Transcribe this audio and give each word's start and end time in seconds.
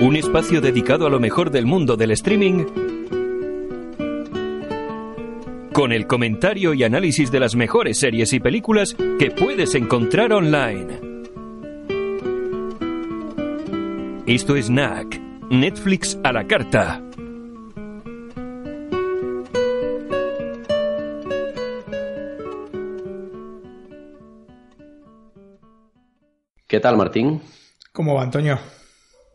Un 0.00 0.14
espacio 0.14 0.60
dedicado 0.60 1.08
a 1.08 1.10
lo 1.10 1.18
mejor 1.18 1.50
del 1.50 1.66
mundo 1.66 1.96
del 1.96 2.12
streaming 2.12 2.64
con 5.72 5.92
el 5.92 6.06
comentario 6.06 6.72
y 6.72 6.84
análisis 6.84 7.32
de 7.32 7.40
las 7.40 7.56
mejores 7.56 7.98
series 7.98 8.32
y 8.32 8.38
películas 8.38 8.94
que 9.18 9.32
puedes 9.32 9.74
encontrar 9.74 10.32
online. 10.32 11.00
Esto 14.26 14.54
es 14.54 14.70
NAC, 14.70 15.20
Netflix 15.50 16.16
a 16.22 16.32
la 16.32 16.46
carta. 16.46 17.02
¿Qué 26.68 26.78
tal, 26.78 26.96
Martín? 26.96 27.42
¿Cómo 27.92 28.14
va, 28.14 28.22
Antonio? 28.22 28.60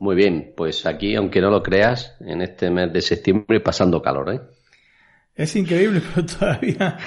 Muy 0.03 0.17
bien, 0.17 0.52
pues 0.57 0.85
aquí, 0.85 1.16
aunque 1.16 1.39
no 1.39 1.49
lo 1.49 1.63
creas, 1.63 2.17
en 2.20 2.41
este 2.41 2.70
mes 2.70 2.91
de 2.91 3.02
septiembre 3.02 3.61
pasando 3.61 4.02
calor, 4.02 4.34
¿eh? 4.34 4.41
Es 5.34 5.55
increíble, 5.55 6.02
pero 6.13 6.25
todavía 6.25 6.98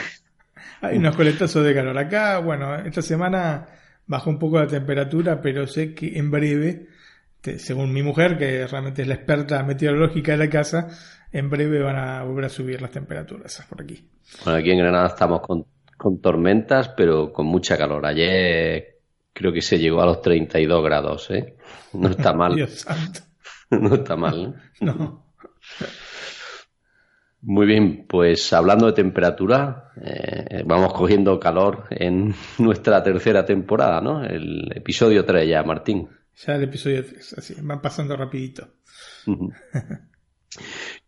hay 0.80 0.96
unos 0.96 1.14
coletazos 1.14 1.62
de 1.62 1.74
calor. 1.74 1.98
Acá, 1.98 2.38
bueno, 2.38 2.74
esta 2.74 3.02
semana 3.02 3.66
bajó 4.06 4.30
un 4.30 4.38
poco 4.38 4.58
la 4.60 4.66
temperatura, 4.66 5.42
pero 5.42 5.66
sé 5.66 5.94
que 5.94 6.16
en 6.16 6.30
breve, 6.30 6.86
según 7.58 7.92
mi 7.92 8.02
mujer, 8.02 8.38
que 8.38 8.66
realmente 8.66 9.02
es 9.02 9.08
la 9.08 9.16
experta 9.16 9.62
meteorológica 9.62 10.32
de 10.32 10.38
la 10.38 10.48
casa, 10.48 10.88
en 11.30 11.50
breve 11.50 11.82
van 11.82 11.96
a 11.96 12.24
volver 12.24 12.46
a 12.46 12.48
subir 12.48 12.80
las 12.80 12.92
temperaturas 12.92 13.62
por 13.68 13.82
aquí. 13.82 14.08
Bueno, 14.42 14.58
aquí 14.58 14.70
en 14.70 14.78
Granada 14.78 15.08
estamos 15.08 15.42
con, 15.42 15.66
con 15.98 16.22
tormentas, 16.22 16.88
pero 16.96 17.30
con 17.30 17.44
mucha 17.44 17.76
calor. 17.76 18.06
Ayer 18.06 18.95
creo 19.36 19.52
que 19.52 19.60
se 19.60 19.78
llegó 19.78 20.00
a 20.00 20.06
los 20.06 20.22
32 20.22 20.82
grados, 20.82 21.30
¿eh? 21.30 21.56
No 21.92 22.08
está 22.08 22.32
mal. 22.34 22.56
Dios 22.56 22.70
santo. 22.72 23.20
no 23.70 23.94
está 23.94 24.16
mal. 24.16 24.54
¿eh? 24.54 24.84
No. 24.84 25.26
Muy 27.42 27.66
bien, 27.66 28.06
pues 28.08 28.50
hablando 28.54 28.86
de 28.86 28.94
temperatura, 28.94 29.92
eh, 30.02 30.62
vamos 30.64 30.94
cogiendo 30.94 31.38
calor 31.38 31.84
en 31.90 32.34
nuestra 32.58 33.02
tercera 33.02 33.44
temporada, 33.44 34.00
¿no? 34.00 34.24
El 34.24 34.72
episodio 34.74 35.24
3 35.24 35.48
ya, 35.48 35.62
Martín. 35.62 36.08
Ya 36.46 36.54
el 36.54 36.64
episodio 36.64 37.04
3, 37.04 37.34
así, 37.38 37.54
van 37.60 37.80
pasando 37.82 38.16
rapidito. 38.16 38.68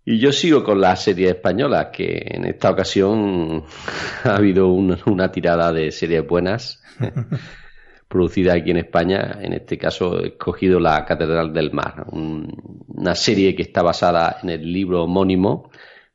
Y 0.04 0.18
yo 0.18 0.32
sigo 0.32 0.62
con 0.62 0.80
la 0.80 0.96
serie 0.96 1.30
española, 1.30 1.90
que 1.90 2.26
en 2.26 2.44
esta 2.44 2.70
ocasión 2.70 3.64
ha 4.24 4.36
habido 4.36 4.68
una 4.68 5.32
tirada 5.32 5.72
de 5.72 5.90
series 5.90 6.26
buenas. 6.26 6.82
Producida 8.08 8.54
aquí 8.54 8.70
en 8.70 8.78
España. 8.78 9.38
En 9.40 9.52
este 9.52 9.76
caso 9.78 10.20
he 10.22 10.28
escogido 10.28 10.80
La 10.80 11.04
Catedral 11.04 11.52
del 11.52 11.72
Mar, 11.72 12.06
un- 12.10 12.84
una 12.88 13.14
serie 13.14 13.54
que 13.54 13.62
está 13.62 13.82
basada 13.82 14.38
en 14.42 14.50
el 14.50 14.72
libro 14.72 15.04
homónimo 15.04 15.70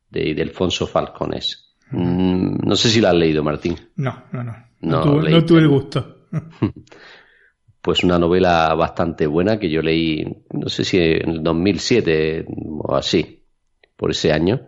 de, 0.09 0.33
de 0.33 0.41
Alfonso 0.41 0.87
Falcones. 0.87 1.75
Mm, 1.91 2.65
no 2.67 2.75
sé 2.75 2.89
si 2.89 2.99
la 3.01 3.09
has 3.09 3.15
leído, 3.15 3.43
Martín. 3.43 3.75
No, 3.95 4.23
no, 4.31 4.43
no. 4.43 4.51
No, 4.81 4.97
No, 4.97 5.01
tuve, 5.03 5.23
leí. 5.23 5.33
no 5.33 5.45
tuve 5.45 5.59
el 5.61 5.69
gusto. 5.69 6.27
Pues 7.81 8.01
una 8.05 8.17
novela 8.17 8.73
bastante 8.75 9.27
buena 9.27 9.59
que 9.59 9.69
yo 9.69 9.81
leí, 9.81 10.23
no 10.51 10.69
sé 10.69 10.85
si 10.85 10.97
en 10.99 11.29
el 11.29 11.43
2007 11.43 12.45
o 12.79 12.95
así, 12.95 13.43
por 13.97 14.11
ese 14.11 14.31
año. 14.31 14.67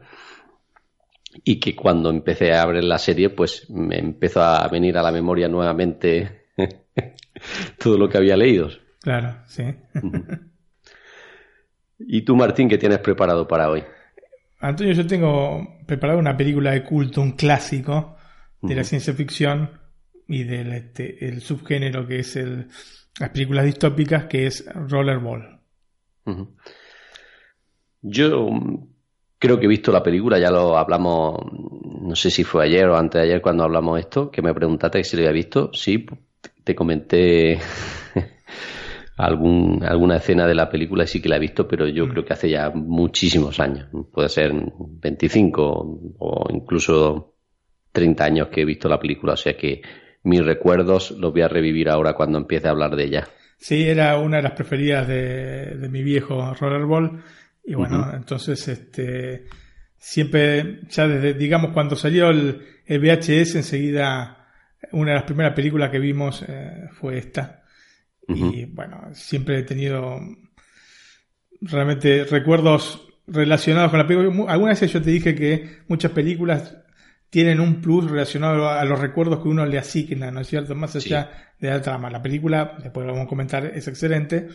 Y 1.45 1.57
que 1.61 1.73
cuando 1.77 2.09
empecé 2.09 2.53
a 2.53 2.65
ver 2.65 2.83
la 2.83 2.97
serie, 2.97 3.29
pues 3.29 3.69
me 3.69 3.97
empezó 3.99 4.41
a 4.41 4.67
venir 4.67 4.97
a 4.97 5.01
la 5.01 5.13
memoria 5.13 5.47
nuevamente 5.47 6.44
todo 7.79 7.97
lo 7.97 8.09
que 8.09 8.17
había 8.17 8.37
leído. 8.37 8.69
Claro, 9.01 9.37
sí. 9.47 9.63
¿Y 11.99 12.21
tú, 12.23 12.35
Martín, 12.35 12.69
qué 12.69 12.77
tienes 12.77 12.99
preparado 12.99 13.47
para 13.47 13.69
hoy? 13.69 13.83
Antonio, 14.59 14.93
yo 14.93 15.05
tengo 15.05 15.79
preparado 15.85 16.19
una 16.19 16.35
película 16.35 16.71
de 16.71 16.83
culto, 16.83 17.21
un 17.21 17.33
clásico 17.33 18.17
de 18.61 18.75
la 18.75 18.83
ciencia 18.83 19.13
ficción 19.13 19.69
y 20.27 20.43
del 20.43 20.73
este, 20.73 21.27
el 21.27 21.41
subgénero 21.41 22.07
que 22.07 22.19
es 22.19 22.35
el, 22.35 22.67
las 23.19 23.29
películas 23.29 23.65
distópicas, 23.65 24.25
que 24.25 24.47
es 24.47 24.65
Rollerball. 24.73 25.59
Yo 28.01 28.49
creo 29.37 29.59
que 29.59 29.65
he 29.65 29.69
visto 29.69 29.91
la 29.91 30.01
película, 30.03 30.39
ya 30.39 30.49
lo 30.49 30.77
hablamos, 30.77 31.39
no 32.01 32.15
sé 32.15 32.31
si 32.31 32.43
fue 32.43 32.65
ayer 32.65 32.85
o 32.87 32.97
antes 32.97 33.21
de 33.21 33.27
ayer 33.27 33.41
cuando 33.41 33.63
hablamos 33.63 33.99
esto, 33.99 34.31
que 34.31 34.41
me 34.41 34.53
preguntaste 34.53 35.03
si 35.03 35.15
lo 35.15 35.21
había 35.21 35.31
visto. 35.31 35.71
Sí, 35.73 36.05
te 36.65 36.75
comenté 36.75 37.57
algún, 39.17 39.81
alguna 39.83 40.17
escena 40.17 40.45
de 40.45 40.55
la 40.55 40.69
película 40.69 41.05
y 41.05 41.07
sí 41.07 41.21
que 41.21 41.29
la 41.29 41.37
he 41.37 41.39
visto, 41.39 41.67
pero 41.67 41.87
yo 41.87 42.05
Mm. 42.05 42.09
creo 42.09 42.25
que 42.25 42.33
hace 42.33 42.49
ya 42.49 42.69
muchísimos 42.71 43.59
años. 43.59 43.87
Puede 44.11 44.27
ser 44.29 44.51
25 44.53 46.15
o 46.19 46.45
incluso 46.53 47.35
30 47.93 48.25
años 48.25 48.47
que 48.49 48.61
he 48.61 48.65
visto 48.65 48.89
la 48.89 48.99
película, 48.99 49.33
o 49.33 49.37
sea 49.37 49.55
que 49.55 49.81
mis 50.23 50.43
recuerdos 50.43 51.11
los 51.11 51.31
voy 51.31 51.43
a 51.43 51.47
revivir 51.47 51.87
ahora 51.89 52.13
cuando 52.13 52.37
empiece 52.37 52.67
a 52.67 52.71
hablar 52.71 52.95
de 52.95 53.05
ella. 53.05 53.27
Sí, 53.57 53.83
era 53.87 54.17
una 54.19 54.37
de 54.37 54.43
las 54.43 54.51
preferidas 54.51 55.07
de, 55.07 55.75
de 55.77 55.87
mi 55.89 56.03
viejo 56.03 56.53
Rollerball. 56.55 57.23
Y 57.63 57.73
bueno, 57.73 58.11
entonces, 58.13 58.67
este, 58.67 59.45
siempre, 59.97 60.81
ya 60.89 61.07
desde, 61.07 61.33
digamos, 61.35 61.71
cuando 61.71 61.95
salió 61.95 62.29
el, 62.29 62.59
el 62.85 62.99
VHS, 62.99 63.55
enseguida, 63.55 64.44
una 64.91 65.11
de 65.11 65.15
las 65.15 65.23
primeras 65.23 65.53
películas 65.53 65.89
que 65.89 65.99
vimos 65.99 66.43
eh, 66.47 66.89
fue 66.91 67.17
esta. 67.17 67.63
Y 68.27 68.65
bueno, 68.65 69.09
siempre 69.13 69.59
he 69.59 69.63
tenido 69.63 70.19
realmente 71.61 72.23
recuerdos 72.25 73.07
relacionados 73.27 73.91
con 73.91 73.99
la 73.99 74.07
película. 74.07 74.51
Algunas 74.51 74.79
veces 74.79 74.93
yo 74.93 75.01
te 75.01 75.11
dije 75.11 75.35
que 75.35 75.81
muchas 75.87 76.11
películas 76.11 76.75
tienen 77.29 77.59
un 77.59 77.81
plus 77.81 78.09
relacionado 78.09 78.69
a 78.69 78.83
los 78.85 78.99
recuerdos 78.99 79.41
que 79.41 79.49
uno 79.49 79.65
le 79.65 79.77
asigna, 79.77 80.31
¿no 80.31 80.41
es 80.41 80.47
cierto? 80.47 80.73
Más 80.73 80.95
allá 80.95 81.53
de 81.59 81.69
la 81.69 81.81
trama. 81.81 82.09
La 82.09 82.21
película, 82.21 82.77
después 82.81 83.05
lo 83.05 83.13
vamos 83.13 83.27
a 83.27 83.29
comentar, 83.29 83.65
es 83.65 83.87
excelente, 83.87 84.47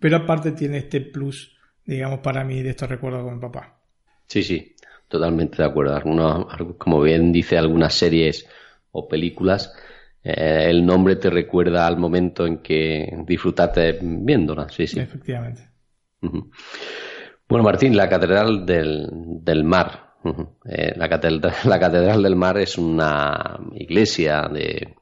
pero 0.00 0.16
aparte 0.16 0.52
tiene 0.52 0.78
este 0.78 1.00
plus, 1.00 1.56
digamos, 1.84 2.20
para 2.20 2.44
mí 2.44 2.62
de 2.62 2.70
estos 2.70 2.88
recuerdos 2.88 3.22
con 3.22 3.34
mi 3.34 3.40
papá. 3.40 3.80
Sí, 4.26 4.42
sí, 4.42 4.74
totalmente 5.08 5.58
de 5.58 5.64
acuerdo. 5.64 5.94
Algunos, 5.94 6.46
como 6.78 7.00
bien 7.00 7.32
dice 7.32 7.56
algunas 7.56 7.94
series 7.94 8.46
o 8.96 9.08
películas, 9.08 9.72
eh, 10.22 10.66
el 10.68 10.84
nombre 10.84 11.16
te 11.16 11.30
recuerda 11.30 11.86
al 11.86 11.98
momento 11.98 12.46
en 12.46 12.58
que 12.58 13.08
disfrutaste 13.26 13.98
viéndola. 14.00 14.68
Sí, 14.68 14.86
sí. 14.86 14.98
Efectivamente. 14.98 15.68
Bueno, 17.48 17.64
Martín, 17.64 17.96
la 17.96 18.08
Catedral 18.08 18.66
del, 18.66 19.08
del 19.42 19.64
Mar. 19.64 20.06
Eh, 20.64 20.92
la, 20.96 21.08
catedral, 21.08 21.52
la 21.64 21.78
Catedral 21.78 22.22
del 22.22 22.34
Mar 22.34 22.58
es 22.58 22.76
una 22.78 23.60
iglesia 23.74 24.48
de 24.52 24.96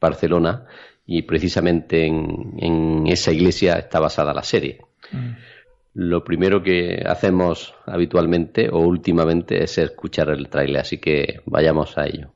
Barcelona 0.00 0.66
y 1.06 1.22
precisamente 1.22 2.06
en, 2.06 2.54
en 2.58 3.06
esa 3.06 3.30
iglesia 3.30 3.74
está 3.74 4.00
basada 4.00 4.34
la 4.34 4.42
serie. 4.42 4.80
Mm. 5.12 5.30
Lo 5.94 6.24
primero 6.24 6.60
que 6.60 7.04
hacemos 7.06 7.72
habitualmente 7.86 8.68
o 8.68 8.80
últimamente 8.80 9.62
es 9.62 9.78
escuchar 9.78 10.30
el 10.30 10.48
tráiler, 10.48 10.80
así 10.80 10.98
que 10.98 11.40
vayamos 11.46 11.96
a 11.96 12.06
ello. 12.06 12.33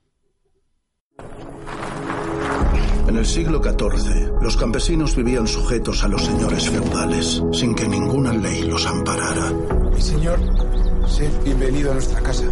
En 3.09 3.17
el 3.17 3.25
siglo 3.25 3.63
XIV, 3.63 4.43
los 4.43 4.57
campesinos 4.59 5.17
vivían 5.17 5.47
sujetos 5.47 6.05
a 6.05 6.09
los 6.09 6.27
señores 6.27 6.69
feudales, 6.69 7.43
sin 7.53 7.75
que 7.75 7.89
ninguna 7.89 8.35
ley 8.35 8.65
los 8.65 8.87
amparara. 8.87 9.51
Mi 9.95 10.01
señor, 10.03 10.39
sed 11.09 11.31
bienvenido 11.43 11.91
a 11.91 11.95
nuestra 11.95 12.21
casa. 12.21 12.45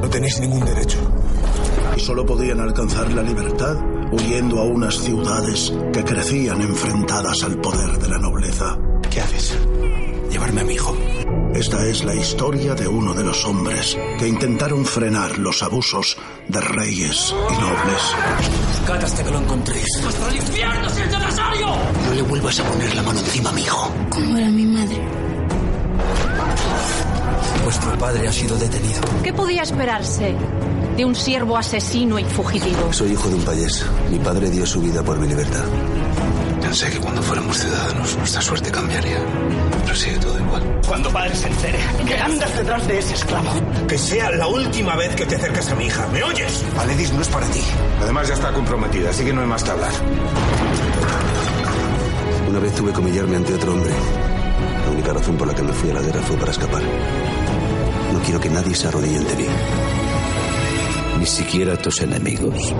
No 0.00 0.08
tenéis 0.08 0.40
ningún 0.40 0.64
derecho. 0.64 0.98
Y 1.94 2.00
solo 2.00 2.24
podían 2.24 2.60
alcanzar 2.60 3.12
la 3.12 3.22
libertad 3.22 3.76
huyendo 4.10 4.58
a 4.58 4.64
unas 4.64 4.98
ciudades 4.98 5.70
que 5.92 6.02
crecían 6.02 6.62
enfrentadas 6.62 7.42
al 7.44 7.60
poder 7.60 7.98
de 7.98 8.08
la 8.08 8.18
nobleza. 8.18 8.78
¿Qué 9.10 9.20
haces? 9.20 9.58
Llevarme 10.30 10.62
a 10.62 10.64
mi 10.64 10.72
hijo. 10.72 10.96
Esta 11.58 11.84
es 11.86 12.04
la 12.04 12.14
historia 12.14 12.72
de 12.76 12.86
uno 12.86 13.12
de 13.12 13.24
los 13.24 13.44
hombres 13.44 13.98
que 14.16 14.28
intentaron 14.28 14.86
frenar 14.86 15.38
los 15.38 15.60
abusos 15.64 16.16
de 16.46 16.60
reyes 16.60 17.34
y 17.50 17.60
nobles. 17.60 18.14
Buscad 18.68 19.04
hasta 19.04 19.24
que 19.24 19.30
lo 19.32 19.40
encontréis. 19.40 20.04
¡Hasta 20.06 20.28
el 20.28 20.36
infierno 20.36 20.88
si 20.88 21.02
es 21.02 21.10
necesario! 21.10 21.66
No 22.06 22.14
le 22.14 22.22
vuelvas 22.22 22.60
a 22.60 22.62
poner 22.62 22.94
la 22.94 23.02
mano 23.02 23.18
encima 23.18 23.50
a 23.50 23.52
mi 23.54 23.62
hijo. 23.62 23.92
Como 24.08 24.38
era 24.38 24.48
mi 24.50 24.66
madre. 24.66 25.00
Vuestro 27.64 27.98
padre 27.98 28.28
ha 28.28 28.32
sido 28.32 28.56
detenido. 28.56 29.00
¿Qué 29.24 29.32
podía 29.32 29.62
esperarse 29.62 30.36
de 30.96 31.04
un 31.04 31.16
siervo 31.16 31.56
asesino 31.56 32.20
y 32.20 32.24
fugitivo? 32.24 32.92
Soy 32.92 33.10
hijo 33.10 33.28
de 33.28 33.34
un 33.34 33.42
payés. 33.42 33.84
Mi 34.12 34.20
padre 34.20 34.48
dio 34.48 34.64
su 34.64 34.80
vida 34.80 35.02
por 35.02 35.18
mi 35.18 35.26
libertad. 35.26 35.64
Pensé 36.60 36.88
que 36.88 37.00
cuando 37.00 37.20
fuéramos 37.20 37.58
ciudadanos 37.58 38.16
nuestra 38.16 38.42
suerte 38.42 38.70
cambiaría. 38.70 39.18
Pero 39.84 39.96
sigue 39.96 40.18
todo 40.18 40.38
igual. 40.38 40.80
Cuando 40.86 41.10
padre 41.10 41.34
se 41.34 41.48
entere 41.48 41.78
que 42.06 42.14
andas 42.18 42.56
detrás 42.56 42.86
de 42.88 42.98
ese 42.98 43.14
esclavo. 43.14 43.50
Que 43.86 43.98
sea 43.98 44.30
la 44.30 44.46
última 44.46 44.96
vez 44.96 45.14
que 45.14 45.26
te 45.26 45.36
acercas 45.36 45.70
a 45.70 45.74
mi 45.74 45.86
hija. 45.86 46.06
¿Me 46.08 46.22
oyes? 46.22 46.64
Valedis 46.76 47.12
no 47.12 47.22
es 47.22 47.28
para 47.28 47.46
ti. 47.46 47.60
Además 48.02 48.28
ya 48.28 48.34
está 48.34 48.52
comprometida, 48.52 49.10
así 49.10 49.24
que 49.24 49.32
no 49.32 49.40
hay 49.40 49.46
más 49.46 49.62
que 49.64 49.70
hablar. 49.70 49.92
Una 52.48 52.58
vez 52.60 52.74
tuve 52.74 52.92
que 52.92 53.00
humillarme 53.00 53.36
ante 53.36 53.54
otro 53.54 53.72
hombre. 53.72 53.90
La 54.84 54.90
única 54.90 55.12
razón 55.12 55.36
por 55.36 55.46
la 55.46 55.54
que 55.54 55.62
me 55.62 55.72
fui 55.72 55.90
a 55.90 55.94
la 55.94 56.00
guerra 56.00 56.22
fue 56.22 56.36
para 56.36 56.50
escapar. 56.50 56.82
No 58.12 58.20
quiero 58.22 58.40
que 58.40 58.48
nadie 58.48 58.74
se 58.74 58.88
arrodille 58.88 59.18
ante 59.18 59.36
mí. 59.36 59.46
Ni 61.18 61.26
siquiera 61.26 61.76
tus 61.76 62.00
enemigos. 62.00 62.74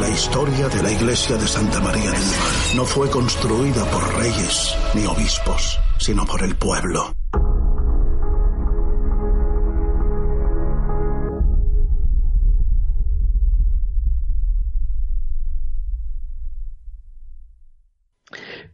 La 0.00 0.08
historia 0.08 0.66
de 0.68 0.82
la 0.82 0.90
iglesia 0.90 1.36
de 1.36 1.46
Santa 1.46 1.78
María 1.80 2.10
del 2.10 2.20
Mar. 2.20 2.74
No 2.74 2.84
fue 2.86 3.10
construida 3.10 3.84
por 3.90 4.18
reyes 4.18 4.74
ni 4.94 5.04
obispos, 5.04 5.78
sino 5.98 6.24
por 6.24 6.42
el 6.42 6.56
pueblo. 6.56 7.12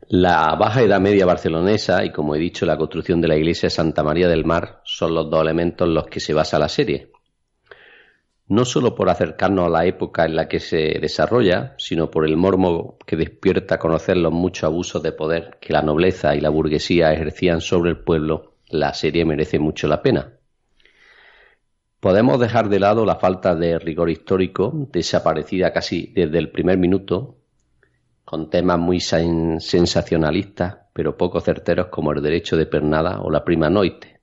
La 0.09 0.55
Baja 0.55 0.83
Edad 0.83 1.01
Media 1.01 1.27
barcelonesa 1.27 2.05
y, 2.05 2.13
como 2.13 2.37
he 2.37 2.39
dicho, 2.39 2.65
la 2.65 2.77
construcción 2.77 3.21
de 3.21 3.27
la 3.27 3.37
iglesia 3.37 3.67
de 3.67 3.71
Santa 3.71 4.05
María 4.05 4.29
del 4.29 4.45
Mar 4.45 4.81
son 4.85 5.13
los 5.13 5.29
dos 5.29 5.43
elementos 5.43 5.89
en 5.89 5.95
los 5.95 6.07
que 6.07 6.21
se 6.21 6.33
basa 6.33 6.61
la 6.61 6.69
serie. 6.69 7.16
No 8.49 8.65
solo 8.65 8.95
por 8.95 9.11
acercarnos 9.11 9.67
a 9.67 9.71
la 9.71 9.87
época 9.87 10.25
en 10.25 10.37
la 10.37 10.47
que 10.47 10.61
se 10.61 10.99
desarrolla, 11.01 11.75
sino 11.79 12.11
por 12.11 12.25
el 12.25 12.37
mormo 12.37 12.97
que 13.05 13.17
despierta 13.17 13.79
conocer 13.79 14.17
los 14.17 14.33
muchos 14.33 14.65
abusos 14.65 15.03
de 15.03 15.11
poder 15.11 15.59
que 15.61 15.73
la 15.73 15.83
nobleza 15.83 16.37
y 16.37 16.41
la 16.41 16.49
burguesía 16.51 17.13
ejercían 17.13 17.61
sobre 17.61 17.91
el 17.91 17.99
pueblo, 17.99 18.55
la 18.69 18.95
serie 18.95 19.25
merece 19.25 19.59
mucho 19.59 19.89
la 19.89 20.01
pena. 20.01 20.33
Podemos 21.99 22.39
dejar 22.39 22.69
de 22.69 22.79
lado 22.79 23.05
la 23.05 23.17
falta 23.17 23.57
de 23.57 23.81
rigor 23.81 24.11
histórico, 24.11 24.73
desaparecida 24.93 25.73
casi 25.73 26.13
desde 26.15 26.39
el 26.39 26.53
primer 26.53 26.79
minuto, 26.79 27.39
con 28.25 28.49
temas 28.49 28.79
muy 28.79 28.99
sen- 28.99 29.59
sensacionalistas, 29.59 30.77
pero 30.93 31.17
poco 31.17 31.41
certeros 31.41 31.87
como 31.89 32.13
el 32.13 32.23
derecho 32.23 32.57
de 32.57 32.67
pernada 32.67 33.21
o 33.23 33.31
la 33.31 33.45
prima 33.45 33.69
noite, 33.71 34.21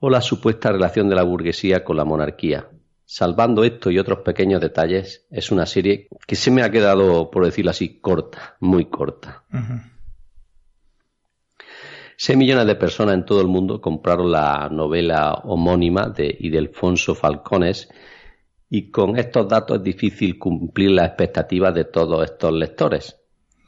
o 0.00 0.10
la 0.10 0.20
supuesta 0.20 0.70
relación 0.72 1.08
de 1.08 1.14
la 1.14 1.22
burguesía 1.22 1.84
con 1.84 1.96
la 1.96 2.04
monarquía. 2.04 2.68
Salvando 3.14 3.62
esto 3.62 3.90
y 3.90 3.98
otros 3.98 4.20
pequeños 4.20 4.58
detalles, 4.58 5.26
es 5.30 5.52
una 5.52 5.66
serie 5.66 6.08
que 6.26 6.34
se 6.34 6.50
me 6.50 6.62
ha 6.62 6.70
quedado, 6.70 7.30
por 7.30 7.44
decirlo 7.44 7.70
así, 7.70 8.00
corta, 8.00 8.56
muy 8.60 8.86
corta. 8.86 9.44
Ujú. 9.52 9.82
Seis 12.16 12.38
millones 12.38 12.66
de 12.66 12.74
personas 12.74 13.16
en 13.16 13.26
todo 13.26 13.42
el 13.42 13.48
mundo 13.48 13.82
compraron 13.82 14.32
la 14.32 14.70
novela 14.72 15.34
homónima 15.44 16.08
de 16.08 16.34
Ildefonso 16.40 17.14
Falcones 17.14 17.90
y 18.70 18.90
con 18.90 19.18
estos 19.18 19.46
datos 19.46 19.76
es 19.76 19.82
difícil 19.82 20.38
cumplir 20.38 20.92
las 20.92 21.08
expectativas 21.08 21.74
de 21.74 21.84
todos 21.84 22.24
estos 22.24 22.54
lectores. 22.54 23.20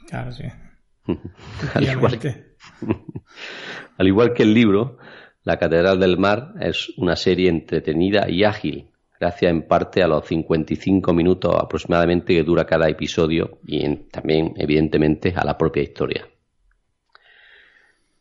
Claro, 0.09 0.33
sí. 0.33 0.45
Al 1.75 1.85
igual, 1.85 2.15
Efectivamente. 2.15 2.57
al 3.99 4.07
igual 4.07 4.33
que 4.33 4.45
el 4.45 4.55
libro, 4.55 4.97
La 5.43 5.59
Catedral 5.59 6.01
del 6.01 6.17
Mar 6.17 6.55
es 6.61 6.89
una 6.97 7.15
serie 7.15 7.51
entretenida 7.51 8.31
y 8.31 8.45
ágil, 8.45 8.89
gracias 9.21 9.51
en 9.51 9.63
parte 9.63 10.03
a 10.03 10.09
los 10.09 10.27
55 10.27 11.13
minutos 11.13 11.55
aproximadamente 11.59 12.35
que 12.35 12.43
dura 12.43 12.65
cada 12.67 12.89
episodio 12.89 13.59
y 13.67 13.85
en- 13.85 14.09
también, 14.09 14.55
evidentemente, 14.57 15.33
a 15.37 15.45
la 15.45 15.57
propia 15.57 15.83
historia. 15.83 16.27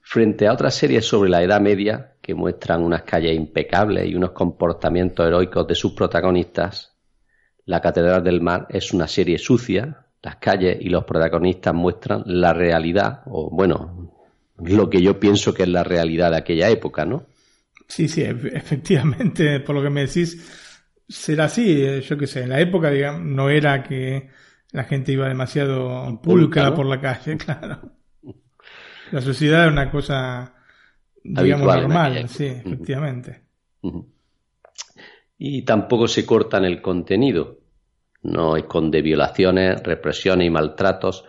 Frente 0.01 0.48
a 0.48 0.54
otras 0.54 0.75
series 0.75 1.06
sobre 1.06 1.30
la 1.30 1.42
Edad 1.44 1.62
Media, 1.62 2.13
que 2.22 2.36
muestran 2.36 2.84
unas 2.84 3.04
calles 3.04 3.36
impecables 3.36 4.07
y 4.07 4.16
unos 4.16 4.31
comportamientos 4.31 5.25
heroicos 5.25 5.68
de 5.68 5.75
sus 5.75 5.94
protagonistas, 5.94 6.94
La 7.66 7.80
Catedral 7.81 8.24
del 8.24 8.42
Mar 8.42 8.68
es 8.69 8.94
una 8.94 9.07
serie 9.07 9.38
sucia, 9.38 10.06
las 10.22 10.36
calles 10.38 10.78
y 10.81 10.89
los 10.89 11.06
protagonistas 11.06 11.74
muestran 11.74 12.24
la 12.25 12.54
realidad, 12.54 13.22
o 13.25 13.50
bueno, 13.50 14.12
lo 14.57 14.89
que 14.89 15.01
yo 15.01 15.19
pienso 15.19 15.54
que 15.54 15.63
es 15.63 15.69
la 15.69 15.84
realidad 15.84 16.31
de 16.31 16.38
aquella 16.38 16.69
época, 16.69 17.06
¿no? 17.06 17.25
Sí, 17.88 18.07
sí, 18.07 18.22
e- 18.22 18.30
efectivamente, 18.54 19.60
por 19.62 19.75
lo 19.75 19.81
que 19.81 19.89
me 19.89 20.01
decís, 20.06 20.62
será 21.08 21.46
así. 21.46 21.84
eh, 21.86 22.02
Yo 22.02 22.18
qué 22.18 22.28
sé, 22.28 22.44
en 22.44 22.50
la 22.50 22.60
época, 22.60 22.90
digamos, 22.90 23.22
no 23.22 23.50
era 23.50 23.84
que 23.84 24.30
la 24.72 24.84
gente 24.86 25.12
iba 25.12 25.28
demasiado 25.28 26.12
¿no? 26.12 26.22
por 26.22 26.86
la 26.86 27.00
calle, 27.00 27.38
claro. 27.38 27.94
La 29.12 29.22
sociedad 29.22 29.64
era 29.64 29.72
una 29.72 29.92
cosa, 29.92 30.56
digamos, 31.24 31.72
Habitual 31.72 31.82
normal, 31.82 32.30
sí, 32.30 32.46
efectivamente. 32.46 33.44
Y 35.38 35.62
tampoco 35.64 36.08
se 36.08 36.26
corta 36.26 36.58
en 36.58 36.66
el 36.66 36.82
contenido. 36.82 37.60
No 38.24 38.56
esconde 38.56 39.02
violaciones, 39.02 39.84
represiones 39.84 40.48
y 40.48 40.50
maltratos, 40.50 41.26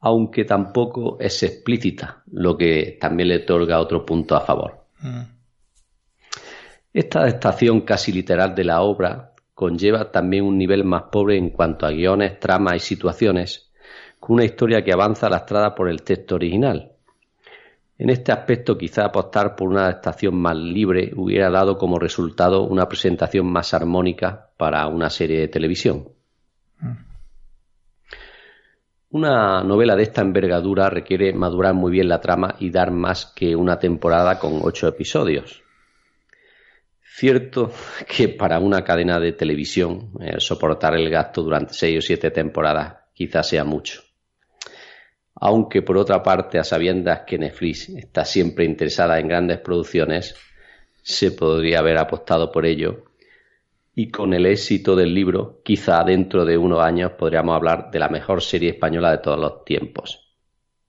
aunque 0.00 0.44
tampoco 0.44 1.16
es 1.18 1.42
explícita, 1.42 2.22
lo 2.30 2.56
que 2.56 2.98
también 3.00 3.30
le 3.30 3.36
otorga 3.38 3.80
otro 3.80 4.04
punto 4.04 4.36
a 4.36 4.42
favor. 4.42 4.84
Mm. 5.00 5.33
Esta 6.94 7.22
adaptación 7.22 7.80
casi 7.80 8.12
literal 8.12 8.54
de 8.54 8.62
la 8.62 8.80
obra 8.82 9.32
conlleva 9.52 10.12
también 10.12 10.44
un 10.44 10.56
nivel 10.56 10.84
más 10.84 11.02
pobre 11.10 11.36
en 11.36 11.50
cuanto 11.50 11.86
a 11.86 11.90
guiones, 11.90 12.38
tramas 12.38 12.76
y 12.76 12.78
situaciones, 12.78 13.72
con 14.20 14.34
una 14.34 14.44
historia 14.44 14.84
que 14.84 14.92
avanza 14.92 15.28
lastrada 15.28 15.74
por 15.74 15.88
el 15.88 16.02
texto 16.02 16.36
original. 16.36 16.92
En 17.98 18.10
este 18.10 18.30
aspecto, 18.30 18.78
quizá 18.78 19.06
apostar 19.06 19.56
por 19.56 19.70
una 19.70 19.86
adaptación 19.86 20.36
más 20.36 20.56
libre 20.56 21.10
hubiera 21.16 21.50
dado 21.50 21.78
como 21.78 21.98
resultado 21.98 22.62
una 22.62 22.88
presentación 22.88 23.46
más 23.46 23.74
armónica 23.74 24.50
para 24.56 24.86
una 24.86 25.10
serie 25.10 25.40
de 25.40 25.48
televisión. 25.48 26.10
Una 29.10 29.64
novela 29.64 29.96
de 29.96 30.04
esta 30.04 30.22
envergadura 30.22 30.90
requiere 30.90 31.32
madurar 31.32 31.74
muy 31.74 31.90
bien 31.90 32.08
la 32.08 32.20
trama 32.20 32.54
y 32.60 32.70
dar 32.70 32.92
más 32.92 33.26
que 33.34 33.56
una 33.56 33.80
temporada 33.80 34.38
con 34.38 34.60
ocho 34.62 34.86
episodios. 34.86 35.63
Cierto 37.16 37.70
que 38.08 38.28
para 38.28 38.58
una 38.58 38.82
cadena 38.82 39.20
de 39.20 39.34
televisión 39.34 40.10
eh, 40.18 40.40
soportar 40.40 40.96
el 40.96 41.08
gasto 41.08 41.44
durante 41.44 41.72
seis 41.72 41.98
o 41.98 42.02
siete 42.02 42.32
temporadas 42.32 43.04
quizás 43.14 43.48
sea 43.50 43.62
mucho. 43.62 44.02
Aunque 45.36 45.80
por 45.82 45.96
otra 45.96 46.24
parte, 46.24 46.58
a 46.58 46.64
sabiendas 46.64 47.20
que 47.24 47.38
Netflix 47.38 47.88
está 47.90 48.24
siempre 48.24 48.64
interesada 48.64 49.20
en 49.20 49.28
grandes 49.28 49.58
producciones, 49.58 50.34
se 51.04 51.30
podría 51.30 51.78
haber 51.78 51.98
apostado 51.98 52.50
por 52.50 52.66
ello 52.66 53.04
y 53.94 54.10
con 54.10 54.34
el 54.34 54.44
éxito 54.46 54.96
del 54.96 55.14
libro, 55.14 55.60
quizá 55.62 56.02
dentro 56.02 56.44
de 56.44 56.58
unos 56.58 56.82
años 56.82 57.12
podríamos 57.12 57.54
hablar 57.54 57.92
de 57.92 58.00
la 58.00 58.08
mejor 58.08 58.42
serie 58.42 58.70
española 58.70 59.12
de 59.12 59.18
todos 59.18 59.38
los 59.38 59.64
tiempos. 59.64 60.34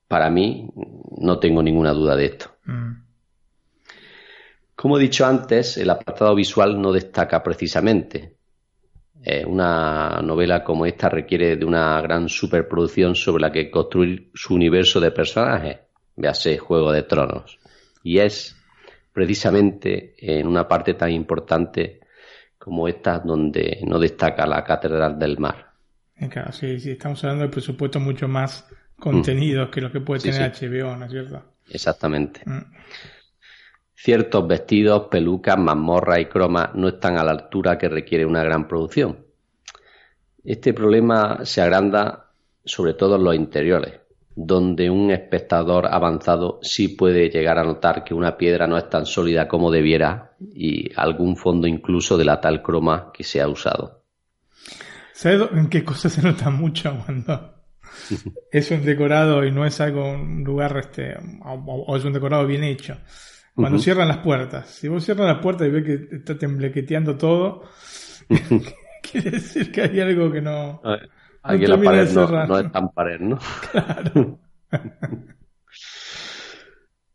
Para 0.07 0.31
mí, 0.31 0.71
no 1.17 1.37
tengo 1.37 1.61
ninguna 1.61 1.93
duda 1.93 2.15
de 2.15 2.25
esto. 2.25 2.49
Mm. 2.65 3.04
Como 4.85 4.99
he 4.99 5.01
dicho 5.01 5.25
antes, 5.25 5.77
el 5.77 5.89
apartado 5.89 6.35
visual 6.35 6.79
no 6.79 6.91
destaca 6.91 7.41
precisamente. 7.41 8.35
Eh, 9.23 9.43
una 9.43 10.21
novela 10.21 10.63
como 10.63 10.85
esta 10.85 11.09
requiere 11.09 11.55
de 11.55 11.65
una 11.65 11.99
gran 12.01 12.29
superproducción 12.29 13.15
sobre 13.15 13.41
la 13.41 13.51
que 13.51 13.71
construir 13.71 14.29
su 14.35 14.53
universo 14.53 14.99
de 14.99 15.09
personajes, 15.09 15.79
véase 16.15 16.59
Juego 16.59 16.91
de 16.91 17.01
Tronos. 17.01 17.57
Y 18.03 18.19
es 18.19 18.55
precisamente 19.11 20.13
en 20.19 20.45
una 20.45 20.67
parte 20.67 20.93
tan 20.93 21.09
importante 21.09 22.01
como 22.55 22.87
esta 22.87 23.17
donde 23.17 23.79
no 23.87 23.97
destaca 23.97 24.45
la 24.45 24.63
Catedral 24.63 25.17
del 25.17 25.39
Mar. 25.39 25.71
Claro, 26.29 26.51
sí, 26.51 26.79
sí, 26.79 26.91
estamos 26.91 27.23
hablando 27.23 27.45
de 27.45 27.49
presupuestos 27.49 28.03
mucho 28.03 28.27
más 28.27 28.69
contenidos 28.99 29.69
que 29.69 29.81
lo 29.81 29.91
que 29.91 30.01
puede 30.01 30.19
Sí, 30.19 30.29
tener 30.29 30.51
HBO, 30.51 30.95
¿no 30.95 31.05
es 31.05 31.11
cierto? 31.11 31.43
Exactamente. 31.71 32.41
Mm. 32.45 32.61
Ciertos 33.95 34.47
vestidos, 34.47 35.07
pelucas, 35.09 35.57
mazmorras 35.57 36.19
y 36.19 36.25
cromas 36.25 36.75
no 36.75 36.89
están 36.89 37.17
a 37.17 37.23
la 37.23 37.31
altura 37.31 37.77
que 37.77 37.89
requiere 37.89 38.25
una 38.25 38.43
gran 38.43 38.67
producción. 38.67 39.25
Este 40.43 40.73
problema 40.73 41.45
se 41.45 41.61
agranda 41.61 42.25
sobre 42.63 42.93
todo 42.93 43.15
en 43.15 43.23
los 43.23 43.35
interiores, 43.35 43.93
donde 44.35 44.89
un 44.89 45.11
espectador 45.11 45.87
avanzado 45.87 46.59
sí 46.61 46.89
puede 46.89 47.29
llegar 47.29 47.57
a 47.57 47.63
notar 47.63 48.03
que 48.03 48.13
una 48.13 48.37
piedra 48.37 48.67
no 48.67 48.77
es 48.77 48.89
tan 48.89 49.05
sólida 49.05 49.47
como 49.47 49.71
debiera 49.71 50.33
y 50.53 50.91
algún 50.95 51.37
fondo 51.37 51.67
incluso 51.67 52.17
de 52.17 52.25
la 52.25 52.41
tal 52.41 52.61
croma 52.61 53.11
que 53.13 53.23
se 53.23 53.41
ha 53.41 53.47
usado. 53.47 54.01
¿Sabes 55.13 55.49
en 55.53 55.69
qué 55.69 55.85
cosas 55.85 56.11
se 56.11 56.21
nota 56.21 56.49
mucho 56.49 56.93
cuando 57.05 57.53
es 58.51 58.71
un 58.71 58.83
decorado 58.83 59.45
y 59.45 59.51
no 59.51 59.65
es 59.65 59.79
algo, 59.79 60.11
un 60.11 60.43
lugar, 60.43 60.75
este, 60.77 61.15
o 61.45 61.95
es 61.95 62.03
un 62.03 62.11
decorado 62.11 62.45
bien 62.45 62.63
hecho? 62.63 62.97
Cuando 63.55 63.79
cierran 63.79 64.09
las 64.09 64.17
puertas. 64.17 64.69
Si 64.69 64.89
vos 64.89 65.03
cierras 65.03 65.27
las 65.27 65.39
puertas 65.39 65.67
y 65.67 65.71
ves 65.71 65.83
que 65.85 66.15
está 66.17 66.37
temblequeteando 66.37 67.17
todo, 67.17 67.63
quiere 69.01 69.31
decir 69.31 69.71
que 69.71 69.81
hay 69.81 69.99
algo 70.01 70.29
que 70.31 70.41
no. 70.41 70.81
Aquí 71.41 71.65
la 71.65 71.81
pared 71.81 72.11
no, 72.11 72.45
no, 72.47 72.59
es 72.59 72.71
tan 72.71 72.89
pared, 72.89 73.19
¿no? 73.19 73.39
Claro. 73.71 74.39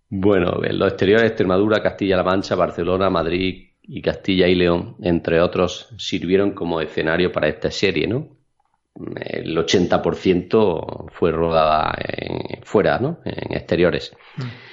bueno, 0.09 0.64
en 0.64 0.78
los 0.78 0.88
exteriores, 0.88 1.26
Extremadura, 1.26 1.82
Castilla-La 1.82 2.23
Mancha, 2.23 2.54
Barcelona, 2.54 3.11
Madrid 3.11 3.73
y 3.82 4.00
Castilla 4.00 4.47
y 4.47 4.54
León, 4.54 4.97
entre 5.02 5.40
otros, 5.42 5.92
sirvieron 5.99 6.52
como 6.52 6.80
escenario 6.80 7.30
para 7.30 7.49
esta 7.49 7.70
serie, 7.70 8.06
¿no? 8.06 8.28
El 9.16 9.56
80% 9.56 11.11
fue 11.11 11.32
rodada 11.32 11.92
fuera, 12.62 12.99
¿no? 12.99 13.20
En 13.25 13.54
exteriores. 13.54 14.16
Mm. 14.37 14.69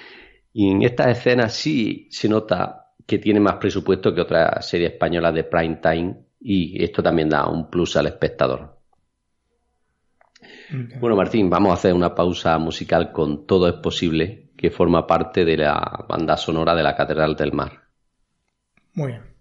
Y 0.53 0.71
en 0.71 0.81
estas 0.83 1.17
escenas 1.17 1.53
sí 1.53 2.07
se 2.11 2.27
nota 2.27 2.93
que 3.05 3.19
tiene 3.19 3.39
más 3.39 3.55
presupuesto 3.55 4.13
que 4.13 4.21
otras 4.21 4.67
series 4.67 4.91
españolas 4.93 5.33
de 5.33 5.43
prime 5.43 5.79
time 5.81 6.15
y 6.39 6.83
esto 6.83 7.01
también 7.01 7.29
da 7.29 7.47
un 7.47 7.69
plus 7.69 7.95
al 7.95 8.07
espectador. 8.07 8.77
Bueno, 10.99 11.15
Martín, 11.15 11.49
vamos 11.49 11.71
a 11.71 11.75
hacer 11.75 11.93
una 11.93 12.13
pausa 12.13 12.57
musical 12.57 13.11
con 13.11 13.45
Todo 13.45 13.67
es 13.69 13.75
posible, 13.75 14.49
que 14.57 14.69
forma 14.69 15.07
parte 15.07 15.45
de 15.45 15.57
la 15.57 16.05
banda 16.07 16.35
sonora 16.35 16.75
de 16.75 16.83
la 16.83 16.95
Catedral 16.95 17.35
del 17.35 17.53
Mar. 17.53 17.71
Muy 18.93 19.07
bien. 19.07 19.36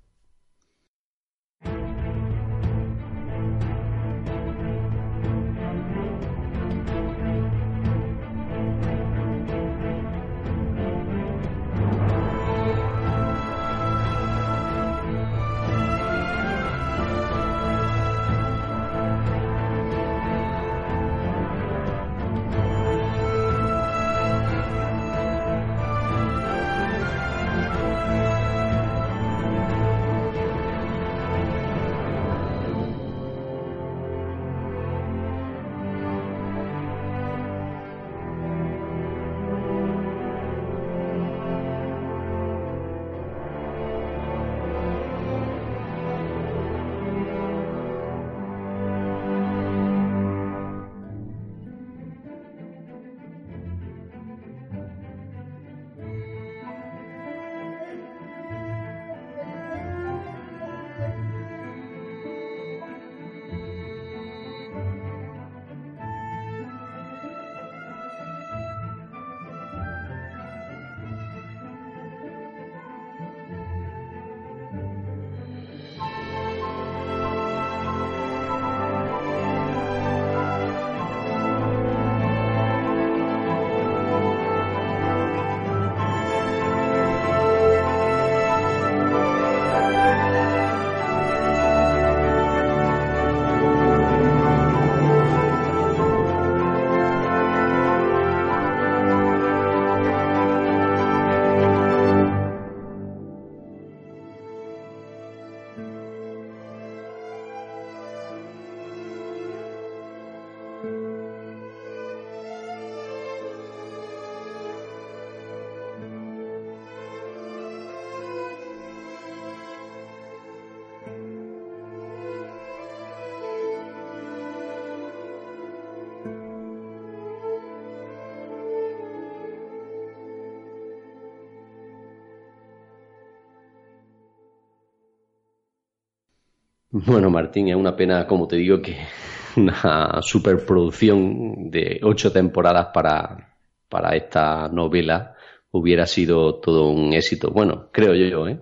Bueno, 137.04 137.28
Martín, 137.28 137.68
es 137.68 137.76
una 137.76 137.94
pena, 137.94 138.26
como 138.26 138.48
te 138.48 138.56
digo, 138.56 138.80
que 138.80 138.96
una 139.56 140.20
superproducción 140.22 141.70
de 141.70 142.00
ocho 142.02 142.32
temporadas 142.32 142.88
para, 142.94 143.54
para 143.88 144.16
esta 144.16 144.68
novela 144.68 145.34
hubiera 145.72 146.06
sido 146.06 146.54
todo 146.58 146.88
un 146.88 147.12
éxito. 147.12 147.50
Bueno, 147.50 147.90
creo 147.92 148.14
yo, 148.14 148.48
¿eh? 148.48 148.60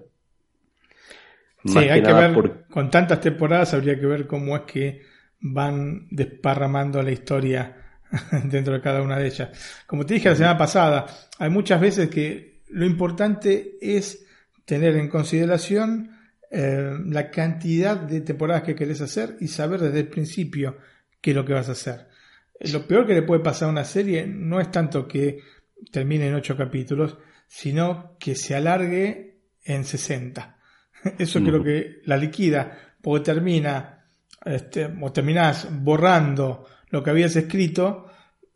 sí, 1.65 1.79
hay 1.79 2.03
que, 2.03 2.13
ver, 2.13 2.65
con 2.69 2.91
tantas 2.91 3.21
temporadas 3.21 3.73
habría 3.73 3.99
que 3.99 4.07
ver 4.07 4.27
cómo 4.27 4.57
es 4.57 4.63
que 4.63 5.03
van 5.41 6.09
desparramando 6.11 7.03
la 7.03 7.13
historia 7.13 7.77
dentro 8.45 8.75
de 8.75 8.81
cada 8.81 9.01
una 9.03 9.17
de 9.17 9.27
ellas. 9.27 9.85
Como 9.87 10.05
te 10.05 10.15
dije 10.15 10.31
la 10.31 10.35
semana 10.35 10.59
pasada, 10.59 11.07
hay 11.39 11.51
muchas 11.51 11.81
veces 11.81 12.11
que 12.11 12.63
lo 12.71 12.85
importante 12.85 13.77
es 13.81 14.27
tener 14.65 14.97
en 14.97 15.09
consideración 15.09 16.11
eh, 16.51 16.99
la 17.07 17.31
cantidad 17.31 17.97
de 17.97 18.21
temporadas 18.21 18.63
que 18.63 18.75
querés 18.75 19.01
hacer 19.01 19.37
y 19.41 19.49
saber 19.49 19.81
desde 19.81 20.01
el 20.01 20.09
principio 20.09 20.79
qué 21.21 21.31
es 21.31 21.37
lo 21.37 21.45
que 21.45 21.55
vas 21.55 21.69
a 21.69 21.73
hacer. 21.73 22.09
Lo 22.73 22.87
peor 22.87 23.07
que 23.07 23.15
le 23.15 23.23
puede 23.23 23.43
pasar 23.43 23.69
a 23.69 23.73
una 23.73 23.85
serie 23.85 24.27
no 24.27 24.61
es 24.61 24.71
tanto 24.71 25.09
que 25.09 25.41
termine 25.91 26.29
en 26.29 26.35
ocho 26.35 26.57
capítulos, 26.57 27.19
sino 27.47 28.17
que 28.19 28.35
se 28.35 28.55
alargue 28.55 29.41
en 29.65 29.85
60. 29.85 30.59
Eso 31.19 31.43
creo 31.43 31.63
que 31.63 32.01
la 32.05 32.17
liquida, 32.17 32.97
porque 33.03 33.25
termina, 33.25 34.07
este, 34.45 34.89
o 35.01 35.13
terminás 35.13 35.69
borrando 35.71 36.67
lo 36.91 37.03
que 37.03 37.11
habías 37.11 37.37
escrito 37.37 38.07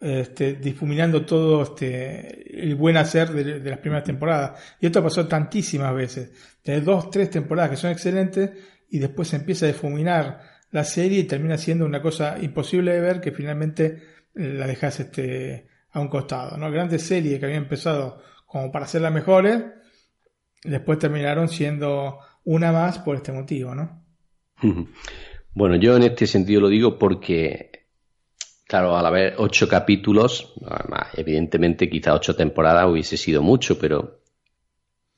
este, 0.00 0.54
difuminando 0.54 1.26
todo 1.26 1.62
este, 1.62 2.62
el 2.62 2.76
buen 2.76 2.96
hacer 2.96 3.30
de, 3.30 3.68
las 3.68 3.78
primeras 3.78 4.04
temporadas. 4.04 4.76
Y 4.80 4.86
esto 4.86 5.02
pasó 5.02 5.26
tantísimas 5.26 5.94
veces. 5.94 6.32
Tenés 6.62 6.84
dos, 6.84 7.10
tres 7.10 7.30
temporadas 7.30 7.70
que 7.70 7.76
son 7.76 7.90
excelentes 7.90 8.50
y 8.90 8.98
después 8.98 9.28
se 9.28 9.36
empieza 9.36 9.66
a 9.66 9.68
difuminar 9.68 10.40
la 10.70 10.84
serie 10.84 11.20
y 11.20 11.24
termina 11.24 11.58
siendo 11.58 11.84
una 11.84 12.00
cosa 12.00 12.38
imposible 12.40 12.92
de 12.92 13.00
ver 13.00 13.20
que 13.20 13.32
finalmente 13.32 14.02
eh, 14.34 14.54
la 14.54 14.66
dejas 14.66 15.00
este, 15.00 15.66
a 15.90 16.00
un 16.00 16.08
costado. 16.08 16.56
¿no? 16.56 16.70
Grandes 16.70 17.02
series 17.02 17.38
que 17.38 17.46
habían 17.46 17.62
empezado 17.62 18.22
como 18.46 18.70
para 18.70 18.86
ser 18.86 19.02
las 19.02 19.12
mejores, 19.12 19.62
después 20.64 20.98
terminaron 20.98 21.48
siendo 21.48 22.18
una 22.44 22.72
más 22.72 22.98
por 22.98 23.16
este 23.16 23.32
motivo, 23.32 23.74
¿no? 23.74 24.04
Bueno, 25.52 25.76
yo 25.76 25.96
en 25.96 26.04
este 26.04 26.26
sentido 26.26 26.62
lo 26.62 26.68
digo 26.68 26.98
porque 26.98 27.67
Claro, 28.68 28.98
al 28.98 29.06
haber 29.06 29.34
ocho 29.38 29.66
capítulos, 29.66 30.52
evidentemente 31.14 31.88
quizá 31.88 32.12
ocho 32.12 32.36
temporadas 32.36 32.86
hubiese 32.86 33.16
sido 33.16 33.40
mucho, 33.40 33.78
pero 33.78 34.20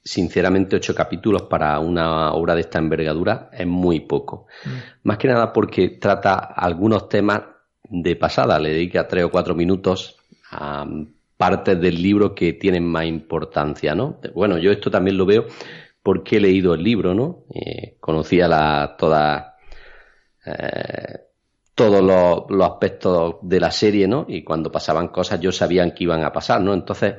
sinceramente 0.04 0.76
ocho 0.76 0.95
capítulos 0.95 1.42
para 1.42 1.76
una 1.80 2.33
obra 2.33 2.54
de 2.54 2.61
esta 2.61 2.78
envergadura 2.78 3.50
es 3.52 3.66
muy 3.66 3.99
poco. 4.00 4.47
Mm. 4.64 4.69
Más 5.02 5.19
que 5.19 5.26
nada 5.26 5.52
porque 5.52 5.88
trata 5.88 6.37
algunos 6.37 7.09
temas 7.09 7.42
de 7.83 8.14
pasada, 8.14 8.57
le 8.61 8.71
dedica 8.71 9.09
tres 9.09 9.25
o 9.25 9.33
cuatro 9.33 9.57
minutos 9.57 10.16
a 10.52 10.87
partes 11.37 11.80
del 11.80 12.00
libro 12.00 12.37
que 12.37 12.52
tienen 12.52 12.87
más 12.87 13.07
importancia, 13.07 13.97
¿no? 13.97 14.21
Bueno, 14.33 14.59
yo 14.59 14.71
esto 14.71 14.92
también 14.92 15.16
lo 15.16 15.26
veo 15.26 15.47
porque 16.04 16.37
he 16.37 16.40
leído 16.40 16.73
el 16.75 16.85
libro, 16.85 17.14
¿no? 17.14 17.47
Eh, 17.52 17.97
conocía 17.99 18.47
la, 18.47 18.95
toda... 18.97 19.57
Eh, 20.47 21.29
todos 21.80 22.46
los, 22.50 22.62
aspectos 22.62 23.37
de 23.40 23.58
la 23.58 23.70
serie, 23.70 24.06
¿no? 24.06 24.26
Y 24.28 24.42
cuando 24.42 24.70
pasaban 24.70 25.08
cosas 25.08 25.40
yo 25.40 25.50
sabían 25.50 25.92
que 25.92 26.04
iban 26.04 26.22
a 26.22 26.30
pasar, 26.30 26.60
¿no? 26.60 26.75
Entonces, 26.75 27.14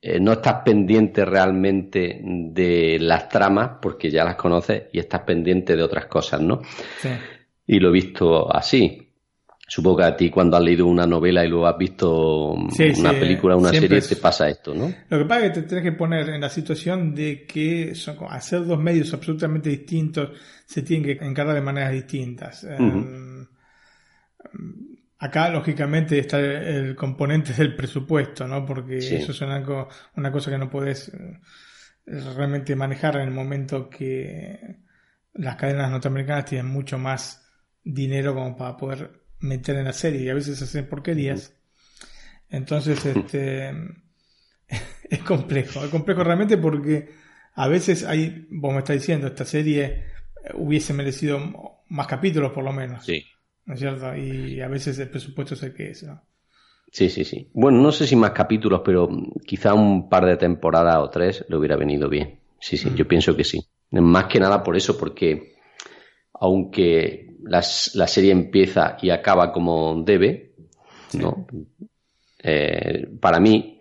eh, 0.00 0.18
no 0.18 0.32
estás 0.32 0.62
pendiente 0.64 1.24
realmente 1.24 2.20
de 2.24 2.98
las 3.00 3.28
tramas 3.28 3.78
porque 3.80 4.10
ya 4.10 4.24
las 4.24 4.34
conoces 4.34 4.84
y 4.92 4.98
estás 4.98 5.20
pendiente 5.20 5.76
de 5.76 5.84
otras 5.84 6.06
cosas, 6.06 6.40
¿no? 6.40 6.62
Sí. 6.98 7.10
Y 7.68 7.78
lo 7.78 7.90
he 7.90 7.92
visto 7.92 8.52
así. 8.52 9.08
Supongo 9.68 9.98
que 9.98 10.04
a 10.04 10.16
ti 10.16 10.30
cuando 10.30 10.56
has 10.56 10.64
leído 10.64 10.86
una 10.86 11.06
novela 11.06 11.44
y 11.44 11.48
luego 11.48 11.68
has 11.68 11.78
visto 11.78 12.50
una 12.50 13.12
película, 13.12 13.56
una 13.56 13.70
serie, 13.70 14.00
te 14.00 14.16
pasa 14.16 14.48
esto, 14.48 14.74
¿no? 14.74 14.92
Lo 15.08 15.18
que 15.18 15.24
pasa 15.24 15.46
es 15.46 15.52
que 15.52 15.60
te 15.60 15.68
tienes 15.68 15.84
que 15.84 15.96
poner 15.96 16.28
en 16.28 16.40
la 16.40 16.50
situación 16.50 17.14
de 17.14 17.46
que 17.46 17.94
son, 17.94 18.16
hacer 18.28 18.66
dos 18.66 18.80
medios 18.80 19.14
absolutamente 19.14 19.70
distintos 19.70 20.30
se 20.66 20.82
tienen 20.82 21.16
que 21.16 21.24
encargar 21.24 21.54
de 21.54 21.60
maneras 21.60 21.92
distintas. 21.92 22.66
Acá, 25.18 25.50
lógicamente, 25.50 26.18
está 26.18 26.40
el 26.40 26.96
componente 26.96 27.52
del 27.52 27.76
presupuesto, 27.76 28.46
¿no? 28.48 28.66
Porque 28.66 28.98
eso 28.98 29.30
es 29.30 29.40
una, 29.40 29.64
una, 30.16 30.32
cosa 30.32 30.50
que 30.50 30.58
no 30.58 30.68
puedes 30.68 31.08
eh, 31.08 31.38
realmente 32.06 32.74
manejar 32.74 33.16
en 33.16 33.28
el 33.28 33.30
momento 33.30 33.88
que 33.88 34.80
las 35.34 35.56
cadenas 35.56 35.90
norteamericanas 35.90 36.46
tienen 36.46 36.66
mucho 36.66 36.98
más 36.98 37.48
dinero 37.84 38.34
como 38.34 38.56
para 38.56 38.76
poder 38.76 39.22
meter 39.40 39.76
en 39.76 39.84
la 39.84 39.92
serie 39.92 40.22
y 40.22 40.28
a 40.28 40.34
veces 40.34 40.60
hacen 40.60 40.88
porquerías. 40.88 41.54
Entonces, 42.50 43.04
este 43.06 43.70
es 45.10 45.18
complejo, 45.20 45.84
es 45.84 45.90
complejo 45.90 46.24
realmente 46.24 46.58
porque 46.58 47.10
a 47.54 47.68
veces 47.68 48.04
hay, 48.04 48.46
vos 48.50 48.72
me 48.72 48.80
estás 48.80 48.96
diciendo, 48.96 49.26
esta 49.26 49.44
serie 49.44 50.06
hubiese 50.54 50.92
merecido 50.92 51.38
más 51.88 52.06
capítulos 52.06 52.52
por 52.52 52.64
lo 52.64 52.72
menos. 52.72 53.04
Sí. 53.04 53.24
¿No 53.64 53.74
es 53.74 53.80
cierto? 53.80 54.14
Y 54.16 54.60
a 54.60 54.68
veces 54.68 54.98
el 54.98 55.08
presupuesto 55.08 55.54
es 55.54 55.62
el 55.62 55.74
que 55.74 55.90
es, 55.90 56.02
¿no? 56.02 56.22
Sí, 56.90 57.08
sí, 57.08 57.24
sí. 57.24 57.48
Bueno, 57.54 57.80
no 57.80 57.90
sé 57.90 58.06
si 58.06 58.16
más 58.16 58.32
capítulos, 58.32 58.82
pero 58.84 59.08
quizá 59.46 59.72
un 59.72 60.10
par 60.10 60.26
de 60.26 60.36
temporadas 60.36 60.98
o 60.98 61.08
tres 61.08 61.44
le 61.48 61.56
hubiera 61.56 61.76
venido 61.76 62.08
bien. 62.08 62.40
Sí, 62.60 62.76
sí, 62.76 62.92
yo 62.94 63.04
mm. 63.06 63.08
pienso 63.08 63.34
que 63.34 63.44
sí. 63.44 63.64
Más 63.90 64.26
que 64.26 64.38
nada 64.38 64.62
por 64.62 64.76
eso, 64.76 64.98
porque 64.98 65.56
aunque 66.34 67.34
la 67.44 67.62
serie 67.62 68.30
empieza 68.30 68.98
y 69.00 69.10
acaba 69.10 69.52
como 69.52 70.02
debe, 70.04 70.54
¿no? 71.14 71.46
Eh, 72.42 73.08
para 73.20 73.40
mí, 73.40 73.80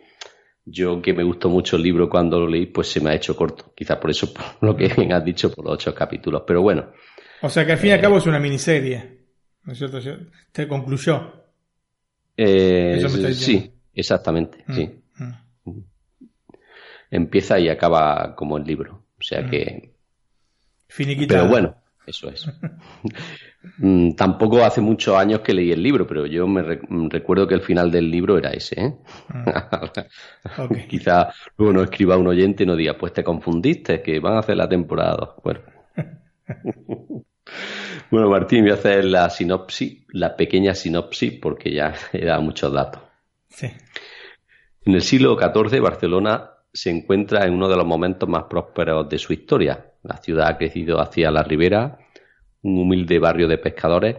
yo 0.64 1.02
que 1.02 1.14
me 1.14 1.24
gustó 1.24 1.50
mucho 1.50 1.76
el 1.76 1.84
libro 1.84 2.10
cuando 2.10 2.40
lo 2.40 2.48
leí, 2.48 2.68
pues 2.68 2.88
se 2.88 3.02
me 3.02 3.10
ha 3.10 3.16
hecho 3.16 3.36
corto. 3.36 3.74
Quizás 3.76 3.98
por 3.98 4.12
eso, 4.12 4.34
por 4.34 4.44
lo 4.62 4.76
que 4.76 4.88
bien 4.88 5.14
has 5.14 5.26
dicho, 5.26 5.52
por 5.52 5.66
los 5.66 5.74
ocho 5.74 5.94
capítulos. 5.94 6.44
Pero 6.48 6.62
bueno. 6.62 6.92
O 7.42 7.50
sea 7.50 7.66
que 7.66 7.74
al 7.74 7.78
fin 7.78 7.90
y 7.90 7.94
al 7.94 8.02
cabo 8.02 8.18
es 8.18 8.26
una 8.26 8.40
miniserie. 8.40 9.21
¿No 9.64 9.74
es 9.74 9.78
cierto? 9.78 10.00
¿Te 10.52 10.68
concluyó? 10.68 11.46
Eh, 12.36 13.34
sí, 13.34 13.72
exactamente. 13.94 14.64
Mm, 14.68 14.74
sí. 14.74 15.04
Mm. 15.66 15.80
Empieza 17.12 17.60
y 17.60 17.70
acaba 17.70 18.36
como 18.36 18.58
el 18.58 18.64
libro. 18.64 19.06
O 19.20 19.24
sea 19.24 19.42
mm. 19.42 19.50
que. 19.50 19.96
Finiquitado. 20.88 21.42
Pero 21.42 21.52
bueno, 21.52 21.76
eso 22.06 22.30
es. 22.30 22.48
Mm, 23.78 24.14
tampoco 24.14 24.64
hace 24.64 24.82
muchos 24.82 25.16
años 25.16 25.42
que 25.42 25.54
leí 25.54 25.72
el 25.72 25.84
libro, 25.84 26.08
pero 26.08 26.26
yo 26.26 26.48
me 26.48 26.64
recuerdo 26.64 27.48
que 27.48 27.54
el 27.54 27.62
final 27.62 27.92
del 27.92 28.10
libro 28.10 28.38
era 28.38 28.50
ese. 28.50 28.82
¿eh? 28.82 28.96
Quizá 30.90 31.32
luego 31.58 31.74
no 31.74 31.84
escriba 31.84 32.18
un 32.18 32.26
oyente 32.26 32.64
y 32.64 32.66
no 32.66 32.76
diga, 32.76 32.98
pues 32.98 33.14
te 33.14 33.24
confundiste, 33.24 34.02
que 34.02 34.20
van 34.20 34.34
a 34.34 34.40
hacer 34.40 34.58
la 34.58 34.68
temporada 34.68 35.36
Bueno. 35.44 35.62
bueno, 38.10 38.30
Martín, 38.30 38.64
voy 38.64 38.72
a 38.72 38.76
hacer 38.76 39.06
la 39.06 39.30
sinopsis, 39.30 40.06
la 40.10 40.36
pequeña 40.36 40.74
sinopsis, 40.74 41.40
porque 41.40 41.74
ya 41.74 41.94
era 42.14 42.40
muchos 42.40 42.72
datos. 42.72 43.02
Sí. 43.50 43.68
En 44.84 44.96
el 44.96 45.02
siglo 45.02 45.38
XIV, 45.38 45.82
Barcelona 45.82 46.52
se 46.74 46.90
encuentra 46.90 47.46
en 47.46 47.54
uno 47.54 47.68
de 47.68 47.76
los 47.76 47.86
momentos 47.86 48.28
más 48.28 48.46
prósperos 48.50 49.08
de 49.10 49.18
su 49.18 49.34
historia. 49.34 49.94
La 50.04 50.18
ciudad 50.18 50.48
ha 50.48 50.58
crecido 50.58 51.00
hacia 51.00 51.30
la 51.32 51.44
ribera 51.44 52.00
un 52.64 52.80
humilde 52.80 53.20
barrio 53.20 53.48
de 53.48 53.58
pescadores 53.58 54.18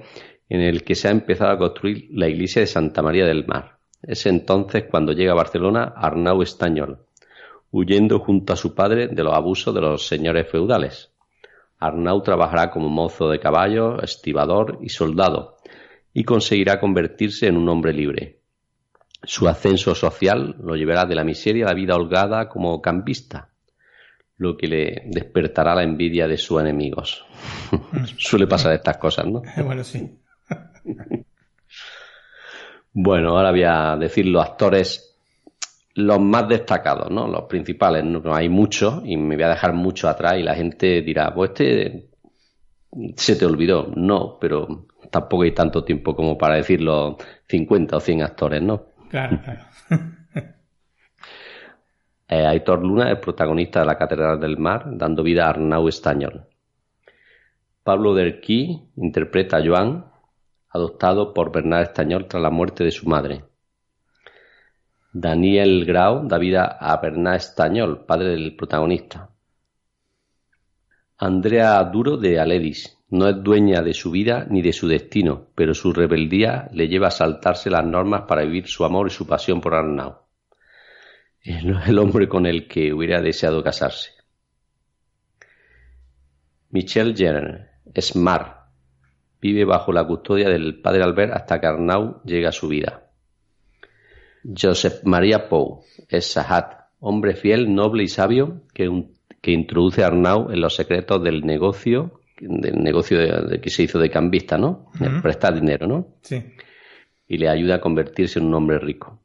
en 0.49 0.61
el 0.61 0.85
que 0.85 0.95
se 0.95 1.09
ha 1.09 1.11
empezado 1.11 1.53
a 1.53 1.59
construir 1.59 2.09
la 2.11 2.29
iglesia 2.29 2.61
de 2.61 2.67
Santa 2.67 3.03
María 3.03 3.25
del 3.25 3.47
Mar. 3.47 3.79
Es 4.03 4.27
entonces 4.27 4.85
cuando 4.91 5.13
llega 5.13 5.33
a 5.33 5.37
Barcelona 5.37 5.95
Arnau 5.97 6.43
Estañol, 6.43 7.07
huyendo 7.71 8.19
junto 8.19 8.53
a 8.53 8.57
su 8.57 8.75
padre 8.75 9.09
de 9.09 9.23
los 9.23 9.35
abusos 9.35 9.75
de 9.75 9.81
los 9.81 10.07
señores 10.07 10.51
feudales. 10.51 11.12
Arnau 11.87 12.23
trabajará 12.23 12.71
como 12.71 12.89
mozo 12.89 13.29
de 13.29 13.41
caballo, 13.41 14.01
estibador 14.03 14.79
y 14.81 14.89
soldado, 14.89 15.57
y 16.13 16.25
conseguirá 16.25 16.79
convertirse 16.79 17.47
en 17.47 17.57
un 17.57 17.69
hombre 17.69 17.93
libre. 17.93 18.41
Su 19.25 19.49
ascenso 19.49 19.95
social 19.95 20.57
lo 20.63 20.77
llevará 20.77 21.05
de 21.07 21.15
la 21.15 21.25
miseria 21.25 21.65
a 21.65 21.69
la 21.69 21.75
vida 21.75 21.95
holgada 21.95 22.49
como 22.49 22.81
campista, 22.81 23.51
lo 24.37 24.57
que 24.57 24.67
le 24.67 25.03
despertará 25.07 25.75
la 25.75 25.83
envidia 25.83 26.27
de 26.27 26.37
sus 26.37 26.61
enemigos. 26.61 27.25
Suele 28.19 28.47
pasar 28.47 28.73
estas 28.73 28.99
cosas, 28.99 29.27
¿no? 29.27 29.43
bueno, 29.65 29.85
sí. 29.85 30.19
bueno, 32.93 33.37
ahora 33.37 33.51
voy 33.51 33.65
a 33.65 33.97
decir 33.97 34.27
los 34.27 34.45
actores 34.45 35.12
los 35.95 36.21
más 36.21 36.49
destacados, 36.49 37.11
¿no? 37.11 37.29
Los 37.29 37.45
principales, 37.45 38.05
no, 38.05 38.35
hay 38.35 38.49
muchos 38.49 39.03
y 39.05 39.17
me 39.17 39.37
voy 39.37 39.45
a 39.45 39.51
dejar 39.51 39.75
mucho 39.75 40.09
atrás 40.09 40.39
y 40.39 40.43
la 40.43 40.55
gente 40.55 41.03
dirá, 41.03 41.35
pues 41.35 41.51
este 41.51 42.09
se 43.17 43.37
te 43.37 43.47
olvidó. 43.47 43.93
No, 43.95 44.39
pero 44.41 44.87
tampoco 45.11 45.43
hay 45.43 45.53
tanto 45.53 45.85
tiempo 45.85 46.15
como 46.15 46.37
para 46.39 46.57
decir 46.57 46.81
los 46.81 47.17
50 47.49 47.97
o 47.97 48.01
100 48.01 48.23
actores, 48.23 48.63
¿no? 48.63 48.87
Claro, 49.11 49.41
claro. 49.43 49.61
Eh, 52.29 52.47
Aitor 52.47 52.83
Luna 52.83 53.13
es 53.13 53.19
protagonista 53.19 53.81
de 53.81 53.87
La 53.87 53.99
Catedral 53.99 54.41
del 54.41 54.57
Mar, 54.57 54.85
dando 54.87 55.23
vida 55.23 55.45
a 55.45 55.51
Arnau 55.51 55.87
Estañol. 55.87 56.47
Pablo 57.83 58.15
Derquí 58.15 58.89
interpreta 58.97 59.59
a 59.59 59.63
Joan, 59.63 60.07
adoptado 60.71 61.35
por 61.35 61.53
Bernard 61.53 61.83
Estañol 61.83 62.29
tras 62.29 62.43
la 62.43 62.49
muerte 62.49 62.85
de 62.85 62.91
su 62.91 63.07
madre. 63.07 63.45
Daniel 65.13 65.85
Grau 65.85 66.27
da 66.27 66.39
vida 66.39 66.65
a 66.65 66.97
Bernard 66.97 67.37
Estañol, 67.37 68.07
padre 68.07 68.31
del 68.31 68.57
protagonista. 68.57 69.31
Andrea 71.19 71.83
Duro 71.85 72.17
de 72.17 72.41
Aledis 72.41 72.99
no 73.11 73.29
es 73.29 73.43
dueña 73.43 73.83
de 73.83 73.95
su 73.95 74.11
vida 74.11 74.47
ni 74.49 74.63
de 74.63 74.73
su 74.73 74.89
destino, 74.89 75.49
pero 75.55 75.75
su 75.75 75.93
rebeldía 75.93 76.69
le 76.73 76.89
lleva 76.89 77.09
a 77.09 77.11
saltarse 77.11 77.71
las 77.71 77.85
normas 77.85 78.23
para 78.23 78.43
vivir 78.43 78.67
su 78.67 78.85
amor 78.85 79.09
y 79.09 79.11
su 79.11 79.27
pasión 79.27 79.61
por 79.61 79.75
Arnau 79.75 80.23
el 81.45 81.99
hombre 81.99 82.29
con 82.29 82.47
el 82.47 82.69
que 82.69 82.93
hubiera 82.93 83.21
deseado 83.21 83.63
casarse. 83.63 84.11
Michel 86.71 87.17
Jenner 87.17 87.71
es 87.93 88.17
Mar. 88.17 88.63
Vive 89.41 89.65
bajo 89.65 89.93
la 89.93 90.07
custodia 90.07 90.49
del 90.49 90.81
padre 90.81 91.03
Albert 91.03 91.33
hasta 91.33 91.61
que 91.61 91.67
Arnau 91.67 92.23
llega 92.25 92.51
a 92.51 92.53
su 92.53 92.69
vida. 92.69 93.11
Joseph 94.45 95.05
María 95.05 95.49
Pou 95.49 95.85
es 96.09 96.33
Sahat, 96.33 96.89
hombre 97.01 97.35
fiel, 97.35 97.75
noble 97.75 98.05
y 98.05 98.09
sabio 98.09 98.63
que, 98.75 98.91
introduce 99.53 100.03
a 100.03 100.09
Arnau 100.09 100.51
en 100.51 100.61
los 100.61 100.75
secretos 100.75 101.23
del 101.23 101.43
negocio, 101.45 102.21
del 102.41 102.83
negocio 102.83 103.19
de, 103.19 103.61
que 103.61 103.71
se 103.71 103.85
hizo 103.85 103.99
de 103.99 104.11
cambista, 104.11 104.59
¿no? 104.59 104.91
Prestar 105.23 105.55
dinero, 105.55 105.87
¿no? 105.87 106.17
Sí. 106.23 106.43
Y 107.29 107.39
le 107.39 107.49
ayuda 107.49 107.77
a 107.77 107.81
convertirse 107.81 108.39
en 108.39 108.47
un 108.47 108.55
hombre 108.55 108.79
rico. 108.79 109.21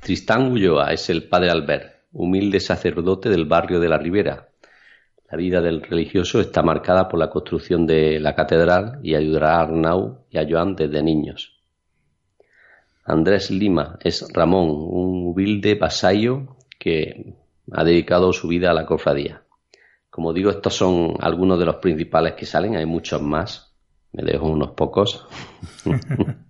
Tristán 0.00 0.52
Ulloa 0.52 0.92
es 0.92 1.10
el 1.10 1.24
padre 1.28 1.50
Albert, 1.50 2.04
humilde 2.12 2.60
sacerdote 2.60 3.28
del 3.28 3.46
barrio 3.46 3.80
de 3.80 3.88
la 3.88 3.98
Ribera. 3.98 4.48
La 5.30 5.36
vida 5.36 5.60
del 5.60 5.82
religioso 5.82 6.40
está 6.40 6.62
marcada 6.62 7.08
por 7.08 7.18
la 7.18 7.30
construcción 7.30 7.86
de 7.86 8.20
la 8.20 8.36
catedral 8.36 9.00
y 9.02 9.16
ayudará 9.16 9.56
a 9.56 9.62
Arnau 9.62 10.24
y 10.30 10.38
a 10.38 10.46
Joan 10.48 10.76
desde 10.76 11.02
niños. 11.02 11.55
Andrés 13.06 13.50
Lima 13.50 13.98
es 14.02 14.26
Ramón, 14.32 14.68
un 14.68 15.28
humilde 15.28 15.76
vasallo 15.76 16.56
que 16.78 17.34
ha 17.72 17.84
dedicado 17.84 18.32
su 18.32 18.48
vida 18.48 18.70
a 18.70 18.74
la 18.74 18.86
cofradía. 18.86 19.42
Como 20.10 20.32
digo, 20.32 20.50
estos 20.50 20.74
son 20.74 21.14
algunos 21.20 21.58
de 21.58 21.66
los 21.66 21.76
principales 21.76 22.34
que 22.34 22.46
salen, 22.46 22.76
hay 22.76 22.86
muchos 22.86 23.22
más. 23.22 23.74
Me 24.12 24.22
dejo 24.22 24.46
unos 24.46 24.70
pocos. 24.70 25.26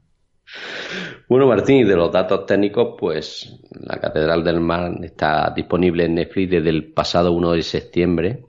Bueno, 1.29 1.49
Martín, 1.49 1.79
y 1.79 1.85
de 1.85 1.97
los 1.97 2.13
datos 2.13 2.47
técnicos, 2.47 2.95
pues 2.97 3.59
la 3.73 3.99
Catedral 3.99 4.45
del 4.45 4.61
Mar 4.61 4.93
está 5.03 5.53
disponible 5.55 6.05
en 6.05 6.15
Netflix 6.15 6.51
desde 6.51 6.71
el 6.71 6.93
pasado 6.93 7.33
1 7.33 7.53
de 7.53 7.63
septiembre. 7.65 8.45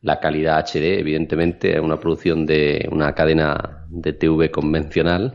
La 0.00 0.20
calidad 0.20 0.64
HD, 0.64 1.00
evidentemente, 1.00 1.74
es 1.74 1.80
una 1.80 1.98
producción 1.98 2.46
de 2.46 2.88
una 2.92 3.14
cadena 3.16 3.84
de 3.88 4.12
TV 4.12 4.52
convencional. 4.52 5.34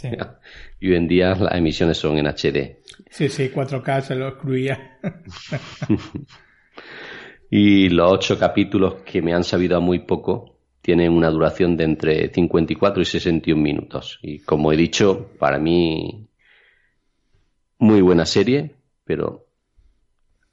Y 0.82 0.90
hoy 0.90 0.96
en 0.96 1.06
día 1.06 1.36
las 1.36 1.54
emisiones 1.54 1.96
son 1.96 2.18
en 2.18 2.26
HD. 2.26 2.82
Sí, 3.08 3.28
sí, 3.28 3.52
4K 3.54 4.00
se 4.00 4.16
lo 4.16 4.26
excluía. 4.26 4.98
y 7.50 7.88
los 7.88 8.10
ocho 8.10 8.36
capítulos 8.36 8.96
que 9.04 9.22
me 9.22 9.32
han 9.32 9.44
sabido 9.44 9.76
a 9.76 9.80
muy 9.80 10.00
poco 10.00 10.58
tiene 10.80 11.08
una 11.08 11.30
duración 11.30 11.76
de 11.76 11.84
entre 11.84 12.32
54 12.32 13.00
y 13.00 13.04
61 13.04 13.62
minutos. 13.62 14.18
Y 14.22 14.40
como 14.40 14.72
he 14.72 14.76
dicho, 14.76 15.30
para 15.38 15.60
mí, 15.60 16.26
muy 17.78 18.00
buena 18.00 18.26
serie. 18.26 18.74
pero 19.04 19.46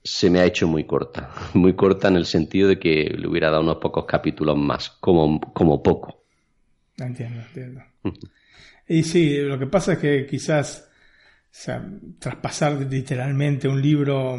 se 0.03 0.29
me 0.29 0.41
ha 0.41 0.45
hecho 0.45 0.67
muy 0.67 0.83
corta. 0.83 1.31
Muy 1.55 1.73
corta 1.73 2.07
en 2.07 2.17
el 2.17 2.27
sentido 2.27 2.67
de 2.67 2.77
que 2.77 3.15
le 3.17 3.27
hubiera 3.27 3.49
dado 3.49 3.63
unos 3.63 3.77
pocos 3.77 4.05
capítulos 4.05 4.55
más, 4.55 4.91
como, 4.91 5.41
como 5.53 5.81
poco. 5.81 6.21
Entiendo, 6.99 7.41
entiendo. 7.41 7.81
y 8.89 9.03
sí, 9.03 9.37
lo 9.37 9.59
que 9.59 9.67
pasa 9.67 9.93
es 9.93 9.99
que 9.99 10.25
quizás, 10.25 10.89
o 10.89 11.47
sea, 11.51 11.87
traspasar 12.17 12.73
literalmente 12.73 13.67
un 13.67 13.79
libro, 13.79 14.35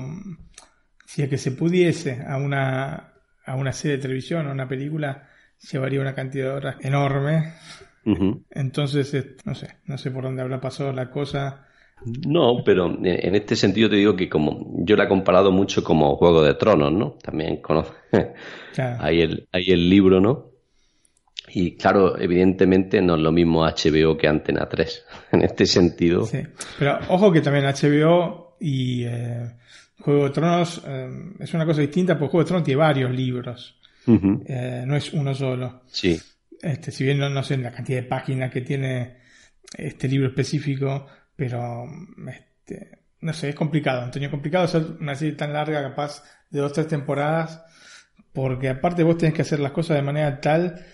si 1.06 1.22
es 1.22 1.28
que 1.28 1.38
se 1.38 1.52
pudiese, 1.52 2.24
a 2.26 2.36
una, 2.36 3.14
a 3.46 3.54
una 3.54 3.72
serie 3.72 3.96
de 3.96 4.02
televisión 4.02 4.48
o 4.48 4.52
una 4.52 4.68
película, 4.68 5.28
llevaría 5.70 6.00
una 6.00 6.16
cantidad 6.16 6.46
de 6.46 6.50
horas 6.50 6.76
enorme. 6.80 7.54
Entonces, 8.50 9.36
no 9.44 9.54
sé, 9.54 9.76
no 9.84 9.96
sé 9.96 10.10
por 10.10 10.24
dónde 10.24 10.42
habrá 10.42 10.60
pasado 10.60 10.92
la 10.92 11.10
cosa. 11.10 11.68
No, 12.26 12.64
pero 12.64 12.86
en 13.04 13.34
este 13.36 13.54
sentido 13.54 13.88
te 13.88 13.96
digo 13.96 14.16
que 14.16 14.28
como 14.28 14.74
yo 14.84 14.96
la 14.96 15.04
he 15.04 15.08
comparado 15.08 15.52
mucho 15.52 15.84
como 15.84 16.16
Juego 16.16 16.42
de 16.42 16.54
Tronos, 16.54 16.92
¿no? 16.92 17.18
También 17.22 17.60
conoce. 17.60 17.92
hay, 18.98 19.20
el, 19.20 19.48
hay 19.52 19.70
el 19.70 19.88
libro, 19.88 20.20
¿no? 20.20 20.49
Y 21.52 21.76
claro, 21.76 22.18
evidentemente 22.18 23.00
no 23.02 23.16
es 23.16 23.20
lo 23.20 23.32
mismo 23.32 23.64
HBO 23.64 24.16
que 24.16 24.28
Antena 24.28 24.68
3. 24.68 25.04
En 25.32 25.42
este 25.42 25.66
sentido. 25.66 26.26
Sí. 26.26 26.42
Pero 26.78 26.98
ojo 27.08 27.32
que 27.32 27.40
también 27.40 27.64
HBO 27.64 28.56
y 28.60 29.04
eh, 29.04 29.50
Juego 30.00 30.24
de 30.24 30.30
Tronos 30.30 30.82
eh, 30.86 31.08
es 31.38 31.54
una 31.54 31.66
cosa 31.66 31.80
distinta, 31.80 32.18
porque 32.18 32.32
Juego 32.32 32.44
de 32.44 32.48
Tronos 32.48 32.64
tiene 32.64 32.78
varios 32.78 33.10
libros. 33.10 33.76
Eh, 34.06 34.82
no 34.86 34.96
es 34.96 35.12
uno 35.12 35.34
solo. 35.34 35.82
Sí. 35.86 36.20
Este, 36.60 36.90
si 36.90 37.04
bien 37.04 37.18
no, 37.18 37.42
sé 37.42 37.56
la 37.58 37.70
cantidad 37.70 38.02
de 38.02 38.08
páginas 38.08 38.50
que 38.50 38.60
tiene 38.60 39.18
este 39.76 40.08
libro 40.08 40.28
específico, 40.28 41.06
pero 41.36 41.84
este, 42.28 42.98
no 43.20 43.32
sé, 43.32 43.50
es 43.50 43.54
complicado. 43.54 44.02
Antonio, 44.02 44.30
complicado 44.30 44.64
hacer 44.64 44.84
una 45.00 45.14
serie 45.14 45.34
tan 45.34 45.52
larga, 45.52 45.82
capaz 45.82 46.22
de 46.50 46.60
dos 46.60 46.72
o 46.72 46.74
tres 46.74 46.88
temporadas, 46.88 47.62
porque 48.32 48.68
aparte 48.68 49.02
vos 49.02 49.16
tenés 49.16 49.34
que 49.34 49.42
hacer 49.42 49.60
las 49.60 49.72
cosas 49.72 49.96
de 49.96 50.02
manera 50.02 50.40
tal, 50.40 50.84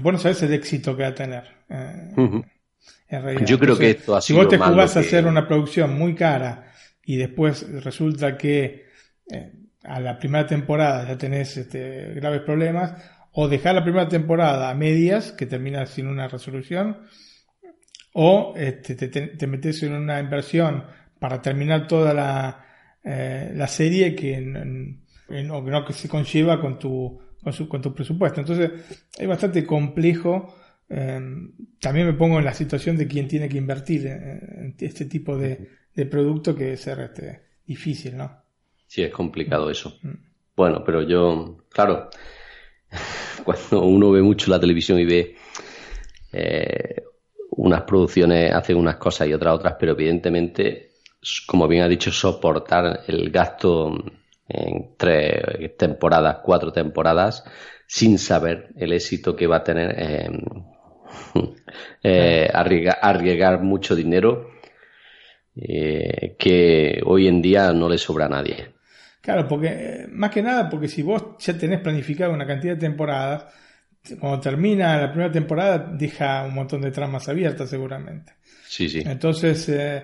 bueno, 0.00 0.18
sabes 0.18 0.42
el 0.42 0.52
éxito 0.52 0.96
que 0.96 1.02
va 1.02 1.08
a 1.08 1.14
tener. 1.14 1.44
Eh, 1.68 3.38
Yo 3.46 3.58
creo 3.58 3.78
que 3.78 3.90
esto 3.90 4.16
ha 4.16 4.20
Si 4.20 4.32
vos 4.32 4.48
te 4.48 4.58
jugás 4.58 4.96
a 4.96 5.00
hacer 5.00 5.26
una 5.26 5.46
producción 5.46 5.96
muy 5.96 6.14
cara 6.14 6.72
y 7.04 7.16
después 7.16 7.66
resulta 7.82 8.36
que 8.36 8.86
eh, 9.30 9.52
a 9.84 10.00
la 10.00 10.18
primera 10.18 10.46
temporada 10.46 11.06
ya 11.06 11.16
tenés 11.16 11.56
este, 11.56 12.12
graves 12.14 12.42
problemas, 12.42 13.02
o 13.32 13.48
dejar 13.48 13.74
la 13.74 13.84
primera 13.84 14.08
temporada 14.08 14.68
a 14.68 14.74
medias, 14.74 15.32
que 15.32 15.46
termina 15.46 15.86
sin 15.86 16.06
una 16.06 16.28
resolución, 16.28 16.98
o 18.12 18.54
este, 18.56 18.94
te, 18.96 19.46
metes 19.46 19.82
en 19.82 19.94
una 19.94 20.20
inversión 20.20 20.84
para 21.18 21.40
terminar 21.40 21.86
toda 21.86 22.12
la, 22.12 22.66
eh, 23.04 23.52
la 23.54 23.68
serie 23.68 24.14
que, 24.14 24.40
no, 24.40 25.84
que 25.84 25.92
se 25.92 26.08
conlleva 26.08 26.60
con 26.60 26.78
tu, 26.78 27.20
con, 27.68 27.82
tu 27.82 27.94
presupuesto. 27.94 28.40
Entonces 28.40 28.70
es 29.18 29.28
bastante 29.28 29.64
complejo. 29.64 30.54
Eh, 30.88 31.20
también 31.80 32.06
me 32.06 32.14
pongo 32.14 32.38
en 32.38 32.44
la 32.44 32.54
situación 32.54 32.96
de 32.96 33.06
quien 33.06 33.28
tiene 33.28 33.48
que 33.48 33.58
invertir 33.58 34.06
en, 34.06 34.74
este 34.78 35.04
tipo 35.04 35.36
de, 35.36 35.68
de 35.94 36.06
producto 36.06 36.54
que 36.54 36.72
es 36.72 36.80
ser 36.80 37.00
este, 37.00 37.42
difícil, 37.66 38.16
¿no? 38.16 38.42
Sí, 38.86 39.02
es 39.02 39.12
complicado 39.12 39.70
eso. 39.70 39.98
Mm. 40.02 40.14
Bueno, 40.56 40.82
pero 40.84 41.02
yo, 41.02 41.58
claro, 41.70 42.10
cuando 43.44 43.82
uno 43.82 44.10
ve 44.10 44.22
mucho 44.22 44.50
la 44.50 44.58
televisión 44.58 44.98
y 44.98 45.04
ve 45.04 45.36
eh, 46.32 47.02
unas 47.50 47.82
producciones, 47.82 48.52
hace 48.52 48.74
unas 48.74 48.96
cosas 48.96 49.28
y 49.28 49.34
otras 49.34 49.54
otras, 49.54 49.76
pero 49.78 49.92
evidentemente, 49.92 50.92
como 51.46 51.68
bien 51.68 51.82
ha 51.82 51.88
dicho, 51.88 52.10
soportar 52.10 53.00
el 53.06 53.30
gasto 53.30 53.92
en 54.48 54.96
tres 54.96 55.76
temporadas, 55.76 56.38
cuatro 56.42 56.72
temporadas, 56.72 57.44
sin 57.86 58.18
saber 58.18 58.70
el 58.76 58.92
éxito 58.92 59.36
que 59.36 59.46
va 59.46 59.56
a 59.56 59.64
tener, 59.64 59.94
eh, 59.98 60.30
eh, 62.02 62.48
arriesgar, 62.52 63.62
mucho 63.62 63.94
dinero 63.94 64.50
que 65.54 67.00
hoy 67.04 67.26
en 67.26 67.42
día 67.42 67.72
no 67.72 67.88
le 67.88 67.98
sobra 67.98 68.26
a 68.26 68.28
nadie. 68.28 68.78
Claro, 69.20 69.48
porque 69.48 70.06
más 70.10 70.30
que 70.30 70.42
nada, 70.42 70.70
porque 70.70 70.88
si 70.88 71.02
vos 71.02 71.36
ya 71.38 71.58
tenés 71.58 71.80
planificado 71.80 72.32
una 72.32 72.46
cantidad 72.46 72.74
de 72.74 72.80
temporadas, 72.80 73.46
cuando 74.18 74.40
termina 74.40 74.96
la 74.98 75.10
primera 75.10 75.30
temporada 75.30 75.78
deja 75.78 76.44
un 76.44 76.54
montón 76.54 76.80
de 76.80 76.90
tramas 76.90 77.28
abiertas 77.28 77.68
seguramente. 77.68 78.32
Sí, 78.66 78.88
sí. 78.88 79.02
Entonces, 79.04 79.68
eh, 79.68 80.02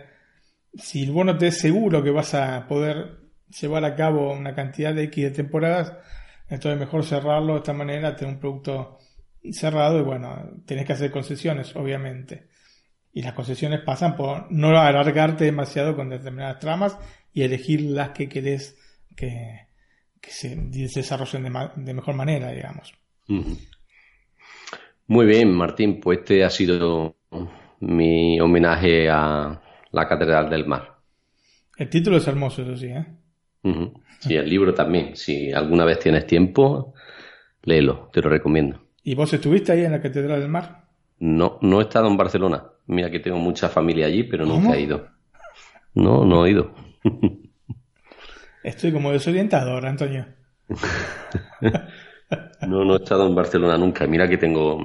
si 0.75 1.07
vos 1.07 1.25
no 1.25 1.39
te 1.39 1.49
es 1.49 1.59
seguro 1.59 2.03
que 2.03 2.11
vas 2.11 2.35
a 2.35 2.67
poder 2.67 3.24
llevar 3.61 3.85
a 3.85 3.95
cabo 3.95 4.33
una 4.33 4.55
cantidad 4.55 4.95
de 4.95 5.05
X 5.05 5.25
de 5.25 5.31
temporadas, 5.31 5.97
entonces 6.49 6.79
mejor 6.79 7.05
cerrarlo 7.05 7.55
de 7.55 7.59
esta 7.59 7.73
manera, 7.73 8.17
tener 8.17 8.35
un 8.35 8.41
producto 8.41 8.99
cerrado 9.53 9.99
y 9.99 10.03
bueno, 10.03 10.51
tenés 10.67 10.87
que 10.87 10.93
hacer 10.93 11.11
concesiones, 11.11 11.75
obviamente. 11.77 12.49
Y 13.13 13.23
las 13.23 13.35
concesiones 13.35 13.81
pasan 13.81 14.17
por 14.17 14.51
no 14.51 14.69
alargarte 14.71 15.45
demasiado 15.45 15.95
con 15.95 16.09
determinadas 16.09 16.59
tramas 16.59 16.99
y 17.33 17.43
elegir 17.43 17.83
las 17.83 18.11
que 18.11 18.29
querés 18.29 18.77
que, 19.15 19.69
se 20.23 20.57
desarrollen 20.57 21.53
de, 21.77 21.95
mejor 21.95 22.15
manera, 22.15 22.51
digamos. 22.51 22.93
Muy 25.07 25.27
bien, 25.27 25.53
Martín, 25.53 26.01
pues 26.01 26.21
este 26.21 26.45
ha 26.45 26.51
sido 26.51 27.17
mi 27.81 28.41
homenaje 28.41 29.09
a 29.11 29.61
la 29.93 30.09
Catedral 30.09 30.51
del 30.51 30.67
Mar. 30.67 30.95
El 31.77 31.91
título 31.91 32.17
es 32.17 32.27
hermoso, 32.27 32.63
eso 32.63 32.77
sí, 32.77 32.87
¿eh? 32.87 33.05
Sí, 34.21 34.37
el 34.37 34.49
libro 34.49 34.75
también. 34.75 35.17
Si 35.17 35.53
alguna 35.53 35.85
vez 35.85 35.99
tienes 35.99 36.27
tiempo, 36.27 36.95
léelo, 37.63 38.11
te 38.13 38.21
lo 38.21 38.29
recomiendo. 38.29 38.81
¿Y 39.03 39.15
vos 39.15 39.33
estuviste 39.33 39.73
ahí 39.73 39.85
en 39.85 39.93
la 39.93 40.01
Catedral 40.01 40.41
del 40.41 40.49
Mar? 40.49 40.85
No, 41.19 41.59
no 41.63 41.81
he 41.81 41.85
estado 41.85 42.09
en 42.09 42.17
Barcelona. 42.17 42.65
Mira 42.87 43.11
que 43.11 43.21
tengo 43.21 43.39
mucha 43.39 43.69
familia 43.69 44.07
allí, 44.07 44.25
pero 44.25 44.45
nunca 44.45 44.75
he 44.75 44.83
ido. 44.83 45.09
No, 45.95 46.25
no 46.25 46.47
he 46.47 46.51
ido. 46.51 46.75
Estoy 48.63 48.93
como 48.93 49.13
desorientado 49.13 49.73
ahora, 49.73 49.91
Antonio. 49.91 50.27
no, 52.67 52.85
no 52.85 52.95
he 52.95 52.97
estado 52.97 53.27
en 53.27 53.35
Barcelona 53.35 53.77
nunca. 53.77 54.07
Mira 54.07 54.27
que 54.27 54.39
tengo 54.39 54.83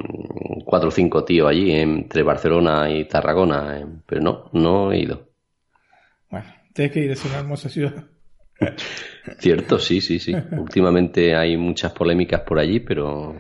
cuatro 0.66 0.90
o 0.90 0.92
cinco 0.92 1.24
tíos 1.24 1.50
allí, 1.50 1.72
entre 1.72 2.24
Barcelona 2.24 2.90
y 2.90 3.06
Tarragona, 3.06 3.80
eh, 3.80 3.86
pero 4.06 4.22
no, 4.22 4.50
no 4.52 4.92
he 4.92 5.00
ido. 5.00 5.30
Bueno, 6.30 6.48
tienes 6.74 6.94
que 6.94 7.00
ir, 7.00 7.12
es 7.12 7.24
una 7.26 7.40
hermosa 7.40 7.70
ciudad. 7.70 8.06
Cierto, 9.40 9.80
sí, 9.80 10.02
sí, 10.02 10.20
sí. 10.20 10.34
Últimamente 10.52 11.36
hay 11.36 11.58
muchas 11.58 11.92
polémicas 11.94 12.42
por 12.42 12.60
allí, 12.60 12.80
pero 12.80 13.36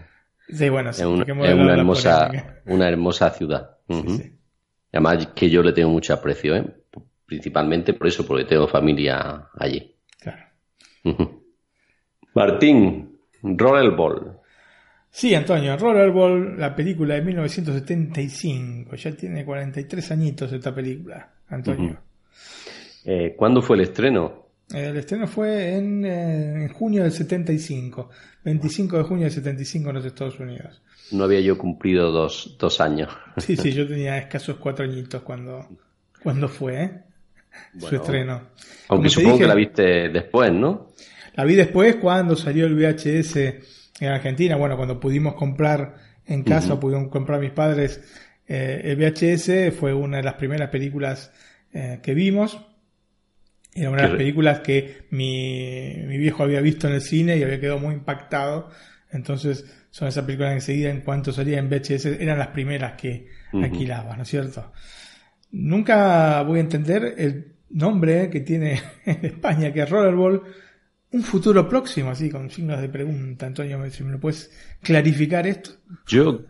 sí, 0.47 0.69
bueno, 0.69 0.91
es, 0.91 0.99
una, 0.99 1.25
hermosa, 1.47 2.31
una 2.65 2.87
hermosa 2.87 3.31
ciudad. 3.31 3.77
Además 4.91 5.27
que 5.35 5.49
yo 5.49 5.63
le 5.63 5.73
tengo 5.73 5.89
mucho 5.89 6.13
aprecio, 6.13 6.55
¿eh? 6.55 6.65
principalmente 7.25 7.93
por 7.93 8.07
eso, 8.07 8.25
porque 8.25 8.45
tengo 8.45 8.67
familia 8.67 9.49
allí. 9.57 9.95
Martín, 12.33 13.19
Rollerball. 13.41 14.39
Sí, 15.11 15.33
Antonio, 15.33 15.75
Rollerball, 15.75 16.59
la 16.59 16.75
película 16.75 17.15
de 17.15 17.21
1975. 17.21 18.95
Ya 18.95 19.11
tiene 19.15 19.43
43 19.43 20.11
añitos 20.11 20.51
esta 20.51 20.73
película, 20.73 21.31
Antonio. 21.49 21.97
Eh, 23.05 23.33
¿Cuándo 23.35 23.61
fue 23.61 23.77
el 23.77 23.83
estreno? 23.83 24.48
El 24.73 24.97
estreno 24.97 25.27
fue 25.27 25.75
en, 25.77 26.05
eh, 26.05 26.63
en, 26.63 26.69
junio 26.69 27.03
del 27.03 27.11
75, 27.11 28.09
25 28.43 28.97
de 28.97 29.03
junio 29.03 29.23
del 29.23 29.33
75 29.33 29.89
en 29.89 29.95
los 29.95 30.05
Estados 30.05 30.39
Unidos. 30.39 30.81
No 31.11 31.23
había 31.23 31.39
yo 31.39 31.57
cumplido 31.57 32.11
dos, 32.11 32.55
dos 32.59 32.79
años. 32.81 33.09
Sí, 33.37 33.55
sí, 33.57 33.71
yo 33.71 33.87
tenía 33.87 34.17
escasos 34.17 34.57
cuatro 34.57 34.85
añitos 34.85 35.23
cuando, 35.23 35.67
cuando 36.21 36.47
fue. 36.47 36.83
¿eh? 36.83 36.91
su 37.77 37.95
estreno. 37.95 38.41
Aunque 38.89 39.09
supongo 39.09 39.39
que 39.39 39.47
la 39.47 39.55
viste 39.55 40.09
después, 40.09 40.51
¿no? 40.51 40.91
La 41.35 41.45
vi 41.45 41.55
después 41.55 41.95
cuando 41.97 42.35
salió 42.35 42.65
el 42.65 42.75
VHS 42.75 43.35
en 44.01 44.09
Argentina. 44.09 44.55
Bueno, 44.55 44.75
cuando 44.77 44.99
pudimos 44.99 45.35
comprar 45.35 45.95
en 46.25 46.43
casa, 46.43 46.79
pudieron 46.79 47.09
comprar 47.09 47.39
mis 47.39 47.51
padres 47.51 48.01
eh, 48.47 48.81
el 48.83 48.97
VHS, 48.97 49.75
fue 49.77 49.93
una 49.93 50.17
de 50.17 50.23
las 50.23 50.35
primeras 50.35 50.69
películas 50.69 51.31
eh, 51.73 51.99
que 52.01 52.13
vimos. 52.13 52.59
Era 53.73 53.89
una 53.89 54.01
de 54.01 54.07
las 54.09 54.17
películas 54.17 54.59
que 54.61 55.03
mi, 55.11 55.93
mi, 56.07 56.17
viejo 56.17 56.43
había 56.43 56.59
visto 56.59 56.87
en 56.87 56.95
el 56.95 57.01
cine 57.01 57.37
y 57.37 57.43
había 57.43 57.59
quedado 57.59 57.79
muy 57.79 57.93
impactado. 57.93 58.69
Entonces, 59.11 59.65
son 59.89 60.07
esas 60.07 60.25
películas 60.25 60.51
que 60.51 60.55
enseguida, 60.55 60.89
en 60.89 61.01
cuanto 61.01 61.31
salía 61.31 61.59
en 61.59 61.69
VHS, 61.69 62.05
eran 62.05 62.39
las 62.39 62.49
primeras 62.49 62.93
que 62.93 63.27
alquilaba, 63.53 64.15
¿no 64.15 64.23
es 64.23 64.29
cierto? 64.29 64.71
Nunca 65.51 66.41
voy 66.43 66.59
a 66.59 66.61
entender 66.61 67.15
el 67.17 67.53
nombre 67.69 68.29
que 68.29 68.41
tiene 68.41 68.81
en 69.05 69.25
España, 69.25 69.71
que 69.71 69.81
es 69.81 69.89
Rollerball, 69.89 70.41
un 71.11 71.23
futuro 71.23 71.67
próximo, 71.67 72.11
así, 72.11 72.29
con 72.29 72.49
signos 72.49 72.81
de 72.81 72.89
pregunta. 72.89 73.47
Antonio, 73.47 73.89
si 73.89 74.03
me 74.03 74.11
lo 74.11 74.19
puedes 74.19 74.51
clarificar 74.81 75.47
esto. 75.47 75.71
Yo 76.05 76.41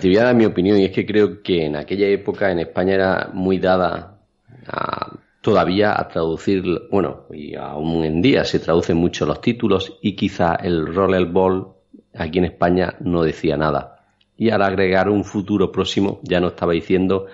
te 0.00 0.08
voy 0.08 0.16
a 0.16 0.24
dar 0.24 0.34
mi 0.34 0.46
opinión, 0.46 0.78
y 0.78 0.86
es 0.86 0.92
que 0.92 1.04
creo 1.04 1.42
que 1.42 1.66
en 1.66 1.76
aquella 1.76 2.06
época 2.08 2.50
en 2.50 2.60
España 2.60 2.94
era 2.94 3.30
muy 3.34 3.58
dada 3.58 4.18
a 4.66 5.18
todavía 5.40 5.98
a 5.98 6.08
traducir, 6.08 6.64
bueno, 6.90 7.26
y 7.32 7.54
aún 7.54 8.04
en 8.04 8.20
día 8.20 8.44
se 8.44 8.58
traducen 8.58 8.96
mucho 8.96 9.26
los 9.26 9.40
títulos 9.40 9.98
y 10.02 10.16
quizá 10.16 10.54
el 10.56 10.86
rollerball 10.94 11.68
aquí 12.14 12.38
en 12.38 12.46
España 12.46 12.94
no 13.00 13.22
decía 13.22 13.56
nada. 13.56 14.06
Y 14.36 14.50
al 14.50 14.62
agregar 14.62 15.08
un 15.08 15.24
futuro 15.24 15.72
próximo 15.72 16.20
ya 16.22 16.40
no 16.40 16.48
estaba 16.48 16.72
diciendo 16.72 17.26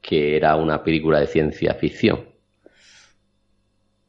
que 0.00 0.36
era 0.36 0.56
una 0.56 0.82
película 0.82 1.20
de 1.20 1.26
ciencia 1.26 1.74
ficción. 1.74 2.20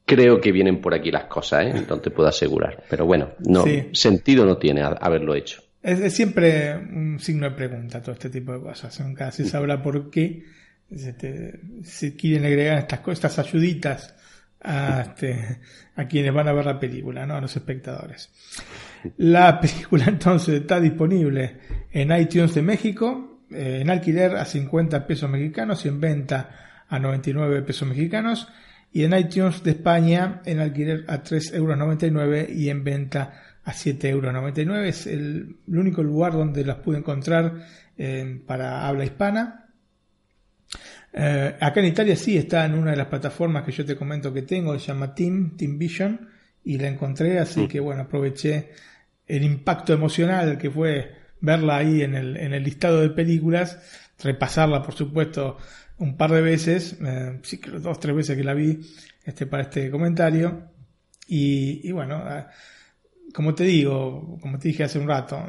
Creo 0.04 0.40
que 0.40 0.52
vienen 0.52 0.80
por 0.80 0.94
aquí 0.94 1.10
las 1.10 1.24
cosas, 1.24 1.66
¿eh? 1.66 1.84
no 1.88 2.00
te 2.00 2.10
puedo 2.10 2.28
asegurar. 2.28 2.84
Pero 2.88 3.04
bueno, 3.04 3.32
no, 3.40 3.64
sentido 3.92 4.46
no 4.46 4.56
tiene 4.56 4.82
haberlo 4.82 5.34
hecho. 5.34 5.62
Es, 5.82 6.14
siempre 6.14 6.76
un 6.76 7.18
signo 7.18 7.50
de 7.50 7.56
pregunta 7.56 8.00
todo 8.00 8.12
este 8.12 8.30
tipo 8.30 8.52
de 8.52 8.60
cosas. 8.60 8.98
Nunca 9.00 9.30
se 9.32 9.44
sabrá 9.44 9.82
por 9.82 10.10
qué 10.10 10.44
este, 10.90 11.60
se 11.82 12.16
quieren 12.16 12.46
agregar 12.46 12.78
estas, 12.78 13.00
estas 13.08 13.38
ayuditas 13.38 14.14
a, 14.60 15.02
este, 15.02 15.60
a 15.96 16.06
quienes 16.06 16.32
van 16.32 16.48
a 16.48 16.52
ver 16.52 16.66
la 16.66 16.80
película, 16.80 17.26
¿no? 17.26 17.36
a 17.36 17.40
los 17.40 17.54
espectadores. 17.56 18.30
La 19.18 19.60
película 19.60 20.04
entonces 20.08 20.60
está 20.60 20.80
disponible 20.80 21.56
en 21.92 22.12
iTunes 22.12 22.54
de 22.54 22.62
México, 22.62 23.42
eh, 23.50 23.80
en 23.82 23.90
alquiler 23.90 24.36
a 24.36 24.44
50 24.44 25.06
pesos 25.06 25.30
mexicanos 25.30 25.84
y 25.84 25.88
en 25.88 26.00
venta 26.00 26.84
a 26.88 26.98
99 26.98 27.62
pesos 27.62 27.88
mexicanos. 27.88 28.48
Y 28.90 29.04
en 29.04 29.16
iTunes 29.16 29.62
de 29.62 29.72
España 29.72 30.40
en 30.46 30.60
alquiler 30.60 31.04
a 31.08 31.22
3,99 31.22 31.54
euros 31.54 32.50
y 32.50 32.70
en 32.70 32.84
venta 32.84 33.42
a 33.62 33.72
7,99 33.72 34.58
euros. 34.58 34.86
Es 34.86 35.06
el, 35.06 35.56
único 35.66 36.02
lugar 36.02 36.32
donde 36.32 36.64
las 36.64 36.76
pude 36.76 36.98
encontrar 36.98 37.66
eh, 37.98 38.40
para 38.46 38.88
habla 38.88 39.04
hispana. 39.04 39.67
Eh, 41.12 41.56
acá 41.60 41.80
en 41.80 41.86
Italia 41.86 42.16
sí 42.16 42.36
está 42.36 42.64
en 42.64 42.74
una 42.74 42.90
de 42.90 42.96
las 42.96 43.06
plataformas 43.06 43.64
que 43.64 43.72
yo 43.72 43.84
te 43.84 43.96
comento 43.96 44.32
que 44.32 44.42
tengo, 44.42 44.78
se 44.78 44.86
llama 44.86 45.14
Team, 45.14 45.56
Team 45.56 45.78
Vision, 45.78 46.28
y 46.64 46.78
la 46.78 46.88
encontré, 46.88 47.38
así 47.38 47.66
que 47.66 47.80
bueno, 47.80 48.02
aproveché 48.02 48.70
el 49.26 49.42
impacto 49.42 49.92
emocional 49.92 50.58
que 50.58 50.70
fue 50.70 51.16
verla 51.40 51.78
ahí 51.78 52.02
en 52.02 52.14
el, 52.14 52.36
en 52.36 52.52
el 52.52 52.62
listado 52.62 53.00
de 53.00 53.10
películas, 53.10 53.78
repasarla 54.22 54.82
por 54.82 54.94
supuesto 54.94 55.56
un 55.98 56.16
par 56.16 56.30
de 56.32 56.42
veces, 56.42 56.96
eh, 57.00 57.38
sí 57.42 57.58
que 57.58 57.70
dos, 57.70 57.98
tres 57.98 58.14
veces 58.14 58.36
que 58.36 58.44
la 58.44 58.54
vi 58.54 58.80
este, 59.24 59.46
para 59.46 59.64
este 59.64 59.90
comentario, 59.90 60.70
y, 61.26 61.88
y 61.88 61.92
bueno, 61.92 62.22
eh, 62.28 62.44
como 63.32 63.54
te 63.54 63.64
digo, 63.64 64.38
como 64.40 64.58
te 64.58 64.68
dije 64.68 64.84
hace 64.84 64.98
un 64.98 65.08
rato, 65.08 65.42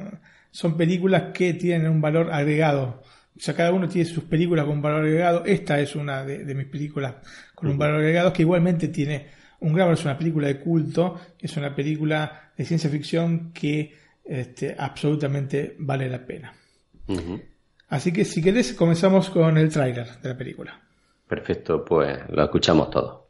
son 0.51 0.77
películas 0.77 1.32
que 1.34 1.53
tienen 1.53 1.89
un 1.89 2.01
valor 2.01 2.32
agregado 2.32 3.03
o 3.39 3.41
sea, 3.41 3.54
cada 3.54 3.71
uno 3.71 3.88
tiene 3.88 4.04
sus 4.04 4.25
películas 4.25 4.65
con 4.65 4.82
valor 4.82 5.06
agregado. 5.06 5.45
Esta 5.45 5.80
es 5.80 5.95
una 5.95 6.25
de, 6.25 6.54
mis 6.54 6.65
películas 6.65 7.15
con 7.56 7.69
un 7.69 7.78
valor 7.78 8.02
agregado 8.02 8.34
que 8.34 8.41
igualmente 8.41 8.89
tiene 8.89 9.28
un 9.62 9.71
gran 9.71 9.88
valor. 9.88 9.97
Es 9.97 10.04
una 10.04 10.17
película 10.17 10.47
de 10.47 10.60
culto, 10.60 11.17
es 11.39 11.56
una 11.56 11.73
película 11.73 12.52
de 12.58 12.65
ciencia 12.65 12.89
ficción 12.89 13.54
que 13.54 13.95
este, 14.25 14.75
absolutamente 14.78 15.73
vale 15.80 16.10
la 16.10 16.25
pena. 16.25 16.54
Así 17.88 18.12
que 18.12 18.25
si 18.25 18.41
querés 18.41 18.73
comenzamos 18.73 19.30
con 19.30 19.58
el 19.58 19.69
tráiler 19.69 20.19
de 20.21 20.30
la 20.30 20.38
película. 20.38 20.82
Perfecto, 21.25 21.86
pues 21.86 22.19
lo 22.28 22.43
escuchamos 22.43 22.89
todo. 22.89 23.29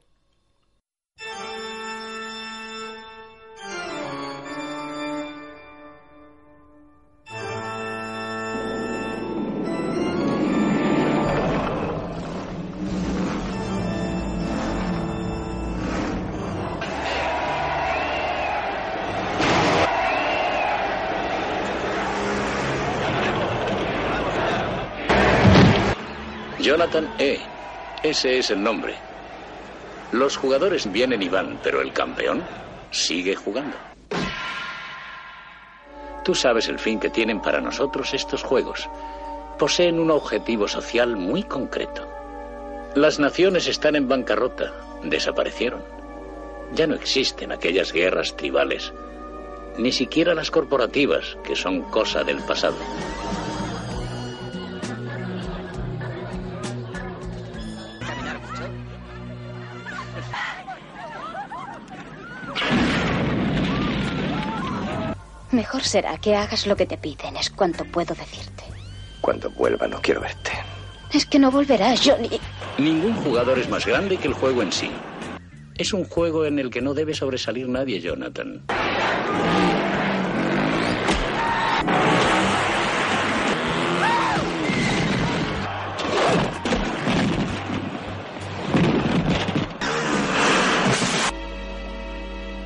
Ese 28.09 28.39
es 28.39 28.49
el 28.49 28.63
nombre. 28.63 28.95
Los 30.11 30.35
jugadores 30.35 30.91
vienen 30.91 31.21
y 31.21 31.29
van, 31.29 31.59
pero 31.61 31.79
el 31.79 31.93
campeón 31.93 32.43
sigue 32.89 33.35
jugando. 33.35 33.77
Tú 36.23 36.33
sabes 36.33 36.69
el 36.69 36.79
fin 36.79 36.99
que 36.99 37.11
tienen 37.11 37.39
para 37.39 37.61
nosotros 37.61 38.15
estos 38.15 38.41
juegos. 38.41 38.89
Poseen 39.59 39.99
un 39.99 40.09
objetivo 40.09 40.67
social 40.67 41.17
muy 41.17 41.43
concreto. 41.43 42.07
Las 42.95 43.19
naciones 43.19 43.67
están 43.67 43.95
en 43.95 44.07
bancarrota, 44.07 44.73
desaparecieron. 45.03 45.83
Ya 46.73 46.87
no 46.87 46.95
existen 46.95 47.51
aquellas 47.51 47.93
guerras 47.93 48.35
tribales, 48.35 48.91
ni 49.77 49.91
siquiera 49.91 50.33
las 50.33 50.49
corporativas, 50.49 51.37
que 51.43 51.55
son 51.55 51.83
cosa 51.83 52.23
del 52.23 52.39
pasado. 52.39 52.77
Mejor 65.51 65.83
será 65.83 66.17
que 66.17 66.35
hagas 66.35 66.67
lo 66.67 66.75
que 66.75 66.85
te 66.85 66.97
piden, 66.97 67.35
es 67.35 67.49
cuanto 67.49 67.83
puedo 67.85 68.13
decirte. 68.13 68.63
Cuando 69.21 69.49
vuelva 69.49 69.87
no 69.87 69.99
quiero 70.01 70.21
verte. 70.21 70.51
Es 71.11 71.25
que 71.25 71.39
no 71.39 71.49
volverás, 71.49 72.01
Johnny. 72.03 72.39
Ningún 72.77 73.15
jugador 73.15 73.57
es 73.57 73.67
más 73.67 73.85
grande 73.85 74.17
que 74.17 74.27
el 74.27 74.33
juego 74.33 74.61
en 74.61 74.71
sí. 74.71 74.91
Es 75.75 75.91
un 75.91 76.03
juego 76.03 76.45
en 76.45 76.59
el 76.59 76.69
que 76.69 76.81
no 76.81 76.93
debe 76.93 77.15
sobresalir 77.15 77.67
nadie, 77.67 77.99
Jonathan. 77.99 78.63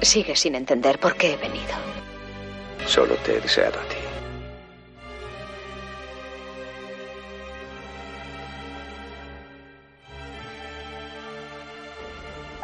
Sigue 0.02 0.36
sin 0.36 0.56
entender 0.56 1.00
por 1.00 1.16
qué 1.16 1.34
he 1.34 1.38
venido. 1.38 2.03
Solo 2.88 3.16
te 3.18 3.38
he 3.38 3.42
deseado 3.42 3.80
a 3.80 3.84
ti. 3.84 3.98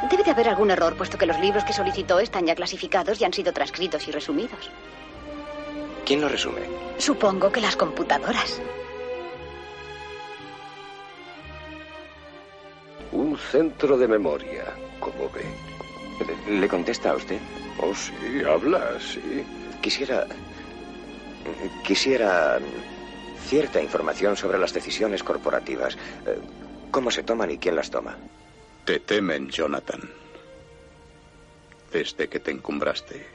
Debe 0.10 0.24
de 0.24 0.32
haber 0.32 0.50
algún 0.50 0.72
error, 0.72 0.96
puesto 0.96 1.18
que 1.18 1.26
los 1.26 1.40
libros 1.40 1.64
que 1.64 1.74
solicitó 1.74 2.20
están 2.20 2.46
ya 2.46 2.56
clasificados 2.56 3.22
y 3.22 3.26
han 3.26 3.34
sido 3.34 3.54
transcritos 3.54 4.08
y 4.08 4.12
resumidos. 4.12 4.72
¿Quién 6.06 6.22
lo 6.22 6.30
resume? 6.30 6.62
Supongo 6.98 7.52
que 7.52 7.62
las 7.62 7.76
computadoras. 7.76 8.60
Un 13.12 13.38
centro 13.38 13.98
de 13.98 14.08
memoria, 14.08 14.66
como 15.00 15.30
ve. 15.30 15.46
¿Le 16.60 16.68
contesta 16.68 17.12
a 17.12 17.16
usted? 17.16 17.40
Oh, 17.82 17.94
sí, 17.94 18.12
habla, 18.48 19.00
sí. 19.00 19.46
Quisiera. 19.82 20.28
Quisiera 21.84 22.60
cierta 23.48 23.82
información 23.82 24.36
sobre 24.36 24.60
las 24.60 24.74
decisiones 24.74 25.24
corporativas. 25.24 25.96
Eh, 26.28 26.40
¿Cómo 26.92 27.12
se 27.12 27.24
toman 27.24 27.52
y 27.52 27.58
quién 27.58 27.76
las 27.76 27.90
toma? 27.90 28.18
Te 28.86 29.00
temen, 29.00 29.50
Jonathan. 29.50 30.02
Desde 31.92 32.28
que 32.28 32.40
te 32.40 32.52
encumbraste. 32.52 33.26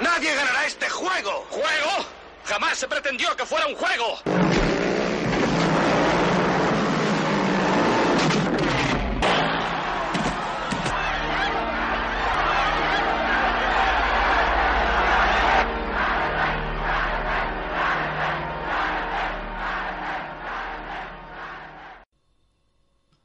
¡Nadie 0.00 0.34
ganará 0.34 0.66
este 0.66 0.88
juego! 0.88 1.44
¿Juego? 1.50 2.06
Jamás 2.44 2.78
se 2.78 2.88
pretendió 2.88 3.34
que 3.36 3.44
fuera 3.44 3.66
un 3.66 3.74
juego. 3.74 4.73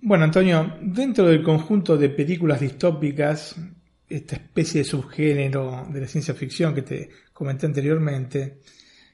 Bueno, 0.10 0.24
Antonio, 0.24 0.74
dentro 0.82 1.28
del 1.28 1.43
conjunto 1.43 1.95
de 1.95 2.10
películas 2.10 2.60
distópicas, 2.60 3.56
esta 4.10 4.38
especie 4.38 4.82
de 4.82 4.86
subgénero 4.86 5.86
de 5.88 6.02
la 6.02 6.08
ciencia 6.08 6.34
ficción 6.34 6.74
que 6.74 6.82
te 6.82 7.10
comenté 7.32 7.67
anteriormente, 7.67 8.58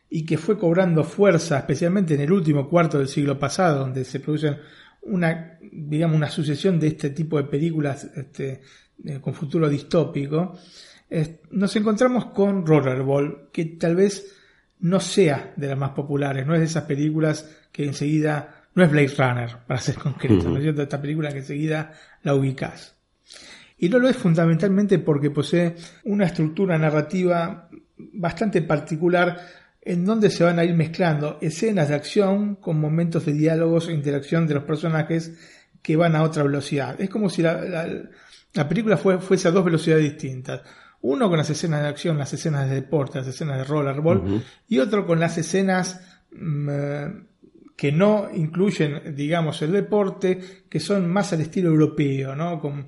y 0.09 0.25
que 0.25 0.37
fue 0.37 0.57
cobrando 0.57 1.03
fuerza, 1.03 1.57
especialmente 1.57 2.13
en 2.13 2.21
el 2.21 2.31
último 2.31 2.69
cuarto 2.69 2.97
del 2.97 3.09
siglo 3.09 3.37
pasado, 3.37 3.79
donde 3.79 4.05
se 4.05 4.21
producen 4.21 4.55
una, 5.01 5.59
digamos, 5.69 6.15
una 6.15 6.29
sucesión 6.29 6.79
de 6.79 6.87
este 6.87 7.09
tipo 7.09 7.35
de 7.35 7.43
películas 7.43 8.09
este, 8.15 8.61
eh, 9.03 9.19
con 9.19 9.33
futuro 9.33 9.67
distópico, 9.67 10.57
nos 11.51 11.75
encontramos 11.75 12.27
con 12.27 12.65
Rollerball, 12.65 13.49
que 13.51 13.65
tal 13.65 13.97
vez 13.97 14.33
no 14.79 15.01
sea 15.01 15.51
de 15.57 15.67
las 15.67 15.77
más 15.77 15.91
populares, 15.91 16.47
no 16.47 16.53
es 16.53 16.61
de 16.61 16.67
esas 16.67 16.83
películas 16.85 17.49
que 17.73 17.83
enseguida, 17.83 18.54
no 18.75 18.83
es 18.83 18.91
Blade 18.91 19.13
Runner, 19.17 19.57
para 19.65 19.79
ser 19.79 19.95
concreto, 19.95 20.49
¿no 20.49 20.57
es 20.57 20.63
cierto? 20.63 20.83
Esta 20.83 21.01
película 21.01 21.31
que 21.31 21.39
enseguida 21.39 21.93
la 22.23 22.35
ubicás. 22.35 22.95
Y 23.77 23.89
no 23.89 23.99
lo 23.99 24.07
es 24.07 24.15
fundamentalmente 24.15 24.99
porque 24.99 25.31
posee 25.31 25.75
una 26.03 26.25
estructura 26.25 26.77
narrativa 26.77 27.69
bastante 27.97 28.61
particular 28.61 29.39
en 29.81 30.03
donde 30.03 30.29
se 30.29 30.43
van 30.43 30.59
a 30.59 30.63
ir 30.63 30.73
mezclando 30.73 31.37
escenas 31.41 31.89
de 31.89 31.95
acción 31.95 32.55
con 32.55 32.79
momentos 32.79 33.25
de 33.25 33.33
diálogos 33.33 33.87
e 33.87 33.93
interacción 33.93 34.47
de 34.47 34.55
los 34.55 34.63
personajes 34.63 35.33
que 35.81 35.95
van 35.95 36.15
a 36.15 36.23
otra 36.23 36.43
velocidad. 36.43 36.99
Es 36.99 37.09
como 37.09 37.29
si 37.29 37.43
la, 37.43 38.67
película 38.67 38.97
fuese 38.97 39.47
a 39.47 39.51
dos 39.51 39.63
velocidades 39.63 40.03
distintas. 40.03 40.61
Uno 41.01 41.29
con 41.29 41.37
las 41.37 41.49
escenas 41.51 41.83
de 41.83 41.87
acción, 41.87 42.17
las 42.17 42.33
escenas 42.33 42.67
de 42.67 42.75
deporte, 42.75 43.19
las 43.19 43.27
escenas 43.27 43.59
de 43.59 43.63
rollerball, 43.63 44.43
y 44.67 44.79
otro 44.79 45.05
con 45.05 45.19
las 45.19 45.37
escenas 45.37 46.01
mm, 46.31 47.09
que 47.75 47.91
no 47.91 48.29
incluyen, 48.33 49.15
digamos, 49.15 49.61
el 49.61 49.71
deporte, 49.71 50.65
que 50.69 50.79
son 50.79 51.09
más 51.11 51.33
al 51.33 51.41
estilo 51.41 51.69
europeo, 51.69 52.35
¿no? 52.35 52.59
Con 52.59 52.87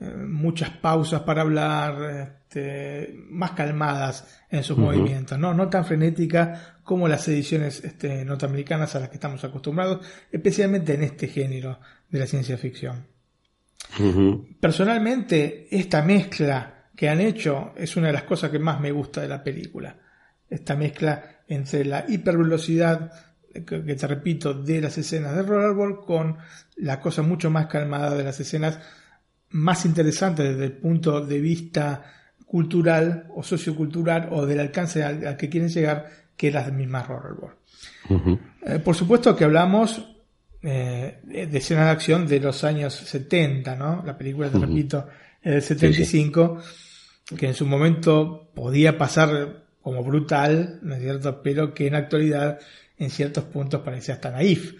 eh, 0.00 0.04
muchas 0.06 0.70
pausas 0.70 1.22
para 1.22 1.42
hablar, 1.42 2.38
este, 2.48 3.14
más 3.28 3.50
calmadas 3.50 4.26
en 4.48 4.64
sus 4.64 4.78
movimientos, 4.78 5.38
¿no? 5.38 5.52
no 5.52 5.68
tan 5.68 5.84
frenética 5.84 6.78
como 6.82 7.06
las 7.06 7.28
ediciones 7.28 7.84
este, 7.84 8.24
norteamericanas 8.24 8.94
a 8.94 9.00
las 9.00 9.10
que 9.10 9.16
estamos 9.16 9.44
acostumbrados, 9.44 10.06
especialmente 10.32 10.94
en 10.94 11.02
este 11.02 11.28
género 11.28 11.78
de 12.08 12.18
la 12.18 12.26
ciencia 12.26 12.56
ficción. 12.56 13.06
Personalmente, 14.58 15.68
esta 15.70 16.02
mezcla 16.02 16.88
que 16.96 17.10
han 17.10 17.20
hecho 17.20 17.74
es 17.76 17.94
una 17.96 18.06
de 18.06 18.14
las 18.14 18.22
cosas 18.22 18.50
que 18.50 18.58
más 18.58 18.80
me 18.80 18.92
gusta 18.92 19.20
de 19.20 19.28
la 19.28 19.44
película. 19.44 19.98
Esta 20.48 20.74
mezcla 20.74 21.42
entre 21.48 21.84
la 21.84 22.06
hipervelocidad, 22.08 23.12
que 23.52 23.94
te 23.94 24.06
repito, 24.06 24.54
de 24.54 24.80
las 24.80 24.98
escenas 24.98 25.34
de 25.34 25.42
Rollerball 25.42 26.04
con 26.04 26.36
la 26.76 27.00
cosa 27.00 27.22
mucho 27.22 27.50
más 27.50 27.66
calmada 27.66 28.14
de 28.14 28.24
las 28.24 28.38
escenas 28.40 28.78
más 29.50 29.84
interesantes 29.84 30.50
desde 30.50 30.66
el 30.66 30.72
punto 30.72 31.24
de 31.24 31.40
vista 31.40 32.04
cultural 32.44 33.26
o 33.34 33.42
sociocultural 33.42 34.28
o 34.32 34.46
del 34.46 34.60
alcance 34.60 35.02
al, 35.02 35.36
que 35.36 35.48
quieren 35.48 35.68
llegar 35.68 36.08
que 36.36 36.50
las 36.50 36.72
mismas 36.72 37.08
Rollerball. 37.08 37.54
Eh, 38.62 38.78
por 38.78 38.94
supuesto 38.94 39.34
que 39.34 39.44
hablamos 39.44 40.16
eh, 40.62 41.20
de 41.24 41.58
escenas 41.58 41.86
de 41.86 41.90
acción 41.90 42.26
de 42.26 42.40
los 42.40 42.64
años 42.64 42.94
70, 42.94 43.76
¿no? 43.76 44.02
La 44.04 44.16
película, 44.16 44.48
te 44.48 44.58
repito, 44.58 45.06
es 45.42 45.52
del 45.52 45.62
75, 45.62 46.58
que 47.36 47.46
en 47.46 47.54
su 47.54 47.66
momento 47.66 48.50
podía 48.54 48.98
pasar 48.98 49.64
como 49.82 50.02
brutal, 50.02 50.80
¿no 50.82 50.94
es 50.94 51.02
cierto? 51.02 51.42
Pero 51.42 51.74
que 51.74 51.86
en 51.86 51.94
actualidad 51.94 52.58
en 52.98 53.10
ciertos 53.10 53.44
puntos 53.44 53.82
parece 53.82 54.12
hasta 54.12 54.30
naif. 54.30 54.74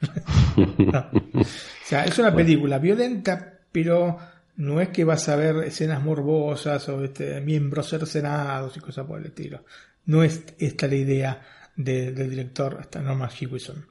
O 0.56 1.84
sea, 1.84 2.04
es 2.04 2.18
una 2.18 2.34
película 2.34 2.78
violenta, 2.78 3.60
pero 3.70 4.18
no 4.56 4.80
es 4.80 4.88
que 4.90 5.04
vas 5.04 5.28
a 5.28 5.36
ver 5.36 5.56
escenas 5.64 6.02
morbosas 6.02 6.88
o 6.88 7.02
este, 7.04 7.40
miembros 7.40 7.88
cercenados 7.88 8.76
y 8.76 8.80
cosas 8.80 9.06
por 9.06 9.20
el 9.20 9.26
estilo. 9.26 9.64
No 10.06 10.22
es 10.22 10.42
esta 10.58 10.86
la 10.86 10.94
idea 10.94 11.42
del 11.76 12.30
director 12.30 12.78
hasta 12.80 13.00
Norman 13.00 13.30
Hewison. 13.30 13.86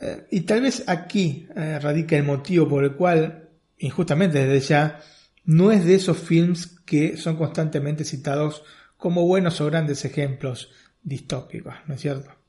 Eh, 0.00 0.26
y 0.30 0.40
tal 0.42 0.62
vez 0.62 0.84
aquí 0.86 1.48
eh, 1.54 1.78
radica 1.80 2.16
el 2.16 2.24
motivo 2.24 2.68
por 2.68 2.84
el 2.84 2.92
cual, 2.92 3.48
injustamente 3.78 4.46
desde 4.46 4.68
ya, 4.68 5.00
no 5.44 5.72
es 5.72 5.84
de 5.84 5.94
esos 5.94 6.18
films 6.18 6.80
que 6.84 7.16
son 7.16 7.36
constantemente 7.36 8.04
citados 8.04 8.62
como 8.96 9.26
buenos 9.26 9.60
o 9.60 9.66
grandes 9.66 10.04
ejemplos 10.04 10.70
distópicos, 11.02 11.74
¿no 11.86 11.94
es 11.94 12.00
cierto? 12.00 12.39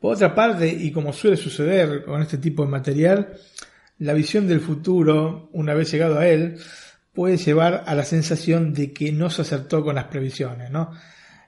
Por 0.00 0.14
otra 0.14 0.34
parte, 0.34 0.68
y 0.68 0.92
como 0.92 1.12
suele 1.12 1.36
suceder 1.36 2.04
con 2.04 2.20
este 2.22 2.38
tipo 2.38 2.64
de 2.64 2.70
material, 2.70 3.32
la 3.98 4.12
visión 4.12 4.46
del 4.46 4.60
futuro, 4.60 5.48
una 5.52 5.74
vez 5.74 5.90
llegado 5.90 6.18
a 6.18 6.28
él, 6.28 6.58
puede 7.14 7.38
llevar 7.38 7.84
a 7.86 7.94
la 7.94 8.04
sensación 8.04 8.74
de 8.74 8.92
que 8.92 9.10
no 9.10 9.30
se 9.30 9.42
acertó 9.42 9.82
con 9.82 9.94
las 9.94 10.04
previsiones, 10.04 10.70
¿no? 10.70 10.90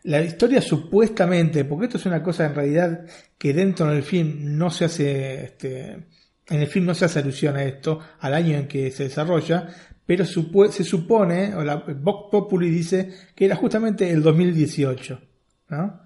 La 0.05 0.23
historia 0.23 0.63
supuestamente, 0.63 1.65
porque 1.65 1.87
esto 1.87 1.99
es 1.99 2.07
una 2.07 2.23
cosa 2.23 2.47
en 2.47 2.55
realidad 2.55 3.05
que 3.37 3.53
dentro 3.53 3.87
del 3.87 4.03
film 4.03 4.57
no 4.57 4.71
se 4.71 4.87
hace, 4.87 5.45
este, 5.45 6.07
en 6.49 6.61
el 6.61 6.67
film 6.69 6.87
no 6.87 6.95
se 6.95 7.05
hace 7.05 7.19
alusión 7.19 7.57
a 7.57 7.65
esto, 7.65 8.01
al 8.21 8.33
año 8.33 8.57
en 8.57 8.67
que 8.67 8.91
se 8.91 9.05
desarrolla, 9.05 9.69
pero 10.07 10.25
se 10.25 10.85
supone, 10.85 11.55
o 11.55 11.63
la 11.63 11.77
Vox 11.77 12.31
Populi 12.31 12.71
dice 12.71 13.13
que 13.35 13.45
era 13.45 13.57
justamente 13.57 14.11
el 14.11 14.23
2018, 14.23 15.21
¿no? 15.69 16.01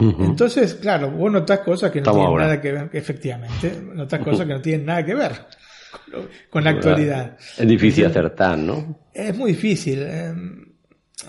Entonces, 0.00 0.74
claro, 0.74 1.10
vos 1.10 1.30
notás 1.30 1.60
cosas 1.60 1.90
que 1.90 2.00
no 2.00 2.12
tienen 2.12 2.36
nada 2.36 2.60
que 2.60 2.72
ver, 2.72 2.90
efectivamente, 2.92 3.78
notás 3.94 4.20
cosas 4.20 4.46
que 4.46 4.52
no 4.54 4.60
tienen 4.60 4.86
nada 4.86 5.04
que 5.04 5.14
ver 5.14 5.32
con 6.50 6.64
la 6.64 6.70
actualidad. 6.70 7.36
Es 7.58 7.68
difícil 7.68 8.06
acertar, 8.06 8.58
¿no? 8.58 8.98
Es 9.12 9.36
muy 9.36 9.52
difícil. 9.52 10.02
Eh, 10.02 10.34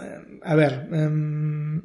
eh, 0.01 0.39
a 0.43 0.55
ver, 0.55 0.87
eh, 0.91 1.81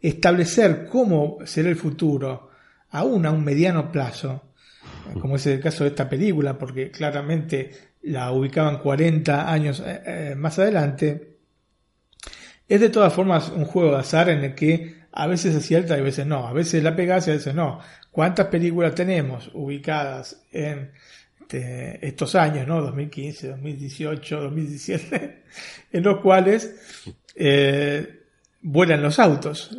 establecer 0.00 0.86
cómo 0.86 1.38
será 1.44 1.68
el 1.68 1.76
futuro, 1.76 2.50
aún 2.90 3.26
a 3.26 3.30
un 3.30 3.44
mediano 3.44 3.90
plazo, 3.90 4.52
como 5.20 5.36
es 5.36 5.46
el 5.46 5.60
caso 5.60 5.84
de 5.84 5.90
esta 5.90 6.08
película, 6.08 6.58
porque 6.58 6.90
claramente 6.90 7.70
la 8.02 8.32
ubicaban 8.32 8.78
40 8.78 9.52
años 9.52 9.82
más 10.36 10.58
adelante, 10.58 11.38
es 12.66 12.80
de 12.80 12.88
todas 12.88 13.12
formas 13.12 13.50
un 13.50 13.64
juego 13.64 13.90
de 13.90 13.98
azar 13.98 14.28
en 14.30 14.44
el 14.44 14.54
que 14.54 14.99
a 15.12 15.26
veces 15.26 15.56
acierta 15.56 15.96
y 15.96 16.00
a 16.00 16.04
veces 16.04 16.26
no, 16.26 16.46
a 16.46 16.52
veces 16.52 16.82
la 16.82 16.94
pegas 16.94 17.26
y 17.26 17.30
a 17.30 17.34
veces 17.34 17.54
no. 17.54 17.80
¿Cuántas 18.10 18.46
películas 18.46 18.94
tenemos 18.94 19.50
ubicadas 19.54 20.42
en 20.52 20.90
este, 21.50 22.06
estos 22.06 22.36
años, 22.36 22.66
¿no? 22.68 22.80
2015, 22.80 23.48
2018, 23.48 24.40
2017, 24.40 25.42
en 25.92 26.02
los 26.04 26.20
cuales 26.20 26.76
eh, 27.34 28.20
vuelan 28.60 29.02
los 29.02 29.18
autos. 29.18 29.76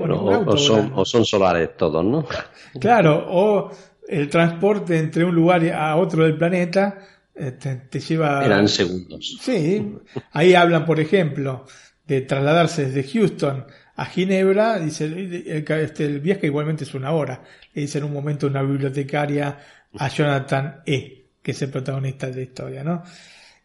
o, 0.00 1.04
son, 1.04 1.24
solares 1.24 1.76
todos, 1.76 2.04
¿no? 2.04 2.26
Claro, 2.80 3.24
o 3.28 3.70
el 4.08 4.28
transporte 4.28 4.98
entre 4.98 5.24
un 5.24 5.34
lugar 5.34 5.64
a 5.72 5.94
otro 5.94 6.24
del 6.24 6.36
planeta 6.36 7.06
eh, 7.36 7.52
te, 7.52 8.00
lleva... 8.00 8.44
Eran 8.44 8.66
segundos. 8.66 9.38
Sí, 9.40 9.94
ahí 10.32 10.54
hablan, 10.54 10.84
por 10.84 10.98
ejemplo, 10.98 11.66
de 12.04 12.22
trasladarse 12.22 12.90
desde 12.90 13.08
Houston 13.12 13.64
a 13.98 14.04
Ginebra, 14.06 14.78
dice, 14.78 15.06
el, 15.06 15.64
este, 15.68 16.04
el 16.04 16.20
viaje 16.20 16.46
igualmente 16.46 16.84
es 16.84 16.94
una 16.94 17.10
hora. 17.10 17.42
Le 17.74 17.82
dice 17.82 17.98
en 17.98 18.04
un 18.04 18.12
momento 18.12 18.46
una 18.46 18.62
bibliotecaria 18.62 19.58
a 19.92 20.08
Jonathan 20.08 20.82
E., 20.86 21.26
que 21.42 21.50
es 21.50 21.62
el 21.62 21.70
protagonista 21.70 22.28
de 22.28 22.36
la 22.36 22.42
historia, 22.42 22.84
¿no? 22.84 23.02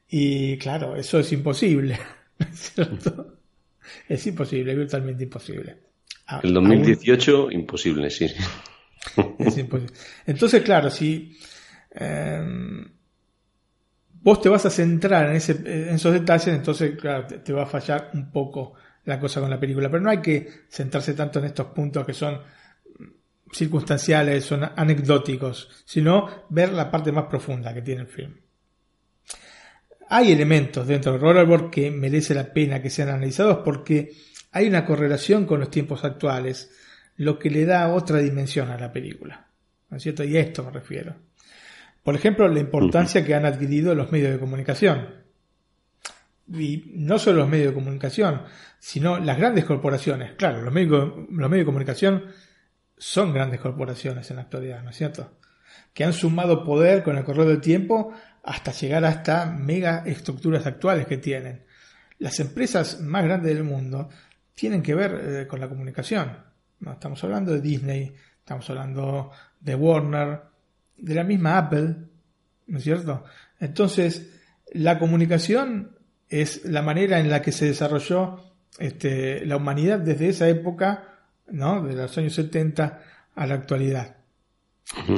Y 0.09 0.57
claro, 0.57 0.95
eso 0.95 1.19
es 1.19 1.31
imposible, 1.33 1.99
¿cierto? 2.51 3.37
Es 4.09 4.25
imposible, 4.25 4.73
virtualmente 4.73 5.23
imposible. 5.25 5.77
El 6.41 6.51
2018, 6.51 7.51
imposible, 7.51 8.09
sí. 8.09 8.25
Es 9.37 9.57
imposible. 9.59 9.93
Entonces, 10.25 10.63
claro, 10.63 10.89
si 10.89 11.37
em, 11.91 12.83
vos 14.23 14.41
te 14.41 14.49
vas 14.49 14.65
a 14.65 14.71
centrar 14.71 15.29
en, 15.29 15.35
ese, 15.35 15.51
en 15.51 15.93
esos 15.93 16.11
detalles, 16.11 16.47
entonces, 16.47 16.99
claro, 16.99 17.27
te, 17.27 17.53
va 17.53 17.63
a 17.63 17.67
fallar 17.67 18.09
un 18.15 18.31
poco 18.31 18.73
la 19.05 19.19
cosa 19.19 19.41
con 19.41 19.49
la 19.49 19.59
película. 19.59 19.89
Pero 19.89 20.03
no 20.03 20.09
hay 20.09 20.21
que 20.21 20.47
centrarse 20.69 21.13
tanto 21.13 21.39
en 21.39 21.45
estos 21.45 21.67
puntos 21.67 22.05
que 22.05 22.13
son 22.13 22.39
circunstanciales, 23.51 24.45
son 24.45 24.63
anecdóticos, 24.75 25.69
sino 25.85 26.45
ver 26.49 26.73
la 26.73 26.89
parte 26.89 27.11
más 27.11 27.25
profunda 27.25 27.73
que 27.73 27.81
tiene 27.81 28.01
el 28.01 28.07
film. 28.07 28.35
Hay 30.09 30.31
elementos 30.31 30.87
dentro 30.87 31.13
de 31.13 31.17
Rollerboard 31.17 31.69
que 31.69 31.89
merece 31.89 32.33
la 32.35 32.51
pena 32.51 32.81
que 32.81 32.89
sean 32.89 33.09
analizados 33.09 33.59
porque 33.63 34.11
hay 34.51 34.67
una 34.67 34.85
correlación 34.85 35.45
con 35.45 35.59
los 35.59 35.71
tiempos 35.71 36.03
actuales, 36.03 36.71
lo 37.15 37.39
que 37.39 37.49
le 37.49 37.65
da 37.65 37.93
otra 37.93 38.19
dimensión 38.19 38.69
a 38.69 38.77
la 38.77 38.91
película. 38.91 39.47
¿No 39.89 39.97
es 39.97 40.03
cierto? 40.03 40.23
Y 40.23 40.37
a 40.37 40.41
esto 40.41 40.63
me 40.63 40.71
refiero. 40.71 41.15
Por 42.03 42.15
ejemplo, 42.15 42.47
la 42.47 42.59
importancia 42.59 43.23
que 43.23 43.33
han 43.33 43.45
adquirido 43.45 43.95
los 43.95 44.11
medios 44.11 44.31
de 44.31 44.39
comunicación. 44.39 45.22
Y 46.47 46.91
no 46.95 47.19
solo 47.19 47.39
los 47.39 47.49
medios 47.49 47.69
de 47.69 47.73
comunicación, 47.73 48.43
sino 48.79 49.19
las 49.19 49.37
grandes 49.37 49.65
corporaciones. 49.65 50.33
Claro, 50.33 50.61
los 50.61 50.73
medios, 50.73 51.13
los 51.29 51.49
medios 51.49 51.61
de 51.61 51.65
comunicación 51.65 52.23
son 52.97 53.33
grandes 53.33 53.59
corporaciones 53.59 54.29
en 54.29 54.37
la 54.37 54.43
actualidad, 54.43 54.83
¿no 54.83 54.89
es 54.89 54.97
cierto? 54.97 55.39
Que 55.93 56.03
han 56.03 56.13
sumado 56.13 56.63
poder 56.63 57.03
con 57.03 57.17
el 57.17 57.23
correr 57.23 57.47
del 57.47 57.61
tiempo 57.61 58.13
hasta 58.43 58.71
llegar 58.71 59.05
a 59.05 59.09
estas 59.09 59.57
mega 59.57 60.03
estructuras 60.05 60.65
actuales 60.65 61.07
que 61.07 61.17
tienen. 61.17 61.65
Las 62.19 62.39
empresas 62.39 62.99
más 63.01 63.23
grandes 63.23 63.55
del 63.55 63.63
mundo 63.63 64.09
tienen 64.55 64.81
que 64.83 64.95
ver 64.95 65.13
eh, 65.13 65.47
con 65.47 65.59
la 65.59 65.69
comunicación. 65.69 66.37
¿no? 66.79 66.93
Estamos 66.93 67.23
hablando 67.23 67.53
de 67.53 67.61
Disney, 67.61 68.13
estamos 68.39 68.69
hablando 68.69 69.31
de 69.59 69.75
Warner, 69.75 70.41
de 70.97 71.15
la 71.15 71.23
misma 71.23 71.57
Apple, 71.57 71.95
¿no 72.67 72.77
es 72.77 72.83
cierto? 72.83 73.23
Entonces, 73.59 74.41
la 74.73 74.99
comunicación 74.99 75.97
es 76.29 76.65
la 76.65 76.81
manera 76.81 77.19
en 77.19 77.29
la 77.29 77.41
que 77.41 77.51
se 77.51 77.65
desarrolló 77.65 78.39
este, 78.79 79.45
la 79.45 79.57
humanidad 79.57 79.99
desde 79.99 80.29
esa 80.29 80.49
época, 80.49 81.19
¿no? 81.51 81.83
de 81.83 81.95
los 81.95 82.17
años 82.17 82.33
70 82.33 83.01
a 83.35 83.47
la 83.47 83.55
actualidad. 83.55 84.17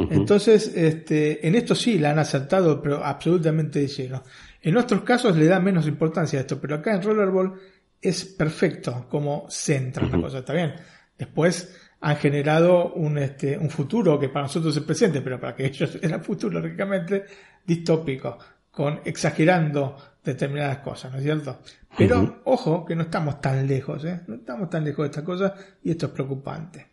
Entonces, 0.10 0.72
este, 0.76 1.46
en 1.46 1.56
esto 1.56 1.76
sí 1.76 1.98
la 1.98 2.12
han 2.12 2.20
acertado, 2.20 2.82
pero 2.82 3.04
absolutamente 3.04 3.80
de 3.80 3.88
lleno. 3.88 4.24
En 4.62 4.78
otros 4.78 5.02
casos 5.02 5.36
le 5.36 5.48
da 5.48 5.60
menos 5.60 5.88
importancia 5.88 6.40
a 6.40 6.42
esto, 6.42 6.60
pero 6.60 6.76
acá 6.76 6.94
en 6.94 7.02
Rollerball 7.02 7.54
es 8.02 8.26
perfecto 8.26 9.08
como 9.10 9.48
centra 9.50 10.08
la 10.08 10.22
cosa, 10.22 10.40
está 10.40 10.54
bien. 10.54 10.74
Después 11.18 11.76
han 12.02 12.18
generado 12.18 12.94
un, 12.94 13.18
este, 13.18 13.58
un 13.58 13.70
futuro 13.70 14.20
que 14.20 14.30
para 14.30 14.44
nosotros 14.44 14.76
es 14.78 14.84
presente, 14.84 15.22
pero 15.22 15.40
para 15.40 15.56
que 15.56 15.66
ellos 15.68 15.98
era 16.02 16.20
futuro, 16.20 16.60
lógicamente, 16.60 17.26
distópico, 17.66 18.38
con 18.72 19.02
exagerando 19.04 19.98
determinadas 20.26 20.80
cosas, 20.80 21.12
¿no 21.12 21.18
es 21.18 21.24
cierto? 21.24 21.60
Pero 21.98 22.42
ojo 22.46 22.86
que 22.86 22.96
no 22.96 23.04
estamos 23.04 23.40
tan 23.40 23.66
lejos, 23.68 24.04
¿eh? 24.06 24.22
No 24.28 24.36
estamos 24.36 24.70
tan 24.70 24.84
lejos 24.84 25.04
de 25.04 25.10
estas 25.10 25.24
cosas 25.24 25.54
y 25.84 25.92
esto 25.92 26.08
es 26.08 26.12
preocupante. 26.12 26.88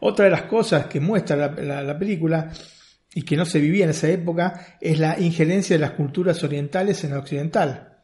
Otra 0.00 0.26
de 0.26 0.30
las 0.30 0.42
cosas 0.42 0.86
que 0.86 1.00
muestra 1.00 1.36
la, 1.36 1.98
película 1.98 2.50
y 3.12 3.22
que 3.22 3.36
no 3.36 3.44
se 3.44 3.60
vivía 3.60 3.84
en 3.84 3.90
esa 3.90 4.08
época 4.08 4.76
es 4.80 4.98
la 4.98 5.18
injerencia 5.18 5.76
de 5.76 5.80
las 5.80 5.92
culturas 5.92 6.42
orientales 6.42 7.02
en 7.04 7.10
la 7.10 7.18
occidental. 7.18 7.98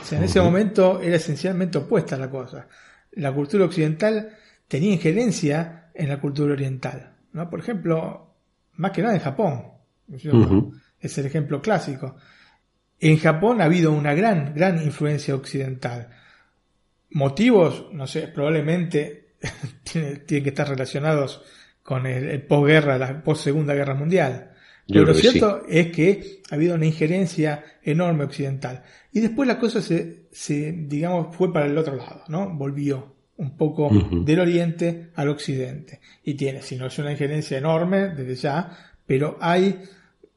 O 0.00 0.04
sea, 0.04 0.18
en 0.18 0.24
ese 0.24 0.40
momento 0.40 1.00
era 1.00 1.16
esencialmente 1.16 1.78
opuesta 1.78 2.16
la 2.16 2.30
cosa. 2.30 2.68
La 3.12 3.32
cultura 3.32 3.64
occidental 3.64 4.36
tenía 4.68 4.92
injerencia 4.92 5.90
en 5.94 6.08
la 6.08 6.20
cultura 6.20 6.52
oriental. 6.52 7.14
¿no? 7.32 7.50
Por 7.50 7.60
ejemplo, 7.60 8.34
más 8.74 8.92
que 8.92 9.02
nada 9.02 9.14
en 9.14 9.20
Japón. 9.20 9.64
Es 11.00 11.18
el 11.18 11.26
ejemplo 11.26 11.60
clásico. 11.60 12.16
En 13.00 13.16
Japón 13.18 13.60
ha 13.60 13.64
habido 13.64 13.92
una 13.92 14.14
gran, 14.14 14.54
gran 14.54 14.82
influencia 14.82 15.34
occidental. 15.34 16.10
Motivos, 17.10 17.86
no 17.92 18.06
sé, 18.06 18.28
probablemente 18.28 19.34
tienen, 19.84 20.24
que 20.26 20.48
estar 20.48 20.68
relacionados 20.68 21.42
con 21.82 22.06
el, 22.06 22.42
posguerra, 22.42 22.98
la 22.98 23.22
post 23.22 23.44
segunda 23.44 23.74
guerra 23.74 23.94
mundial. 23.94 24.52
Pero 24.86 25.04
lo 25.04 25.14
cierto 25.14 25.62
es 25.68 25.92
que 25.92 26.42
ha 26.50 26.56
habido 26.56 26.74
una 26.74 26.86
injerencia 26.86 27.64
enorme 27.82 28.24
occidental. 28.24 28.82
Y 29.12 29.20
después 29.20 29.46
la 29.46 29.58
cosa 29.58 29.80
se, 29.80 30.26
se 30.32 30.72
digamos, 30.72 31.34
fue 31.34 31.52
para 31.52 31.66
el 31.66 31.78
otro 31.78 31.96
lado, 31.96 32.24
¿no? 32.28 32.50
Volvió 32.50 33.14
un 33.40 33.56
poco 33.56 33.88
del 34.10 34.40
oriente 34.40 35.10
al 35.14 35.28
occidente. 35.30 36.00
Y 36.24 36.34
tiene, 36.34 36.60
si 36.60 36.76
no 36.76 36.86
es 36.86 36.98
una 36.98 37.12
injerencia 37.12 37.56
enorme 37.56 38.08
desde 38.08 38.34
ya, 38.34 38.76
pero 39.06 39.38
hay, 39.40 39.80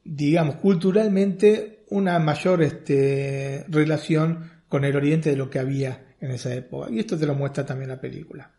digamos, 0.02 0.56
culturalmente 0.56 1.73
una 1.94 2.18
mayor 2.18 2.60
este, 2.62 3.64
relación 3.68 4.50
con 4.68 4.84
el 4.84 4.96
oriente 4.96 5.30
de 5.30 5.36
lo 5.36 5.48
que 5.48 5.60
había 5.60 6.16
en 6.20 6.32
esa 6.32 6.52
época. 6.52 6.90
Y 6.90 6.98
esto 6.98 7.16
te 7.16 7.24
lo 7.24 7.36
muestra 7.36 7.64
también 7.64 7.90
la 7.90 8.00
película. 8.00 8.50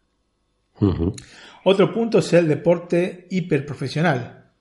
Otro 1.66 1.94
punto 1.94 2.20
es 2.20 2.34
el 2.34 2.48
deporte 2.48 3.28
hiperprofesional, 3.30 4.52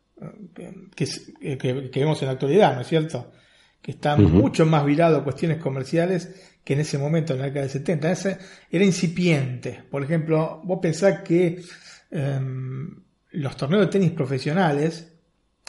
que, 0.94 1.56
que, 1.56 2.00
vemos 2.00 2.20
en 2.22 2.26
la 2.26 2.32
actualidad, 2.32 2.74
¿no 2.74 2.80
es 2.80 2.88
cierto? 2.88 3.32
Que 3.80 3.92
está 3.92 4.16
mucho 4.16 4.66
más 4.66 4.84
virado 4.84 5.18
a 5.18 5.24
cuestiones 5.24 5.58
comerciales 5.58 6.56
que 6.64 6.72
en 6.72 6.80
ese 6.80 6.98
momento, 6.98 7.34
en 7.34 7.40
la 7.40 7.46
década 7.46 7.62
del 7.62 7.70
70. 7.70 8.10
Ese 8.10 8.38
era 8.70 8.84
incipiente. 8.84 9.84
Por 9.88 10.02
ejemplo, 10.02 10.62
vos 10.64 10.78
pensás 10.80 11.20
que 11.20 11.62
em, 12.10 13.02
los 13.30 13.56
torneos 13.56 13.86
de 13.86 13.92
tenis 13.92 14.10
profesionales 14.12 15.12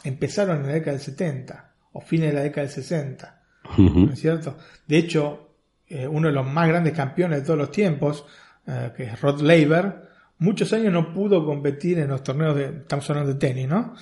empezaron 0.02 0.58
en 0.58 0.66
la 0.66 0.72
década 0.72 0.92
del 0.92 1.04
70 1.04 1.65
o 1.96 2.00
fines 2.00 2.28
de 2.28 2.34
la 2.34 2.42
década 2.42 2.66
del 2.66 2.74
60. 2.74 3.42
¿No 3.78 4.12
es 4.12 4.20
cierto? 4.20 4.56
De 4.86 4.98
hecho, 4.98 5.46
eh, 5.88 6.06
uno 6.06 6.28
de 6.28 6.34
los 6.34 6.46
más 6.46 6.68
grandes 6.68 6.92
campeones 6.92 7.40
de 7.40 7.46
todos 7.46 7.58
los 7.58 7.70
tiempos, 7.70 8.24
eh, 8.66 8.92
que 8.96 9.04
es 9.04 9.20
Rod 9.20 9.40
Laver, 9.40 10.02
muchos 10.38 10.72
años 10.72 10.92
no 10.92 11.12
pudo 11.12 11.44
competir 11.44 11.98
en 11.98 12.08
los 12.08 12.22
torneos 12.22 12.56
de, 12.56 12.64
estamos 12.66 13.08
hablando 13.10 13.32
de 13.32 13.38
tenis, 13.38 13.68
¿no? 13.68 13.94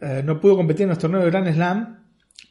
Eh, 0.00 0.22
no 0.24 0.40
pudo 0.40 0.56
competir 0.56 0.84
en 0.84 0.90
los 0.90 0.98
torneos 0.98 1.24
de 1.24 1.30
Grand 1.30 1.52
Slam 1.52 2.04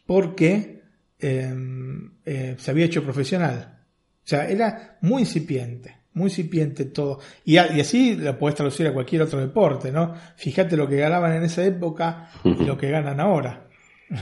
porque 0.05 0.83
em, 1.19 2.11
se 2.23 2.71
había 2.71 2.85
hecho 2.85 3.03
profesional. 3.03 3.79
O 4.23 4.27
sea, 4.27 4.47
era 4.47 4.97
muy 5.01 5.21
incipiente, 5.21 5.97
muy 6.13 6.25
incipiente 6.25 6.85
todo. 6.85 7.19
Y, 7.45 7.57
así 7.57 8.15
lo 8.15 8.37
puedes 8.37 8.55
traducir 8.55 8.87
a 8.87 8.93
cualquier 8.93 9.21
otro 9.23 9.39
deporte, 9.39 9.91
¿no? 9.91 10.13
Fíjate 10.35 10.77
lo 10.77 10.87
que 10.87 10.97
ganaban 10.97 11.33
en 11.33 11.43
esa 11.43 11.63
época 11.63 12.29
y 12.43 12.63
lo 12.63 12.77
que 12.77 12.89
ganan 12.89 13.19
ahora, 13.19 13.53
¿no 13.53 13.63
es 13.63 13.66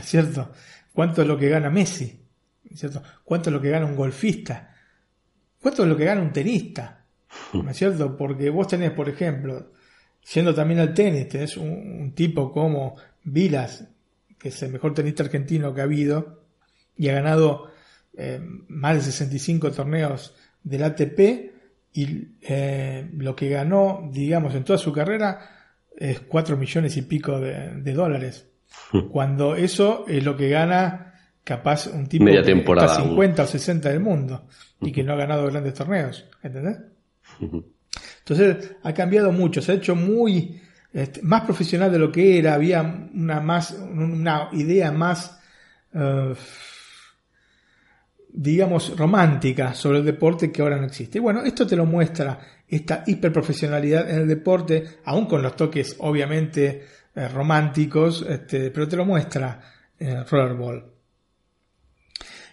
cierto? 0.01 0.51
¿Cuánto 0.93 1.21
es 1.21 1.27
lo 1.27 1.37
que 1.37 1.49
gana 1.49 1.69
Messi? 1.69 2.21
¿No 2.63 2.71
es 2.71 2.79
cierto? 2.79 3.03
¿Cuánto 3.23 3.49
es 3.49 3.53
lo 3.53 3.61
que 3.61 3.69
gana 3.69 3.85
un 3.85 3.95
golfista? 3.95 4.73
¿Cuánto 5.61 5.83
es 5.83 5.89
lo 5.89 5.97
que 5.97 6.05
gana 6.05 6.21
un 6.21 6.31
tenista? 6.31 7.05
¿No 7.53 7.69
es 7.69 7.77
cierto? 7.77 8.15
Porque 8.15 8.49
vos 8.49 8.67
tenés, 8.67 8.91
por 8.91 9.09
ejemplo, 9.09 9.73
siendo 10.21 10.53
también 10.53 10.79
al 10.79 10.93
tenis, 10.93 11.29
tenés 11.29 11.57
un, 11.57 12.13
tipo 12.15 12.51
como 12.51 12.95
Vilas, 13.23 13.87
que 14.37 14.49
es 14.49 14.63
el 14.63 14.71
mejor 14.71 14.93
tenista 14.93 15.23
argentino 15.23 15.73
que 15.73 15.81
ha 15.81 15.85
habido, 15.85 16.43
y 16.97 17.09
ha 17.09 17.13
ganado 17.13 17.71
eh, 18.17 18.39
más 18.67 18.95
de 18.95 19.01
65 19.03 19.71
torneos 19.71 20.33
del 20.63 20.83
ATP 20.83 21.19
y 21.93 22.35
eh, 22.41 23.09
lo 23.17 23.35
que 23.35 23.49
ganó, 23.49 24.09
digamos, 24.11 24.53
en 24.55 24.63
toda 24.63 24.77
su 24.77 24.91
carrera 24.91 25.39
es 25.95 26.19
4 26.19 26.57
millones 26.57 26.97
y 26.97 27.03
pico 27.03 27.39
de, 27.39 27.93
dólares. 27.93 28.49
Cuando 29.11 29.55
eso 29.55 30.05
es 30.07 30.23
lo 30.23 30.37
que 30.37 30.49
gana 30.49 31.13
capaz 31.43 31.87
un 31.87 32.07
tipo 32.07 32.25
de 32.25 32.41
temporada, 32.41 32.95
50 32.95 33.43
o 33.43 33.47
60 33.47 33.89
del 33.89 33.99
mundo 33.99 34.47
y 34.81 34.91
que 34.91 35.03
no 35.03 35.13
ha 35.13 35.17
ganado 35.17 35.45
grandes 35.47 35.73
torneos, 35.73 36.25
¿entendés? 36.41 36.77
Entonces 38.19 38.75
ha 38.83 38.93
cambiado 38.93 39.31
mucho, 39.31 39.61
se 39.61 39.73
ha 39.73 39.75
hecho 39.75 39.95
muy 39.95 40.61
este, 40.93 41.21
más 41.21 41.43
profesional 41.43 41.91
de 41.91 41.99
lo 41.99 42.11
que 42.11 42.39
era, 42.39 42.53
había 42.53 42.81
una 43.13 43.41
más 43.41 43.71
una 43.71 44.49
idea 44.53 44.91
más 44.91 45.39
uh, 45.93 46.33
digamos, 48.37 48.97
romántica 48.97 49.73
sobre 49.73 49.99
el 49.99 50.05
deporte 50.05 50.51
que 50.51 50.61
ahora 50.61 50.77
no 50.77 50.85
existe. 50.85 51.19
Y 51.19 51.21
bueno, 51.21 51.41
esto 51.43 51.65
te 51.65 51.75
lo 51.75 51.85
muestra 51.85 52.39
esta 52.67 53.03
hiperprofesionalidad 53.05 54.09
en 54.09 54.21
el 54.21 54.27
deporte, 54.27 54.83
aún 55.05 55.25
con 55.25 55.41
los 55.41 55.55
toques 55.55 55.95
obviamente 55.99 56.83
eh, 57.15 57.27
románticos, 57.27 58.25
este, 58.27 58.71
pero 58.71 58.87
te 58.87 58.97
lo 58.97 59.05
muestra 59.05 59.61
eh, 59.97 60.23
Rollerball. 60.29 60.83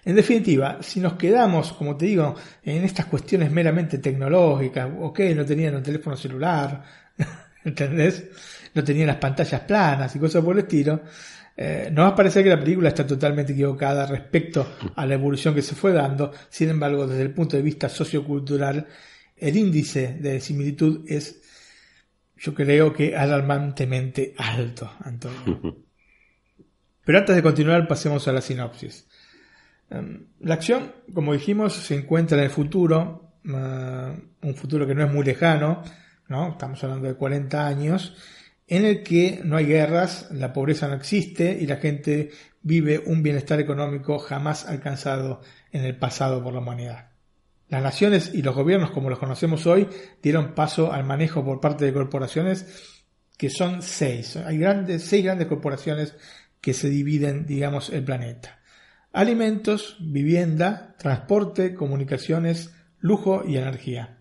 En 0.04 0.16
definitiva, 0.16 0.78
si 0.80 1.00
nos 1.00 1.14
quedamos, 1.14 1.72
como 1.74 1.96
te 1.96 2.06
digo, 2.06 2.34
en 2.62 2.84
estas 2.84 3.06
cuestiones 3.06 3.50
meramente 3.52 3.98
tecnológicas, 3.98 4.90
ok, 5.00 5.20
no 5.36 5.44
tenían 5.44 5.76
un 5.76 5.82
teléfono 5.82 6.16
celular, 6.16 6.82
¿entendés? 7.64 8.24
No 8.74 8.82
tenían 8.82 9.06
las 9.08 9.16
pantallas 9.16 9.60
planas 9.60 10.16
y 10.16 10.18
cosas 10.18 10.42
por 10.42 10.56
el 10.56 10.64
estilo, 10.64 11.02
eh, 11.56 11.90
nos 11.92 12.06
va 12.06 12.08
a 12.08 12.16
parecer 12.16 12.42
que 12.42 12.48
la 12.48 12.58
película 12.58 12.88
está 12.88 13.06
totalmente 13.06 13.52
equivocada 13.52 14.06
respecto 14.06 14.76
a 14.96 15.04
la 15.04 15.14
evolución 15.14 15.54
que 15.54 15.62
se 15.62 15.74
fue 15.74 15.92
dando, 15.92 16.32
sin 16.48 16.70
embargo, 16.70 17.06
desde 17.06 17.22
el 17.22 17.34
punto 17.34 17.56
de 17.56 17.62
vista 17.62 17.88
sociocultural, 17.88 18.86
el 19.36 19.56
índice 19.56 20.16
de 20.20 20.40
similitud 20.40 21.04
es, 21.06 21.42
yo 22.42 22.54
creo 22.54 22.92
que 22.92 23.16
alarmantemente 23.16 24.34
alto, 24.36 24.90
Antonio. 25.04 25.76
Pero 27.04 27.18
antes 27.18 27.36
de 27.36 27.42
continuar, 27.42 27.86
pasemos 27.86 28.26
a 28.26 28.32
la 28.32 28.40
sinopsis. 28.40 29.06
Em, 29.88 30.26
la 30.40 30.54
acción, 30.54 30.92
como 31.14 31.34
dijimos, 31.34 31.72
se 31.72 31.94
encuentra 31.94 32.38
en 32.38 32.44
el 32.44 32.50
futuro, 32.50 33.36
un 33.44 34.54
futuro 34.56 34.86
que 34.88 34.94
no 34.94 35.04
es 35.04 35.12
muy 35.12 35.24
lejano, 35.24 35.84
¿no? 36.28 36.50
estamos 36.50 36.82
hablando 36.82 37.06
de 37.06 37.14
40 37.14 37.64
años, 37.64 38.16
en 38.66 38.86
el 38.86 39.04
que 39.04 39.40
no 39.44 39.56
hay 39.56 39.66
guerras, 39.66 40.28
la 40.32 40.52
pobreza 40.52 40.88
no 40.88 40.94
existe 40.94 41.56
y 41.60 41.66
la 41.66 41.76
gente 41.76 42.30
vive 42.60 43.02
un 43.06 43.22
bienestar 43.22 43.60
económico 43.60 44.18
jamás 44.18 44.66
alcanzado 44.66 45.42
en 45.70 45.84
el 45.84 45.96
pasado 45.96 46.42
por 46.42 46.52
la 46.52 46.60
humanidad. 46.60 47.11
Las 47.72 47.82
naciones 47.82 48.32
y 48.34 48.42
los 48.42 48.54
gobiernos 48.54 48.90
como 48.90 49.08
los 49.08 49.18
conocemos 49.18 49.66
hoy 49.66 49.88
dieron 50.22 50.54
paso 50.54 50.92
al 50.92 51.04
manejo 51.04 51.42
por 51.42 51.58
parte 51.58 51.86
de 51.86 51.94
corporaciones 51.94 53.00
que 53.38 53.48
son 53.48 53.80
seis. 53.80 54.36
Hay 54.36 54.58
grandes, 54.58 55.04
seis 55.04 55.24
grandes 55.24 55.48
corporaciones 55.48 56.14
que 56.60 56.74
se 56.74 56.90
dividen, 56.90 57.46
digamos, 57.46 57.88
el 57.88 58.04
planeta. 58.04 58.60
Alimentos, 59.14 59.96
vivienda, 60.00 60.94
transporte, 60.98 61.74
comunicaciones, 61.74 62.74
lujo 63.00 63.42
y 63.42 63.56
energía. 63.56 64.18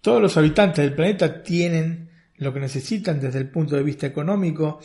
Todos 0.00 0.22
los 0.22 0.34
habitantes 0.38 0.82
del 0.82 0.94
planeta 0.94 1.42
tienen 1.42 2.08
lo 2.36 2.54
que 2.54 2.60
necesitan 2.60 3.20
desde 3.20 3.40
el 3.40 3.50
punto 3.50 3.76
de 3.76 3.82
vista 3.82 4.06
económico 4.06 4.80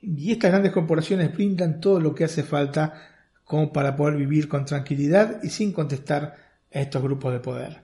y 0.00 0.30
estas 0.30 0.52
grandes 0.52 0.70
corporaciones 0.70 1.34
brindan 1.34 1.80
todo 1.80 1.98
lo 1.98 2.14
que 2.14 2.22
hace 2.22 2.44
falta 2.44 3.09
como 3.50 3.72
para 3.72 3.96
poder 3.96 4.14
vivir 4.14 4.46
con 4.46 4.64
tranquilidad 4.64 5.42
y 5.42 5.48
sin 5.48 5.72
contestar 5.72 6.36
a 6.72 6.78
estos 6.78 7.02
grupos 7.02 7.32
de 7.32 7.40
poder. 7.40 7.82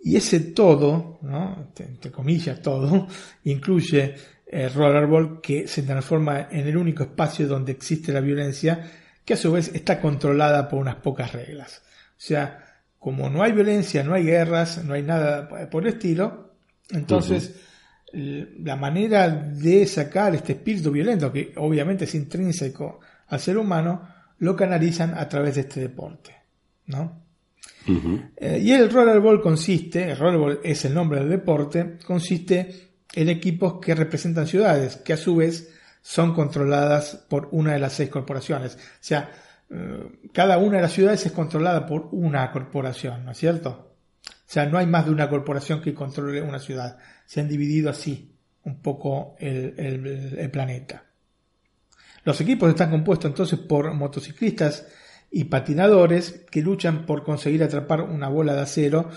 Y 0.00 0.16
ese 0.16 0.40
todo, 0.40 1.18
¿no? 1.20 1.70
entre 1.78 2.10
comillas 2.10 2.62
todo, 2.62 3.06
incluye 3.44 4.14
el 4.46 4.72
rollerball 4.72 5.42
que 5.42 5.68
se 5.68 5.82
transforma 5.82 6.48
en 6.50 6.66
el 6.66 6.78
único 6.78 7.02
espacio 7.02 7.46
donde 7.46 7.72
existe 7.72 8.10
la 8.10 8.20
violencia 8.20 8.90
que 9.22 9.34
a 9.34 9.36
su 9.36 9.52
vez 9.52 9.70
está 9.74 10.00
controlada 10.00 10.66
por 10.66 10.78
unas 10.78 10.96
pocas 10.96 11.30
reglas. 11.30 11.82
O 12.12 12.14
sea, 12.16 12.64
como 12.98 13.28
no 13.28 13.42
hay 13.42 13.52
violencia, 13.52 14.02
no 14.02 14.14
hay 14.14 14.24
guerras, 14.24 14.82
no 14.82 14.94
hay 14.94 15.02
nada 15.02 15.68
por 15.68 15.82
el 15.82 15.92
estilo, 15.92 16.54
entonces 16.88 17.54
la 18.14 18.76
manera 18.76 19.28
de 19.28 19.84
sacar 19.84 20.34
este 20.34 20.54
espíritu 20.54 20.90
violento, 20.90 21.30
que 21.30 21.52
obviamente 21.56 22.06
es 22.06 22.14
intrínseco 22.14 23.00
al 23.26 23.40
ser 23.40 23.58
humano, 23.58 24.15
lo 24.38 24.56
canalizan 24.56 25.14
a 25.16 25.28
través 25.28 25.54
de 25.54 25.62
este 25.62 25.80
deporte. 25.80 26.36
¿no? 26.86 27.22
Eh, 28.36 28.60
y 28.62 28.72
el 28.72 28.90
rollerball 28.90 29.40
consiste, 29.40 30.10
el 30.10 30.16
rollerball 30.16 30.60
es 30.62 30.84
el 30.84 30.94
nombre 30.94 31.20
del 31.20 31.28
deporte, 31.30 31.98
consiste 32.04 32.90
en 33.14 33.28
equipos 33.28 33.78
que 33.80 33.94
representan 33.94 34.46
ciudades, 34.46 34.96
que 34.96 35.12
a 35.12 35.16
su 35.16 35.36
vez 35.36 35.72
son 36.02 36.34
controladas 36.34 37.24
por 37.28 37.48
una 37.52 37.72
de 37.72 37.78
las 37.78 37.92
seis 37.92 38.10
corporaciones. 38.10 38.74
O 38.74 38.78
sea, 39.00 39.30
eh, 39.70 40.28
cada 40.32 40.58
una 40.58 40.76
de 40.76 40.82
las 40.82 40.92
ciudades 40.92 41.24
es 41.26 41.32
controlada 41.32 41.86
por 41.86 42.08
una 42.12 42.50
corporación, 42.50 43.24
¿no 43.24 43.32
es 43.32 43.38
cierto? 43.38 43.94
O 44.28 44.48
sea, 44.48 44.66
no 44.66 44.78
hay 44.78 44.86
más 44.86 45.06
de 45.06 45.12
una 45.12 45.28
corporación 45.28 45.80
que 45.80 45.94
controle 45.94 46.42
una 46.42 46.58
ciudad. 46.58 46.98
Se 47.24 47.40
han 47.40 47.48
dividido 47.48 47.90
así 47.90 48.32
un 48.62 48.80
poco 48.80 49.36
el 49.38 50.50
planeta. 50.52 51.04
Los 52.26 52.40
equipos 52.40 52.68
están 52.68 52.90
compuestos 52.90 53.30
entonces 53.30 53.56
por 53.56 53.94
motociclistas 53.94 54.84
y 55.30 55.44
patinadores 55.44 56.44
que 56.50 56.60
luchan 56.60 57.06
por 57.06 57.22
conseguir 57.22 57.62
atrapar 57.62 58.00
una 58.00 58.28
bola 58.28 58.52
de 58.52 58.62
acero 58.62 59.10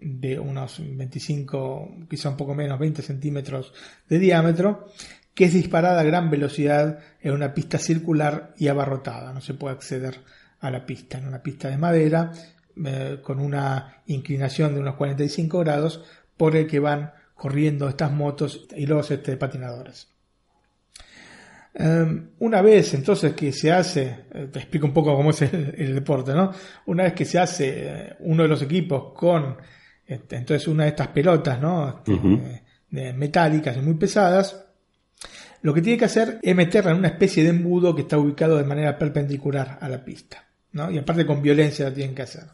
de 0.00 0.38
unos 0.38 0.80
25, 0.80 2.06
quizá 2.08 2.30
un 2.30 2.38
poco 2.38 2.54
menos, 2.54 2.78
20 2.78 3.02
centímetros 3.02 3.74
de 4.08 4.18
diámetro, 4.18 4.88
que 5.34 5.44
es 5.44 5.52
disparada 5.52 6.00
a 6.00 6.04
gran 6.04 6.30
velocidad 6.30 6.98
en 7.20 7.34
una 7.34 7.52
pista 7.52 7.76
circular 7.76 8.54
y 8.56 8.68
abarrotada. 8.68 9.34
No 9.34 9.42
se 9.42 9.52
puede 9.52 9.74
acceder 9.74 10.22
a 10.60 10.70
la 10.70 10.86
pista 10.86 11.18
en 11.18 11.28
una 11.28 11.42
pista 11.42 11.68
de 11.68 11.76
madera 11.76 12.32
eh, 12.86 13.18
con 13.22 13.38
una 13.38 14.00
inclinación 14.06 14.72
de 14.72 14.80
unos 14.80 14.94
45 14.94 15.58
grados 15.58 16.02
por 16.38 16.56
el 16.56 16.66
que 16.66 16.80
van 16.80 17.12
corriendo 17.34 17.86
estas 17.86 18.12
motos 18.12 18.66
y 18.74 18.86
los 18.86 19.10
este, 19.10 19.36
patinadores. 19.36 20.15
Em, 21.78 22.30
una 22.38 22.62
vez 22.62 22.94
entonces 22.94 23.34
que 23.34 23.52
se 23.52 23.70
hace, 23.70 24.24
eh, 24.32 24.48
te 24.50 24.60
explico 24.60 24.86
un 24.86 24.94
poco 24.94 25.14
cómo 25.14 25.28
es 25.28 25.42
el, 25.42 25.94
deporte, 25.94 26.32
¿no? 26.32 26.50
Una 26.86 27.02
vez 27.02 27.12
que 27.12 27.26
se 27.26 27.38
hace 27.38 27.72
eh, 27.76 28.16
uno 28.20 28.44
de 28.44 28.48
los 28.48 28.62
equipos 28.62 29.12
con 29.14 29.58
este, 30.06 30.36
entonces 30.36 30.66
una 30.68 30.84
de 30.84 30.90
estas 30.90 31.08
pelotas, 31.08 31.60
¿no? 31.60 32.02
Este, 32.06 33.12
metálicas 33.12 33.76
y 33.76 33.80
muy 33.80 33.94
pesadas, 33.94 34.64
lo 35.60 35.74
que 35.74 35.82
tiene 35.82 35.98
que 35.98 36.06
hacer 36.06 36.38
es 36.42 36.56
meterla 36.56 36.92
en 36.92 36.98
una 36.98 37.08
especie 37.08 37.42
de 37.42 37.50
embudo 37.50 37.94
que 37.94 38.02
está 38.02 38.16
ubicado 38.16 38.56
de 38.56 38.64
manera 38.64 38.96
perpendicular 38.96 39.76
a 39.78 39.88
la 39.90 40.02
pista, 40.02 40.48
¿no? 40.72 40.90
Y 40.90 40.96
aparte 40.96 41.26
con 41.26 41.42
violencia 41.42 41.90
lo 41.90 41.92
tienen 41.92 42.14
que 42.14 42.22
hacer. 42.22 42.44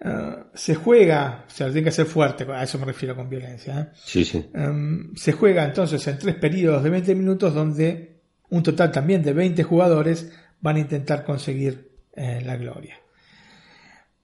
Eh, 0.00 0.36
se 0.54 0.74
juega, 0.74 1.44
o 1.46 1.50
sea, 1.50 1.66
tiene 1.66 1.84
que 1.84 1.90
ser 1.90 2.06
fuerte, 2.06 2.46
a 2.50 2.62
eso 2.62 2.78
me 2.78 2.84
refiero 2.84 3.16
con 3.16 3.28
violencia. 3.28 3.80
¿eh? 3.80 3.88
Sí, 3.94 4.24
sí. 4.24 4.50
Em, 4.52 5.14
se 5.14 5.32
juega 5.32 5.64
entonces 5.64 6.06
en 6.06 6.18
tres 6.18 6.34
periodos 6.36 6.82
de 6.82 6.90
20 6.90 7.14
minutos 7.14 7.54
donde 7.54 8.20
un 8.50 8.62
total 8.62 8.92
también 8.92 9.22
de 9.22 9.32
20 9.32 9.62
jugadores 9.62 10.30
van 10.60 10.76
a 10.76 10.80
intentar 10.80 11.24
conseguir 11.24 11.90
eh, 12.14 12.42
la 12.44 12.56
gloria. 12.56 12.96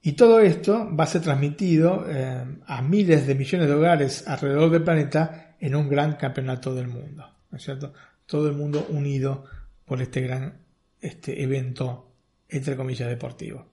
Y 0.02 0.12
todo 0.12 0.40
esto 0.40 0.90
va 0.94 1.04
a 1.04 1.06
ser 1.06 1.22
transmitido 1.22 2.04
a 2.66 2.82
miles 2.82 3.24
de 3.24 3.36
millones 3.36 3.68
de 3.68 3.74
hogares 3.74 4.26
alrededor 4.26 4.68
del 4.70 4.82
planeta 4.82 5.54
en 5.60 5.76
un 5.76 5.88
gran 5.88 6.14
campeonato 6.14 6.74
del 6.74 6.88
mundo. 6.88 7.24
¿No 7.48 7.56
es 7.56 7.62
cierto? 7.62 7.92
Todo 8.26 8.48
el 8.48 8.56
mundo 8.56 8.84
unido 8.90 9.44
por 9.84 10.02
este 10.02 10.22
gran 10.22 10.62
este 11.00 11.42
evento, 11.42 12.14
entre 12.48 12.76
comillas, 12.76 13.08
deportivo. 13.08 13.66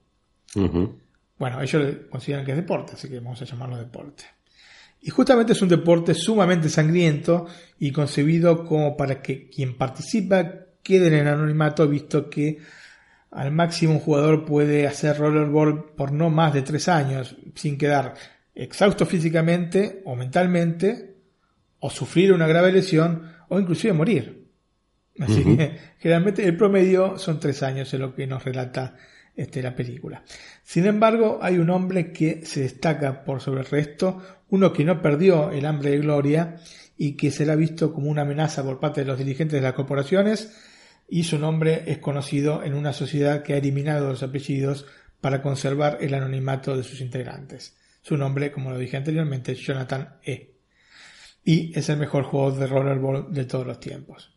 Bueno, 1.40 1.62
ellos 1.62 1.96
consideran 2.10 2.44
que 2.44 2.50
es 2.50 2.56
deporte, 2.58 2.92
así 2.92 3.08
que 3.08 3.18
vamos 3.18 3.40
a 3.40 3.46
llamarlo 3.46 3.78
deporte. 3.78 4.24
Y 5.00 5.08
justamente 5.08 5.54
es 5.54 5.62
un 5.62 5.70
deporte 5.70 6.12
sumamente 6.12 6.68
sangriento 6.68 7.46
y 7.78 7.90
concebido 7.92 8.66
como 8.66 8.94
para 8.94 9.22
que 9.22 9.48
quien 9.48 9.78
participa 9.78 10.66
quede 10.82 11.06
en 11.06 11.14
el 11.14 11.28
anonimato, 11.28 11.88
visto 11.88 12.28
que 12.28 12.58
al 13.30 13.52
máximo 13.52 13.94
un 13.94 14.00
jugador 14.00 14.44
puede 14.44 14.86
hacer 14.86 15.16
rollerball 15.16 15.94
por 15.96 16.12
no 16.12 16.28
más 16.28 16.52
de 16.52 16.60
tres 16.60 16.88
años, 16.88 17.34
sin 17.54 17.78
quedar 17.78 18.12
exhausto 18.54 19.06
físicamente 19.06 20.02
o 20.04 20.16
mentalmente, 20.16 21.16
o 21.78 21.88
sufrir 21.88 22.34
una 22.34 22.46
grave 22.46 22.70
lesión, 22.70 23.32
o 23.48 23.58
inclusive 23.58 23.94
morir. 23.94 24.46
Así 25.18 25.42
que 25.42 25.78
generalmente 26.00 26.44
el 26.44 26.54
promedio 26.54 27.16
son 27.16 27.40
tres 27.40 27.62
años, 27.62 27.94
es 27.94 27.98
lo 27.98 28.14
que 28.14 28.26
nos 28.26 28.44
relata 28.44 28.94
este, 29.40 29.62
la 29.62 29.74
película. 29.74 30.22
Sin 30.62 30.86
embargo, 30.86 31.38
hay 31.40 31.58
un 31.58 31.70
hombre 31.70 32.12
que 32.12 32.44
se 32.44 32.60
destaca 32.60 33.24
por 33.24 33.40
sobre 33.40 33.60
el 33.60 33.66
resto, 33.66 34.20
uno 34.50 34.72
que 34.72 34.84
no 34.84 35.00
perdió 35.00 35.50
el 35.50 35.66
hambre 35.66 35.90
de 35.90 35.98
gloria 35.98 36.56
y 36.96 37.12
que 37.12 37.30
será 37.30 37.56
visto 37.56 37.92
como 37.92 38.10
una 38.10 38.22
amenaza 38.22 38.62
por 38.62 38.78
parte 38.78 39.00
de 39.00 39.06
los 39.06 39.18
dirigentes 39.18 39.60
de 39.60 39.62
las 39.62 39.72
corporaciones 39.72 40.54
y 41.08 41.24
su 41.24 41.38
nombre 41.38 41.84
es 41.86 41.98
conocido 41.98 42.62
en 42.62 42.74
una 42.74 42.92
sociedad 42.92 43.42
que 43.42 43.54
ha 43.54 43.58
eliminado 43.58 44.08
los 44.10 44.22
apellidos 44.22 44.86
para 45.20 45.42
conservar 45.42 45.98
el 46.00 46.14
anonimato 46.14 46.76
de 46.76 46.82
sus 46.82 47.00
integrantes. 47.00 47.76
Su 48.02 48.16
nombre, 48.16 48.52
como 48.52 48.70
lo 48.70 48.78
dije 48.78 48.96
anteriormente, 48.96 49.52
es 49.52 49.58
Jonathan 49.58 50.18
E. 50.22 50.54
Y 51.44 51.76
es 51.78 51.88
el 51.88 51.96
mejor 51.96 52.24
jugador 52.24 52.58
de 52.58 52.66
rollerball 52.66 53.32
de 53.32 53.44
todos 53.44 53.66
los 53.66 53.80
tiempos. 53.80 54.32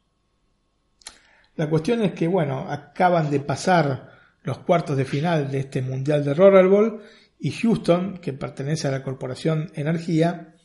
La 1.56 1.70
cuestión 1.70 2.02
es 2.02 2.14
que, 2.14 2.28
bueno, 2.28 2.68
acaban 2.70 3.30
de 3.30 3.40
pasar 3.40 4.13
los 4.44 4.60
cuartos 4.60 4.98
de 4.98 5.06
final 5.06 5.52
de 5.52 5.60
este 5.60 5.82
Mundial 5.82 6.24
de 6.24 6.34
Rollerball 6.34 7.02
y 7.40 7.52
Houston, 7.52 8.20
que 8.20 8.34
pertenece 8.34 8.88
a 8.88 8.92
la 8.92 9.04
Corporación 9.04 9.72
Energía, 9.76 10.56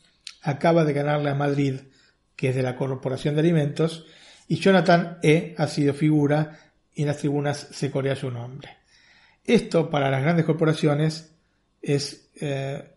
acaba 0.41 0.85
de 0.85 0.93
ganarle 0.93 1.29
a 1.29 1.35
Madrid, 1.35 1.75
que 2.35 2.49
es 2.49 2.55
de 2.55 2.63
la 2.63 2.75
Corporación 2.75 3.35
de 3.35 3.41
Alimentos, 3.41 4.05
y 4.47 4.55
Jonathan 4.55 5.19
E. 5.21 5.55
ha 5.57 5.67
sido 5.67 5.93
figura 5.93 6.59
y 6.93 7.01
en 7.01 7.07
las 7.07 7.17
tribunas 7.17 7.67
se 7.71 7.91
corea 7.91 8.15
su 8.15 8.31
nombre. 8.31 8.69
Esto 9.45 9.89
para 9.89 10.09
las 10.09 10.21
grandes 10.21 10.45
corporaciones 10.45 11.35
es, 11.81 12.29
eh, 12.39 12.95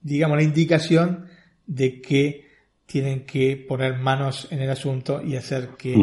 digamos, 0.00 0.36
la 0.36 0.42
indicación 0.42 1.26
de 1.66 2.00
que 2.00 2.50
tienen 2.86 3.24
que 3.24 3.56
poner 3.56 3.98
manos 3.98 4.48
en 4.50 4.60
el 4.60 4.70
asunto 4.70 5.22
y 5.22 5.36
hacer 5.36 5.70
que 5.78 5.94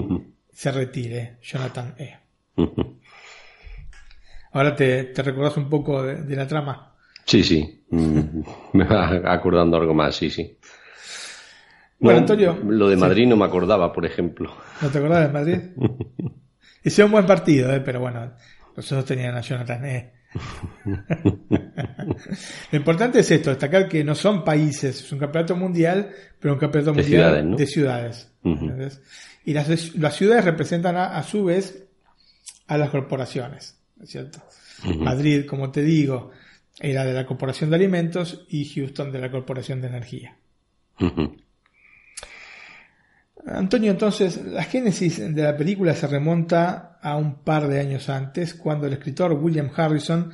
se 0.52 0.72
retire 0.72 1.38
Jonathan 1.42 1.96
E. 1.98 2.18
Ahora 4.52 4.76
te, 4.76 5.06
te 5.06 5.22
recordás 5.22 5.58
un 5.58 5.70
poco 5.70 6.04
de, 6.04 6.36
la 6.36 6.48
trama. 6.48 6.96
Sí, 7.26 7.44
sí. 7.44 7.86
Mm, 7.90 8.42
me 8.78 8.86
va 8.86 9.32
acordando 9.32 9.78
algo 9.78 9.94
más, 9.94 10.16
sí, 10.16 10.30
sí. 10.30 10.58
bueno, 12.00 12.20
Antonio. 12.20 12.58
Lo 12.68 12.90
de 12.90 12.96
Madrid 12.96 13.28
no 13.28 13.38
me 13.38 13.46
acordaba, 13.46 13.94
por 13.94 14.06
ejemplo. 14.06 14.52
¿No 14.82 14.90
te 14.90 14.98
acordabas 14.98 15.28
de 15.28 15.34
Madrid? 15.34 15.60
Ese 16.84 17.04
un 17.04 17.12
buen 17.12 17.26
partido, 17.26 17.74
¿eh? 17.74 17.82
pero 17.82 18.00
bueno, 18.00 18.32
nosotros 18.76 19.06
tenían 19.06 19.36
a 19.36 19.42
Jonathan 19.42 19.86
E. 19.86 20.20
Lo 22.72 22.78
importante 22.78 23.20
es 23.20 23.32
esto, 23.32 23.50
destacar 23.50 23.90
que 23.90 24.04
no 24.04 24.16
son 24.16 24.44
países, 24.44 25.02
es 25.02 25.12
un 25.12 25.20
campeonato 25.20 25.56
mundial, 25.56 26.12
pero 26.40 26.54
un 26.54 26.60
campeonato 26.60 26.94
mundial 26.94 27.56
de 27.56 27.66
ciudades. 27.66 28.32
Y 29.44 29.54
las, 29.54 29.96
las, 29.96 30.16
ciudades 30.16 30.46
representan 30.46 30.98
a, 30.98 31.22
su 31.24 31.46
vez 31.46 31.88
a 32.68 32.78
las 32.78 32.90
corporaciones. 32.90 33.79
Cierto? 34.06 34.40
Madrid, 34.98 35.46
como 35.46 35.72
te 35.72 35.84
digo, 35.84 36.32
era 36.80 37.04
de 37.04 37.14
la 37.14 37.26
Corporación 37.26 37.70
de 37.70 37.76
Alimentos 37.76 38.46
y 38.50 38.66
Houston 38.66 39.12
de 39.12 39.20
la 39.20 39.32
Corporación 39.32 39.82
de 39.82 39.88
Energía. 39.88 40.38
Antonio, 43.46 43.92
entonces, 43.92 44.44
la 44.46 44.64
génesis 44.64 45.18
de 45.34 45.44
la 45.44 45.56
película 45.56 45.94
se 45.96 46.08
remonta 46.08 47.00
a 47.02 47.16
un 47.16 47.44
par 47.44 47.68
de 47.68 47.80
años 47.80 48.10
antes, 48.10 48.54
cuando 48.54 48.88
el 48.88 48.94
escritor 48.94 49.34
William 49.34 49.70
Harrison 49.76 50.32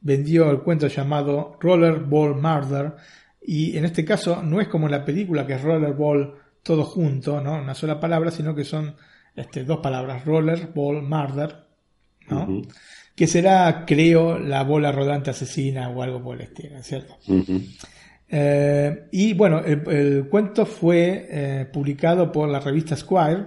vendió 0.00 0.50
el 0.50 0.60
cuento 0.60 0.86
llamado 0.88 1.56
Rollerball 1.60 2.34
Murder, 2.34 2.94
y 3.40 3.76
en 3.76 3.84
este 3.84 4.04
caso 4.04 4.42
no 4.42 4.60
es 4.60 4.68
como 4.68 4.86
en 4.86 4.92
la 4.92 5.04
película 5.04 5.46
que 5.46 5.54
es 5.54 5.62
Rollerball 5.62 6.34
todo 6.62 6.84
junto, 6.84 7.40
¿no? 7.40 7.54
Una 7.54 7.74
sola 7.74 7.98
palabra, 7.98 8.30
sino 8.30 8.54
que 8.54 8.64
son 8.64 8.94
este, 9.34 9.64
dos 9.64 9.78
palabras, 9.78 10.24
Rollerball 10.24 11.02
Murder, 11.02 11.56
¿no? 12.28 12.62
Que 13.18 13.26
será, 13.26 13.84
creo, 13.84 14.38
la 14.38 14.62
bola 14.62 14.92
rodante 14.92 15.30
asesina 15.30 15.88
o 15.88 16.00
algo 16.04 16.22
por 16.22 16.36
el 16.36 16.42
estilo, 16.42 16.80
¿cierto? 16.84 17.18
Eh, 18.28 19.08
y 19.10 19.34
bueno, 19.34 19.58
el, 19.58 20.28
cuento 20.28 20.64
fue 20.64 21.26
eh, 21.28 21.66
publicado 21.72 22.30
por 22.30 22.48
la 22.48 22.60
revista 22.60 22.94
Squire, 22.94 23.44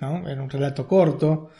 ¿no? 0.00 0.28
Era 0.28 0.42
un 0.42 0.50
relato 0.50 0.88
corto, 0.88 1.50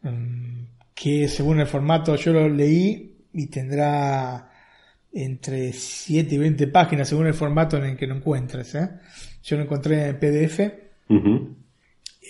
mm, 0.00 0.62
que 0.94 1.28
según 1.28 1.60
el 1.60 1.66
formato 1.66 2.16
yo 2.16 2.32
lo 2.32 2.48
leí 2.48 3.18
y 3.34 3.46
tendrá 3.48 4.50
entre 5.12 5.74
7 5.74 6.34
y 6.34 6.38
20 6.38 6.68
páginas 6.68 7.10
según 7.10 7.26
el 7.26 7.34
formato 7.34 7.76
en 7.76 7.84
el 7.84 7.96
que 7.98 8.06
lo 8.06 8.16
encuentres. 8.16 8.74
¿eh? 8.76 8.88
Yo 9.42 9.58
lo 9.58 9.64
encontré 9.64 10.06
en 10.08 10.18
PDF. 10.18 10.60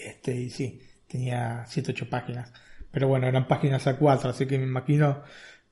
Este, 0.05 0.35
y 0.35 0.51
sí, 0.51 0.81
tenía 1.07 1.65
7 1.65 1.93
8 1.93 2.11
páginas. 2.11 2.53
Pero 2.99 3.07
bueno, 3.07 3.29
eran 3.29 3.47
páginas 3.47 3.87
A4, 3.87 4.31
así 4.31 4.45
que 4.45 4.59
me 4.59 4.65
imagino 4.65 5.23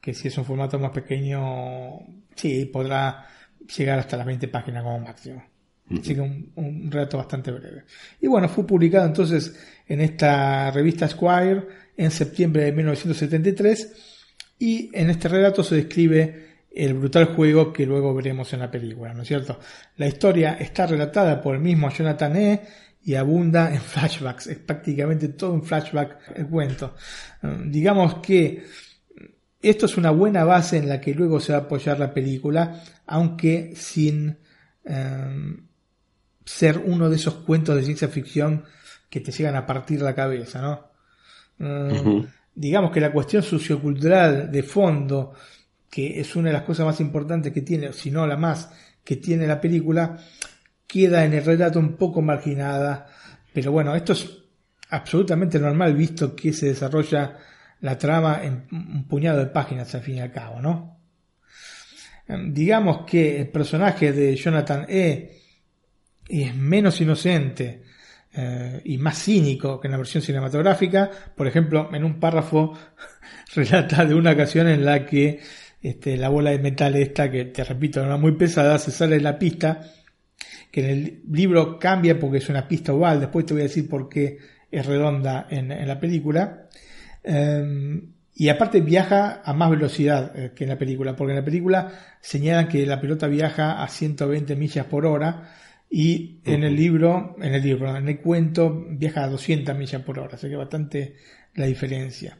que 0.00 0.14
si 0.14 0.28
es 0.28 0.38
un 0.38 0.44
formato 0.44 0.78
más 0.78 0.92
pequeño, 0.92 1.98
sí, 2.36 2.66
podrá 2.66 3.26
llegar 3.76 3.98
hasta 3.98 4.16
las 4.16 4.26
20 4.26 4.46
páginas 4.46 4.84
como 4.84 5.00
máximo. 5.00 5.42
Así 5.90 6.14
que 6.14 6.20
un, 6.20 6.52
un 6.54 6.88
relato 6.88 7.18
bastante 7.18 7.50
breve. 7.50 7.82
Y 8.20 8.28
bueno, 8.28 8.48
fue 8.48 8.64
publicado 8.64 9.06
entonces 9.06 9.58
en 9.88 10.02
esta 10.02 10.70
revista 10.70 11.08
Squire 11.08 11.66
en 11.96 12.12
septiembre 12.12 12.62
de 12.62 12.70
1973 12.70 13.94
y 14.60 14.88
en 14.92 15.10
este 15.10 15.26
relato 15.26 15.64
se 15.64 15.74
describe 15.74 16.46
el 16.72 16.94
brutal 16.94 17.34
juego 17.34 17.72
que 17.72 17.86
luego 17.86 18.14
veremos 18.14 18.52
en 18.52 18.60
la 18.60 18.70
película, 18.70 19.12
¿no 19.14 19.22
es 19.22 19.28
cierto? 19.28 19.58
La 19.96 20.06
historia 20.06 20.58
está 20.60 20.86
relatada 20.86 21.42
por 21.42 21.56
el 21.56 21.60
mismo 21.60 21.90
Jonathan 21.90 22.36
E. 22.36 22.62
y 23.06 23.14
abunda 23.14 23.72
en 23.72 23.80
flashbacks, 23.80 24.48
es 24.48 24.58
prácticamente 24.58 25.28
todo 25.28 25.52
un 25.52 25.62
flashback 25.62 26.32
el 26.34 26.48
cuento. 26.48 26.96
Um, 27.40 27.70
digamos 27.70 28.16
que 28.16 28.64
esto 29.62 29.86
es 29.86 29.96
una 29.96 30.10
buena 30.10 30.42
base 30.42 30.78
en 30.78 30.88
la 30.88 31.00
que 31.00 31.14
luego 31.14 31.38
se 31.38 31.52
va 31.52 31.58
a 31.58 31.62
apoyar 31.62 32.00
la 32.00 32.12
película, 32.12 32.82
aunque 33.06 33.74
sin 33.76 34.36
um, 34.82 35.56
ser 36.44 36.78
uno 36.78 37.08
de 37.08 37.14
esos 37.14 37.34
cuentos 37.34 37.76
de 37.76 37.84
ciencia 37.84 38.08
ficción 38.08 38.64
que 39.08 39.20
te 39.20 39.30
llegan 39.30 39.54
a 39.54 39.66
partir 39.66 40.02
la 40.02 40.16
cabeza, 40.16 40.60
¿no? 40.60 40.90
Um, 41.64 42.26
digamos 42.56 42.90
que 42.90 43.00
la 43.00 43.12
cuestión 43.12 43.44
sociocultural 43.44 44.50
de 44.50 44.62
fondo, 44.64 45.32
que 45.88 46.18
es 46.18 46.34
una 46.34 46.48
de 46.48 46.54
las 46.54 46.64
cosas 46.64 46.84
más 46.84 47.00
importantes 47.00 47.52
que 47.52 47.62
tiene, 47.62 47.92
si 47.92 48.10
no 48.10 48.26
la 48.26 48.36
más 48.36 48.68
que 49.04 49.14
tiene 49.14 49.46
la 49.46 49.60
película, 49.60 50.18
queda 50.86 51.24
en 51.24 51.34
el 51.34 51.44
relato 51.44 51.78
un 51.78 51.96
poco 51.96 52.22
marginada. 52.22 53.06
Pero 53.52 53.72
bueno, 53.72 53.94
esto 53.94 54.12
es 54.12 54.28
absolutamente 54.90 55.58
normal 55.58 55.94
visto 55.94 56.34
que 56.34 56.52
se 56.52 56.66
desarrolla 56.66 57.36
la 57.80 57.98
trama 57.98 58.40
en 58.42 58.66
un 58.70 59.06
puñado 59.06 59.38
de 59.38 59.46
páginas 59.46 59.94
al 59.94 60.02
fin 60.02 60.16
y 60.16 60.20
al 60.20 60.32
cabo, 60.32 60.60
¿no? 60.60 61.00
Em, 62.28 62.52
digamos 62.52 63.06
que 63.06 63.40
el 63.40 63.48
personaje 63.48 64.12
de 64.12 64.34
Jonathan 64.36 64.86
E. 64.88 65.42
es 66.28 66.54
menos 66.56 67.00
inocente 67.00 67.82
eh, 68.34 68.80
y 68.84 68.98
más 68.98 69.22
cínico 69.22 69.80
que 69.80 69.88
en 69.88 69.92
la 69.92 69.98
versión 69.98 70.22
cinematográfica. 70.22 71.10
Por 71.34 71.46
ejemplo, 71.46 71.88
en 71.92 72.04
un 72.04 72.18
párrafo 72.18 72.76
relata 73.54 74.04
de 74.04 74.14
una 74.14 74.32
ocasión 74.32 74.68
en 74.68 74.84
la 74.84 75.06
que 75.06 75.40
este, 75.80 76.16
la 76.16 76.28
bola 76.28 76.50
de 76.50 76.58
metal 76.58 76.96
esta, 76.96 77.30
que 77.30 77.46
te 77.46 77.62
repito, 77.64 78.02
era 78.02 78.16
muy 78.16 78.32
pesada, 78.32 78.78
se 78.78 78.90
sale 78.90 79.16
de 79.16 79.22
la 79.22 79.38
pista, 79.38 79.88
que 80.76 80.84
en 80.84 80.90
el 80.90 81.22
libro 81.32 81.78
cambia 81.78 82.20
porque 82.20 82.36
es 82.36 82.50
una 82.50 82.68
pista 82.68 82.92
oval, 82.92 83.18
después 83.18 83.46
te 83.46 83.54
voy 83.54 83.62
a 83.62 83.64
decir 83.64 83.88
por 83.88 84.10
qué 84.10 84.36
es 84.70 84.84
redonda 84.84 85.46
en, 85.48 85.88
la 85.88 85.98
película. 85.98 86.68
Em, 87.24 88.12
y 88.34 88.50
aparte 88.50 88.82
viaja 88.82 89.40
a 89.42 89.54
más 89.54 89.70
velocidad 89.70 90.38
eh, 90.38 90.52
que 90.54 90.64
en 90.64 90.68
la 90.68 90.76
película, 90.76 91.16
porque 91.16 91.32
en 91.32 91.38
la 91.38 91.44
película 91.46 91.92
señalan 92.20 92.68
que 92.68 92.84
la 92.84 93.00
pelota 93.00 93.26
viaja 93.26 93.82
a 93.82 93.88
120 93.88 94.54
millas 94.54 94.84
por 94.84 95.06
hora, 95.06 95.50
y 95.88 96.40
en 96.44 96.62
el 96.62 96.76
libro, 96.76 97.36
en 97.40 97.54
el 97.54 97.62
libro, 97.62 97.96
en 97.96 98.06
el 98.06 98.20
cuento, 98.20 98.84
viaja 98.90 99.24
a 99.24 99.28
200 99.28 99.74
millas 99.78 100.02
por 100.02 100.18
hora, 100.18 100.34
así 100.34 100.46
que 100.46 100.56
bastante 100.56 101.16
la 101.54 101.64
diferencia. 101.64 102.36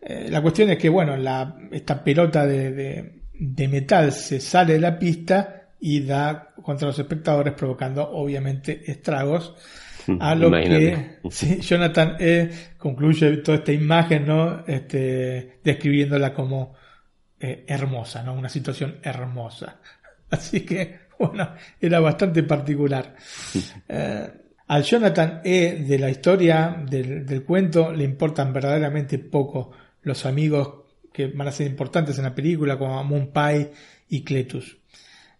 Eh, 0.00 0.28
la 0.30 0.40
cuestión 0.40 0.70
es 0.70 0.78
que, 0.78 0.88
bueno, 0.88 1.14
la, 1.18 1.58
esta 1.72 2.02
pelota 2.02 2.46
de, 2.46 3.20
de, 3.38 3.68
metal 3.68 4.12
se 4.12 4.40
sale 4.40 4.72
de 4.72 4.80
la 4.80 4.98
pista 4.98 5.59
y 5.80 6.00
da 6.00 6.52
contra 6.62 6.88
los 6.88 6.98
espectadores, 6.98 7.54
provocando 7.54 8.08
obviamente 8.10 8.90
estragos. 8.90 9.54
A 10.18 10.34
lo 10.34 10.50
que 10.50 11.18
Jonathan 11.60 12.16
E. 12.18 12.50
concluye 12.78 13.36
toda 13.38 13.58
esta 13.58 13.72
imagen, 13.72 14.26
¿no? 14.26 14.64
Este, 14.66 15.60
describiéndola 15.62 16.32
como 16.34 16.74
eh, 17.38 17.64
hermosa, 17.68 18.22
¿no? 18.22 18.34
Una 18.34 18.48
situación 18.48 18.98
hermosa. 19.02 19.78
Así 20.30 20.60
que 20.60 21.10
bueno, 21.20 21.50
era 21.80 22.00
bastante 22.00 22.42
particular. 22.42 23.14
Eh, 23.92 24.28
al 24.68 24.84
Jonathan 24.84 25.40
E. 25.42 25.84
de 25.84 25.98
la 25.98 26.08
historia 26.08 26.84
del, 26.88 27.42
cuento 27.44 27.92
le 27.92 28.04
importan 28.04 28.52
verdaderamente 28.52 29.18
poco 29.18 29.72
los 30.02 30.24
amigos 30.26 30.84
que 31.12 31.26
van 31.26 31.48
a 31.48 31.52
ser 31.52 31.66
importantes 31.66 32.16
en 32.18 32.24
la 32.24 32.34
película, 32.36 32.78
como 32.78 33.02
Moon 33.02 33.32
Pie 33.32 33.72
y 34.08 34.22
Cletus. 34.22 34.78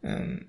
Eh, 0.02 0.46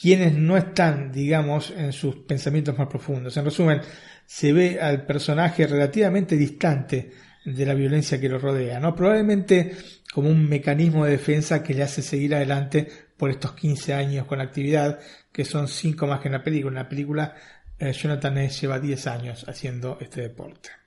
quienes 0.00 0.32
no 0.32 0.56
están, 0.56 1.12
digamos, 1.12 1.72
en 1.76 1.92
sus 1.92 2.16
pensamientos 2.16 2.78
más 2.78 2.88
profundos. 2.88 3.36
En 3.36 3.44
resumen, 3.44 3.82
se 4.24 4.52
ve 4.52 4.80
al 4.80 5.04
personaje 5.04 5.66
relativamente 5.66 6.36
distante 6.36 7.10
de 7.44 7.66
la 7.66 7.74
violencia 7.74 8.18
que 8.18 8.28
lo 8.28 8.38
rodea, 8.38 8.80
¿no? 8.80 8.94
Probablemente 8.94 9.76
como 10.12 10.30
un 10.30 10.48
mecanismo 10.48 11.04
de 11.04 11.12
defensa 11.12 11.62
que 11.62 11.74
le 11.74 11.82
hace 11.82 12.00
seguir 12.00 12.34
adelante 12.34 12.88
por 13.16 13.30
estos 13.30 13.52
15 13.52 13.92
años 13.92 14.26
con 14.26 14.40
actividad, 14.40 14.98
que 15.32 15.44
son 15.44 15.68
5 15.68 16.06
más 16.06 16.20
que 16.20 16.28
en 16.28 16.32
la 16.32 16.42
película. 16.42 16.70
En 16.70 16.84
la 16.84 16.88
película 16.88 17.34
eh, 17.78 17.92
Jonathan 17.92 18.48
lleva 18.48 18.80
10 18.80 19.06
años 19.06 19.44
haciendo 19.48 19.98
este 20.00 20.22
deporte. 20.22 20.79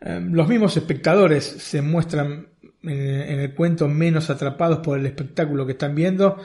Em, 0.00 0.32
los 0.32 0.48
mismos 0.48 0.76
espectadores 0.76 1.44
se 1.44 1.82
muestran 1.82 2.48
en, 2.82 3.38
el 3.38 3.54
cuento 3.54 3.88
menos 3.88 4.30
atrapados 4.30 4.78
por 4.78 4.98
el 4.98 5.06
espectáculo 5.06 5.66
que 5.66 5.72
están 5.72 5.94
viendo 5.94 6.38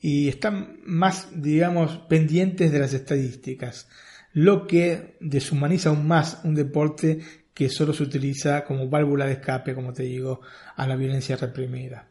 y 0.00 0.28
están 0.28 0.78
más, 0.84 1.28
digamos, 1.34 1.98
pendientes 2.08 2.72
de 2.72 2.78
las 2.78 2.94
estadísticas, 2.94 3.88
lo 4.32 4.66
que 4.66 5.16
deshumaniza 5.20 5.90
aún 5.90 6.06
más 6.06 6.40
un 6.44 6.54
deporte 6.54 7.20
que 7.52 7.68
solo 7.68 7.92
se 7.92 8.04
utiliza 8.04 8.64
como 8.64 8.88
válvula 8.88 9.26
de 9.26 9.32
escape, 9.32 9.74
como 9.74 9.92
te 9.92 10.04
digo, 10.04 10.40
a 10.76 10.86
la 10.86 10.96
violencia 10.96 11.36
reprimida. 11.36 12.08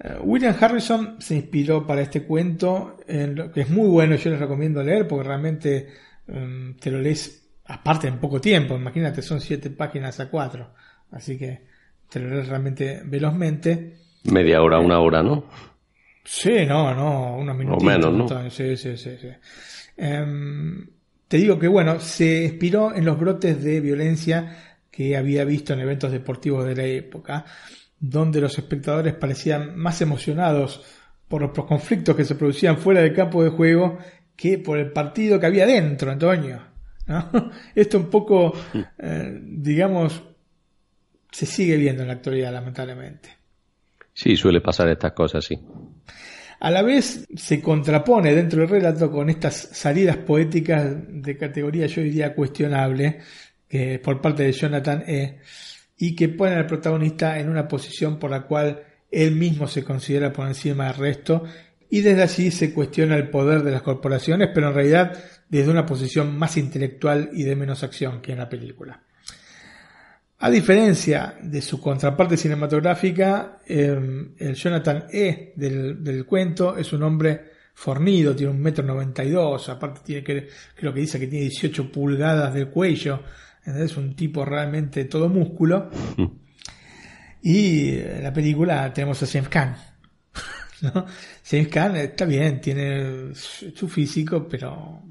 Eh, 0.00 0.18
William 0.22 0.54
Harrison 0.60 1.16
se 1.20 1.36
inspiró 1.36 1.86
para 1.86 2.02
este 2.02 2.24
cuento, 2.24 2.98
en 3.06 3.36
lo 3.36 3.52
que 3.52 3.62
es 3.62 3.70
muy 3.70 3.88
bueno, 3.88 4.16
yo 4.16 4.30
les 4.30 4.40
recomiendo 4.40 4.82
leer 4.82 5.06
porque 5.06 5.28
realmente 5.28 5.88
em, 6.26 6.76
te 6.76 6.90
lo 6.90 7.00
lees 7.00 7.41
aparte 7.66 8.08
en 8.08 8.18
poco 8.18 8.40
tiempo, 8.40 8.76
imagínate, 8.76 9.22
son 9.22 9.40
siete 9.40 9.70
páginas 9.70 10.20
a 10.20 10.28
cuatro, 10.28 10.74
así 11.10 11.38
que 11.38 11.62
te 12.08 12.20
lo 12.20 12.30
lees 12.30 12.48
realmente 12.48 13.02
velozmente. 13.04 13.96
Media 14.24 14.62
hora, 14.62 14.78
una 14.78 15.00
hora, 15.00 15.22
¿no? 15.22 15.44
Sí, 16.24 16.66
no, 16.66 16.94
no, 16.94 17.36
unos 17.36 17.56
minutos. 17.56 17.82
O 17.82 17.86
menos, 17.86 18.12
¿no? 18.12 18.50
Sí, 18.50 18.76
sí, 18.76 18.96
sí. 18.96 19.16
sí. 19.20 19.28
Em, 19.96 20.86
te 21.26 21.36
digo 21.36 21.58
que, 21.58 21.68
bueno, 21.68 21.98
se 21.98 22.44
inspiró 22.44 22.94
en 22.94 23.04
los 23.04 23.18
brotes 23.18 23.62
de 23.62 23.80
violencia 23.80 24.76
que 24.90 25.16
había 25.16 25.44
visto 25.44 25.72
en 25.72 25.80
eventos 25.80 26.12
deportivos 26.12 26.64
de 26.66 26.76
la 26.76 26.84
época 26.84 27.44
donde 28.02 28.40
los 28.40 28.58
espectadores 28.58 29.14
parecían 29.14 29.78
más 29.78 30.02
emocionados 30.02 30.84
por 31.28 31.40
los 31.40 31.52
conflictos 31.66 32.16
que 32.16 32.24
se 32.24 32.34
producían 32.34 32.76
fuera 32.76 33.00
del 33.00 33.14
campo 33.14 33.44
de 33.44 33.50
juego 33.50 33.96
que 34.34 34.58
por 34.58 34.78
el 34.78 34.90
partido 34.90 35.38
que 35.38 35.46
había 35.46 35.66
dentro, 35.66 36.10
Antonio. 36.10 36.71
Esto 37.74 37.98
un 37.98 38.10
poco, 38.10 38.52
eh, 38.98 39.40
digamos, 39.42 40.22
se 41.30 41.46
sigue 41.46 41.76
viendo 41.76 42.02
en 42.02 42.08
la 42.08 42.14
actualidad, 42.14 42.52
lamentablemente. 42.52 43.30
Sí, 44.12 44.36
suele 44.36 44.60
pasar 44.60 44.88
estas 44.88 45.12
cosas, 45.12 45.44
sí. 45.44 45.58
A 46.60 46.70
la 46.70 46.82
vez 46.82 47.26
se 47.34 47.60
contrapone 47.60 48.34
dentro 48.34 48.60
del 48.60 48.68
relato 48.68 49.10
con 49.10 49.28
estas 49.30 49.56
salidas 49.72 50.18
poéticas 50.18 50.94
de 51.08 51.36
categoría, 51.36 51.86
yo 51.86 52.02
diría, 52.02 52.34
cuestionable, 52.34 53.20
que 53.68 53.98
por 53.98 54.20
parte 54.20 54.44
de 54.44 54.52
Jonathan 54.52 55.02
E 55.06 55.40
y 55.96 56.14
que 56.14 56.28
ponen 56.28 56.58
al 56.58 56.66
protagonista 56.66 57.38
en 57.38 57.48
una 57.48 57.66
posición 57.66 58.18
por 58.18 58.30
la 58.30 58.42
cual 58.42 58.82
él 59.10 59.32
mismo 59.34 59.66
se 59.66 59.82
considera 59.82 60.32
por 60.32 60.46
encima 60.46 60.86
del 60.86 60.96
resto 60.96 61.44
y 61.90 62.00
desde 62.00 62.22
allí 62.22 62.50
se 62.50 62.72
cuestiona 62.72 63.16
el 63.16 63.28
poder 63.28 63.62
de 63.62 63.70
las 63.70 63.82
corporaciones, 63.82 64.50
pero 64.54 64.68
en 64.68 64.74
realidad 64.74 65.18
desde 65.52 65.70
una 65.70 65.84
posición 65.84 66.38
más 66.38 66.56
intelectual 66.56 67.28
y 67.34 67.42
de 67.42 67.54
menos 67.54 67.82
acción 67.82 68.22
que 68.22 68.32
en 68.32 68.38
la 68.38 68.48
película. 68.48 69.02
A 70.38 70.48
diferencia 70.48 71.36
de 71.42 71.60
su 71.60 71.78
contraparte 71.78 72.38
cinematográfica, 72.38 73.58
em, 73.66 74.32
el 74.38 74.54
Jonathan 74.54 75.04
E. 75.12 75.52
del, 75.54 76.24
cuento 76.24 76.74
es 76.78 76.90
un 76.94 77.02
hombre 77.02 77.52
fornido, 77.74 78.34
tiene 78.34 78.50
un 78.50 78.62
metro 78.62 78.82
noventa 78.82 79.22
y 79.22 79.28
dos, 79.28 79.68
aparte 79.68 80.00
tiene 80.02 80.24
que, 80.24 80.48
creo 80.74 80.94
que 80.94 81.00
dice 81.00 81.20
que 81.20 81.26
tiene 81.26 81.44
18 81.44 81.92
pulgadas 81.92 82.54
de 82.54 82.70
cuello, 82.70 83.22
es 83.66 83.96
un 83.98 84.16
tipo 84.16 84.46
realmente 84.46 85.04
todo 85.04 85.28
músculo. 85.28 85.90
Y 87.44 87.98
en 87.98 88.22
la 88.22 88.32
película 88.32 88.92
tenemos 88.92 89.20
a 89.20 89.26
James 89.26 89.48
Caan. 89.48 89.76
¿no? 90.82 91.04
James 91.44 91.66
Caan 91.66 91.96
está 91.96 92.24
bien, 92.24 92.60
tiene 92.60 93.34
su 93.34 93.88
físico, 93.88 94.46
pero 94.48 95.02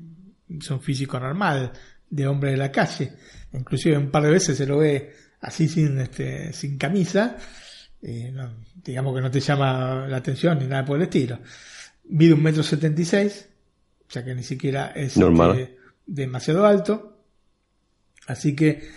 es 0.59 0.69
un 0.69 0.81
físico 0.81 1.19
normal, 1.19 1.71
de 2.09 2.27
hombre 2.27 2.51
de 2.51 2.57
la 2.57 2.71
calle. 2.71 3.13
Inclusive 3.53 3.97
un 3.97 4.11
par 4.11 4.23
de 4.23 4.31
veces 4.31 4.57
se 4.57 4.65
lo 4.65 4.77
ve 4.77 5.13
así 5.41 5.67
sin, 5.67 5.99
este, 5.99 6.53
sin 6.53 6.77
camisa. 6.77 7.37
digamos 8.01 9.15
que 9.15 9.21
no 9.21 9.31
te 9.31 9.39
llama 9.39 10.07
la 10.07 10.17
atención 10.17 10.59
ni 10.59 10.67
nada 10.67 10.85
por 10.85 10.97
el 10.97 11.03
estilo. 11.03 11.39
Mide 12.09 12.33
un 12.33 12.43
metro 12.43 12.63
setenta 12.63 13.01
y 13.01 13.05
seis, 13.05 13.47
o 14.07 14.11
sea 14.11 14.23
que 14.23 14.35
ni 14.35 14.43
siquiera 14.43 14.91
es 14.95 15.17
Normal. 15.17 15.77
demasiado 16.05 16.65
alto. 16.65 17.23
Así 18.27 18.55
que 18.55 18.89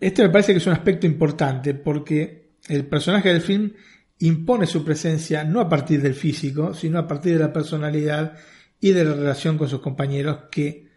este 0.00 0.22
me 0.22 0.30
parece 0.30 0.52
que 0.52 0.58
es 0.58 0.66
un 0.66 0.72
aspecto 0.72 1.06
importante 1.06 1.74
porque 1.74 2.52
el 2.68 2.86
personaje 2.86 3.28
del 3.30 3.42
film 3.42 3.72
impone 4.18 4.66
su 4.66 4.84
presencia 4.84 5.42
no 5.44 5.60
a 5.60 5.68
partir 5.68 6.00
del 6.00 6.14
físico, 6.14 6.74
sino 6.74 6.98
a 6.98 7.08
partir 7.08 7.32
de 7.34 7.40
la 7.40 7.52
personalidad 7.52 8.36
y 8.82 8.90
de 8.90 9.04
la 9.04 9.14
relación 9.14 9.56
con 9.56 9.68
sus 9.68 9.80
compañeros 9.80 10.48
que 10.50 10.88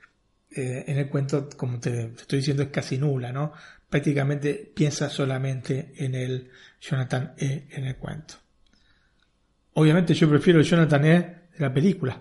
eh, 0.49 0.85
en 0.87 0.97
el 0.97 1.07
cuento, 1.07 1.47
como 1.55 1.79
te, 1.79 2.13
estoy 2.17 2.39
diciendo, 2.39 2.63
es 2.63 2.69
casi 2.69 2.97
nula, 2.97 3.31
¿no? 3.31 3.53
Prácticamente 3.87 4.71
piensa 4.75 5.07
solamente 5.07 5.93
en 5.97 6.15
el 6.15 6.49
Jonathan 6.81 7.35
E. 7.37 7.67
en 7.69 7.85
el 7.85 7.95
cuento. 7.97 8.35
Obviamente 9.73 10.15
yo 10.15 10.27
prefiero 10.27 10.59
el 10.59 10.65
Jonathan 10.65 11.05
E. 11.05 11.09
de 11.11 11.59
la 11.59 11.71
película. 11.71 12.19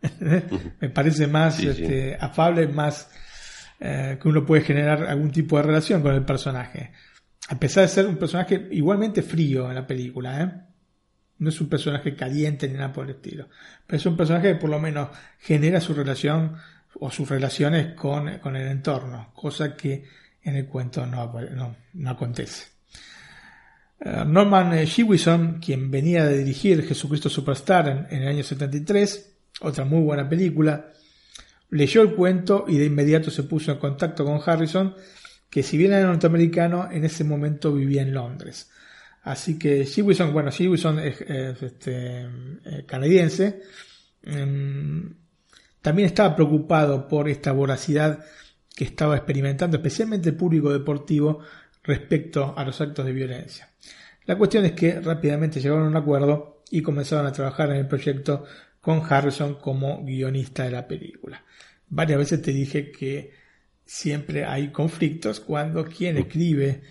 Me 0.80 0.88
parece 0.88 1.26
más 1.26 1.62
este, 1.62 2.16
afable, 2.18 2.66
más 2.66 3.10
eh, 3.80 4.18
que 4.20 4.28
uno 4.28 4.46
puede 4.46 4.62
generar 4.62 5.04
algún 5.04 5.30
tipo 5.30 5.58
de 5.58 5.64
relación 5.64 6.00
con 6.00 6.14
el 6.14 6.24
personaje. 6.24 6.90
A 7.50 7.58
pesar 7.58 7.82
de 7.82 7.88
ser 7.88 8.06
un 8.06 8.16
personaje 8.16 8.66
igualmente 8.70 9.20
frío 9.20 9.68
en 9.68 9.74
la 9.74 9.86
película, 9.86 10.42
¿eh? 10.42 10.73
No 11.44 11.50
es 11.50 11.60
un 11.60 11.68
personaje 11.68 12.16
caliente 12.16 12.66
ni 12.66 12.74
nada 12.74 12.90
por 12.90 13.04
el 13.04 13.16
estilo. 13.16 13.48
Pero 13.86 13.98
es 13.98 14.06
un 14.06 14.16
personaje 14.16 14.48
que 14.48 14.54
por 14.54 14.70
lo 14.70 14.80
menos 14.80 15.10
genera 15.38 15.78
su 15.78 15.92
relación 15.92 16.56
o 16.98 17.10
sus 17.10 17.28
relaciones 17.28 17.92
con, 17.92 18.28
el 18.28 18.66
entorno, 18.66 19.30
cosa 19.34 19.76
que 19.76 20.04
en 20.42 20.56
el 20.56 20.66
cuento 20.66 21.04
no, 21.04 21.30
no, 21.92 22.10
acontece. 22.10 22.68
Eh, 24.00 24.24
Norman 24.26 24.86
Jewison, 24.86 25.60
quien 25.60 25.90
venía 25.90 26.24
de 26.24 26.38
dirigir 26.38 26.86
Jesucristo 26.86 27.28
Superstar 27.28 27.88
en, 27.88 28.06
en, 28.08 28.22
el 28.22 28.28
año 28.28 28.42
73, 28.42 29.32
otra 29.60 29.84
muy 29.84 30.02
buena 30.02 30.26
película, 30.26 30.92
leyó 31.68 32.00
el 32.00 32.14
cuento 32.14 32.64
y 32.66 32.78
de 32.78 32.86
inmediato 32.86 33.30
se 33.30 33.42
puso 33.42 33.72
en 33.72 33.78
contacto 33.78 34.24
con 34.24 34.40
Harrison 34.44 34.94
que 35.50 35.62
si 35.62 35.76
bien 35.76 35.92
era 35.92 36.06
norteamericano, 36.06 36.88
en 36.90 37.04
ese 37.04 37.22
momento 37.22 37.72
vivía 37.72 38.00
en 38.00 38.14
Londres. 38.14 38.70
Así 39.24 39.58
que 39.58 39.88
Wilson, 40.02 40.32
bueno, 40.32 40.50
Wilson 40.58 40.98
es, 40.98 41.20
este, 41.20 42.22
eh, 42.64 42.84
canadiense, 42.86 43.62
em, 44.22 45.14
también 45.80 46.06
estaba 46.06 46.36
preocupado 46.36 47.08
por 47.08 47.28
esta 47.28 47.52
voracidad 47.52 48.24
que 48.76 48.84
estaba 48.84 49.16
experimentando, 49.16 49.78
especialmente 49.78 50.28
el 50.28 50.36
público 50.36 50.72
deportivo, 50.72 51.40
respecto 51.82 52.54
a 52.56 52.64
los 52.64 52.80
actos 52.80 53.04
de 53.04 53.12
violencia. 53.12 53.70
La 54.26 54.36
cuestión 54.36 54.64
es 54.64 54.72
que 54.72 55.00
rápidamente 55.00 55.60
llegaron 55.60 55.84
a 55.84 55.88
un 55.88 55.96
acuerdo 55.96 56.62
y 56.70 56.82
comenzaron 56.82 57.26
a 57.26 57.32
trabajar 57.32 57.70
en 57.70 57.76
el 57.76 57.86
proyecto 57.86 58.44
con 58.80 59.02
Harrison 59.08 59.54
como 59.54 60.04
guionista 60.04 60.64
de 60.64 60.70
la 60.70 60.86
película. 60.86 61.44
Varias 61.88 62.18
veces 62.18 62.42
te 62.42 62.52
dije 62.52 62.90
que 62.90 63.32
siempre 63.84 64.44
hay 64.44 64.70
conflictos 64.70 65.40
cuando 65.40 65.84
quien 65.84 66.16
escribe 66.16 66.82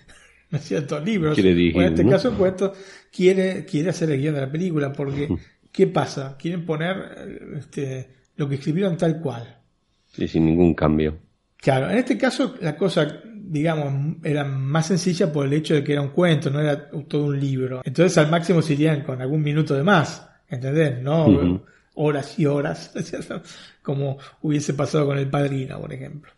¿no 0.53 0.59
es 0.59 0.65
cierto? 0.65 0.99
libros, 0.99 1.35
en 1.35 1.81
este 1.81 2.05
caso 2.05 2.31
puesto, 2.33 2.73
quiere, 3.11 3.65
quiere 3.65 3.89
hacer 3.89 4.11
el 4.11 4.21
guion 4.21 4.35
de 4.35 4.41
la 4.41 4.51
película, 4.51 4.93
porque 4.93 5.27
¿qué 5.71 5.87
pasa? 5.87 6.37
Quieren 6.37 6.63
poner 6.63 7.55
este, 7.57 8.07
lo 8.35 8.47
que 8.47 8.55
escribieron 8.55 8.95
tal 8.95 9.19
cual. 9.19 9.57
Sí, 10.05 10.27
sin 10.27 10.45
ningún 10.45 10.75
cambio. 10.75 11.17
Claro, 11.57 11.89
en 11.89 11.97
este 11.97 12.19
caso 12.19 12.53
la 12.61 12.77
cosa, 12.77 13.23
digamos, 13.33 14.17
era 14.23 14.43
más 14.43 14.85
sencilla 14.85 15.33
por 15.33 15.47
el 15.47 15.53
hecho 15.53 15.73
de 15.73 15.83
que 15.83 15.93
era 15.93 16.03
un 16.03 16.09
cuento, 16.09 16.51
no 16.51 16.59
era 16.59 16.87
todo 17.07 17.25
un 17.25 17.39
libro. 17.39 17.81
Entonces 17.83 18.15
al 18.19 18.29
máximo 18.29 18.61
se 18.61 18.73
irían 18.73 19.01
con 19.01 19.19
algún 19.23 19.41
minuto 19.41 19.73
de 19.73 19.81
más, 19.81 20.29
¿entendés? 20.47 21.01
No 21.01 21.63
horas 21.95 22.37
y 22.37 22.45
horas, 22.45 22.93
como 23.81 24.19
hubiese 24.43 24.75
pasado 24.75 25.07
con 25.07 25.17
El 25.17 25.31
Padrino, 25.31 25.81
por 25.81 25.91
ejemplo. 25.91 26.31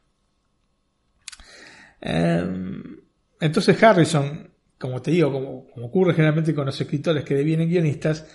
Em, 1.99 3.04
entonces 3.39 3.81
Harrison, 3.81 4.49
como 4.77 5.01
te 5.01 5.11
digo, 5.11 5.31
como, 5.31 5.67
ocurre 5.85 6.13
generalmente 6.13 6.53
con 6.53 6.65
los 6.65 6.79
escritores 6.79 7.23
que 7.23 7.35
devienen 7.35 7.69
guionistas, 7.69 8.25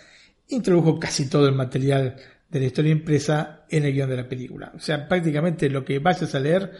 introdujo 0.48 0.98
casi 0.98 1.28
todo 1.28 1.48
el 1.48 1.54
material 1.54 2.16
de 2.48 2.60
la 2.60 2.66
historia 2.66 2.92
impresa 2.92 3.64
en 3.68 3.84
el 3.84 3.92
guion 3.92 4.10
de 4.10 4.16
la 4.16 4.28
película. 4.28 4.72
O 4.74 4.80
sea, 4.80 5.06
prácticamente 5.06 5.70
lo 5.70 5.84
que 5.84 5.98
vayas 5.98 6.34
a 6.34 6.40
leer 6.40 6.72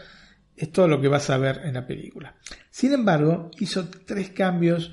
es 0.56 0.72
todo 0.72 0.88
lo 0.88 1.00
que 1.00 1.08
vas 1.08 1.30
a 1.30 1.38
ver 1.38 1.62
en 1.64 1.74
la 1.74 1.86
película. 1.86 2.34
Sin 2.70 2.92
embargo, 2.92 3.50
hizo 3.60 3.88
tres 3.88 4.30
cambios 4.30 4.92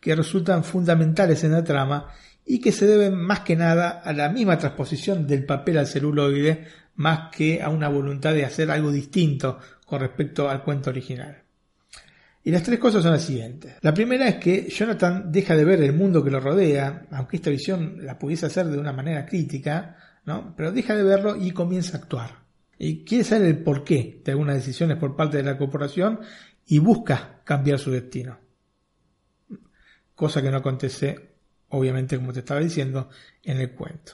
que 0.00 0.14
resultan 0.14 0.62
fundamentales 0.62 1.42
en 1.44 1.52
la 1.52 1.64
trama 1.64 2.12
y 2.44 2.60
que 2.60 2.72
se 2.72 2.86
deben 2.86 3.14
más 3.14 3.40
que 3.40 3.56
nada 3.56 3.88
a 4.04 4.12
la 4.12 4.28
misma 4.28 4.58
transposición 4.58 5.26
del 5.26 5.44
papel 5.44 5.78
al 5.78 5.86
celuloide 5.86 6.66
más 6.96 7.30
que 7.34 7.62
a 7.62 7.68
una 7.68 7.88
voluntad 7.88 8.34
de 8.34 8.44
hacer 8.44 8.70
algo 8.70 8.90
distinto 8.90 9.58
con 9.86 10.00
respecto 10.00 10.48
al 10.48 10.62
cuento 10.62 10.90
original. 10.90 11.47
Y 12.48 12.50
las 12.50 12.62
tres 12.62 12.78
cosas 12.78 13.02
son 13.02 13.12
las 13.12 13.24
siguientes. 13.24 13.74
La 13.82 13.92
primera 13.92 14.26
es 14.26 14.36
que 14.36 14.70
Jonathan 14.70 15.30
deja 15.30 15.54
de 15.54 15.66
ver 15.66 15.82
el 15.82 15.92
mundo 15.92 16.24
que 16.24 16.30
lo 16.30 16.40
rodea, 16.40 17.06
aunque 17.10 17.36
esta 17.36 17.50
visión 17.50 17.98
la 18.06 18.18
pudiese 18.18 18.46
hacer 18.46 18.68
de 18.68 18.78
una 18.78 18.90
manera 18.90 19.26
crítica, 19.26 19.98
¿no? 20.24 20.54
pero 20.56 20.72
deja 20.72 20.96
de 20.96 21.02
verlo 21.02 21.36
y 21.36 21.50
comienza 21.50 21.98
a 21.98 22.00
actuar. 22.00 22.44
Y 22.78 23.04
quiere 23.04 23.22
saber 23.22 23.48
el 23.48 23.62
porqué 23.62 24.22
de 24.24 24.32
algunas 24.32 24.56
decisiones 24.56 24.96
por 24.96 25.14
parte 25.14 25.36
de 25.36 25.42
la 25.42 25.58
corporación 25.58 26.20
y 26.64 26.78
busca 26.78 27.42
cambiar 27.44 27.78
su 27.78 27.90
destino. 27.90 28.38
Cosa 30.14 30.40
que 30.40 30.50
no 30.50 30.56
acontece, 30.56 31.32
obviamente, 31.68 32.16
como 32.16 32.32
te 32.32 32.38
estaba 32.38 32.60
diciendo, 32.60 33.10
en 33.42 33.58
el 33.58 33.72
cuento. 33.72 34.12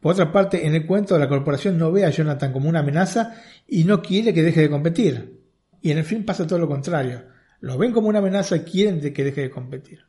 Por 0.00 0.14
otra 0.14 0.32
parte, 0.32 0.66
en 0.66 0.74
el 0.74 0.86
cuento 0.88 1.16
la 1.20 1.28
corporación 1.28 1.78
no 1.78 1.92
ve 1.92 2.04
a 2.04 2.10
Jonathan 2.10 2.52
como 2.52 2.68
una 2.68 2.80
amenaza 2.80 3.36
y 3.68 3.84
no 3.84 4.02
quiere 4.02 4.34
que 4.34 4.42
deje 4.42 4.62
de 4.62 4.70
competir. 4.70 5.40
Y 5.80 5.92
en 5.92 5.98
el 5.98 6.04
film 6.04 6.24
pasa 6.24 6.48
todo 6.48 6.58
lo 6.58 6.66
contrario. 6.66 7.32
Lo 7.60 7.78
ven 7.78 7.92
como 7.92 8.08
una 8.08 8.18
amenaza 8.18 8.56
y 8.56 8.60
quieren 8.60 9.00
que 9.12 9.24
deje 9.24 9.42
de 9.42 9.50
competir. 9.50 10.04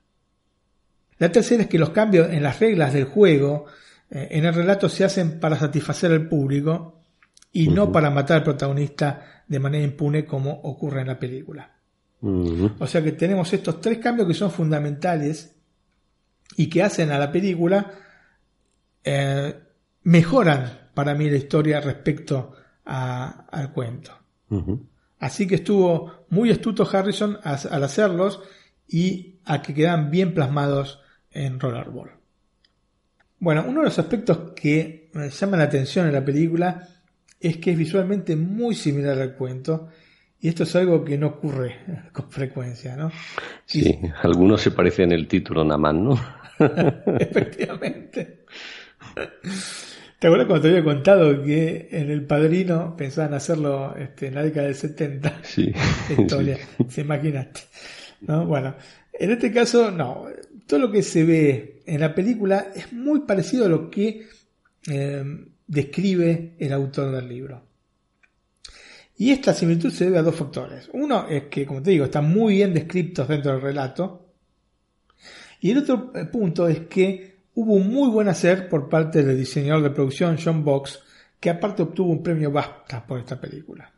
La 1.17 1.31
tercera 1.31 1.63
es 1.63 1.69
que 1.69 1.79
los 1.79 1.91
cambios 1.91 2.29
en 2.31 2.43
las 2.43 2.59
reglas 2.59 2.93
del 2.93 3.05
juego 3.05 3.65
eh, 4.09 4.27
en 4.31 4.45
el 4.45 4.53
relato 4.53 4.89
se 4.89 5.03
hacen 5.03 5.39
para 5.39 5.57
satisfacer 5.57 6.11
al 6.11 6.27
público 6.27 7.01
y 7.51 7.69
no 7.69 7.91
para 7.91 8.09
matar 8.09 8.37
al 8.37 8.43
protagonista 8.43 9.43
de 9.47 9.59
manera 9.59 9.85
impune 9.85 10.25
como 10.25 10.51
ocurre 10.51 11.01
en 11.01 11.07
la 11.07 11.19
película. 11.19 11.71
O 12.79 12.87
sea 12.87 13.03
que 13.03 13.11
tenemos 13.11 13.53
estos 13.53 13.79
tres 13.79 13.99
cambios 13.99 14.27
que 14.27 14.33
son 14.33 14.49
fundamentales 14.49 15.55
y 16.57 16.67
que 16.67 16.81
hacen 16.81 17.11
a 17.11 17.19
la 17.19 17.31
película 17.31 17.91
eh, 19.03 19.53
mejoran 20.03 20.89
para 20.95 21.13
mí 21.13 21.29
la 21.29 21.37
historia 21.37 21.79
respecto 21.81 22.53
al 22.85 23.71
cuento. 23.73 24.11
Así 25.25 25.47
que 25.47 25.55
estuvo 25.55 26.27
muy 26.29 26.51
astuto 26.51 26.87
Harrison 26.87 27.39
al 27.43 27.83
hacerlos 27.83 28.41
y 28.87 29.39
a 29.43 29.59
que 29.59 29.73
quedan 29.73 30.11
bien 30.11 30.35
plasmados 30.35 31.01
en 31.31 31.59
Rollerball. 31.59 32.11
Bueno, 33.39 33.65
uno 33.67 33.79
de 33.79 33.85
los 33.85 33.97
aspectos 33.97 34.51
que 34.55 35.09
me 35.13 35.31
llama 35.31 35.57
la 35.57 35.63
atención 35.63 36.05
en 36.05 36.13
la 36.13 36.23
película 36.23 36.87
es 37.39 37.57
que 37.57 37.71
es 37.71 37.77
visualmente 37.77 38.35
muy 38.35 38.75
similar 38.75 39.19
al 39.19 39.33
cuento 39.33 39.89
y 40.39 40.49
esto 40.49 40.61
es 40.61 40.75
algo 40.75 41.03
que 41.03 41.17
no 41.17 41.25
ocurre 41.25 41.75
con 42.13 42.29
frecuencia, 42.29 42.95
¿no? 42.95 43.11
Sí, 43.65 43.99
algunos 44.21 44.61
se 44.61 44.69
parecen 44.69 45.11
el 45.11 45.27
título 45.27 45.63
nada 45.63 45.79
más, 45.79 45.95
¿no? 45.95 46.21
Efectivamente. 47.19 48.45
¿Te 50.25 50.29
acuerdas 50.29 50.47
cuando 50.47 50.63
te 50.63 50.69
había 50.69 50.83
contado 50.83 51.43
que 51.43 51.87
en 51.91 52.09
El 52.09 52.25
Padrino 52.25 52.97
pensaban 52.97 53.35
hacerlo 53.35 53.95
este, 53.95 54.25
en 54.25 54.33
la 54.33 54.41
década 54.41 54.65
del 54.65 54.73
70? 54.73 55.41
Sí. 55.43 55.71
Historia, 56.17 56.57
se 56.89 57.01
imaginaste. 57.01 57.61
¿No? 58.21 58.43
Bueno, 58.47 58.73
en 59.13 59.29
este 59.29 59.51
caso, 59.51 59.91
no. 59.91 60.25
Todo 60.65 60.79
lo 60.79 60.91
que 60.91 61.03
se 61.03 61.23
ve 61.23 61.83
en 61.85 61.99
la 61.99 62.15
película 62.15 62.69
es 62.75 62.91
muy 62.91 63.19
parecido 63.19 63.65
a 63.65 63.69
lo 63.69 63.91
que 63.91 64.25
eh, 64.89 65.23
describe 65.67 66.55
el 66.57 66.73
autor 66.73 67.11
del 67.11 67.29
libro. 67.29 67.61
Y 69.17 69.29
esta 69.29 69.53
similitud 69.53 69.91
se 69.91 70.05
debe 70.05 70.17
a 70.17 70.23
dos 70.23 70.33
factores. 70.33 70.89
Uno 70.93 71.27
es 71.29 71.43
que, 71.51 71.67
como 71.67 71.83
te 71.83 71.91
digo, 71.91 72.05
están 72.05 72.27
muy 72.27 72.55
bien 72.55 72.73
descritos 72.73 73.27
dentro 73.27 73.51
del 73.51 73.61
relato. 73.61 74.33
Y 75.59 75.69
el 75.69 75.77
otro 75.77 76.11
eh, 76.15 76.25
punto 76.25 76.67
es 76.67 76.79
que 76.87 77.34
hubo 77.55 77.73
un 77.73 77.91
muy 77.91 78.09
buen 78.09 78.27
hacer 78.27 78.69
por 78.69 78.87
parte 78.89 79.23
del 79.23 79.37
diseñador 79.37 79.83
de 79.83 79.89
producción 79.89 80.37
John 80.41 80.63
Box, 80.63 81.01
que 81.39 81.49
aparte 81.49 81.83
obtuvo 81.83 82.11
un 82.11 82.21
premio 82.21 82.51
BAFTA 82.51 83.05
por 83.05 83.19
esta 83.19 83.39
película. 83.39 83.91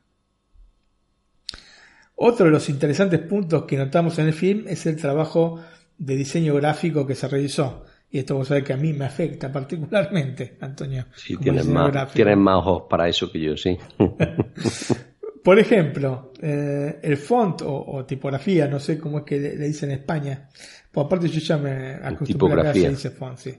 Otro 2.15 2.45
de 2.47 2.51
los 2.51 2.67
interesantes 2.69 3.19
puntos 3.19 3.65
que 3.65 3.77
notamos 3.77 4.17
en 4.19 4.27
el 4.27 4.33
film 4.33 4.65
es 4.67 4.85
el 4.85 4.95
trabajo 4.95 5.61
de 5.97 6.15
diseño 6.15 6.55
gráfico 6.55 7.05
que 7.05 7.15
se 7.15 7.27
realizó. 7.27 7.85
Y 8.09 8.19
esto 8.19 8.35
vos 8.35 8.47
sabés 8.47 8.63
que 8.63 8.73
a 8.73 8.77
mí 8.77 8.93
me 8.93 9.05
afecta 9.05 9.51
particularmente, 9.51 10.57
Antonio. 10.61 11.05
Sí, 11.15 11.35
tienes 11.37 11.67
más, 11.67 11.93
más 12.37 12.55
ojos 12.55 12.83
para 12.89 13.07
eso 13.07 13.31
que 13.31 13.39
yo, 13.39 13.57
sí. 13.57 13.77
Por 15.43 15.59
ejemplo, 15.59 16.33
eh, 16.41 16.99
el 17.01 17.15
font 17.15 17.61
o, 17.63 18.03
tipografía, 18.05 18.67
no 18.67 18.81
sé 18.81 18.99
cómo 18.99 19.19
es 19.19 19.23
que 19.23 19.39
le, 19.39 19.57
dicen 19.57 19.91
en 19.91 19.99
España, 19.99 20.49
pues 20.97 21.05
aparte 21.05 21.29
yo 21.29 21.39
ya 21.39 21.59
me 21.59 21.93
acostumbré 21.93 22.59
acá 22.59 22.73
se 22.73 22.89
dice 22.89 23.11
font, 23.11 23.37
sí. 23.37 23.55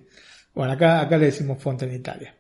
Bueno, 0.53 0.73
acá, 0.73 1.03
acá 1.03 1.17
le 1.17 1.27
decimos 1.27 1.63
font 1.63 1.81
en 1.85 1.95
Italia. 1.95 2.35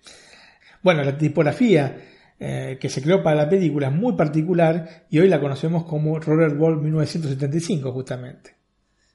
Bueno, 0.82 1.04
la 1.04 1.16
tipografía 1.16 1.96
eh, 2.40 2.78
que 2.80 2.88
se 2.88 3.00
creó 3.00 3.22
para 3.22 3.36
la 3.36 3.48
película, 3.48 3.90
muy 3.90 4.14
particular 4.14 5.06
y 5.08 5.20
hoy 5.20 5.28
la 5.28 5.38
conocemos 5.38 5.84
como 5.84 6.18
Rollerball 6.18 6.80
1975 6.80 7.92
justamente, 7.92 8.56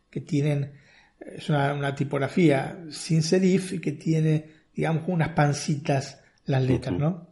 que 0.09 0.21
tienen, 0.21 0.71
es 1.19 1.49
una, 1.49 1.93
tipografía 1.93 2.85
sin 2.89 3.21
serif 3.21 3.73
y 3.73 3.79
que 3.79 3.91
tiene, 3.91 4.45
digamos, 4.73 5.03
unas 5.07 5.29
pancitas 5.31 6.21
las 6.45 6.63
letras, 6.63 6.97
¿no? 6.97 7.27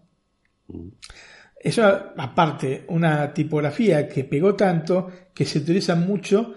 Eso, 1.58 1.86
aparte, 2.18 2.84
una 2.90 3.34
tipografía 3.34 4.10
que 4.10 4.26
pegó 4.26 4.56
tanto 4.56 5.10
que 5.34 5.46
se 5.46 5.60
utiliza 5.60 5.96
mucho 5.96 6.54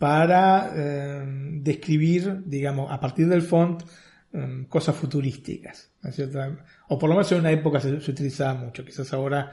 para 0.00 0.72
eh, 0.74 1.22
describir, 1.60 2.42
digamos, 2.46 2.90
a 2.90 2.98
partir 2.98 3.28
del 3.28 3.42
font, 3.42 3.82
eh, 4.32 4.64
cosas 4.66 4.96
futurísticas. 4.96 5.90
O 6.88 6.98
por 6.98 7.10
lo 7.10 7.16
menos 7.16 7.30
en 7.32 7.40
una 7.40 7.50
época 7.50 7.80
se, 7.80 7.92
utilizaba 7.92 8.54
mucho, 8.54 8.82
quizás 8.82 9.12
ahora 9.12 9.52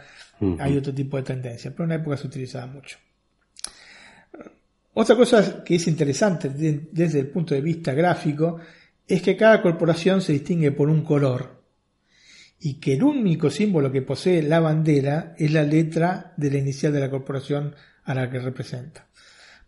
hay 0.60 0.78
otro 0.78 0.94
tipo 0.94 1.18
de 1.18 1.24
tendencia, 1.24 1.72
pero 1.72 1.84
en 1.84 1.88
una 1.88 1.96
época 2.02 2.16
se 2.16 2.28
utilizaba 2.28 2.66
mucho. 2.66 2.98
Otra 4.94 5.18
cosa 5.18 5.66
que 5.66 5.76
es 5.76 5.86
interesante 5.86 6.50
desde 6.50 7.20
el 7.20 7.28
punto 7.28 7.54
de 7.54 7.60
vista 7.60 7.94
gráfico 7.94 8.58
es 9.06 9.22
que 9.22 9.36
cada 9.36 9.62
corporación 9.62 10.22
se 10.22 10.32
distingue 10.32 10.72
por 10.72 10.90
un 10.90 11.04
color 11.04 11.62
y 12.58 12.76
que 12.76 12.94
el 12.94 13.04
único 13.04 13.50
símbolo 13.50 13.92
que 13.92 14.02
posee 14.02 14.42
la 14.44 14.62
bandera 14.62 15.36
es 15.38 15.52
la 15.52 15.64
letra 15.64 16.34
de 16.38 16.52
la 16.52 16.58
inicial 16.58 16.94
de 16.94 17.02
la 17.02 17.10
corporación 17.10 17.76
a 18.06 18.14
la 18.14 18.30
que 18.30 18.40
representa. 18.40 19.08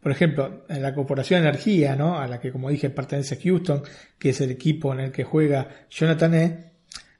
Por 0.01 0.11
ejemplo, 0.11 0.65
en 0.69 0.81
la 0.81 0.93
Corporación 0.93 1.41
Energía, 1.41 1.95
¿no? 1.95 2.17
a 2.17 2.27
la 2.27 2.39
que 2.39 2.51
como 2.51 2.69
dije 2.69 2.89
pertenece 2.89 3.37
Houston, 3.37 3.83
que 4.17 4.29
es 4.29 4.41
el 4.41 4.51
equipo 4.51 4.93
en 4.93 5.01
el 5.01 5.11
que 5.11 5.23
juega 5.23 5.67
Jonathan 5.89 6.33
E., 6.35 6.71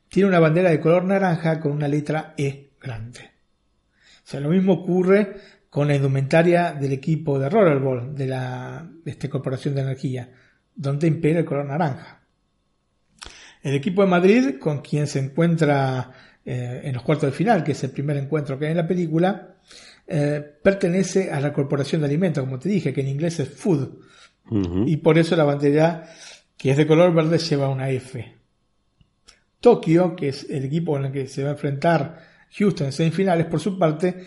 tiene 0.08 0.30
una 0.30 0.40
bandera 0.40 0.70
de 0.70 0.80
color 0.80 1.04
naranja 1.04 1.60
con 1.60 1.72
una 1.72 1.88
letra 1.88 2.34
E 2.38 2.72
grande. 2.82 3.20
O 3.20 4.32
sea, 4.32 4.40
lo 4.40 4.50
mismo 4.50 4.74
ocurre 4.74 5.36
con 5.70 5.88
la 5.88 5.96
indumentaria 5.96 6.72
del 6.74 6.94
equipo 6.94 7.38
de 7.38 7.50
Rollerball 7.50 8.16
de 8.16 8.28
la 8.28 8.90
Corporación 9.30 9.76
de 9.76 9.82
Energía, 9.82 10.30
donde 10.76 11.08
impera 11.08 11.40
el 11.40 11.46
color 11.46 11.66
naranja. 11.66 12.22
El 13.62 13.76
equipo 13.76 14.02
de 14.02 14.08
Madrid, 14.08 14.56
con 14.60 14.82
quien 14.82 15.06
se 15.06 15.20
encuentra 15.20 16.12
eh, 16.46 16.82
en 16.86 16.94
los 16.94 17.04
cuartos 17.04 17.30
de 17.30 17.36
final, 17.36 17.64
que 17.64 17.74
es 17.74 17.84
el 17.84 17.92
primer 17.92 18.18
encuentro 18.18 18.58
que 18.58 18.66
hay 18.66 18.72
en 18.72 18.78
la 18.78 18.88
película, 18.88 19.56
eh, 20.12 20.42
pertenece 20.64 21.32
a 21.32 21.40
la 21.40 21.54
Corporación 21.54 22.02
de 22.02 22.08
Alimentos, 22.08 22.44
como 22.44 22.58
te 22.58 22.68
dije, 22.68 22.92
que 22.92 23.02
en 23.02 23.10
inglés 23.10 23.40
es 23.40 23.50
Food. 23.50 23.90
Y 24.88 24.98
por 24.98 25.20
eso 25.20 25.36
la 25.36 25.44
bandera, 25.44 26.10
que 26.58 26.72
es 26.72 26.78
de 26.78 26.88
color 26.88 27.14
verde, 27.14 27.38
lleva 27.38 27.70
una 27.70 27.92
F. 27.92 28.36
Tokio, 29.60 30.16
que 30.16 30.30
es 30.30 30.50
el 30.50 30.66
equipo 30.66 30.98
en 30.98 31.06
el 31.06 31.12
que 31.12 31.28
se 31.28 31.44
va 31.44 31.50
a 31.50 31.52
enfrentar 31.52 32.18
Houston 32.58 32.88
en 32.88 32.94
semifinales, 32.94 33.46
por 33.46 33.60
su 33.60 33.78
parte, 33.78 34.26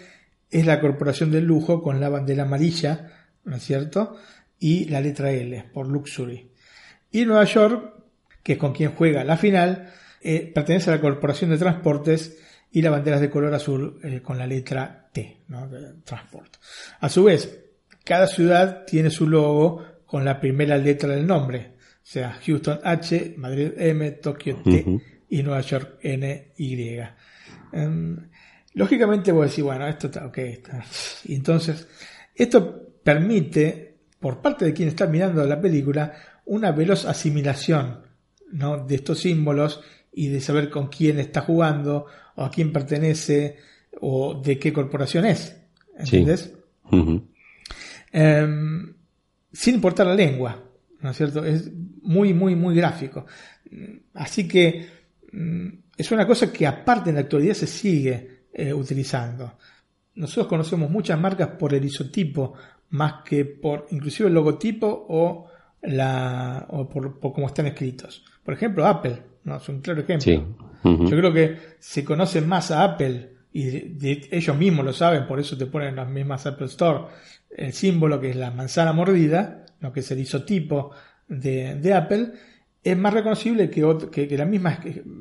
es 0.48 0.64
la 0.64 0.80
Corporación 0.80 1.32
del 1.32 1.46
Lujo 1.46 1.82
con 1.82 1.98
la 1.98 2.08
bandera 2.08 2.44
amarilla, 2.44 3.10
¿no 3.42 3.56
es 3.56 3.64
cierto? 3.64 4.16
Y 4.60 4.84
la 4.84 5.00
letra 5.00 5.32
L, 5.32 5.64
por 5.72 5.88
Luxury. 5.88 6.52
Y 7.10 7.24
Nueva 7.24 7.44
York, 7.44 7.94
que 8.44 8.52
es 8.52 8.58
con 8.58 8.72
quien 8.72 8.92
juega 8.92 9.24
la 9.24 9.36
final, 9.36 9.90
eh, 10.20 10.52
pertenece 10.54 10.90
a 10.90 10.94
la 10.94 11.00
Corporación 11.00 11.50
de 11.50 11.58
Transportes 11.58 12.38
y 12.72 12.82
la 12.82 12.90
bandera 12.90 13.16
es 13.16 13.22
de 13.22 13.30
color 13.30 13.54
azul 13.54 14.00
eh, 14.02 14.20
con 14.22 14.38
la 14.38 14.46
letra 14.46 15.08
T, 15.12 15.42
¿no? 15.48 15.68
De 15.68 15.94
transport. 16.04 16.56
A 17.00 17.08
su 17.08 17.24
vez, 17.24 17.64
cada 18.04 18.26
ciudad 18.26 18.84
tiene 18.86 19.10
su 19.10 19.28
logo 19.28 19.84
con 20.06 20.24
la 20.24 20.40
primera 20.40 20.76
letra 20.76 21.14
del 21.14 21.26
nombre, 21.26 21.74
o 21.78 22.04
sea, 22.04 22.38
Houston 22.44 22.80
H, 22.82 23.34
Madrid 23.36 23.72
M, 23.76 24.10
Tokio 24.12 24.56
T 24.64 24.84
y 25.28 25.42
Nueva 25.42 25.60
York 25.60 25.98
N, 26.02 26.52
Y. 26.56 26.98
Em, 27.72 28.28
lógicamente 28.74 29.30
voy 29.30 29.42
a 29.42 29.46
decir, 29.46 29.64
bueno, 29.64 29.86
esto 29.86 30.08
está 30.08 30.26
ok. 30.26 30.38
Está. 30.38 30.84
Y 31.24 31.36
entonces, 31.36 31.86
esto 32.34 32.98
permite, 33.04 33.98
por 34.18 34.42
parte 34.42 34.64
de 34.64 34.72
quien 34.72 34.88
está 34.88 35.06
mirando 35.06 35.44
la 35.46 35.60
película, 35.60 36.12
una 36.44 36.72
veloz 36.72 37.04
asimilación 37.04 38.02
¿no? 38.50 38.84
de 38.84 38.96
estos 38.96 39.20
símbolos 39.20 39.80
y 40.12 40.28
de 40.28 40.40
saber 40.40 40.70
con 40.70 40.88
quién 40.88 41.18
está 41.18 41.42
jugando 41.42 42.06
o 42.36 42.44
a 42.44 42.50
quién 42.50 42.72
pertenece 42.72 43.56
o 44.00 44.34
de 44.34 44.58
qué 44.58 44.72
corporación 44.72 45.24
es. 45.26 45.56
¿Entiendes? 45.96 46.52
Em, 48.12 48.94
sin 49.52 49.74
importar 49.74 50.06
la 50.06 50.14
lengua, 50.14 50.62
¿no 51.00 51.10
es 51.10 51.16
cierto? 51.16 51.44
Es 51.44 51.70
muy, 52.02 52.34
muy, 52.34 52.54
muy 52.54 52.74
gráfico. 52.74 53.26
Así 54.14 54.46
que 54.46 54.86
mm, 55.32 55.68
es 55.96 56.10
una 56.10 56.26
cosa 56.26 56.52
que 56.52 56.66
aparte 56.66 57.10
en 57.10 57.16
la 57.16 57.22
actualidad 57.22 57.54
se 57.54 57.66
sigue 57.66 58.44
eh, 58.52 58.72
utilizando. 58.72 59.58
Nosotros 60.14 60.46
conocemos 60.46 60.90
muchas 60.90 61.18
marcas 61.18 61.48
por 61.58 61.74
el 61.74 61.84
isotipo 61.84 62.54
más 62.90 63.22
que 63.24 63.46
por 63.46 63.86
inclusive 63.90 64.28
el 64.28 64.34
logotipo 64.34 65.06
o 65.08 65.46
la 65.82 66.66
o 66.68 66.88
por, 66.88 67.18
por 67.18 67.32
cómo 67.32 67.46
están 67.46 67.66
escritos. 67.66 68.24
Por 68.44 68.54
ejemplo, 68.54 68.86
Apple, 68.86 69.22
¿no? 69.44 69.56
Es 69.56 69.68
un 69.68 69.80
claro 69.80 70.02
ejemplo. 70.02 70.71
Yo 70.84 71.10
creo 71.10 71.32
que 71.32 71.58
se 71.78 72.04
conocen 72.04 72.48
más 72.48 72.70
a 72.70 72.82
Apple 72.82 73.30
y 73.52 74.04
ellos 74.34 74.56
mismos 74.56 74.84
lo 74.84 74.92
saben, 74.92 75.26
por 75.26 75.38
eso 75.38 75.56
te 75.56 75.66
ponen 75.66 75.96
las 75.96 76.08
mismas 76.08 76.46
Apple 76.46 76.66
Store 76.66 77.04
el 77.56 77.72
símbolo 77.72 78.20
que 78.20 78.30
es 78.30 78.36
la 78.36 78.50
manzana 78.50 78.92
mordida, 78.92 79.66
lo 79.80 79.92
que 79.92 80.00
es 80.00 80.10
el 80.10 80.20
isotipo 80.20 80.92
de, 81.28 81.76
de 81.76 81.94
Apple, 81.94 82.32
es 82.82 82.96
más 82.96 83.14
reconocible 83.14 83.70
que, 83.70 83.82
que, 84.10 84.36
la 84.36 84.44
misma 84.44 84.80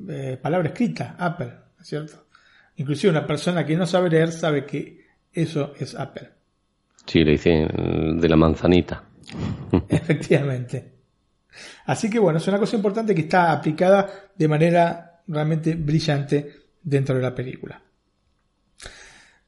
eh, 0.10 0.38
palabra 0.42 0.70
escrita, 0.70 1.16
Apple, 1.18 1.52
¿cierto? 1.82 2.28
Inclusive 2.78 3.12
una 3.12 3.28
persona 3.28 3.66
que 3.66 3.76
no 3.76 3.86
sabe 3.86 4.10
leer 4.10 4.32
sabe 4.32 4.66
que 4.66 5.06
eso 5.32 5.74
es 5.78 5.94
Apple. 5.94 6.30
Sí, 7.06 7.24
le 7.24 7.32
dicen 7.32 8.20
de 8.20 8.30
la 8.30 8.36
manzanita. 8.36 9.04
Efectivamente. 9.90 10.92
Así 11.86 12.10
que 12.10 12.18
bueno, 12.18 12.40
es 12.40 12.48
una 12.48 12.58
cosa 12.58 12.76
importante 12.76 13.14
que 13.14 13.22
está 13.22 13.52
aplicada 13.52 14.32
de 14.36 14.48
manera 14.48 15.11
realmente 15.32 15.76
brillante 15.76 16.52
dentro 16.84 17.16
de 17.16 17.22
la 17.22 17.34
película. 17.34 17.82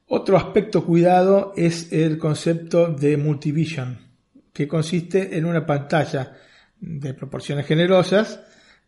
Otro 0.06 0.36
aspecto 0.36 0.84
cuidado 0.84 1.52
es 1.56 1.92
el 1.92 2.18
concepto 2.18 2.88
de 2.88 3.16
multivision, 3.16 3.98
que 4.52 4.68
consiste 4.68 5.36
en 5.36 5.44
una 5.44 5.66
pantalla 5.66 6.34
de 6.78 7.14
proporciones 7.14 7.66
generosas 7.66 8.40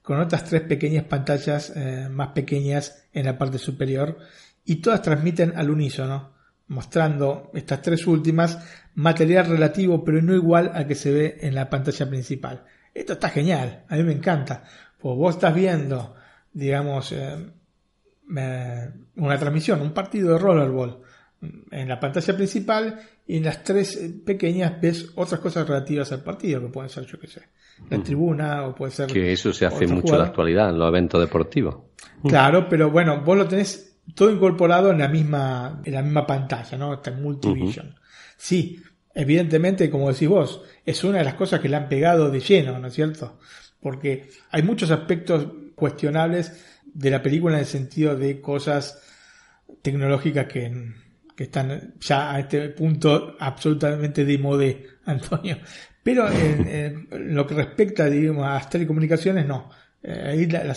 con 0.02 0.20
otras 0.20 0.44
tres 0.44 0.62
pequeñas 0.62 1.04
pantallas 1.04 1.72
eh, 1.74 2.08
más 2.10 2.28
pequeñas 2.28 3.08
en 3.12 3.26
la 3.26 3.36
parte 3.36 3.58
superior 3.58 4.18
y 4.64 4.76
todas 4.76 5.02
transmiten 5.02 5.54
al 5.56 5.70
unísono, 5.70 6.34
mostrando 6.68 7.50
estas 7.54 7.82
tres 7.82 8.06
últimas 8.06 8.58
material 8.94 9.46
relativo 9.46 10.04
pero 10.04 10.22
no 10.22 10.34
igual 10.34 10.70
al 10.74 10.86
que 10.86 10.94
se 10.94 11.12
ve 11.12 11.38
en 11.40 11.54
la 11.54 11.70
pantalla 11.70 12.08
principal. 12.08 12.64
Esto 12.94 13.14
está 13.14 13.30
genial, 13.30 13.84
a 13.88 13.96
mí 13.96 14.02
me 14.04 14.12
encanta. 14.12 14.64
Pues 14.98 15.16
vos 15.16 15.34
estás 15.34 15.54
viendo, 15.54 16.14
digamos, 16.56 17.12
eh, 17.12 17.52
una 18.28 19.38
transmisión, 19.38 19.82
un 19.82 19.92
partido 19.92 20.32
de 20.32 20.38
rollerball 20.38 21.02
en 21.70 21.86
la 21.86 22.00
pantalla 22.00 22.34
principal 22.34 22.98
y 23.26 23.36
en 23.36 23.44
las 23.44 23.62
tres 23.62 23.96
eh, 23.96 24.10
pequeñas 24.24 24.80
ves 24.80 25.10
otras 25.16 25.38
cosas 25.40 25.68
relativas 25.68 26.10
al 26.12 26.22
partido, 26.22 26.62
que 26.62 26.68
pueden 26.68 26.88
ser, 26.88 27.04
yo 27.04 27.20
qué 27.20 27.26
sé, 27.26 27.42
la 27.90 28.02
tribuna 28.02 28.64
o 28.66 28.74
puede 28.74 28.90
ser... 28.90 29.12
Que 29.12 29.32
eso 29.32 29.52
se 29.52 29.66
hace 29.66 29.86
mucho 29.86 30.14
en 30.14 30.20
la 30.20 30.26
actualidad, 30.26 30.70
en 30.70 30.78
los 30.78 30.88
eventos 30.88 31.20
deportivos. 31.20 31.76
Claro, 32.26 32.70
pero 32.70 32.90
bueno, 32.90 33.20
vos 33.20 33.36
lo 33.36 33.46
tenés 33.46 33.98
todo 34.14 34.30
incorporado 34.30 34.90
en 34.92 34.98
la 34.98 35.08
misma, 35.08 35.82
en 35.84 35.92
la 35.92 36.00
misma 36.00 36.26
pantalla, 36.26 36.78
¿no? 36.78 36.94
Está 36.94 37.10
en 37.10 37.22
multivision. 37.22 37.94
Sí, 38.38 38.82
evidentemente, 39.14 39.90
como 39.90 40.10
decís 40.10 40.28
vos, 40.28 40.62
es 40.86 41.04
una 41.04 41.18
de 41.18 41.24
las 41.24 41.34
cosas 41.34 41.60
que 41.60 41.68
le 41.68 41.76
han 41.76 41.90
pegado 41.90 42.30
de 42.30 42.40
lleno, 42.40 42.78
¿no 42.78 42.88
es 42.88 42.94
cierto? 42.94 43.38
Porque 43.78 44.30
hay 44.50 44.62
muchos 44.62 44.90
aspectos 44.90 45.48
cuestionables 45.76 46.52
de 46.84 47.10
la 47.10 47.22
película 47.22 47.54
en 47.54 47.60
el 47.60 47.66
sentido 47.66 48.16
de 48.16 48.40
cosas 48.40 49.00
tecnológicas 49.82 50.46
que, 50.46 51.06
están 51.36 51.94
ya 52.00 52.32
a 52.34 52.40
este 52.40 52.70
punto 52.70 53.36
absolutamente 53.38 54.24
de 54.24 54.38
modé, 54.38 54.86
Antonio. 55.04 55.58
Pero 56.02 56.28
en, 56.28 57.08
lo 57.34 57.46
que 57.46 57.54
respecta, 57.54 58.06
digamos, 58.06 58.46
a 58.46 58.54
las 58.54 58.70
telecomunicaciones, 58.70 59.46
no. 59.46 59.70
Eh, 60.02 60.22
ahí 60.28 60.46
la, 60.46 60.64
la 60.64 60.74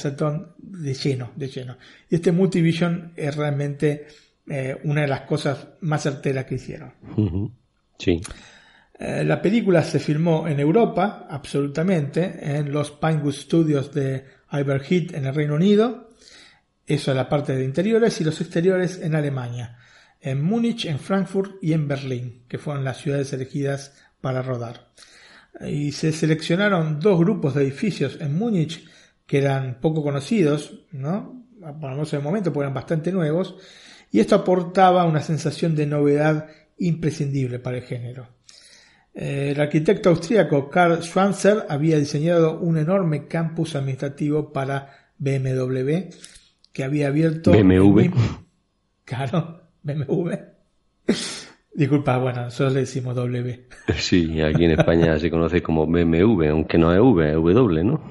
de 0.58 0.94
lleno, 0.94 1.32
de 1.36 1.48
lleno. 1.48 1.78
Y 2.10 2.16
este 2.16 2.32
Multivision 2.32 3.14
es 3.16 3.36
realmente 3.36 4.08
eh, 4.50 4.78
una 4.84 5.02
de 5.02 5.08
las 5.08 5.22
cosas 5.22 5.68
más 5.82 6.04
certeras 6.04 6.46
que 6.46 6.56
hicieron. 6.56 6.92
Sí. 7.98 8.20
Eh, 8.98 9.24
la 9.24 9.42
película 9.42 9.84
se 9.84 10.00
filmó 10.00 10.48
en 10.48 10.60
Europa, 10.60 11.28
absolutamente, 11.30 12.58
en 12.58 12.72
los 12.72 12.92
Pinewood 12.92 13.34
Studios 13.34 13.94
de 13.94 14.26
Iberhead 14.52 15.16
en 15.16 15.26
el 15.26 15.36
Reino 15.36 15.56
Unido. 15.56 16.10
Eso 16.86 17.12
es 17.12 17.18
la 17.18 17.30
parte 17.30 17.56
de 17.56 17.64
interiores 17.64 18.20
y 18.20 18.24
los 18.24 18.42
exteriores 18.42 19.00
en 19.02 19.16
Alemania, 19.16 19.78
en 20.22 20.42
Múnich, 20.42 20.86
en 20.86 21.00
Frankfurt 21.00 21.56
y 21.62 21.74
en 21.74 21.88
Berlín, 21.88 22.44
que 22.48 22.58
fueron 22.58 22.84
las 22.84 22.98
ciudades 22.98 23.32
elegidas 23.34 23.94
para 24.22 24.42
rodar. 24.42 24.92
Y 25.62 25.92
se 25.92 26.12
seleccionaron 26.12 27.00
dos 27.00 27.20
grupos 27.20 27.54
de 27.54 27.64
edificios 27.64 28.18
en 28.20 28.38
Múnich 28.38 28.88
que 29.26 29.38
eran 29.38 29.80
poco 29.80 30.02
conocidos, 30.02 30.86
¿no? 30.92 31.46
por 31.80 31.92
en 31.92 32.00
el 32.00 32.22
momento, 32.22 32.52
porque 32.52 32.66
eran 32.66 32.74
bastante 32.74 33.12
nuevos, 33.12 33.56
y 34.12 34.20
esto 34.20 34.36
aportaba 34.36 35.06
una 35.06 35.22
sensación 35.22 35.76
de 35.76 35.86
novedad 35.86 36.48
imprescindible 36.78 37.60
para 37.60 37.78
el 37.78 37.84
género. 37.84 38.39
Eh, 39.14 39.52
el 39.52 39.62
arquitecto 39.62 40.10
austríaco 40.10 40.70
Karl 40.70 41.02
Schwanzer 41.02 41.66
había 41.68 41.98
diseñado 41.98 42.60
un 42.60 42.78
enorme 42.78 43.28
campus 43.28 43.76
administrativo 43.76 44.54
para 44.54 45.12
BMW 45.18 46.10
que 46.72 46.84
había 46.84 47.08
abierto. 47.08 47.52
BMW. 47.52 48.12
Claro, 49.06 49.62
BMW. 49.84 50.34
Disculpa, 51.74 52.18
bueno, 52.18 52.44
nosotros 52.44 52.74
le 52.74 52.80
decimos 52.82 53.16
W. 53.16 53.68
Sí, 53.98 54.42
aquí 54.42 54.66
en 54.66 54.72
España 54.72 55.18
se 55.18 55.30
conoce 55.30 55.62
como 55.62 55.88
BMW, 55.88 56.50
aunque 56.50 56.78
no 56.78 56.94
es 56.94 57.00
V, 57.00 57.30
es 57.30 57.56
W, 57.56 57.84
¿no? 57.84 58.02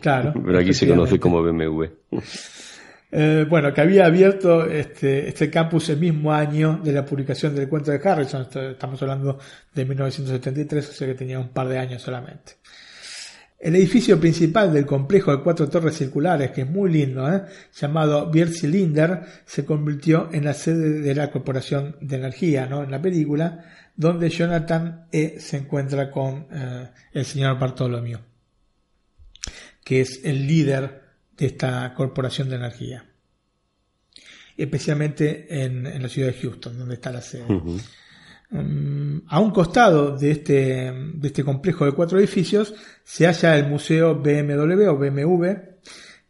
Claro. 0.00 0.34
Pero 0.44 0.58
aquí 0.58 0.72
se 0.72 0.88
conoce 0.88 1.20
como 1.20 1.42
BMW. 1.42 1.84
Eh, 3.18 3.46
bueno, 3.48 3.72
que 3.72 3.80
había 3.80 4.04
abierto 4.04 4.66
este, 4.66 5.26
este 5.26 5.48
campus 5.48 5.88
el 5.88 5.98
mismo 5.98 6.34
año 6.34 6.78
de 6.84 6.92
la 6.92 7.02
publicación 7.02 7.54
del 7.54 7.66
cuento 7.66 7.90
de 7.90 8.06
Harrison. 8.06 8.46
Estamos 8.54 9.00
hablando 9.00 9.38
de 9.72 9.84
1973, 9.86 10.90
o 10.90 10.92
sea 10.92 11.08
que 11.08 11.14
tenía 11.14 11.38
un 11.38 11.48
par 11.48 11.66
de 11.66 11.78
años 11.78 12.02
solamente. 12.02 12.56
El 13.58 13.74
edificio 13.74 14.20
principal 14.20 14.70
del 14.70 14.84
complejo 14.84 15.34
de 15.34 15.42
cuatro 15.42 15.66
torres 15.66 15.96
circulares, 15.96 16.50
que 16.50 16.60
es 16.60 16.68
muy 16.68 16.92
lindo, 16.92 17.26
¿eh? 17.32 17.44
llamado 17.74 18.30
Bier 18.30 18.50
Cylinder, 18.50 19.22
se 19.46 19.64
convirtió 19.64 20.28
en 20.30 20.44
la 20.44 20.52
sede 20.52 21.00
de 21.00 21.14
la 21.14 21.30
Corporación 21.30 21.96
de 22.02 22.16
Energía, 22.16 22.66
¿no? 22.66 22.84
en 22.84 22.90
la 22.90 23.00
película, 23.00 23.64
donde 23.96 24.28
Jonathan 24.28 25.06
E. 25.10 25.40
se 25.40 25.56
encuentra 25.56 26.10
con 26.10 26.48
eh, 26.52 26.90
el 27.14 27.24
señor 27.24 27.58
Bartolomeo, 27.58 28.20
que 29.82 30.02
es 30.02 30.20
el 30.22 30.46
líder 30.46 31.05
de 31.36 31.46
esta 31.46 31.92
Corporación 31.94 32.48
de 32.48 32.56
Energía, 32.56 33.04
especialmente 34.56 35.46
en, 35.64 36.02
la 36.02 36.08
ciudad 36.08 36.28
de 36.28 36.40
Houston, 36.40 36.78
donde 36.78 36.94
está 36.94 37.10
la 37.12 37.20
sede. 37.20 37.44
Mm, 38.50 39.22
a 39.26 39.40
un 39.40 39.50
costado 39.50 40.16
de 40.16 40.30
este, 40.30 40.92
de 40.92 41.28
este 41.28 41.42
complejo 41.42 41.84
de 41.84 41.92
cuatro 41.92 42.18
edificios 42.18 42.74
se 43.02 43.26
halla 43.26 43.56
el 43.58 43.68
Museo 43.68 44.14
BMW 44.14 44.86
o 44.88 44.96
BMW, 44.96 45.46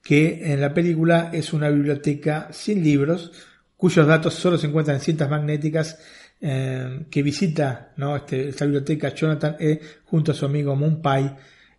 que 0.02 0.52
en 0.52 0.60
la 0.60 0.72
película 0.72 1.30
es 1.32 1.52
una 1.52 1.68
biblioteca 1.68 2.48
sin 2.52 2.82
libros, 2.82 3.32
cuyos 3.76 4.06
datos 4.06 4.34
solo 4.34 4.56
se 4.56 4.66
encuentran 4.66 4.96
en 4.96 5.02
cintas 5.02 5.28
magnéticas 5.28 5.98
eh, 6.40 7.06
que 7.10 7.22
visita 7.22 7.92
¿no? 7.96 8.16
este, 8.16 8.48
esta 8.48 8.64
biblioteca 8.64 9.14
Jonathan 9.14 9.56
E. 9.58 9.80
junto 10.04 10.32
a 10.32 10.34
su 10.34 10.44
amigo 10.46 10.78
Pai 11.02 11.36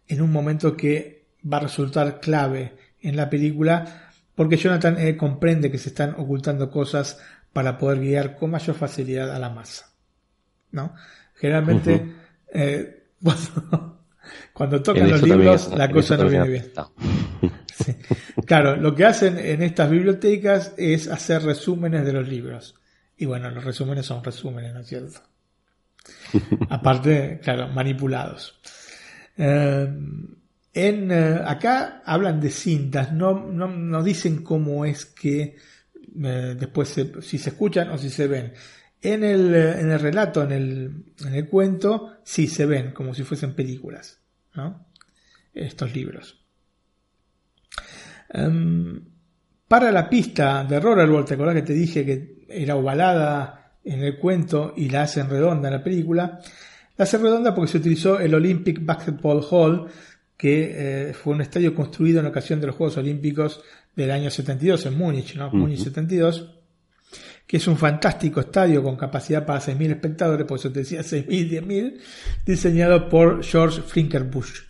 en 0.08 0.22
un 0.22 0.32
momento 0.32 0.76
que 0.76 1.26
va 1.52 1.58
a 1.58 1.62
resultar 1.62 2.20
clave 2.20 2.74
en 3.02 3.16
la 3.16 3.30
película 3.30 4.12
porque 4.36 4.58
Jonathan 4.58 5.00
E. 5.00 5.18
comprende 5.18 5.72
que 5.72 5.78
se 5.78 5.90
están 5.90 6.16
ocultando 6.18 6.70
cosas 6.70 7.20
para 7.54 7.78
poder 7.78 8.00
guiar 8.00 8.36
con 8.36 8.52
mayor 8.52 8.76
facilidad 8.76 9.34
a 9.36 9.40
la 9.40 9.50
masa. 9.50 9.92
¿no? 10.72 10.94
Generalmente, 11.36 12.14
eh, 12.54 13.10
cuando, 14.54 14.82
tocan 14.84 15.10
los 15.10 15.24
libros, 15.24 15.70
la 15.76 15.90
cosa 15.90 16.18
no 16.18 16.30
viene 16.30 16.48
bien. 16.48 16.72
Claro, 18.46 18.76
lo 18.76 18.96
que 18.96 19.06
hacen 19.06 19.38
en 19.38 19.62
estas 19.62 19.90
bibliotecas 19.90 20.74
es 20.78 21.08
hacer 21.08 21.44
resúmenes 21.44 22.06
de 22.06 22.14
los 22.14 22.28
libros. 22.28 22.76
Y 23.18 23.26
bueno, 23.26 23.50
los 23.50 23.64
resúmenes 23.64 24.06
son 24.06 24.24
resúmenes, 24.24 24.74
¿no 24.74 24.82
es 24.82 24.88
cierto? 24.88 25.22
Aparte, 26.70 27.40
claro, 27.42 27.68
manipulados. 27.70 28.60
Eh, 29.38 29.88
en, 30.78 31.12
eh, 31.12 31.42
acá 31.44 32.04
hablan 32.06 32.40
de 32.40 32.52
cintas, 32.52 33.12
no, 33.12 33.48
no, 33.48 34.04
dicen 34.04 34.44
cómo 34.44 34.86
es 34.86 35.08
que 35.08 35.56
después 36.06 36.96
si 37.22 37.38
se 37.40 37.50
escuchan 37.50 37.90
o 37.90 37.98
si 37.98 38.12
se 38.12 38.28
ven. 38.28 38.54
En 39.02 39.24
el, 39.24 39.56
eh, 39.56 39.82
en 39.82 39.90
el 39.90 40.00
relato, 40.00 40.44
en 40.44 40.52
el, 40.52 41.06
en 41.26 41.34
el, 41.34 41.50
cuento, 41.50 42.18
sí 42.24 42.48
se 42.48 42.68
ven 42.68 42.92
como 42.92 43.16
si 43.16 43.24
fuesen 43.24 43.56
películas, 43.56 44.22
¿no? 44.54 44.88
Estos 45.52 45.96
libros. 45.96 46.46
Em, 48.30 49.04
para 49.68 49.92
la 49.92 50.08
pista 50.08 50.64
de 50.64 50.80
Rollerball, 50.80 51.26
¿te 51.26 51.34
acordás 51.34 51.56
que 51.56 51.62
te 51.64 51.74
dije 51.74 52.06
que 52.06 52.46
era 52.50 52.76
ovalada 52.76 53.80
en 53.84 54.04
el 54.04 54.20
cuento 54.20 54.76
y 54.78 54.90
la 54.90 55.04
hacen 55.04 55.28
redonda 55.28 55.70
en 55.70 55.74
la 55.74 55.84
película? 55.84 56.40
La 56.98 57.04
hacen 57.04 57.22
redonda 57.24 57.56
porque 57.56 57.72
se 57.72 57.78
utilizó 57.80 58.20
el 58.20 58.36
Olympic 58.36 58.86
Basketball 58.86 59.44
Hall, 59.50 59.88
que 60.38 61.10
eh, 61.10 61.14
fue 61.14 61.34
un 61.34 61.42
estadio 61.42 61.74
construido 61.74 62.20
en 62.20 62.28
ocasión 62.28 62.62
de 62.62 62.68
los 62.68 62.76
Juegos 62.76 62.98
Olímpicos 62.98 63.62
del 63.96 64.12
año 64.12 64.30
72 64.30 64.86
en 64.86 64.98
Múnich, 64.98 65.36
¿no? 65.36 65.50
Múnich 65.52 65.84
72 65.84 66.58
que 67.48 67.58
es 67.58 67.68
un 67.68 67.78
fantástico 67.78 68.42
estadio 68.42 68.84
con 68.84 68.98
capacidad 68.98 69.46
para 69.46 69.62
6.000 69.62 69.92
espectadores, 69.92 70.46
por 70.46 70.60
eso 70.60 70.70
te 70.70 70.80
decía 70.80 71.00
6.000, 71.00 71.64
10.000, 71.66 72.00
diseñado 72.46 73.08
por 73.08 73.42
George 73.42 73.82
Flinkerbush. 73.82 74.64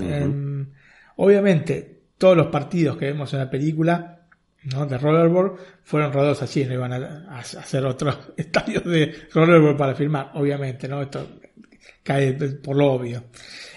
Em, 0.00 0.68
obviamente, 1.16 2.02
todos 2.18 2.36
los 2.36 2.48
partidos 2.48 2.96
que 2.96 3.06
vemos 3.06 3.32
en 3.32 3.38
la 3.38 3.48
película 3.48 4.26
¿no? 4.64 4.84
de 4.84 4.98
Rollerball 4.98 5.52
fueron 5.84 6.12
rodados 6.12 6.42
allí, 6.42 6.64
no 6.64 6.74
iban 6.74 6.92
a, 6.92 7.38
hacer 7.38 7.84
otros 7.86 8.18
estadios 8.36 8.84
de 8.84 9.14
Rollerball 9.32 9.76
para 9.76 9.94
filmar, 9.94 10.32
obviamente, 10.34 10.88
¿no? 10.88 11.02
Esto 11.02 11.38
cae 12.02 12.32
por 12.32 12.76
lo 12.76 12.94
obvio. 12.94 13.24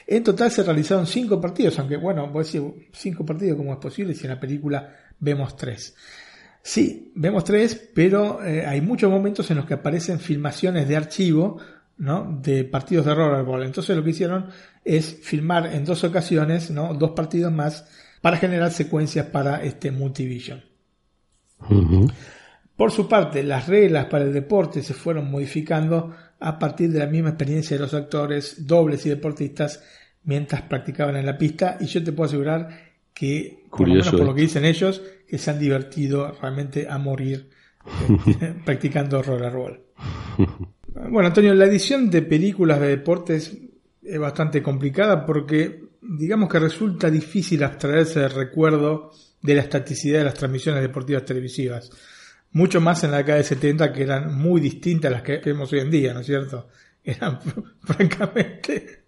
En 0.09 0.23
total 0.23 0.49
se 0.49 0.63
realizaron 0.63 1.05
cinco 1.05 1.39
partidos, 1.41 1.77
aunque 1.79 1.97
bueno, 1.97 2.27
voy 2.27 2.41
a 2.41 2.43
decir 2.45 2.63
cinco 2.93 3.25
partidos, 3.25 3.57
¿cómo 3.57 3.73
es 3.73 3.79
posible 3.79 4.13
si 4.15 4.23
en 4.23 4.31
la 4.31 4.39
película 4.39 4.95
vemos 5.19 5.57
tres? 5.57 5.93
Sí, 6.61 7.11
vemos 7.15 7.43
tres, 7.43 7.89
pero 7.93 8.43
eh, 8.43 8.65
hay 8.65 8.79
muchos 8.79 9.11
momentos 9.11 9.51
en 9.51 9.57
los 9.57 9.65
que 9.65 9.73
aparecen 9.73 10.19
filmaciones 10.19 10.87
de 10.87 10.95
archivo 10.95 11.57
¿no? 11.97 12.39
de 12.41 12.63
partidos 12.63 13.05
de 13.05 13.15
rollerball. 13.15 13.63
Entonces 13.63 13.97
lo 13.97 14.03
que 14.03 14.11
hicieron 14.11 14.47
es 14.83 15.19
filmar 15.21 15.67
en 15.67 15.83
dos 15.83 16.03
ocasiones 16.05 16.71
¿no? 16.71 16.93
dos 16.93 17.11
partidos 17.11 17.51
más 17.51 17.87
para 18.21 18.37
generar 18.37 18.71
secuencias 18.71 19.25
para 19.27 19.63
este 19.63 19.91
Multivision. 19.91 20.63
Por 22.75 22.91
su 22.91 23.07
parte, 23.07 23.43
las 23.43 23.67
reglas 23.67 24.05
para 24.05 24.23
el 24.23 24.33
deporte 24.33 24.83
se 24.83 24.93
fueron 24.93 25.29
modificando 25.31 26.15
a 26.39 26.59
partir 26.59 26.91
de 26.91 26.99
la 26.99 27.07
misma 27.07 27.29
experiencia 27.29 27.77
de 27.77 27.83
los 27.83 27.93
actores, 27.93 28.67
dobles 28.67 29.05
y 29.05 29.09
deportistas 29.09 29.83
mientras 30.23 30.61
practicaban 30.63 31.15
en 31.15 31.25
la 31.25 31.37
pista 31.37 31.77
y 31.79 31.85
yo 31.85 32.03
te 32.03 32.11
puedo 32.11 32.27
asegurar 32.27 32.69
que, 33.13 33.63
por 33.69 33.87
lo 33.87 33.95
menos 33.95 34.11
por 34.11 34.25
lo 34.25 34.35
que 34.35 34.41
dicen 34.41 34.65
ellos, 34.65 35.01
que 35.27 35.37
se 35.37 35.49
han 35.49 35.59
divertido 35.59 36.31
realmente 36.39 36.87
a 36.89 36.97
morir 36.97 37.49
eh, 38.41 38.53
practicando 38.65 39.21
rollerball. 39.21 39.81
Bueno, 41.09 41.27
Antonio, 41.27 41.53
la 41.53 41.65
edición 41.65 42.09
de 42.09 42.23
películas 42.23 42.79
de 42.79 42.87
deportes 42.87 43.55
es 44.01 44.19
bastante 44.19 44.63
complicada 44.63 45.27
porque 45.27 45.83
digamos 46.01 46.49
que 46.49 46.57
resulta 46.57 47.11
difícil 47.11 47.63
abstraerse 47.63 48.21
del 48.21 48.31
recuerdo 48.31 49.11
de 49.39 49.53
la 49.53 49.61
estaticidad 49.61 50.19
de 50.19 50.25
las 50.25 50.33
transmisiones 50.33 50.81
deportivas 50.81 51.23
televisivas. 51.23 51.91
Mucho 52.51 52.81
más 52.81 53.03
en 53.03 53.11
la 53.11 53.17
década 53.17 53.37
de 53.37 53.43
70 53.43 53.93
que 53.93 54.03
eran 54.03 54.37
muy 54.37 54.61
distintas 54.61 55.11
a 55.11 55.15
las 55.15 55.21
que 55.21 55.37
vemos 55.37 55.71
hoy 55.73 55.79
en 55.79 55.91
día, 55.91 56.13
¿no 56.13 56.21
es 56.21 56.25
cierto? 56.25 56.69
Eran 57.03 57.39
francamente 57.83 59.07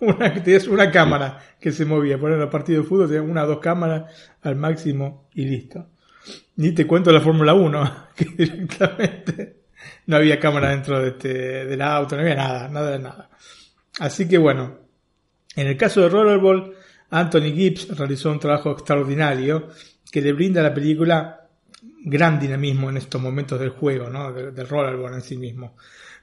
una, 0.00 0.42
tenías 0.42 0.66
una 0.66 0.90
cámara 0.90 1.38
que 1.58 1.72
se 1.72 1.84
movía. 1.84 2.18
Por 2.18 2.30
los 2.30 2.50
partidos 2.50 2.84
de 2.84 2.88
fútbol 2.88 3.08
tenías 3.08 3.28
una 3.28 3.44
o 3.44 3.46
dos 3.46 3.58
cámaras 3.58 4.32
al 4.42 4.56
máximo 4.56 5.28
y 5.34 5.44
listo. 5.44 5.90
Ni 6.56 6.72
te 6.72 6.86
cuento 6.86 7.10
la 7.12 7.20
Fórmula 7.20 7.54
1, 7.54 8.08
que 8.16 8.24
directamente 8.26 9.60
no 10.06 10.16
había 10.16 10.38
cámara 10.38 10.70
dentro 10.70 11.00
de 11.00 11.08
este, 11.08 11.64
del 11.64 11.82
auto, 11.82 12.16
no 12.16 12.22
había 12.22 12.36
nada, 12.36 12.68
nada 12.68 12.90
de 12.90 12.98
nada. 12.98 13.30
Así 13.98 14.28
que 14.28 14.38
bueno, 14.38 14.78
en 15.56 15.66
el 15.66 15.76
caso 15.76 16.02
de 16.02 16.08
Rollerball, 16.08 16.74
Anthony 17.10 17.52
Gibbs 17.54 17.96
realizó 17.96 18.30
un 18.30 18.38
trabajo 18.38 18.72
extraordinario 18.72 19.68
que 20.10 20.20
le 20.20 20.32
brinda 20.32 20.60
a 20.60 20.64
la 20.64 20.74
película 20.74 21.39
gran 22.02 22.40
dinamismo 22.40 22.90
en 22.90 22.96
estos 22.96 23.20
momentos 23.20 23.58
del 23.60 23.70
juego, 23.70 24.08
¿no? 24.08 24.32
del 24.32 24.68
Rollerball 24.68 25.14
en 25.14 25.22
sí 25.22 25.36
mismo. 25.36 25.76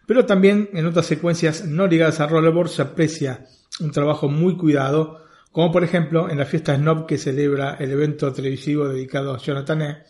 Pero 0.05 0.25
también 0.25 0.69
en 0.73 0.85
otras 0.85 1.05
secuencias 1.05 1.65
no 1.65 1.85
ligadas 1.85 2.19
a 2.19 2.27
Rollerball 2.27 2.69
se 2.69 2.81
aprecia 2.81 3.45
un 3.79 3.91
trabajo 3.91 4.29
muy 4.29 4.55
cuidado, 4.55 5.25
como 5.51 5.71
por 5.71 5.83
ejemplo 5.83 6.29
en 6.29 6.37
la 6.37 6.45
fiesta 6.45 6.75
Snob 6.75 7.05
que 7.05 7.17
celebra 7.17 7.75
el 7.79 7.91
evento 7.91 8.31
televisivo 8.31 8.87
dedicado 8.87 9.33
a 9.33 9.37
Jonathan 9.37 9.81
E., 9.81 10.03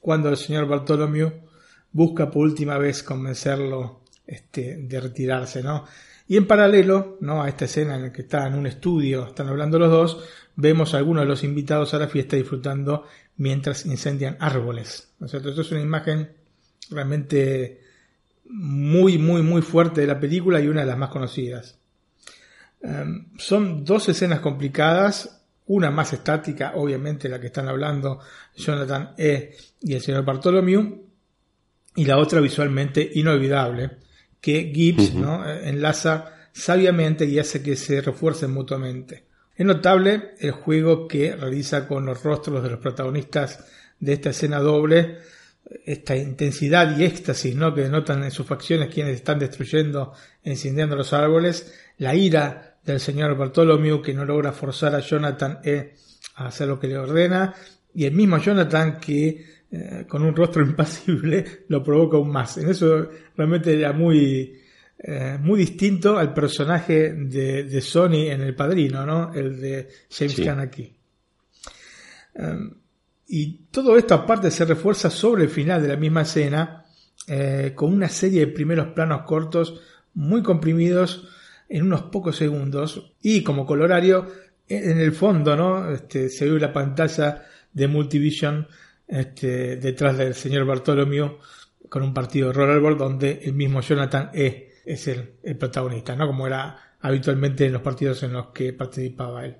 cuando 0.00 0.28
el 0.28 0.36
señor 0.36 0.66
Bartholomew 0.66 1.30
busca 1.92 2.30
por 2.30 2.42
última 2.42 2.78
vez 2.78 3.02
convencerlo 3.02 4.00
este, 4.26 4.78
de 4.78 5.00
retirarse, 5.00 5.62
¿no? 5.62 5.84
Y 6.26 6.36
en 6.36 6.46
paralelo, 6.46 7.18
¿no? 7.20 7.42
A 7.42 7.48
esta 7.48 7.66
escena 7.66 7.96
en 7.96 8.02
la 8.02 8.12
que 8.12 8.22
está 8.22 8.46
en 8.46 8.54
un 8.54 8.66
estudio, 8.66 9.26
están 9.26 9.48
hablando 9.48 9.78
los 9.78 9.90
dos, 9.90 10.24
vemos 10.56 10.94
a 10.94 10.98
algunos 10.98 11.24
de 11.24 11.28
los 11.28 11.44
invitados 11.44 11.94
a 11.94 11.98
la 11.98 12.08
fiesta 12.08 12.36
disfrutando 12.36 13.06
mientras 13.36 13.86
incendian 13.86 14.36
árboles. 14.40 15.12
¿no 15.18 15.26
es 15.26 15.34
Esto 15.34 15.60
es 15.60 15.72
una 15.72 15.80
imagen 15.80 16.30
realmente 16.90 17.80
muy, 18.44 19.18
muy, 19.18 19.42
muy 19.42 19.62
fuerte 19.62 20.02
de 20.02 20.06
la 20.06 20.20
película 20.20 20.60
y 20.60 20.68
una 20.68 20.80
de 20.80 20.86
las 20.86 20.98
más 20.98 21.10
conocidas. 21.10 21.78
Em, 22.82 23.28
son 23.38 23.84
dos 23.84 24.08
escenas 24.08 24.40
complicadas 24.40 25.42
una 25.66 25.90
más 25.90 26.12
estática, 26.12 26.72
obviamente 26.74 27.28
la 27.28 27.40
que 27.40 27.46
están 27.46 27.68
hablando 27.68 28.18
Jonathan 28.56 29.14
E. 29.16 29.56
y 29.80 29.94
el 29.94 30.00
señor 30.00 30.24
Bartholomew, 30.24 31.06
y 31.94 32.04
la 32.04 32.18
otra 32.18 32.40
visualmente 32.40 33.08
inolvidable, 33.14 33.98
que 34.40 34.72
Gibbs 34.74 35.14
¿no? 35.14 35.48
enlaza 35.48 36.48
sabiamente 36.52 37.24
y 37.26 37.38
hace 37.38 37.62
que 37.62 37.76
se 37.76 38.00
refuercen 38.00 38.52
mutuamente. 38.52 39.24
Es 39.54 39.66
notable 39.66 40.32
el 40.38 40.52
juego 40.52 41.06
que 41.06 41.36
realiza 41.36 41.86
con 41.86 42.06
los 42.06 42.22
rostros 42.22 42.62
de 42.62 42.70
los 42.70 42.80
protagonistas 42.80 43.64
de 44.00 44.14
esta 44.14 44.30
escena 44.30 44.58
doble, 44.58 45.18
esta 45.84 46.16
intensidad 46.16 46.96
y 46.98 47.04
éxtasis 47.04 47.54
¿no? 47.54 47.74
que 47.74 47.82
denotan 47.82 48.24
en 48.24 48.30
sus 48.30 48.46
facciones 48.46 48.92
quienes 48.92 49.16
están 49.16 49.38
destruyendo 49.38 50.12
incendiando 50.44 50.96
los 50.96 51.12
árboles, 51.12 51.72
la 51.98 52.14
ira 52.14 52.78
del 52.84 53.00
señor 53.00 53.36
Bartholomew 53.36 54.02
que 54.02 54.14
no 54.14 54.24
logra 54.24 54.52
forzar 54.52 54.94
a 54.94 55.00
Jonathan 55.00 55.60
E 55.62 55.94
a 56.36 56.46
hacer 56.46 56.68
lo 56.68 56.80
que 56.80 56.88
le 56.88 56.98
ordena, 56.98 57.54
y 57.94 58.06
el 58.06 58.12
mismo 58.12 58.38
Jonathan 58.38 58.98
que 58.98 59.44
eh, 59.70 60.04
con 60.08 60.22
un 60.22 60.34
rostro 60.34 60.62
impasible 60.66 61.64
lo 61.68 61.82
provoca 61.82 62.16
aún 62.16 62.30
más. 62.30 62.58
En 62.58 62.70
eso 62.70 63.08
realmente 63.36 63.72
era 63.72 63.92
muy, 63.92 64.60
eh, 65.04 65.36
muy 65.40 65.58
distinto 65.58 66.16
al 66.16 66.32
personaje 66.32 67.12
de, 67.12 67.64
de, 67.64 67.80
Sony 67.80 68.30
en 68.30 68.40
El 68.42 68.54
Padrino, 68.54 69.04
¿no? 69.04 69.34
El 69.34 69.60
de 69.60 69.88
James 70.08 70.32
sí. 70.32 70.48
aquí. 70.48 70.94
Um, 72.34 72.70
y 73.26 73.64
todo 73.72 73.96
esto 73.96 74.14
aparte 74.14 74.50
se 74.52 74.64
refuerza 74.64 75.10
sobre 75.10 75.42
el 75.42 75.48
final 75.48 75.82
de 75.82 75.88
la 75.88 75.96
misma 75.96 76.22
escena 76.22 76.84
eh, 77.26 77.72
con 77.74 77.92
una 77.92 78.08
serie 78.08 78.40
de 78.40 78.52
primeros 78.52 78.88
planos 78.88 79.22
cortos 79.22 79.80
muy 80.14 80.40
comprimidos 80.42 81.28
en 81.68 81.82
unos 81.84 82.02
pocos 82.02 82.36
segundos 82.36 83.14
y 83.22 83.42
como 83.42 83.66
colorario 83.66 84.28
en 84.68 85.00
el 85.00 85.12
fondo 85.12 85.56
no 85.56 85.90
este, 85.90 86.28
se 86.28 86.48
ve 86.48 86.60
la 86.60 86.72
pantalla 86.72 87.44
de 87.72 87.88
Multivision 87.88 88.68
este, 89.08 89.76
detrás 89.76 90.16
del 90.16 90.34
señor 90.34 90.64
Bartholomew 90.64 91.38
con 91.88 92.02
un 92.02 92.14
partido 92.14 92.48
de 92.48 92.54
rollerball 92.54 92.96
donde 92.96 93.40
el 93.42 93.54
mismo 93.54 93.80
Jonathan 93.80 94.30
E 94.32 94.71
es 94.84 95.08
el, 95.08 95.34
el, 95.42 95.56
protagonista, 95.56 96.16
¿no? 96.16 96.26
Como 96.26 96.46
era 96.46 96.76
habitualmente 97.00 97.66
en 97.66 97.72
los 97.72 97.82
partidos 97.82 98.22
en 98.22 98.32
los 98.32 98.48
que 98.48 98.72
participaba 98.72 99.44
él. 99.44 99.56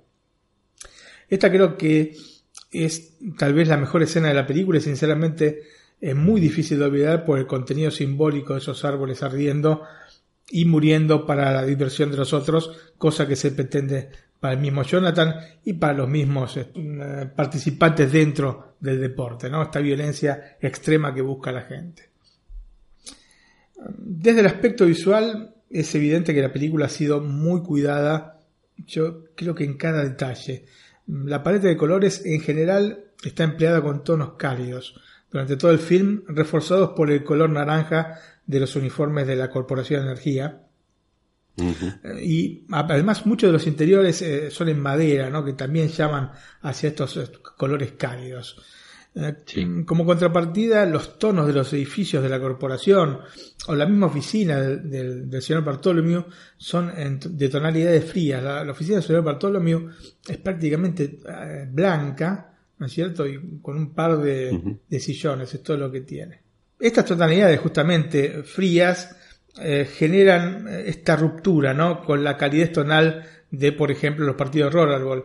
Esta 1.28 1.50
creo 1.50 1.76
que 1.76 2.14
es 2.70 3.18
tal 3.38 3.54
vez 3.54 3.68
la 3.68 3.76
mejor 3.76 4.02
escena 4.02 4.28
de 4.28 4.34
la 4.34 4.46
película 4.46 4.78
y 4.78 4.82
sinceramente 4.82 5.62
es 6.00 6.16
muy 6.16 6.40
difícil 6.40 6.78
de 6.78 6.86
olvidar 6.86 7.24
por 7.24 7.38
el 7.38 7.46
contenido 7.46 7.90
simbólico 7.90 8.54
de 8.54 8.58
esos 8.58 8.84
árboles 8.84 9.22
ardiendo 9.22 9.82
y 10.50 10.64
muriendo 10.64 11.24
para 11.24 11.52
la 11.52 11.64
diversión 11.64 12.10
de 12.10 12.16
los 12.16 12.32
otros, 12.32 12.92
cosa 12.98 13.26
que 13.26 13.36
se 13.36 13.52
pretende 13.52 14.10
para 14.40 14.54
el 14.54 14.60
mismo 14.60 14.82
Jonathan 14.82 15.36
y 15.64 15.74
para 15.74 15.92
los 15.92 16.08
mismos 16.08 16.56
eh, 16.56 17.30
participantes 17.34 18.10
dentro 18.10 18.74
del 18.80 19.00
deporte, 19.00 19.48
¿no? 19.48 19.62
Esta 19.62 19.78
violencia 19.78 20.56
extrema 20.60 21.14
que 21.14 21.22
busca 21.22 21.52
la 21.52 21.62
gente. 21.62 22.10
Desde 23.98 24.40
el 24.40 24.46
aspecto 24.46 24.86
visual 24.86 25.54
es 25.70 25.94
evidente 25.94 26.34
que 26.34 26.42
la 26.42 26.52
película 26.52 26.86
ha 26.86 26.90
sido 26.90 27.20
muy 27.20 27.62
cuidada, 27.62 28.40
yo 28.86 29.24
creo 29.34 29.54
que 29.54 29.64
en 29.64 29.76
cada 29.76 30.04
detalle. 30.04 30.66
La 31.06 31.42
paleta 31.42 31.68
de 31.68 31.76
colores 31.76 32.24
en 32.24 32.40
general 32.40 33.04
está 33.24 33.44
empleada 33.44 33.82
con 33.82 34.04
tonos 34.04 34.34
cálidos 34.34 35.00
durante 35.30 35.56
todo 35.56 35.70
el 35.70 35.78
film, 35.78 36.22
reforzados 36.28 36.90
por 36.90 37.10
el 37.10 37.24
color 37.24 37.50
naranja 37.50 38.18
de 38.46 38.60
los 38.60 38.76
uniformes 38.76 39.26
de 39.26 39.36
la 39.36 39.50
Corporación 39.50 40.00
de 40.00 40.06
Energía. 40.10 40.62
Uh 41.56 41.64
-huh. 41.64 42.22
Y 42.22 42.66
además 42.70 43.26
muchos 43.26 43.48
de 43.48 43.52
los 43.52 43.66
interiores 43.66 44.20
eh, 44.22 44.50
son 44.50 44.68
en 44.68 44.80
madera, 44.80 45.30
¿no? 45.30 45.44
que 45.44 45.54
también 45.54 45.88
llaman 45.88 46.32
hacia 46.60 46.90
estos 46.90 47.30
colores 47.56 47.92
cálidos. 47.92 48.62
Sí. 49.44 49.66
Como 49.84 50.06
contrapartida, 50.06 50.86
los 50.86 51.18
tonos 51.18 51.46
de 51.46 51.52
los 51.52 51.70
edificios 51.74 52.22
de 52.22 52.30
la 52.30 52.40
corporación 52.40 53.18
o 53.66 53.74
la 53.74 53.84
misma 53.84 54.06
oficina 54.06 54.58
del, 54.58 54.88
del, 54.88 55.28
del 55.28 55.42
señor 55.42 55.62
Bartholomew 55.64 56.24
son 56.56 56.90
en, 56.96 57.20
de 57.22 57.48
tonalidades 57.50 58.04
frías. 58.10 58.42
La, 58.42 58.64
la, 58.64 58.72
oficina 58.72 58.96
del 58.96 59.04
señor 59.04 59.22
Bartholomew 59.22 59.90
es 60.26 60.38
prácticamente 60.38 61.18
eh, 61.28 61.68
blanca, 61.70 62.54
¿no 62.78 62.86
es 62.86 62.92
cierto? 62.92 63.26
Y 63.26 63.60
con 63.60 63.76
un 63.76 63.92
par 63.92 64.16
de, 64.16 64.50
uh 64.50 64.56
-huh. 64.56 64.78
de, 64.88 65.00
sillones, 65.00 65.52
es 65.52 65.62
todo 65.62 65.76
lo 65.76 65.90
que 65.92 66.00
tiene. 66.00 66.40
Estas 66.80 67.04
tonalidades 67.04 67.60
justamente 67.60 68.42
frías 68.44 69.14
eh, 69.60 69.86
generan 69.92 70.66
esta 70.68 71.16
ruptura 71.16 71.74
¿no? 71.74 72.02
con 72.02 72.24
la 72.24 72.38
calidez 72.38 72.72
tonal 72.72 73.24
de, 73.50 73.72
por 73.72 73.90
ejemplo, 73.90 74.24
los 74.24 74.36
partidos 74.36 74.72
de 74.72 74.80
rollerball. 74.80 75.24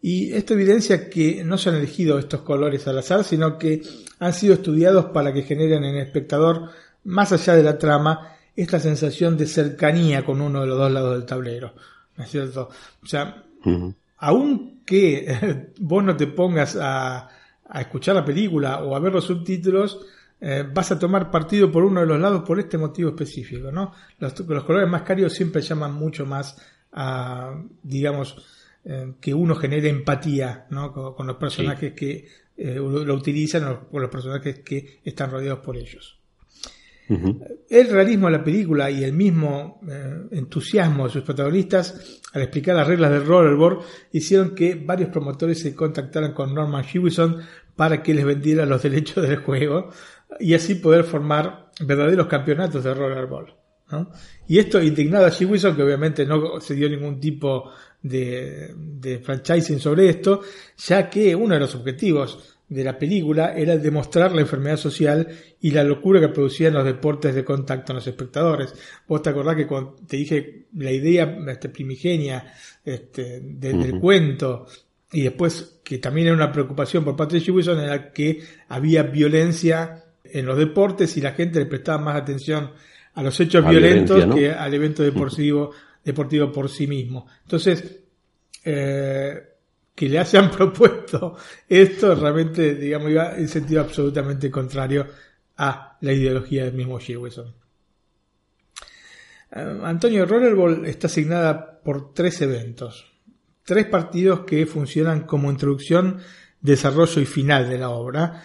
Y 0.00 0.32
esto 0.32 0.54
evidencia 0.54 1.10
que 1.10 1.42
no 1.44 1.58
se 1.58 1.70
han 1.70 1.76
elegido 1.76 2.18
estos 2.18 2.42
colores 2.42 2.86
al 2.86 2.98
azar, 2.98 3.24
sino 3.24 3.58
que 3.58 3.82
han 4.20 4.32
sido 4.32 4.54
estudiados 4.54 5.06
para 5.06 5.32
que 5.32 5.42
generen 5.42 5.84
en 5.84 5.96
el 5.96 6.02
espectador, 6.02 6.70
más 7.04 7.32
allá 7.32 7.54
de 7.54 7.62
la 7.62 7.78
trama, 7.78 8.36
esta 8.54 8.78
sensación 8.80 9.36
de 9.36 9.46
cercanía 9.46 10.24
con 10.24 10.40
uno 10.40 10.60
de 10.60 10.66
los 10.66 10.78
dos 10.78 10.92
lados 10.92 11.14
del 11.14 11.26
tablero. 11.26 11.74
¿No 12.16 12.24
es 12.24 12.30
cierto? 12.30 12.70
O 13.02 13.06
sea, 13.06 13.44
uh 13.64 13.70
-huh. 13.70 13.94
aunque 14.18 15.72
vos 15.78 16.04
no 16.04 16.16
te 16.16 16.26
pongas 16.28 16.76
a, 16.76 17.28
a, 17.68 17.80
escuchar 17.80 18.16
la 18.16 18.24
película 18.24 18.82
o 18.82 18.94
a 18.94 19.00
ver 19.00 19.12
los 19.12 19.24
subtítulos, 19.24 20.00
eh, 20.40 20.64
vas 20.72 20.92
a 20.92 20.98
tomar 20.98 21.30
partido 21.30 21.70
por 21.70 21.84
uno 21.84 22.00
de 22.00 22.06
los 22.06 22.20
lados 22.20 22.42
por 22.44 22.60
este 22.60 22.78
motivo 22.78 23.10
específico, 23.10 23.72
¿no? 23.72 23.92
Los, 24.18 24.38
los 24.40 24.64
colores 24.64 24.88
más 24.88 25.02
cálidos 25.02 25.32
siempre 25.32 25.62
llaman 25.62 25.92
mucho 25.92 26.26
más 26.26 26.56
a, 26.92 27.60
digamos, 27.82 28.36
eh, 28.90 29.12
que 29.20 29.34
uno 29.34 29.54
genere 29.54 29.90
empatía 29.90 30.66
¿no? 30.70 30.94
con, 30.94 31.14
con, 31.14 31.26
los 31.26 31.36
personajes 31.36 31.90
sí. 31.90 31.94
que 31.94 32.28
eh, 32.56 32.76
lo, 32.76 33.04
lo, 33.04 33.14
utilizan 33.16 33.64
o 33.68 33.86
con 33.86 34.00
los 34.00 34.10
personajes 34.10 34.60
que 34.60 35.00
están 35.04 35.30
rodeados 35.30 35.58
por 35.60 35.76
ellos. 35.76 36.18
Uh 37.10 37.14
-huh. 37.14 37.58
El 37.68 37.90
realismo 37.90 38.28
de 38.28 38.32
la 38.32 38.42
película 38.42 38.90
y 38.90 39.04
el 39.04 39.12
mismo 39.12 39.78
eh, 39.86 40.28
entusiasmo 40.30 41.04
de 41.04 41.12
sus 41.12 41.22
protagonistas 41.22 42.22
al 42.32 42.40
explicar 42.40 42.76
las 42.76 42.86
reglas 42.86 43.10
del 43.10 43.26
rollerboard 43.26 43.80
hicieron 44.12 44.54
que 44.54 44.74
varios 44.74 45.10
promotores 45.10 45.60
se 45.60 45.74
contactaran 45.74 46.32
con 46.32 46.54
Norman 46.54 46.84
Hewison 46.84 47.42
para 47.76 48.02
que 48.02 48.14
les 48.14 48.24
vendiera 48.24 48.64
los 48.64 48.82
derechos 48.88 49.28
del 49.28 49.36
juego 49.36 49.90
y 50.40 50.54
así 50.54 50.76
poder 50.76 51.04
formar 51.04 51.72
verdaderos 51.80 52.26
campeonatos 52.26 52.84
de 52.84 52.94
rollerball. 52.94 53.54
¿no? 53.90 54.10
Y 54.46 54.58
esto 54.58 54.82
indignado 54.82 55.26
a 55.26 55.30
Hewison, 55.30 55.76
que 55.76 55.82
obviamente 55.82 56.24
no 56.24 56.58
se 56.60 56.74
dio 56.74 56.88
ningún 56.88 57.20
tipo 57.20 57.70
de, 58.02 58.74
de 58.76 59.18
franchising 59.18 59.80
sobre 59.80 60.08
esto, 60.08 60.42
ya 60.76 61.08
que 61.10 61.34
uno 61.34 61.54
de 61.54 61.60
los 61.60 61.74
objetivos 61.74 62.58
de 62.68 62.84
la 62.84 62.98
película 62.98 63.54
era 63.56 63.72
el 63.72 63.82
demostrar 63.82 64.32
la 64.32 64.42
enfermedad 64.42 64.76
social 64.76 65.26
y 65.60 65.70
la 65.70 65.82
locura 65.84 66.20
que 66.20 66.28
producían 66.28 66.74
los 66.74 66.84
deportes 66.84 67.34
de 67.34 67.44
contacto 67.44 67.92
en 67.92 67.96
los 67.96 68.06
espectadores. 68.06 68.74
Vos 69.06 69.22
te 69.22 69.30
acordás 69.30 69.56
que 69.56 69.66
cuando 69.66 69.96
te 70.06 70.18
dije 70.18 70.66
la 70.76 70.92
idea 70.92 71.38
este, 71.48 71.70
primigenia 71.70 72.52
este, 72.84 73.40
de, 73.40 73.72
uh 73.72 73.76
-huh. 73.76 73.82
del 73.82 74.00
cuento 74.00 74.66
y 75.12 75.22
después 75.22 75.80
que 75.82 75.98
también 75.98 76.26
era 76.26 76.36
una 76.36 76.52
preocupación 76.52 77.04
por 77.04 77.16
parte 77.16 77.40
de 77.40 77.50
Wilson 77.50 77.80
era 77.80 78.12
que 78.12 78.40
había 78.68 79.02
violencia 79.02 80.04
en 80.24 80.44
los 80.44 80.58
deportes 80.58 81.16
y 81.16 81.22
la 81.22 81.32
gente 81.32 81.60
le 81.60 81.66
prestaba 81.66 82.02
más 82.02 82.16
atención 82.16 82.72
a 83.14 83.22
los 83.22 83.40
hechos 83.40 83.64
a 83.64 83.70
violentos 83.70 84.26
¿no? 84.26 84.34
que 84.34 84.52
al 84.52 84.74
evento 84.74 85.02
deportivo, 85.02 85.70
deportivo 86.04 86.50
por 86.52 86.68
sí 86.68 86.86
mismo. 86.86 87.26
Entonces, 87.42 88.00
eh, 88.64 89.42
que 89.94 90.08
le 90.08 90.18
hayan 90.18 90.50
propuesto 90.56 91.36
esto 91.68 92.14
realmente, 92.14 92.74
digamos, 92.74 93.10
iba 93.10 93.36
en 93.36 93.48
sentido 93.48 93.80
absolutamente 93.80 94.50
contrario 94.50 95.06
a 95.56 95.98
la 96.00 96.12
ideología 96.12 96.64
del 96.64 96.74
mismo 96.74 96.98
Jewison. 96.98 97.52
Uh, 99.50 99.84
Antonio 99.84 100.24
Rollerball 100.26 100.86
está 100.86 101.06
asignada 101.06 101.80
por 101.80 102.12
tres 102.12 102.40
eventos, 102.42 103.06
tres 103.64 103.86
partidos 103.86 104.40
que 104.40 104.66
funcionan 104.66 105.22
como 105.22 105.50
introducción, 105.50 106.20
desarrollo 106.60 107.20
y 107.20 107.26
final 107.26 107.68
de 107.68 107.78
la 107.78 107.90
obra 107.90 108.44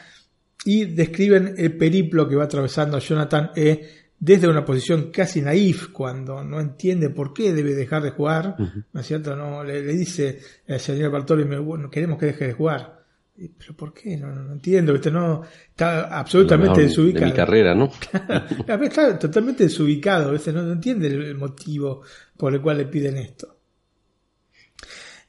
y 0.66 0.86
describen 0.86 1.56
el 1.58 1.78
periplo 1.78 2.28
que 2.28 2.36
va 2.36 2.46
atravesando 2.46 2.98
Jonathan 3.00 3.52
E 3.56 4.03
desde 4.24 4.48
una 4.48 4.64
posición 4.64 5.12
casi 5.12 5.42
naif 5.42 5.90
cuando 5.90 6.46
no 6.46 6.62
entiende 6.62 7.10
por 7.10 7.34
qué 7.34 7.52
debe 7.52 7.76
dejar 7.76 8.04
de 8.04 8.12
jugar, 8.12 8.56
uh 8.58 8.64
-huh. 8.64 8.86
¿no 8.94 9.02
es 9.02 9.06
cierto? 9.06 9.36
No, 9.36 9.66
le, 9.66 9.84
le 9.84 9.94
dice 9.94 10.40
el 10.66 10.80
señor 10.80 11.12
Bartolomé, 11.12 11.60
bueno, 11.60 11.90
queremos 11.90 12.18
que 12.18 12.28
deje 12.28 12.48
de 12.48 12.54
jugar. 12.54 13.04
Pero 13.36 13.76
¿por 13.76 13.94
qué? 13.94 14.16
No, 14.16 14.28
no, 14.28 14.44
no 14.44 14.54
entiendo. 14.54 14.94
No, 15.12 15.44
está 15.70 16.20
absolutamente 16.20 16.82
desubicado. 16.84 17.26
De 17.26 17.32
mi 17.32 17.36
carrera, 17.36 17.76
¿no? 17.76 17.92
está 18.84 19.20
totalmente 19.20 19.66
desubicado, 19.66 20.32
¿viste? 20.32 20.54
No, 20.54 20.62
no 20.62 20.72
entiende 20.72 21.08
el 21.08 21.36
motivo 21.36 22.04
por 22.38 22.54
el 22.54 22.62
cual 22.62 22.78
le 22.78 22.86
piden 22.86 23.18
esto. 23.18 23.58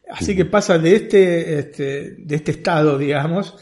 Así 0.08 0.36
que 0.36 0.44
pasa 0.44 0.78
de 0.78 0.94
este, 0.94 1.58
este, 1.58 2.14
de 2.18 2.34
este 2.36 2.52
estado, 2.52 2.96
digamos, 2.96 3.56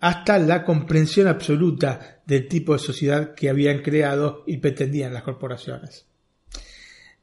hasta 0.00 0.38
la 0.38 0.64
comprensión 0.64 1.26
absoluta 1.26 2.20
del 2.26 2.48
tipo 2.48 2.72
de 2.72 2.78
sociedad 2.78 3.34
que 3.34 3.48
habían 3.48 3.82
creado 3.82 4.44
y 4.46 4.58
pretendían 4.58 5.14
las 5.14 5.22
corporaciones. 5.22 6.06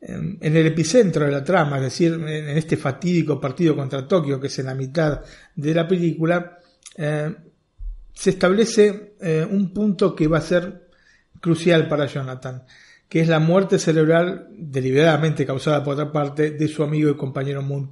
En 0.06 0.38
el 0.42 0.68
epicentro 0.68 1.26
de 1.26 1.32
la 1.32 1.44
trama, 1.44 1.78
es 1.78 1.84
decir, 1.84 2.12
en 2.14 2.50
este 2.58 2.76
fatídico 2.76 3.40
partido 3.40 3.74
contra 3.74 4.06
Tokio, 4.06 4.38
que 4.38 4.48
es 4.48 4.60
en 4.60 4.66
la 4.66 4.76
mitad 4.76 5.22
de 5.56 5.74
la 5.74 5.88
película, 5.88 6.60
eh, 6.98 7.34
se 8.14 8.32
establece 8.32 9.16
eh, 9.22 9.48
un 9.50 9.74
punto 9.74 10.14
que 10.14 10.28
va 10.28 10.40
a 10.40 10.42
ser 10.42 10.90
crucial 11.40 11.88
para 11.88 12.06
Jonathan, 12.06 12.64
que 13.08 13.22
es 13.22 13.28
la 13.28 13.40
muerte 13.40 13.80
cerebral 13.80 14.48
deliberadamente 14.52 15.46
causada 15.46 15.84
por 15.84 15.94
otra 15.94 16.12
parte 16.12 16.52
de 16.52 16.68
su 16.68 16.84
amigo 16.84 17.10
y 17.10 17.16
compañero 17.16 17.62
Moon 17.62 17.90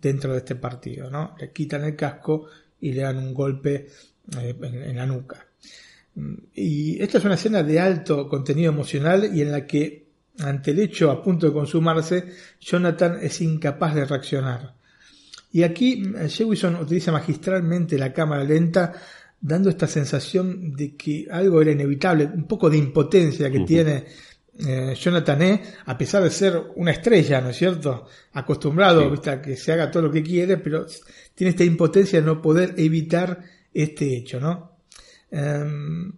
dentro 0.00 0.32
de 0.32 0.38
este 0.38 0.56
partido. 0.56 1.10
¿no? 1.10 1.34
Le 1.38 1.52
quitan 1.52 1.84
el 1.84 1.94
casco 1.94 2.46
y 2.86 2.92
le 2.92 3.02
dan 3.02 3.18
un 3.18 3.34
golpe 3.34 3.88
eh, 4.38 4.54
en, 4.62 4.96
la 4.96 5.06
nuca. 5.06 5.46
Y 6.54 7.02
esta 7.02 7.18
es 7.18 7.24
una 7.24 7.34
escena 7.34 7.62
de 7.62 7.80
alto 7.80 8.28
contenido 8.28 8.72
emocional 8.72 9.30
y 9.34 9.42
en 9.42 9.52
la 9.52 9.66
que, 9.66 10.06
ante 10.38 10.70
el 10.70 10.78
hecho 10.78 11.10
a 11.10 11.22
punto 11.22 11.46
de 11.46 11.52
consumarse, 11.52 12.24
Jonathan 12.60 13.18
es 13.20 13.40
incapaz 13.40 13.94
de 13.94 14.04
reaccionar. 14.04 14.74
Y 15.52 15.62
aquí 15.64 16.02
eh, 16.16 16.28
Jewison 16.28 16.76
utiliza 16.76 17.10
magistralmente 17.10 17.98
la 17.98 18.12
cámara 18.12 18.44
lenta 18.44 18.92
dando 19.40 19.68
esta 19.68 19.86
sensación 19.86 20.72
de 20.74 20.96
que 20.96 21.26
algo 21.30 21.60
era 21.60 21.72
inevitable, 21.72 22.24
un 22.24 22.46
poco 22.46 22.70
de 22.70 22.78
impotencia 22.78 23.50
que 23.50 23.60
tiene 23.60 24.04
eh, 24.58 24.94
Jonathan 24.98 25.42
E, 25.42 25.62
a 25.84 25.98
pesar 25.98 26.22
de 26.22 26.30
ser 26.30 26.62
una 26.76 26.92
estrella, 26.92 27.40
¿no 27.40 27.50
es 27.50 27.56
cierto? 27.56 28.06
Acostumbrado 28.32 29.12
a 29.12 29.42
que 29.42 29.56
se 29.56 29.72
haga 29.72 29.90
todo 29.90 30.04
lo 30.04 30.10
que 30.10 30.22
quiere, 30.22 30.56
pero 30.56 30.86
tiene 31.36 31.50
esta 31.50 31.62
impotencia 31.62 32.20
de 32.20 32.26
no 32.26 32.42
poder 32.42 32.74
evitar 32.76 33.44
este 33.72 34.16
hecho, 34.16 34.40
¿no? 34.40 34.78
Em, 35.30 36.12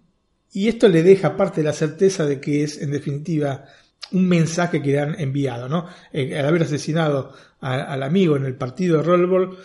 y 0.53 0.69
esto 0.69 0.89
le 0.89 1.03
deja 1.03 1.37
parte 1.37 1.61
de 1.61 1.67
la 1.67 1.75
certeza 1.75 2.25
de 2.25 2.41
que 2.41 2.63
es, 2.63 2.81
en 2.81 2.91
definitiva, 2.91 3.67
un 4.13 4.27
mensaje 4.27 4.81
que 4.81 4.93
le 4.93 5.01
han 5.01 5.21
enviado, 5.21 5.69
¿no? 5.69 5.87
al 6.15 6.47
haber 6.47 6.63
asesinado 6.63 7.35
al 7.61 8.03
amigo 8.03 8.37
en 8.37 8.47
el 8.47 8.55
partido 8.55 8.97
de 8.97 9.03
Rollerball, 9.03 9.59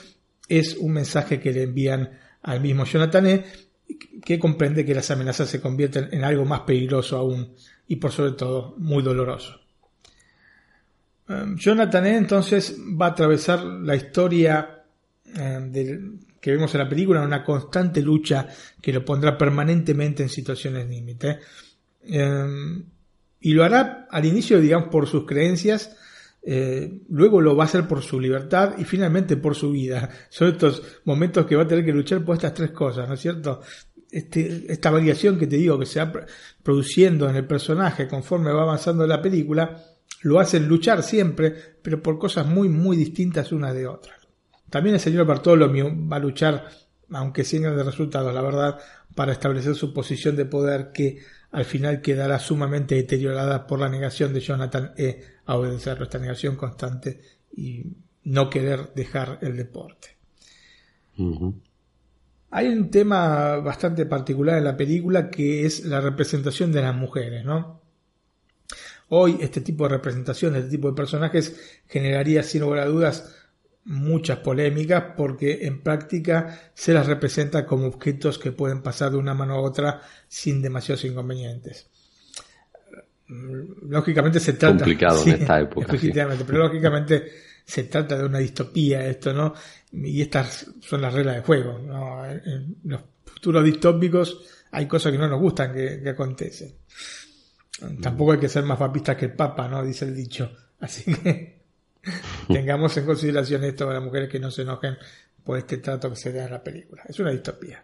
es 0.49 0.75
un 0.75 0.91
mensaje 0.91 1.39
que 1.39 1.53
le 1.53 1.63
envían 1.63 2.09
al 2.41 2.59
mismo 2.59 2.83
Jonathan 2.83 3.43
que 4.23 4.39
comprende 4.39 4.85
que 4.85 4.95
las 4.95 5.11
amenazas 5.11 5.49
se 5.49 5.61
convierten 5.61 6.09
en 6.11 6.23
algo 6.23 6.45
más 6.45 6.61
peligroso 6.61 7.17
aún 7.17 7.53
y 7.87 7.97
por 7.97 8.11
sobre 8.11 8.31
todo 8.31 8.75
muy 8.77 9.03
doloroso. 9.03 9.59
Um, 11.27 11.55
Jonathan 11.55 12.05
entonces 12.05 12.77
va 12.79 13.07
a 13.07 13.09
atravesar 13.09 13.63
la 13.63 13.95
historia 13.95 14.72
um, 15.35 15.71
que 16.39 16.51
vemos 16.51 16.73
en 16.73 16.79
la 16.79 16.89
película 16.89 17.21
una 17.21 17.43
constante 17.43 18.01
lucha 18.01 18.47
que 18.81 18.93
lo 18.93 19.05
pondrá 19.05 19.37
permanentemente 19.37 20.23
en 20.23 20.29
situaciones 20.29 20.87
límite. 20.87 21.39
Um, 22.09 22.83
y 23.39 23.53
lo 23.53 23.63
hará 23.63 24.07
al 24.09 24.25
inicio, 24.25 24.59
digamos, 24.59 24.89
por 24.89 25.07
sus 25.07 25.25
creencias, 25.25 25.95
eh, 26.45 26.99
luego 27.09 27.39
lo 27.39 27.55
va 27.55 27.63
a 27.63 27.67
hacer 27.67 27.87
por 27.87 28.01
su 28.01 28.19
libertad 28.19 28.75
y 28.77 28.83
finalmente 28.83 29.37
por 29.37 29.55
su 29.55 29.71
vida. 29.71 30.09
Son 30.29 30.49
estos 30.49 30.81
momentos 31.05 31.45
que 31.45 31.55
va 31.55 31.63
a 31.63 31.67
tener 31.67 31.85
que 31.85 31.93
luchar 31.93 32.23
por 32.23 32.35
estas 32.35 32.53
tres 32.53 32.71
cosas, 32.71 33.07
¿no 33.07 33.15
es 33.15 33.21
cierto? 33.21 33.61
Este, 34.11 34.71
esta 34.71 34.91
variación 34.91 35.39
que 35.39 35.47
te 35.47 35.55
digo 35.55 35.79
que 35.79 35.85
se 35.85 35.99
va 35.99 36.25
produciendo 36.61 37.29
en 37.29 37.35
el 37.35 37.47
personaje 37.47 38.07
conforme 38.07 38.51
va 38.51 38.61
avanzando 38.61 39.07
la 39.07 39.21
película, 39.21 39.81
lo 40.21 40.39
hacen 40.39 40.67
luchar 40.67 41.03
siempre, 41.03 41.53
pero 41.81 42.01
por 42.01 42.19
cosas 42.19 42.45
muy, 42.45 42.69
muy 42.69 42.95
distintas 42.95 43.51
unas 43.51 43.73
de 43.73 43.87
otras. 43.87 44.22
También 44.73 44.95
el 44.95 45.01
señor 45.01 45.27
Bartolomeo 45.27 45.93
va 46.11 46.15
a 46.15 46.19
luchar, 46.19 46.67
aunque 47.11 47.43
sin 47.43 47.61
de 47.61 47.83
resultados, 47.83 48.33
la 48.33 48.41
verdad, 48.41 48.79
para 49.13 49.31
establecer 49.31 49.75
su 49.75 49.93
posición 49.93 50.35
de 50.35 50.45
poder 50.45 50.91
que 50.91 51.19
al 51.51 51.63
final 51.65 52.01
quedará 52.01 52.39
sumamente 52.39 52.95
deteriorada 52.95 53.67
por 53.67 53.79
la 53.79 53.87
negación 53.87 54.33
de 54.33 54.39
Jonathan 54.39 54.93
E. 54.97 55.21
a 55.45 55.57
obedecer 55.57 56.01
esta 56.01 56.17
negación 56.17 56.55
constante 56.55 57.21
y 57.55 57.83
no 58.23 58.49
querer 58.49 58.95
dejar 58.95 59.37
el 59.43 59.57
deporte. 59.57 60.17
Hay 62.49 62.67
un 62.67 62.89
tema 62.89 63.57
bastante 63.57 64.07
particular 64.07 64.57
en 64.57 64.63
la 64.63 64.75
película 64.75 65.29
que 65.29 65.67
es 65.67 65.85
la 65.85 66.01
representación 66.01 66.71
de 66.71 66.81
las 66.81 66.95
mujeres, 66.95 67.45
¿no? 67.45 67.79
Hoy 69.09 69.37
este 69.39 69.61
tipo 69.61 69.83
de 69.83 69.89
representación, 69.97 70.55
este 70.55 70.71
tipo 70.71 70.87
de 70.89 70.95
personajes 70.95 71.79
generaría 71.85 72.41
sin 72.41 72.61
lugar 72.61 72.79
a 72.79 72.85
dudas 72.87 73.42
muchas 73.85 74.39
polémicas 74.39 75.03
porque 75.17 75.65
en 75.65 75.81
práctica 75.81 76.71
se 76.73 76.93
las 76.93 77.07
representa 77.07 77.65
como 77.65 77.87
objetos 77.87 78.39
que 78.39 78.51
pueden 78.51 78.81
pasar 78.81 79.11
de 79.11 79.17
una 79.17 79.33
mano 79.33 79.55
a 79.55 79.61
otra 79.61 80.01
sin 80.27 80.61
demasiados 80.61 81.03
inconvenientes. 81.05 81.89
Lógicamente 83.27 84.39
se 84.39 84.53
trata... 84.53 84.77
Complicado 84.77 85.23
en 85.23 85.29
esta 85.33 85.59
época. 85.59 85.97
pero 86.45 86.59
lógicamente 86.59 87.31
se 87.65 87.83
trata 87.85 88.17
de 88.17 88.25
una 88.25 88.39
distopía 88.39 89.05
esto, 89.05 89.33
¿no? 89.33 89.53
Y 89.91 90.21
estas 90.21 90.67
son 90.81 91.01
las 91.01 91.13
reglas 91.13 91.37
de 91.37 91.41
juego, 91.41 91.79
En 92.45 92.77
los 92.83 93.01
futuros 93.25 93.63
distópicos 93.63 94.45
hay 94.71 94.87
cosas 94.87 95.11
que 95.11 95.17
no 95.17 95.27
nos 95.27 95.39
gustan 95.39 95.73
que, 95.73 96.01
que 96.01 96.09
acontecen. 96.09 96.75
Tampoco 98.01 98.33
hay 98.33 98.39
que 98.39 98.49
ser 98.49 98.63
más 98.63 98.77
papistas 98.77 99.17
que 99.17 99.25
el 99.25 99.33
Papa, 99.33 99.67
¿no? 99.67 99.83
Dice 99.83 100.05
el 100.05 100.15
dicho. 100.15 100.51
Así 100.79 101.13
que 101.13 101.62
Tengamos 102.47 102.95
en 102.97 103.05
consideración 103.05 103.63
esto 103.63 103.85
para 103.85 103.99
las 103.99 104.05
mujeres 104.05 104.29
que 104.29 104.39
no 104.39 104.51
se 104.51 104.63
enojen 104.63 104.97
por 105.43 105.57
este 105.57 105.77
trato 105.77 106.09
que 106.09 106.15
se 106.15 106.31
da 106.31 106.45
en 106.45 106.51
la 106.51 106.63
película. 106.63 107.03
Es 107.07 107.19
una 107.19 107.31
distopía. 107.31 107.83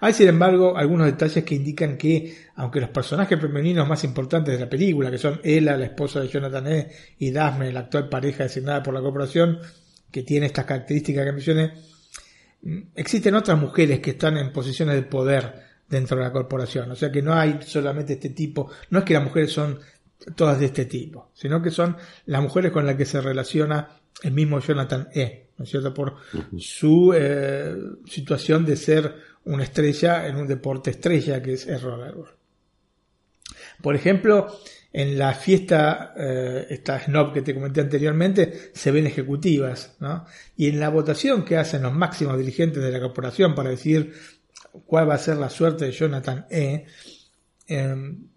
Hay, 0.00 0.12
sin 0.12 0.28
embargo, 0.28 0.76
algunos 0.76 1.06
detalles 1.06 1.44
que 1.44 1.54
indican 1.54 1.96
que, 1.96 2.36
aunque 2.56 2.80
los 2.80 2.90
personajes 2.90 3.40
femeninos 3.40 3.88
más 3.88 4.04
importantes 4.04 4.54
de 4.54 4.60
la 4.60 4.68
película, 4.68 5.10
que 5.10 5.18
son 5.18 5.40
Ella, 5.42 5.76
la 5.76 5.86
esposa 5.86 6.20
de 6.20 6.28
Jonathan 6.28 6.66
E., 6.66 6.90
y 7.18 7.30
Daphne, 7.30 7.72
la 7.72 7.80
actual 7.80 8.08
pareja 8.08 8.42
designada 8.42 8.82
por 8.82 8.92
la 8.92 9.00
corporación, 9.00 9.60
que 10.10 10.22
tiene 10.22 10.46
estas 10.46 10.66
características 10.66 11.24
que 11.24 11.32
mencioné, 11.32 11.72
existen 12.94 13.34
otras 13.34 13.58
mujeres 13.58 14.00
que 14.00 14.10
están 14.10 14.36
en 14.36 14.52
posiciones 14.52 14.96
de 14.96 15.02
poder 15.02 15.54
dentro 15.88 16.16
de 16.16 16.24
la 16.24 16.32
corporación. 16.32 16.90
O 16.90 16.96
sea 16.96 17.10
que 17.10 17.22
no 17.22 17.34
hay 17.34 17.60
solamente 17.64 18.14
este 18.14 18.30
tipo, 18.30 18.70
no 18.90 19.00
es 19.00 19.04
que 19.04 19.14
las 19.14 19.24
mujeres 19.24 19.52
son 19.52 19.78
todas 20.34 20.58
de 20.58 20.66
este 20.66 20.86
tipo, 20.86 21.30
sino 21.34 21.62
que 21.62 21.70
son 21.70 21.96
las 22.26 22.42
mujeres 22.42 22.72
con 22.72 22.86
las 22.86 22.96
que 22.96 23.04
se 23.04 23.20
relaciona 23.20 23.88
el 24.22 24.32
mismo 24.32 24.60
Jonathan 24.60 25.08
E., 25.12 25.48
¿no 25.58 25.64
es 25.64 25.70
cierto? 25.70 25.92
Por 25.94 26.16
su 26.58 27.12
eh, 27.14 27.74
situación 28.06 28.64
de 28.64 28.76
ser 28.76 29.14
una 29.44 29.64
estrella 29.64 30.26
en 30.26 30.36
un 30.36 30.46
deporte 30.46 30.90
estrella 30.90 31.42
que 31.42 31.54
es 31.54 31.66
el 31.66 31.80
rollerball. 31.80 32.30
Por 33.82 33.94
ejemplo, 33.94 34.58
en 34.92 35.18
la 35.18 35.34
fiesta, 35.34 36.14
eh, 36.16 36.66
esta 36.70 37.00
snob 37.00 37.32
que 37.32 37.42
te 37.42 37.54
comenté 37.54 37.80
anteriormente, 37.80 38.70
se 38.72 38.90
ven 38.90 39.06
ejecutivas, 39.06 39.96
¿no? 40.00 40.24
Y 40.56 40.68
en 40.68 40.80
la 40.80 40.88
votación 40.88 41.44
que 41.44 41.56
hacen 41.56 41.82
los 41.82 41.92
máximos 41.92 42.38
dirigentes 42.38 42.82
de 42.82 42.90
la 42.90 43.00
corporación 43.00 43.54
para 43.54 43.70
decir 43.70 44.12
cuál 44.86 45.08
va 45.08 45.14
a 45.14 45.18
ser 45.18 45.36
la 45.36 45.50
suerte 45.50 45.86
de 45.86 45.92
Jonathan 45.92 46.46
E., 46.48 46.86
em, 47.66 48.28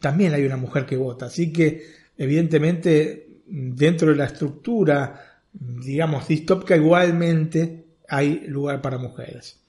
también 0.00 0.34
hay 0.34 0.44
una 0.44 0.56
mujer 0.56 0.86
que 0.86 0.96
vota. 0.96 1.26
Así 1.26 1.52
que, 1.52 1.84
evidentemente, 2.16 3.28
dentro 3.46 4.10
de 4.10 4.16
la 4.16 4.24
estructura, 4.24 5.42
digamos, 5.52 6.26
distópica, 6.26 6.76
igualmente 6.76 7.84
hay 8.08 8.46
lugar 8.46 8.80
para 8.80 8.98
mujeres. 8.98 9.60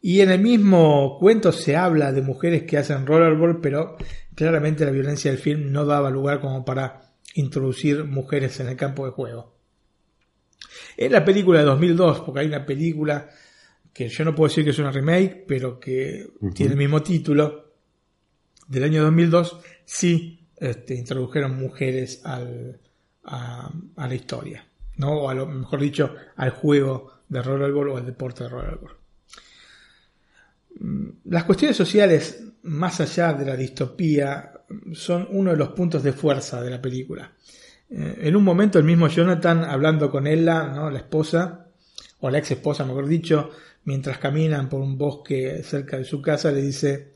Y 0.00 0.20
en 0.20 0.30
el 0.30 0.40
mismo 0.40 1.16
cuento 1.20 1.52
se 1.52 1.76
habla 1.76 2.12
de 2.12 2.22
mujeres 2.22 2.64
que 2.64 2.78
hacen 2.78 3.06
rollerball, 3.06 3.60
pero 3.60 3.96
claramente 4.34 4.84
la 4.84 4.90
violencia 4.90 5.30
del 5.30 5.38
film 5.38 5.70
no 5.70 5.84
daba 5.84 6.10
lugar 6.10 6.40
como 6.40 6.64
para 6.64 7.12
introducir 7.34 8.04
mujeres 8.04 8.58
en 8.58 8.68
el 8.68 8.76
campo 8.76 9.06
de 9.06 9.12
juego. 9.12 9.54
En 10.96 11.12
la 11.12 11.24
película 11.24 11.60
de 11.60 11.66
2002, 11.66 12.20
porque 12.20 12.40
hay 12.40 12.46
una 12.46 12.66
película 12.66 13.28
que 13.92 14.08
yo 14.08 14.24
no 14.24 14.34
puedo 14.34 14.48
decir 14.48 14.64
que 14.64 14.70
es 14.70 14.78
una 14.78 14.90
remake, 14.90 15.44
pero 15.46 15.78
que 15.78 16.30
tiene 16.54 16.72
el 16.72 16.78
mismo 16.78 17.02
título, 17.02 17.71
del 18.68 18.84
año 18.84 19.02
2002 19.02 19.58
sí 19.84 20.46
este, 20.56 20.94
introdujeron 20.94 21.56
mujeres 21.56 22.20
al, 22.24 22.80
a, 23.24 23.70
la 23.96 24.14
historia, 24.14 24.66
¿no? 24.96 25.22
o 25.22 25.28
a 25.28 25.34
lo 25.34 25.46
mejor 25.46 25.80
dicho, 25.80 26.14
al 26.36 26.50
juego 26.50 27.22
de 27.28 27.42
rollerball 27.42 27.88
o 27.88 27.96
al 27.96 28.06
deporte 28.06 28.44
de 28.44 28.50
rollerball. 28.50 28.96
Mm, 30.78 31.08
las 31.24 31.44
cuestiones 31.44 31.76
sociales, 31.76 32.42
más 32.62 33.00
allá 33.00 33.32
de 33.32 33.44
la 33.44 33.56
distopía, 33.56 34.52
son 34.92 35.26
uno 35.30 35.50
de 35.50 35.56
los 35.56 35.70
puntos 35.70 36.02
de 36.02 36.12
fuerza 36.12 36.62
de 36.62 36.70
la 36.70 36.80
película. 36.80 37.32
Eh, 37.90 38.20
en 38.22 38.36
un 38.36 38.44
momento 38.44 38.78
el 38.78 38.84
mismo 38.84 39.08
Jonathan, 39.08 39.64
hablando 39.64 40.10
con 40.10 40.26
ella, 40.26 40.64
¿no? 40.68 40.90
la 40.90 40.98
esposa, 40.98 41.66
o 42.20 42.30
la 42.30 42.38
ex 42.38 42.52
esposa, 42.52 42.84
mejor 42.84 43.06
dicho, 43.06 43.50
mientras 43.84 44.18
caminan 44.18 44.68
por 44.68 44.80
un 44.80 44.96
bosque 44.96 45.62
cerca 45.64 45.98
de 45.98 46.04
su 46.04 46.22
casa, 46.22 46.52
le 46.52 46.62
dice, 46.62 47.14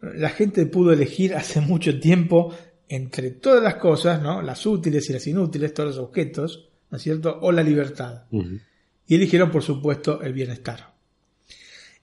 la 0.00 0.30
gente 0.30 0.66
pudo 0.66 0.92
elegir 0.92 1.34
hace 1.34 1.60
mucho 1.60 1.98
tiempo 1.98 2.54
entre 2.88 3.32
todas 3.32 3.62
las 3.62 3.76
cosas, 3.76 4.22
¿no? 4.22 4.40
Las 4.42 4.64
útiles 4.64 5.08
y 5.10 5.12
las 5.12 5.26
inútiles, 5.26 5.74
todos 5.74 5.96
los 5.96 6.04
objetos, 6.04 6.68
¿no 6.90 6.96
es 6.96 7.02
cierto? 7.02 7.38
O 7.42 7.52
la 7.52 7.62
libertad. 7.62 8.24
Y 9.06 9.14
eligieron, 9.14 9.50
por 9.50 9.62
supuesto, 9.62 10.22
el 10.22 10.32
bienestar. 10.32 10.94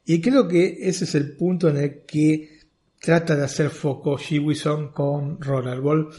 Y 0.05 0.21
creo 0.21 0.47
que 0.47 0.77
ese 0.81 1.05
es 1.05 1.15
el 1.15 1.35
punto 1.35 1.69
en 1.69 1.77
el 1.77 2.01
que 2.05 2.59
trata 2.99 3.35
de 3.35 3.45
hacer 3.45 3.69
foco 3.69 4.17
Shiwison 4.17 4.91
con 4.91 5.41
Rollerball, 5.41 6.09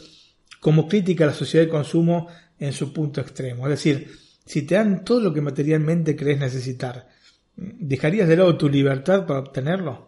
como 0.59 0.87
crítica 0.87 1.23
a 1.23 1.27
la 1.27 1.33
sociedad 1.33 1.65
de 1.65 1.71
consumo 1.71 2.27
en 2.59 2.73
su 2.73 2.91
punto 2.91 3.21
extremo. 3.21 3.67
Es 3.67 3.71
decir, 3.71 4.11
si 4.45 4.63
te 4.63 4.75
dan 4.75 5.05
todo 5.05 5.21
lo 5.21 5.33
que 5.33 5.41
materialmente 5.41 6.15
crees 6.15 6.39
necesitar, 6.39 7.07
¿dejarías 7.55 8.27
de 8.27 8.37
lado 8.37 8.57
tu 8.57 8.67
libertad 8.67 9.25
para 9.25 9.39
obtenerlo? 9.39 10.06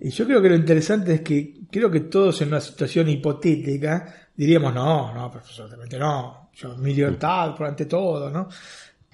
Y 0.00 0.10
yo 0.10 0.26
creo 0.26 0.42
que 0.42 0.48
lo 0.48 0.56
interesante 0.56 1.14
es 1.14 1.20
que 1.20 1.60
creo 1.70 1.90
que 1.90 2.00
todos 2.00 2.40
en 2.42 2.48
una 2.48 2.60
situación 2.60 3.08
hipotética 3.08 4.28
diríamos, 4.36 4.74
no, 4.74 5.14
no, 5.14 5.24
absolutamente 5.24 5.98
no, 5.98 6.50
yo 6.54 6.76
mi 6.76 6.94
libertad 6.94 7.54
por 7.56 7.66
ante 7.66 7.86
todo, 7.86 8.30
¿no? 8.30 8.48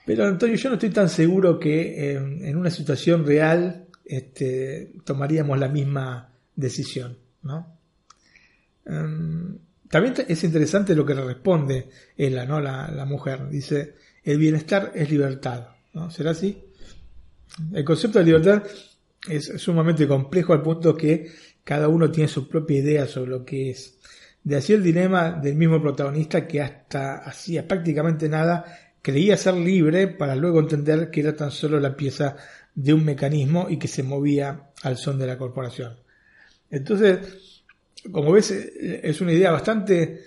Pero 0.07 0.27
Antonio, 0.27 0.57
yo 0.57 0.69
no 0.69 0.75
estoy 0.75 0.91
tan 0.91 1.09
seguro 1.09 1.59
que 1.59 2.13
en 2.13 2.57
una 2.57 2.71
situación 2.71 3.25
real 3.27 3.87
este, 4.05 4.93
tomaríamos 5.05 5.59
la 5.59 5.69
misma 5.69 6.31
decisión, 6.55 7.17
¿no? 7.43 7.79
Em, 8.85 9.59
también 9.89 10.15
es 10.29 10.45
interesante 10.45 10.95
lo 10.95 11.07
que 11.07 11.15
le 11.15 11.25
responde 11.25 11.89
ella, 12.17 12.45
¿no? 12.45 12.61
La, 12.61 12.91
la, 12.91 13.05
mujer. 13.05 13.49
Dice, 13.49 13.95
el 14.23 14.39
bienestar 14.39 14.93
es 14.95 15.11
libertad, 15.11 15.69
¿no? 15.95 16.11
¿Será 16.11 16.33
así? 16.33 16.63
El 17.73 17.85
concepto 17.85 18.19
de 18.19 18.25
libertad 18.27 18.63
es 19.29 19.53
sumamente 19.57 20.07
complejo 20.07 20.53
al 20.53 20.63
punto 20.63 20.97
que 20.97 21.31
cada 21.63 21.89
uno 21.89 22.11
tiene 22.11 22.29
su 22.29 22.49
propia 22.49 22.79
idea 22.79 23.07
sobre 23.07 23.31
lo 23.31 23.45
que 23.45 23.71
es. 23.71 23.99
De 24.43 24.57
así 24.57 24.75
el 24.75 24.83
dilema 24.83 25.33
del 25.33 25.57
mismo 25.57 25.81
protagonista 25.81 26.47
que 26.47 26.61
hasta 26.61 27.17
hacía 27.17 27.67
prácticamente 27.67 28.29
nada 28.29 28.65
creía 29.01 29.37
ser 29.37 29.55
libre 29.55 30.09
para 30.09 30.37
luego 30.37 30.61
entender 30.61 31.11
que 31.11 31.21
era 31.21 31.35
tan 31.35 31.51
solo 31.51 31.81
la 31.81 31.97
pieza 31.97 32.37
de 32.75 32.93
un 32.93 33.05
mecanismo 33.05 33.67
y 33.71 33.79
que 33.79 33.89
se 33.89 34.03
movía 34.03 34.71
al 34.83 34.97
son 34.97 35.19
de 35.19 35.27
la 35.27 35.39
corporación. 35.39 35.97
Entonces, 36.71 37.65
como 38.11 38.33
ves, 38.33 38.51
es 38.51 39.21
una 39.21 39.33
idea 39.33 39.51
bastante, 39.51 40.25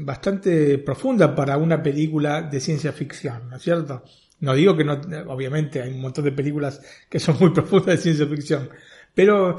bastante 0.00 0.78
profunda 0.78 1.34
para 1.34 1.56
una 1.56 1.82
película 1.82 2.42
de 2.42 2.60
ciencia 2.60 2.92
ficción, 2.92 3.48
¿no 3.48 3.56
es 3.56 3.62
cierto? 3.62 4.04
No 4.40 4.54
digo 4.54 4.76
que 4.76 4.84
no, 4.84 5.00
obviamente 5.28 5.82
hay 5.82 5.92
un 5.92 6.00
montón 6.00 6.24
de 6.24 6.32
películas 6.32 6.80
que 7.08 7.20
son 7.20 7.36
muy 7.38 7.50
profundas 7.50 7.96
de 7.96 7.98
ciencia 7.98 8.26
ficción, 8.26 8.70
pero 9.14 9.58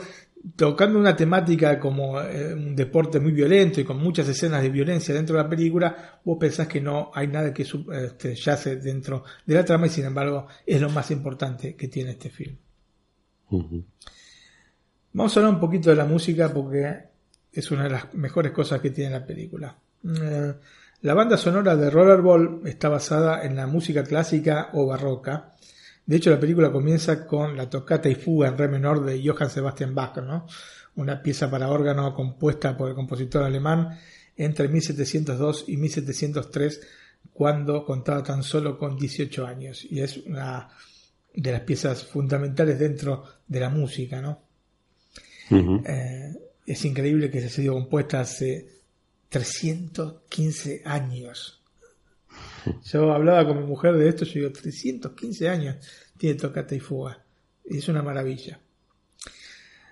tocando 0.56 0.98
una 1.00 1.16
temática 1.16 1.80
como 1.80 2.20
eh, 2.20 2.54
un 2.54 2.76
deporte 2.76 3.20
muy 3.20 3.32
violento 3.32 3.80
y 3.80 3.84
con 3.84 3.98
muchas 3.98 4.28
escenas 4.28 4.62
de 4.62 4.70
violencia 4.70 5.14
dentro 5.14 5.38
de 5.38 5.44
la 5.44 5.50
película, 5.50 6.20
vos 6.24 6.38
pensás 6.40 6.68
que 6.68 6.82
no 6.82 7.12
hay 7.14 7.28
nada 7.28 7.54
que 7.54 7.64
este, 7.64 8.36
yace 8.36 8.78
dentro 8.78 9.24
de 9.46 9.56
la 9.56 9.64
trama 9.64 9.88
y 9.88 9.90
sin 9.90 10.06
embargo 10.06 10.48
es 10.66 10.82
lo 10.82 10.90
más 10.90 11.12
importante 11.12 11.76
que 11.76 11.88
tiene 11.88 12.12
este 12.12 12.30
film. 12.30 12.58
Vamos 15.14 15.36
a 15.36 15.40
hablar 15.40 15.54
un 15.54 15.60
poquito 15.60 15.90
de 15.90 15.96
la 15.96 16.06
música 16.06 16.52
porque 16.52 17.12
es 17.52 17.70
una 17.70 17.84
de 17.84 17.90
las 17.90 18.14
mejores 18.14 18.52
cosas 18.52 18.80
que 18.82 18.92
tiene 18.92 19.12
la 19.12 19.26
película. 19.26 19.78
Eh, 20.04 20.54
la 21.02 21.14
banda 21.14 21.38
sonora 21.38 21.76
de 21.76 21.90
Rollerball 21.90 22.62
está 22.66 22.90
basada 22.90 23.44
en 23.44 23.56
la 23.56 23.68
música 23.68 24.04
clásica 24.04 24.70
o 24.74 24.86
barroca 24.86 25.52
de 26.06 26.18
hecho, 26.18 26.30
la 26.30 26.40
película 26.40 26.72
comienza 26.72 27.26
con 27.26 27.56
la 27.56 27.70
tocata 27.70 28.10
y 28.10 28.16
fuga 28.16 28.50
en 28.50 28.58
re 28.58 28.68
menor 28.68 29.06
de 29.06 29.26
Johann 29.26 29.50
Sebastian 29.50 29.96
Bach, 29.96 30.18
¿no? 30.18 30.48
una 30.96 31.22
pieza 31.22 31.50
para 31.50 31.70
órgano 31.70 32.14
compuesta 32.14 32.76
por 32.76 32.90
el 32.90 32.96
compositor 32.96 33.44
alemán 33.44 33.98
entre 34.36 34.68
1702 34.68 35.66
y 35.68 35.78
1703, 35.78 36.82
cuando 37.32 37.86
contaba 37.86 38.24
tan 38.24 38.44
solo 38.44 38.78
con 38.78 38.98
18 38.98 39.46
años. 39.46 39.88
Y 39.90 40.02
es 40.02 40.18
una 40.18 40.68
de 41.34 41.52
las 41.52 41.62
piezas 41.62 42.04
fundamentales 42.04 42.78
dentro 42.78 43.24
de 43.48 43.60
la 43.60 43.70
música. 43.70 44.22
¿no? 44.22 44.42
Eh, 45.86 46.34
es 46.66 46.86
increíble 46.86 47.30
que 47.32 47.40
se 47.40 47.46
haya 47.46 47.56
sido 47.56 47.74
compuesta 47.76 48.20
hace 48.20 48.81
315 49.32 50.82
años. 50.84 51.64
Yo 52.84 53.14
hablaba 53.14 53.48
con 53.48 53.62
mi 53.62 53.66
mujer 53.66 53.96
de 53.96 54.10
esto, 54.10 54.26
yo 54.26 54.42
digo, 54.42 54.52
315 54.52 55.50
años 55.50 55.78
tiene 56.18 56.36
Tocata 56.38 56.76
y 56.76 56.82
Fuga. 56.82 57.24
Es 57.64 57.88
una 57.88 58.04
maravilla. 58.04 58.60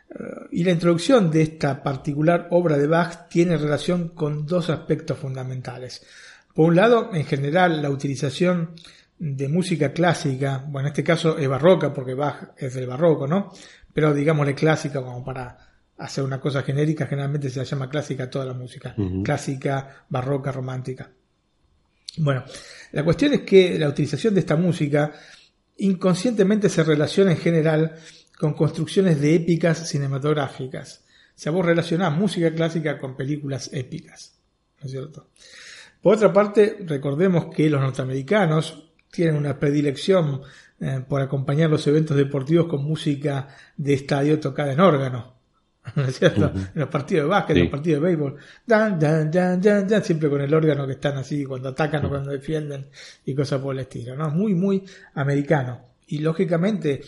Eh, 0.10 0.14
y 0.52 0.64
la 0.66 0.72
introducción 0.72 1.32
de 1.32 1.44
esta 1.44 1.82
particular 1.82 2.50
obra 2.52 2.78
de 2.78 2.88
Bach 2.88 3.30
tiene 3.30 3.58
relación 3.58 4.10
con 4.10 4.46
dos 4.46 4.70
aspectos 4.70 5.18
fundamentales. 5.18 6.06
Por 6.54 6.68
un 6.68 6.76
lado, 6.76 7.12
en 7.14 7.26
general, 7.26 7.82
la 7.82 7.90
utilización 7.90 8.76
de 9.18 9.48
música 9.48 9.94
clásica, 9.94 10.66
bueno, 10.68 10.90
en 10.90 10.92
este 10.92 11.04
caso 11.06 11.38
es 11.38 11.48
barroca 11.48 11.94
porque 11.94 12.14
Bach 12.14 12.52
es 12.58 12.74
del 12.74 12.88
barroco, 12.88 13.26
¿no? 13.26 13.54
Pero 13.94 14.14
digámosle 14.14 14.54
clásica 14.54 15.02
como 15.02 15.24
para 15.24 15.69
hacer 16.00 16.24
una 16.24 16.40
cosa 16.40 16.64
genérica, 16.64 17.06
generalmente 17.06 17.50
se 17.50 17.60
la 17.60 17.66
llama 17.66 17.90
clásica 17.90 18.30
toda 18.30 18.46
la 18.46 18.54
música, 18.54 18.96
clásica, 19.24 20.06
barroca, 20.10 20.52
romántica. 20.52 21.12
Bueno, 22.18 22.44
la 22.92 23.04
cuestión 23.04 23.34
es 23.34 23.42
que 23.42 23.78
la 23.78 23.90
utilización 23.90 24.34
de 24.34 24.40
esta 24.40 24.56
música 24.56 25.12
inconscientemente 25.78 26.70
se 26.70 26.84
relaciona 26.84 27.32
en 27.32 27.38
general 27.38 27.96
con 28.38 28.54
construcciones 28.54 29.20
de 29.20 29.36
épicas 29.36 29.88
cinematográficas. 29.88 31.04
O 31.36 31.42
sea, 31.42 31.52
vos 31.52 31.66
relacionás 31.66 32.18
música 32.18 32.54
clásica 32.54 32.98
con 32.98 33.16
películas 33.16 33.70
épicas, 33.74 34.40
¿no 34.80 34.86
es 34.86 34.92
cierto? 34.92 35.30
Por 36.02 36.16
otra 36.16 36.32
parte, 36.32 36.78
recordemos 36.86 37.54
que 37.54 37.70
los 37.70 37.82
norteamericanos 37.82 38.92
tienen 39.12 39.36
una 39.36 39.60
predilección 39.60 40.42
eh, 40.80 41.04
por 41.08 41.22
acompañar 41.22 41.70
los 41.70 41.86
eventos 41.88 42.16
deportivos 42.16 42.68
con 42.68 42.86
música 42.86 43.50
de 43.76 43.94
estadio 43.94 44.40
tocada 44.40 44.72
en 44.72 44.80
órgano. 44.80 45.39
¿no 45.96 46.04
es 46.04 46.18
cierto? 46.18 46.52
En 46.54 46.72
los 46.76 46.90
partidos 46.90 47.26
de 47.26 47.30
básquet, 47.30 47.58
en 47.58 47.64
los 47.64 47.72
partidos 47.72 48.02
de 48.02 48.08
béisbol, 48.08 48.36
dan, 48.66 49.00
dan, 49.00 49.32
dan, 49.32 49.62
dan, 49.62 50.04
siempre 50.04 50.30
con 50.30 50.42
el 50.42 50.54
órgano 50.54 50.86
que 50.86 50.94
están 50.94 51.18
así 51.18 51.46
cuando 51.46 51.70
atacan 51.70 52.06
o 52.06 52.10
cuando 52.10 52.32
defienden 52.32 52.88
y 53.26 53.34
cosas 53.34 53.62
por 53.62 53.74
el 53.74 53.82
estilo, 53.82 54.16
¿no? 54.16 54.30
Muy, 54.30 54.54
muy 54.54 54.84
americano. 55.14 55.82
Y 56.08 56.20
lógicamente, 56.20 57.02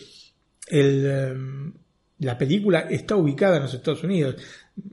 el, 0.68 1.06
em, 1.06 1.72
la 2.18 2.38
película 2.38 2.80
está 2.80 3.16
ubicada 3.16 3.56
en 3.56 3.64
los 3.64 3.74
Estados 3.74 4.04
Unidos. 4.04 4.36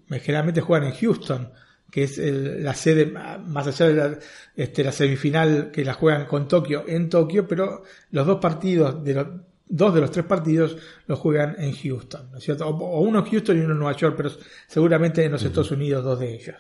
Generalmente 0.10 0.62
juegan 0.62 0.90
en 0.90 0.96
Houston, 0.96 1.52
que 1.90 2.04
es 2.04 2.18
la 2.18 2.74
sede, 2.74 3.06
más 3.06 3.68
allá 3.68 3.88
de 3.88 3.94
la, 3.94 4.20
este, 4.56 4.84
la 4.84 4.92
semifinal 4.92 5.72
que 5.72 5.86
la 5.86 5.94
juegan 5.94 6.26
con 6.26 6.48
Tokio, 6.48 6.84
en 6.88 7.10
Tokio, 7.10 7.48
pero 7.48 7.84
los 8.12 8.28
dos 8.28 8.40
partidos 8.40 9.04
de 9.04 9.14
los 9.14 9.28
dos 9.70 9.94
de 9.94 10.02
los 10.02 10.12
tres 10.12 10.26
partidos 10.26 10.76
los 11.06 11.20
juegan 11.20 11.56
en 11.60 11.74
Houston, 11.74 12.32
¿no 12.32 12.40
es 12.40 12.44
cierto? 12.44 12.68
O, 12.68 13.02
uno 13.02 13.20
en 13.20 13.26
Houston 13.26 13.58
y 13.58 13.62
uno 13.62 13.74
en 13.74 13.80
Nueva 13.80 13.96
York, 13.96 14.16
pero 14.18 14.32
seguramente 14.68 15.24
en 15.24 15.32
los 15.32 15.44
Estados 15.44 15.72
Unidos 15.72 16.04
dos 16.04 16.20
de 16.20 16.34
ellos. 16.34 16.56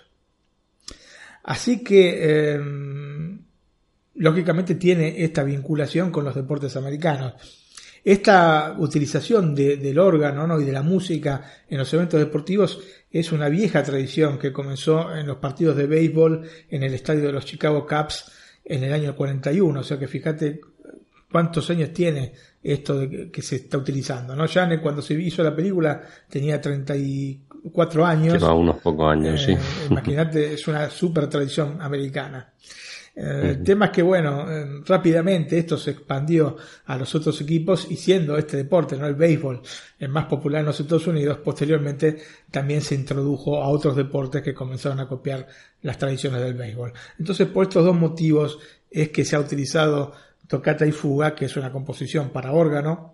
Así 1.44 1.84
que, 1.84 2.53
em, 2.53 3.44
lógicamente 4.15 4.76
tiene 4.76 5.23
esta 5.23 5.44
vinculación 5.44 6.11
con 6.11 6.23
los 6.23 6.36
deportes 6.36 6.76
americanos. 6.76 7.34
Esta 8.03 8.76
utilización 8.77 9.53
del 9.56 9.99
órgano 9.99 10.48
¿no? 10.48 10.61
y 10.61 10.64
de 10.64 10.72
la 10.72 10.84
música 10.84 11.44
en 11.68 11.77
los 11.77 11.94
eventos 11.94 12.19
deportivos 12.19 12.81
es 13.11 13.31
una 13.31 13.49
vieja 13.49 13.84
tradición 13.84 14.40
que 14.40 14.53
comenzó 14.53 15.14
en 15.15 15.27
los 15.27 15.38
partidos 15.38 15.76
de 15.76 15.88
béisbol 15.88 16.48
en 16.69 16.84
el 16.84 16.94
estadio 16.94 17.23
de 17.26 17.34
los 17.34 17.45
Chicago 17.45 17.86
Cubs 17.86 18.31
en 18.64 18.84
el 18.84 18.94
año 18.94 19.15
41. 19.15 19.80
O 19.80 19.84
sea 19.84 19.99
que 19.99 20.07
fíjate 20.07 20.61
cuántos 21.31 21.69
años 21.69 21.91
tiene 21.94 22.34
esto 22.61 22.99
de 22.99 23.31
que, 23.31 23.41
se 23.41 23.57
está 23.57 23.77
utilizando. 23.77 24.36
¿no? 24.36 24.48
Jane 24.48 24.81
cuando 24.81 25.02
se 25.02 25.14
hizo 25.14 25.44
la 25.44 25.56
película 25.56 26.02
tenía 26.30 26.60
34 26.60 28.06
años. 28.06 28.34
Lleva 28.34 28.53
unos 28.53 28.77
pocos 28.77 29.11
años, 29.11 29.41
sí. 29.41 29.53
Eh, 29.53 29.57
imagínate, 29.90 30.53
es 30.53 30.68
una 30.68 30.90
super 30.90 31.27
tradición 31.27 31.81
americana. 31.81 32.53
Eh, 33.15 33.49
el 33.49 33.64
tema 33.64 33.86
es 33.86 33.91
que, 33.91 34.02
bueno, 34.02 34.49
eh, 34.49 34.81
rápidamente 34.86 35.57
esto 35.57 35.77
se 35.77 35.91
expandió 35.91 36.56
a 36.86 36.98
los 36.98 37.14
otros 37.15 37.41
equipos 37.41 37.88
y 37.90 37.98
siendo 37.98 38.38
este 38.38 38.56
deporte, 38.57 38.95
no 38.98 39.07
el 39.07 39.15
béisbol, 39.15 39.61
el 39.99 40.10
más 40.10 40.26
popular 40.26 40.61
en 40.61 40.68
los 40.68 40.80
Estados 40.80 41.07
Unidos, 41.07 41.40
posteriormente 41.44 42.18
también 42.49 42.81
se 42.81 42.95
introdujo 42.95 43.61
a 43.61 43.68
otros 43.68 43.95
deportes 43.95 44.41
que 44.41 44.53
comenzaron 44.53 44.99
a 44.99 45.07
copiar 45.07 45.48
las 45.81 45.98
tradiciones 45.98 46.41
del 46.41 46.53
béisbol. 46.53 46.94
Entonces, 47.18 47.48
por 47.48 47.64
estos 47.64 47.84
dos 47.84 47.95
motivos 47.95 48.60
es 48.90 49.10
que 49.10 49.26
se 49.26 49.36
ha 49.36 49.40
utilizado 49.40 50.14
Tocata 50.50 50.84
y 50.84 50.92
Fuga, 50.92 51.36
que 51.36 51.46
es 51.46 51.56
una 51.58 51.72
composición 51.72 52.32
para 52.32 52.54
órgano 52.54 53.14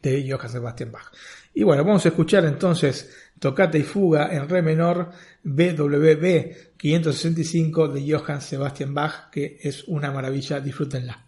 de 0.00 0.26
Johann 0.28 0.48
Sebastian 0.48 0.90
Bach. 0.90 1.12
Y 1.52 1.62
bueno, 1.62 1.84
vamos 1.84 2.06
a 2.06 2.08
escuchar 2.08 2.46
entonces 2.46 3.14
Tocata 3.38 3.76
y 3.76 3.82
Fuga 3.82 4.34
en 4.34 4.48
Re 4.48 4.62
menor 4.62 5.10
BWV 5.42 6.76
565 6.78 7.88
de 7.88 8.10
Johann 8.10 8.40
Sebastian 8.40 8.94
Bach, 8.94 9.28
que 9.30 9.58
es 9.60 9.84
una 9.88 10.10
maravilla, 10.10 10.58
disfrútenla. 10.60 11.27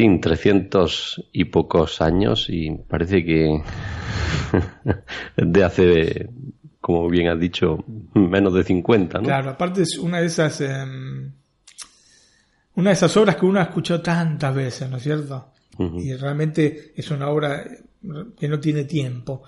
Martín, 0.00 0.20
300 0.20 1.28
y 1.32 1.44
pocos 1.44 2.00
años 2.00 2.46
y 2.48 2.70
parece 2.70 3.22
que 3.22 3.62
de 5.36 5.64
hace, 5.64 6.30
como 6.80 7.08
bien 7.10 7.28
has 7.28 7.38
dicho, 7.38 7.84
menos 8.14 8.54
de 8.54 8.64
50, 8.64 9.18
¿no? 9.18 9.24
Claro, 9.24 9.50
aparte 9.50 9.82
es 9.82 9.98
una 9.98 10.20
de 10.20 10.26
esas... 10.26 10.60
Em, 10.62 11.32
una 12.76 12.90
de 12.90 12.94
esas 12.94 13.14
obras 13.18 13.36
que 13.36 13.44
uno 13.44 13.60
ha 13.60 13.64
escuchado 13.64 14.00
tantas 14.00 14.54
veces, 14.54 14.88
¿no 14.88 14.96
es 14.96 15.02
cierto? 15.02 15.52
Y 15.98 16.14
realmente 16.14 16.92
es 16.94 17.10
una 17.10 17.28
obra 17.28 17.64
que 18.38 18.48
no 18.48 18.58
tiene 18.58 18.84
tiempo. 18.84 19.42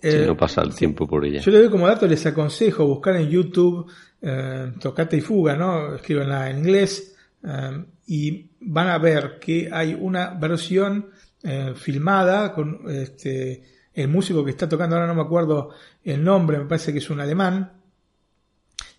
Si 0.00 0.16
no 0.18 0.36
pasa 0.36 0.62
el 0.62 0.74
tiempo 0.74 1.06
por 1.06 1.24
ella. 1.24 1.40
Yo 1.40 1.52
le 1.52 1.58
doy 1.58 1.70
como 1.70 1.86
dato, 1.86 2.06
les 2.06 2.24
aconsejo 2.26 2.86
buscar 2.86 3.16
en 3.16 3.28
YouTube 3.28 3.88
eh, 4.20 4.72
Tocate 4.80 5.16
y 5.16 5.20
Fuga, 5.20 5.54
¿no? 5.54 5.96
Escríbanla 5.96 6.50
en 6.50 6.58
inglés 6.58 7.14
eh, 7.44 7.84
y 8.06 8.47
van 8.60 8.88
a 8.88 8.98
ver 8.98 9.38
que 9.40 9.68
hay 9.72 9.94
una 9.94 10.30
versión 10.30 11.10
eh, 11.42 11.72
filmada 11.76 12.52
con 12.52 12.80
este, 12.88 13.62
el 13.94 14.08
músico 14.08 14.44
que 14.44 14.50
está 14.50 14.68
tocando, 14.68 14.96
ahora 14.96 15.08
no 15.08 15.14
me 15.14 15.22
acuerdo 15.22 15.70
el 16.04 16.22
nombre, 16.22 16.58
me 16.58 16.66
parece 16.66 16.92
que 16.92 16.98
es 16.98 17.10
un 17.10 17.20
alemán, 17.20 17.72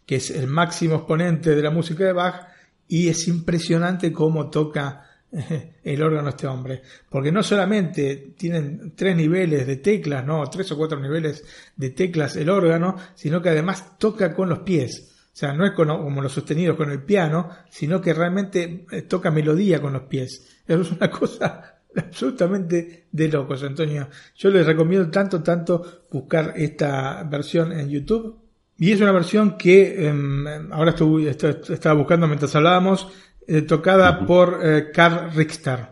que 0.06 0.15
es 0.15 0.31
el 0.31 0.48
máximo 0.48 0.95
exponente 0.95 1.56
de 1.56 1.61
la 1.61 1.69
música 1.69 2.03
de 2.03 2.14
Bach 2.14 2.48
y 2.88 3.10
es 3.10 3.27
impresionante 3.27 4.11
cómo 4.11 4.49
toca 4.49 5.06
el 5.84 6.02
órgano 6.02 6.30
este 6.30 6.48
hombre. 6.48 6.81
Porque 7.10 7.31
no 7.31 7.44
solamente 7.44 8.34
tienen 8.38 8.94
tres 8.95 9.15
niveles 9.15 9.68
de 9.68 9.77
teclas, 9.77 10.26
no, 10.26 10.49
tres 10.49 10.72
o 10.72 10.77
cuatro 10.77 10.99
niveles 10.99 11.44
de 11.76 11.91
teclas 11.91 12.36
el 12.36 12.49
órgano, 12.49 12.95
sino 13.15 13.41
que 13.41 13.49
además 13.49 13.98
toca 13.98 14.34
con 14.34 14.49
los 14.49 14.60
pies. 14.60 15.09
O 15.40 15.41
sea, 15.41 15.53
no 15.53 15.66
es 15.66 15.72
como 15.72 16.22
los 16.22 16.34
sostenidos 16.34 16.76
con 16.76 16.91
el 16.91 17.02
piano, 17.02 17.49
sino 17.70 18.02
que 18.02 18.14
realmente 18.14 18.86
eh, 18.91 19.03
toca 19.03 19.32
melodía 19.32 19.82
con 19.82 19.94
los 19.94 20.02
pies. 20.02 20.60
Eso 20.68 20.82
es 20.82 20.91
una 20.91 21.10
cosa 21.20 21.80
absolutamente 21.95 23.07
de 23.10 23.28
locos, 23.30 23.64
Antonio. 23.64 24.10
Yo 24.36 24.49
les 24.49 24.66
recomiendo 24.66 25.10
tanto, 25.10 25.41
tanto 25.41 26.03
buscar 26.11 26.56
esta 26.57 27.24
versión 27.24 27.72
en 27.72 27.88
YouTube. 27.88 28.38
Y 28.80 28.91
es 28.91 28.99
una 28.99 29.14
versión 29.14 29.57
que 29.57 30.10
em, 30.10 30.74
ahora 30.74 30.91
estoy, 30.91 31.28
estaba 31.28 31.94
buscando 31.95 32.28
mientras 32.28 32.53
hablábamos, 32.57 33.07
eh, 33.48 33.61
tocada 33.61 34.26
por 34.26 34.60
eh, 34.61 34.91
Carl 34.94 35.32
Richter. 35.34 35.88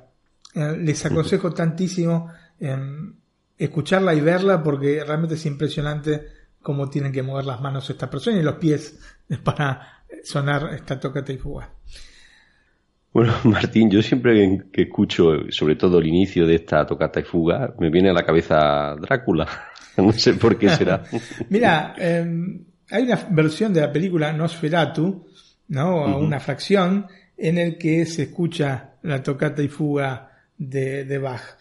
Eh, 0.55 0.75
les 0.77 1.05
aconsejo 1.05 1.53
tantísimo 1.53 2.33
em, 2.59 3.15
escucharla 3.57 4.13
y 4.13 4.19
verla 4.19 4.61
porque 4.61 5.01
realmente 5.05 5.35
es 5.35 5.45
impresionante 5.45 6.35
cómo 6.61 6.89
tienen 6.89 7.13
que 7.13 7.23
mover 7.23 7.45
las 7.45 7.61
manos 7.61 7.89
esta 7.89 8.09
persona 8.09 8.39
y 8.39 8.43
los 8.43 8.55
pies 8.55 8.99
para 9.43 10.03
sonar 10.23 10.73
esta 10.73 10.99
tocata 10.99 11.31
y 11.31 11.37
fuga. 11.37 11.69
Bueno, 13.13 13.33
Martín, 13.45 13.89
yo 13.89 14.01
siempre 14.01 14.65
que 14.71 14.83
escucho, 14.83 15.49
sobre 15.49 15.75
todo 15.75 15.99
el 15.99 16.07
inicio 16.07 16.45
de 16.45 16.55
esta 16.55 16.85
tocata 16.85 17.19
y 17.19 17.23
fuga, 17.23 17.73
me 17.79 17.89
viene 17.89 18.09
a 18.09 18.13
la 18.13 18.23
cabeza 18.23 18.95
Drácula. 18.99 19.47
no 19.97 20.11
sé 20.13 20.33
por 20.33 20.57
qué 20.57 20.69
será. 20.69 21.03
Mira, 21.49 21.95
em, 21.97 22.63
hay 22.89 23.03
una 23.03 23.27
versión 23.31 23.73
de 23.73 23.81
la 23.81 23.91
película 23.91 24.31
Nosferatu, 24.31 25.25
¿no? 25.69 26.17
Una 26.17 26.39
fracción 26.39 27.07
en 27.35 27.57
el 27.57 27.77
que 27.77 28.05
se 28.05 28.23
escucha 28.23 28.95
la 29.03 29.21
tocata 29.21 29.61
y 29.61 29.67
fuga 29.67 30.31
de, 30.57 31.05
de 31.05 31.17
Bach. 31.17 31.56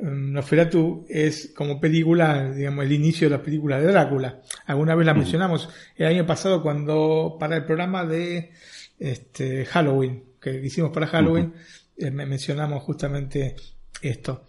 Nosferatu 0.00 1.06
es 1.08 1.52
como 1.54 1.80
película, 1.80 2.50
digamos, 2.52 2.84
el 2.84 2.92
inicio 2.92 3.28
de 3.28 3.36
la 3.36 3.42
película 3.42 3.78
de 3.78 3.86
Drácula. 3.86 4.40
Alguna 4.66 4.94
vez 4.94 5.06
la 5.06 5.14
mencionamos 5.14 5.68
el 5.96 6.06
año 6.06 6.26
pasado 6.26 6.62
cuando 6.62 7.36
para 7.38 7.56
el 7.56 7.64
programa 7.64 8.06
de 8.06 8.52
este, 8.98 9.66
Halloween, 9.66 10.24
que 10.40 10.64
hicimos 10.64 10.90
para 10.90 11.06
Halloween, 11.06 11.52
eh, 11.98 12.10
mencionamos 12.10 12.82
justamente 12.82 13.56
esto. 14.00 14.44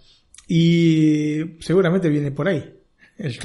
Y 0.47 1.57
seguramente 1.59 2.09
viene 2.09 2.31
por 2.31 2.47
ahí. 2.47 2.73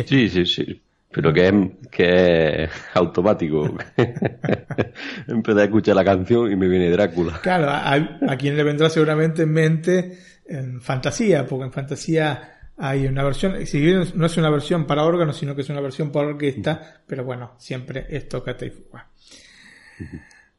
Sí, 0.07 0.29
sí, 0.29 0.47
sí 0.47 0.83
pero 1.17 1.33
que 1.33 1.47
es, 1.47 1.55
que 1.91 2.65
es 2.65 2.71
automático. 2.93 3.75
Empecé 5.27 5.61
a 5.61 5.65
escuchar 5.65 5.97
la 5.97 6.05
canción 6.05 6.53
y 6.53 6.57
me 6.57 6.69
viene 6.69 6.91
Drácula. 6.91 7.41
Claro, 7.41 7.71
a, 7.71 8.37
quien 8.37 8.55
le 8.55 8.63
vendrá 8.63 8.91
seguramente 8.91 9.45
en 9.45 9.51
mente 9.51 10.19
en 10.49 10.81
fantasía, 10.81 11.47
porque 11.47 11.65
en 11.65 11.73
fantasía 11.73 12.57
hay 12.77 13.07
una 13.07 13.25
versión, 13.25 13.67
si 13.67 13.81
bien 13.81 14.05
no 14.15 14.27
es 14.27 14.37
una 14.37 14.51
versión 14.51 14.87
para 14.87 15.05
órgano, 15.05 15.33
sino 15.33 15.55
que 15.55 15.63
es 15.63 15.69
una 15.71 15.81
versión 15.81 16.13
para 16.13 16.29
orquesta, 16.29 17.03
pero 17.07 17.25
bueno, 17.25 17.55
siempre 17.59 18.07
es 18.09 18.29
tocata 18.29 18.67
y 18.67 18.71
fuga. 18.71 19.09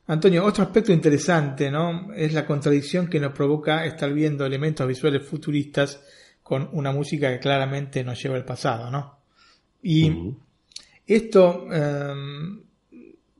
Antonio, 0.07 0.45
otro 0.45 0.63
aspecto 0.63 0.91
interesante, 0.91 1.69
¿no? 1.69 2.13
Es 2.13 2.33
la 2.33 2.45
contradicción 2.45 3.07
que 3.07 3.19
nos 3.19 3.33
provoca 3.33 3.85
estar 3.85 4.11
viendo 4.13 4.45
elementos 4.45 4.87
visuales 4.87 5.23
futuristas 5.23 6.01
con 6.41 6.69
una 6.71 6.91
música 6.91 7.29
que 7.29 7.39
claramente 7.39 8.03
nos 8.03 8.21
lleva 8.21 8.37
al 8.37 8.45
pasado, 8.45 8.89
¿no? 8.89 9.19
Y 9.83 10.33
esto 11.05 11.67
em, 11.71 12.61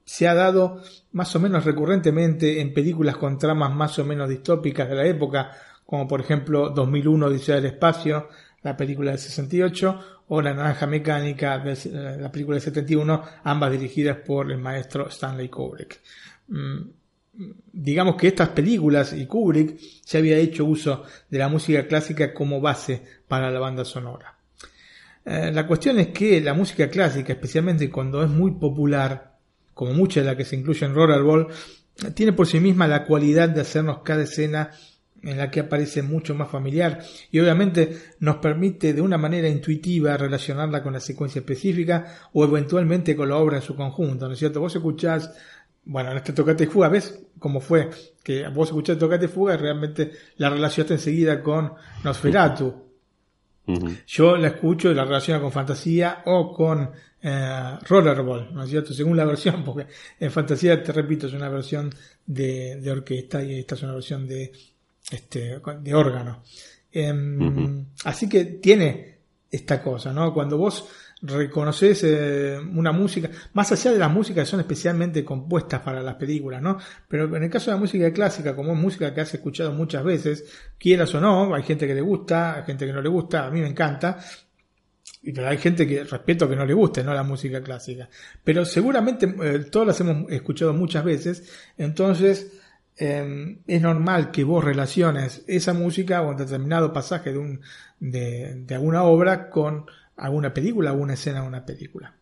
se 0.03 0.27
ha 0.27 0.33
dado 0.33 0.81
más 1.13 1.33
o 1.35 1.39
menos 1.39 1.63
recurrentemente 1.63 2.59
en 2.59 2.73
películas 2.73 3.17
con 3.17 3.37
tramas 3.37 3.73
más 3.73 3.97
o 3.99 4.05
menos 4.05 4.29
distópicas 4.29 4.89
de 4.89 4.95
la 4.95 5.05
época, 5.05 5.51
como 5.87 6.05
por 6.05 6.19
ejemplo 6.19 6.69
2001 6.69 7.25
Odisea 7.27 7.55
del 7.55 7.67
Espacio, 7.67 8.27
la 8.61 8.75
película 8.75 9.11
del 9.11 9.19
68, 9.19 9.99
o 10.27 10.41
La 10.41 10.53
Naranja 10.53 10.85
Mecánica, 10.85 11.63
eh, 11.65 12.17
la 12.19 12.29
película 12.29 12.55
del 12.55 12.61
71, 12.61 13.23
ambas 13.45 13.71
dirigidas 13.71 14.17
por 14.17 14.51
el 14.51 14.57
maestro 14.57 15.07
Stanley 15.07 15.47
Kubrick. 15.47 16.01
Mm, 16.49 16.81
digamos 17.71 18.17
que 18.17 18.27
estas 18.27 18.49
películas 18.49 19.13
y 19.13 19.25
Kubrick 19.25 19.79
se 20.03 20.17
había 20.17 20.37
hecho 20.37 20.65
uso 20.65 21.03
de 21.29 21.37
la 21.37 21.47
música 21.47 21.87
clásica 21.87 22.33
como 22.33 22.59
base 22.59 23.01
para 23.25 23.49
la 23.49 23.59
banda 23.59 23.85
sonora. 23.85 24.35
Eh, 25.23 25.51
la 25.53 25.65
cuestión 25.65 25.99
es 25.99 26.09
que 26.09 26.41
la 26.41 26.53
música 26.53 26.89
clásica, 26.89 27.31
especialmente 27.31 27.89
cuando 27.89 28.21
es 28.21 28.29
muy 28.29 28.51
popular, 28.51 29.37
como 29.73 29.93
mucha 29.93 30.19
de 30.19 30.25
la 30.25 30.35
que 30.35 30.43
se 30.43 30.57
incluye 30.57 30.85
en 30.85 30.93
Rollerball, 30.93 31.47
tiene 32.13 32.33
por 32.33 32.45
sí 32.45 32.59
misma 32.59 32.87
la 32.87 33.05
cualidad 33.05 33.47
de 33.47 33.61
hacernos 33.61 33.99
cada 34.03 34.23
escena 34.23 34.71
en 35.23 35.37
la 35.37 35.49
que 35.49 35.61
aparece 35.61 36.01
mucho 36.01 36.35
más 36.35 36.49
familiar 36.49 36.99
y 37.31 37.39
obviamente 37.39 37.97
nos 38.19 38.37
permite 38.37 38.93
de 38.93 39.01
una 39.01 39.17
manera 39.17 39.47
intuitiva 39.49 40.15
relacionarla 40.15 40.83
con 40.83 40.93
la 40.93 40.99
secuencia 40.99 41.39
específica 41.39 42.05
o 42.33 42.43
eventualmente 42.45 43.15
con 43.15 43.29
la 43.29 43.37
obra 43.37 43.57
en 43.57 43.63
su 43.63 43.75
conjunto, 43.75 44.27
¿no 44.27 44.33
es 44.33 44.39
cierto? 44.39 44.61
Vos 44.61 44.75
escuchás, 44.75 45.33
bueno, 45.85 46.11
en 46.11 46.17
este 46.17 46.33
Tocate 46.33 46.65
y 46.65 46.67
Fuga, 46.67 46.89
¿ves 46.89 47.19
cómo 47.39 47.59
fue? 47.59 47.89
Que 48.23 48.47
vos 48.47 48.69
escuchás 48.69 48.97
Tocate 48.97 49.25
y 49.25 49.29
Fuga 49.29 49.55
y 49.55 49.57
realmente 49.57 50.11
la 50.37 50.49
relacionaste 50.49 50.93
enseguida 50.95 51.41
con 51.41 51.73
Nosferatu, 52.03 52.87
yo 54.07 54.37
la 54.37 54.47
escucho 54.47 54.89
y 54.89 54.95
la 54.95 55.03
relaciono 55.03 55.41
con 55.41 55.51
fantasía 55.51 56.21
o 56.25 56.53
con 56.53 56.89
eh, 57.21 57.77
Rollerball, 57.89 58.53
¿no 58.53 58.63
es 58.63 58.69
cierto? 58.69 58.93
Según 58.93 59.17
la 59.17 59.25
versión, 59.25 59.61
porque 59.65 59.87
en 60.19 60.31
fantasía, 60.31 60.81
te 60.81 60.93
repito, 60.93 61.27
es 61.27 61.33
una 61.33 61.49
versión 61.49 61.89
de, 62.25 62.77
de 62.77 62.91
orquesta 62.91 63.43
y 63.43 63.59
esta 63.59 63.75
es 63.75 63.83
una 63.83 63.93
versión 63.93 64.25
de, 64.25 64.53
este, 65.11 65.59
de 65.81 65.93
órgano. 65.95 66.43
Em, 66.91 67.85
así 68.05 68.27
que 68.27 68.45
tiene 68.45 69.17
esta 69.49 69.81
cosa, 69.81 70.11
¿no? 70.11 70.33
Cuando 70.33 70.57
vos 70.57 70.87
reconoces 71.21 72.03
eh, 72.03 72.59
una 72.75 72.91
música, 72.91 73.29
más 73.53 73.71
allá 73.71 73.91
de 73.91 73.99
las 73.99 74.11
músicas 74.11 74.45
que 74.45 74.51
son 74.51 74.59
especialmente 74.59 75.25
compuestas 75.25 75.81
para 75.81 76.01
las 76.01 76.15
películas, 76.15 76.61
¿no? 76.61 76.77
Pero 77.07 77.35
en 77.35 77.43
el 77.43 77.49
caso 77.49 77.71
de 77.71 77.77
la 77.77 77.81
música 77.81 78.11
clásica, 78.11 78.55
como 78.55 78.73
es 78.73 78.79
música 78.79 79.13
que 79.13 79.21
has 79.21 79.33
escuchado 79.33 79.71
muchas 79.71 80.03
veces, 80.03 80.45
quieras 80.77 81.13
o 81.15 81.21
no, 81.21 81.55
hay 81.55 81.63
gente 81.63 81.87
que 81.87 81.95
le 81.95 82.01
gusta, 82.01 82.55
hay 82.55 82.63
gente 82.63 82.85
que 82.85 82.93
no 82.93 83.01
le 83.01 83.09
gusta, 83.09 83.47
a 83.47 83.51
mí 83.51 83.61
me 83.61 83.67
encanta, 83.67 84.19
pero 85.23 85.47
hay 85.47 85.57
gente 85.57 85.87
que 85.87 86.03
respeto 86.03 86.47
que 86.47 86.55
no 86.55 86.65
le 86.65 86.73
guste, 86.73 87.03
¿no? 87.03 87.13
La 87.13 87.23
música 87.23 87.61
clásica. 87.63 88.09
Pero 88.43 88.63
seguramente 88.63 89.33
eh, 89.41 89.59
todas 89.71 89.87
las 89.87 89.99
hemos 90.01 90.31
escuchado 90.31 90.73
muchas 90.73 91.03
veces, 91.03 91.51
entonces 91.77 92.51
em, 92.97 93.59
es 93.67 93.81
normal 93.81 94.31
que 94.31 94.43
vos 94.43 94.63
relaciones 94.63 95.43
esa 95.47 95.73
música 95.73 96.21
o 96.21 96.31
un 96.31 96.37
determinado 96.37 96.91
pasaje 96.91 97.31
de, 97.31 97.37
un, 97.37 97.61
de, 97.99 98.55
de 98.65 98.75
alguna 98.75 99.03
obra 99.03 99.49
con 99.49 99.85
alguna 100.17 100.53
película, 100.53 100.89
alguna 100.89 101.13
escena 101.13 101.41
de 101.41 101.47
una 101.47 101.65
película. 101.65 102.13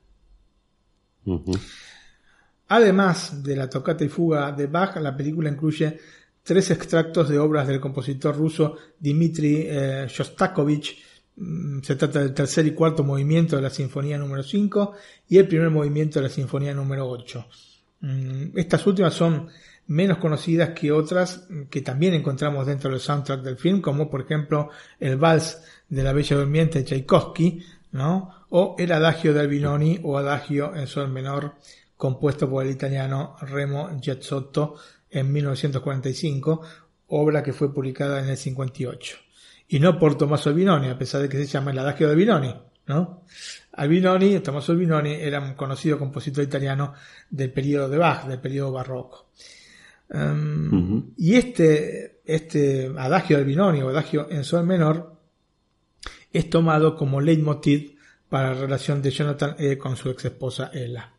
Además 2.68 3.43
de 3.43 3.56
la 3.56 3.69
tocata 3.69 4.03
y 4.03 4.10
fuga 4.10 4.52
de 4.52 4.68
Bach, 4.68 4.95
la 4.97 5.15
película 5.15 5.49
incluye 5.49 5.99
tres 6.43 6.69
extractos 6.72 7.30
de 7.30 7.39
obras 7.39 7.68
del 7.68 7.80
compositor 7.80 8.35
ruso 8.35 8.76
Dmitri 8.99 9.65
eh, 9.68 10.06
Shostakovich. 10.07 11.03
Mm, 11.38 11.81
se 11.81 11.95
trata 11.95 12.19
del 12.19 12.34
tercer 12.34 12.65
y 12.65 12.72
cuarto 12.72 13.03
movimiento 13.03 13.56
de 13.56 13.61
la 13.61 13.69
Sinfonía 13.69 14.18
número 14.18 14.43
5 14.43 14.93
y 15.30 15.38
el 15.38 15.47
primer 15.47 15.69
movimiento 15.69 16.19
de 16.19 16.27
la 16.27 16.34
Sinfonía 16.34 16.73
número 16.73 17.10
8. 17.10 17.47
Mm, 18.02 18.57
estas 18.57 18.85
últimas 18.85 19.14
son 19.14 19.47
menos 19.87 20.17
conocidas 20.17 20.69
que 20.69 20.91
otras 20.91 21.47
que 21.69 21.81
también 21.81 22.13
encontramos 22.13 22.65
dentro 22.65 22.89
del 22.89 22.99
soundtrack 22.99 23.41
del 23.41 23.57
film, 23.57 23.81
como 23.81 24.09
por 24.09 24.21
ejemplo 24.21 24.69
el 24.99 25.17
Vals 25.17 25.61
de 25.89 26.03
la 26.03 26.13
Bella 26.13 26.37
Durmiente 26.37 26.79
de 26.79 26.85
Tchaikovsky, 26.85 27.63
o 28.49 28.75
el 28.77 28.91
adagio 28.91 29.33
de 29.33 29.39
Albinoni 29.39 29.99
o 30.03 30.17
adagio 30.17 30.75
en 30.75 30.87
sol 30.87 31.09
menor 31.09 31.55
compuesto 31.95 32.49
por 32.49 32.65
el 32.65 32.71
italiano 32.71 33.37
Remo 33.41 33.89
Giazzotto 33.99 34.75
en 35.09 35.31
1945 35.31 36.61
obra 37.07 37.43
que 37.43 37.53
fue 37.53 37.73
publicada 37.73 38.19
en 38.19 38.29
el 38.29 38.37
58. 38.37 39.17
Y 39.67 39.79
no 39.79 39.97
por 39.97 40.17
Tommaso 40.17 40.49
Albinoni, 40.49 40.89
a 40.89 40.97
pesar 40.97 41.21
de 41.21 41.29
que 41.29 41.37
se 41.37 41.45
llama 41.45 41.71
el 41.71 41.79
Adagio 41.79 42.07
de 42.07 42.13
Albinoni, 42.13 42.55
¿no? 42.87 43.23
Albinoni, 43.73 44.39
Tommaso 44.39 44.73
Albinoni, 44.73 45.13
era 45.13 45.39
un 45.39 45.53
conocido 45.53 45.97
compositor 45.97 46.43
italiano 46.43 46.93
del 47.29 47.51
periodo 47.51 47.89
de 47.89 47.97
Bach, 47.97 48.25
del 48.25 48.39
periodo 48.39 48.73
barroco. 48.73 49.29
Um, 50.10 51.14
y 51.18 51.36
este, 51.36 52.22
este 52.26 52.91
adagio 52.98 53.38
de 53.38 53.44
Albinoni 53.44 53.82
o 53.82 53.90
adagio 53.90 54.27
en 54.30 54.44
sol 54.44 54.65
menor 54.65 55.19
es 56.32 56.49
tomado 56.49 56.95
como 56.95 57.22
leitmotiv 57.22 57.98
para 58.30 58.53
la 58.53 58.61
relación 58.61 59.02
de 59.02 59.11
Jonathan 59.11 59.56
E. 59.57 59.77
con 59.77 59.95
su 59.95 60.10
ex 60.10 60.26
esposa 60.26 60.72
Ella. 60.73 61.11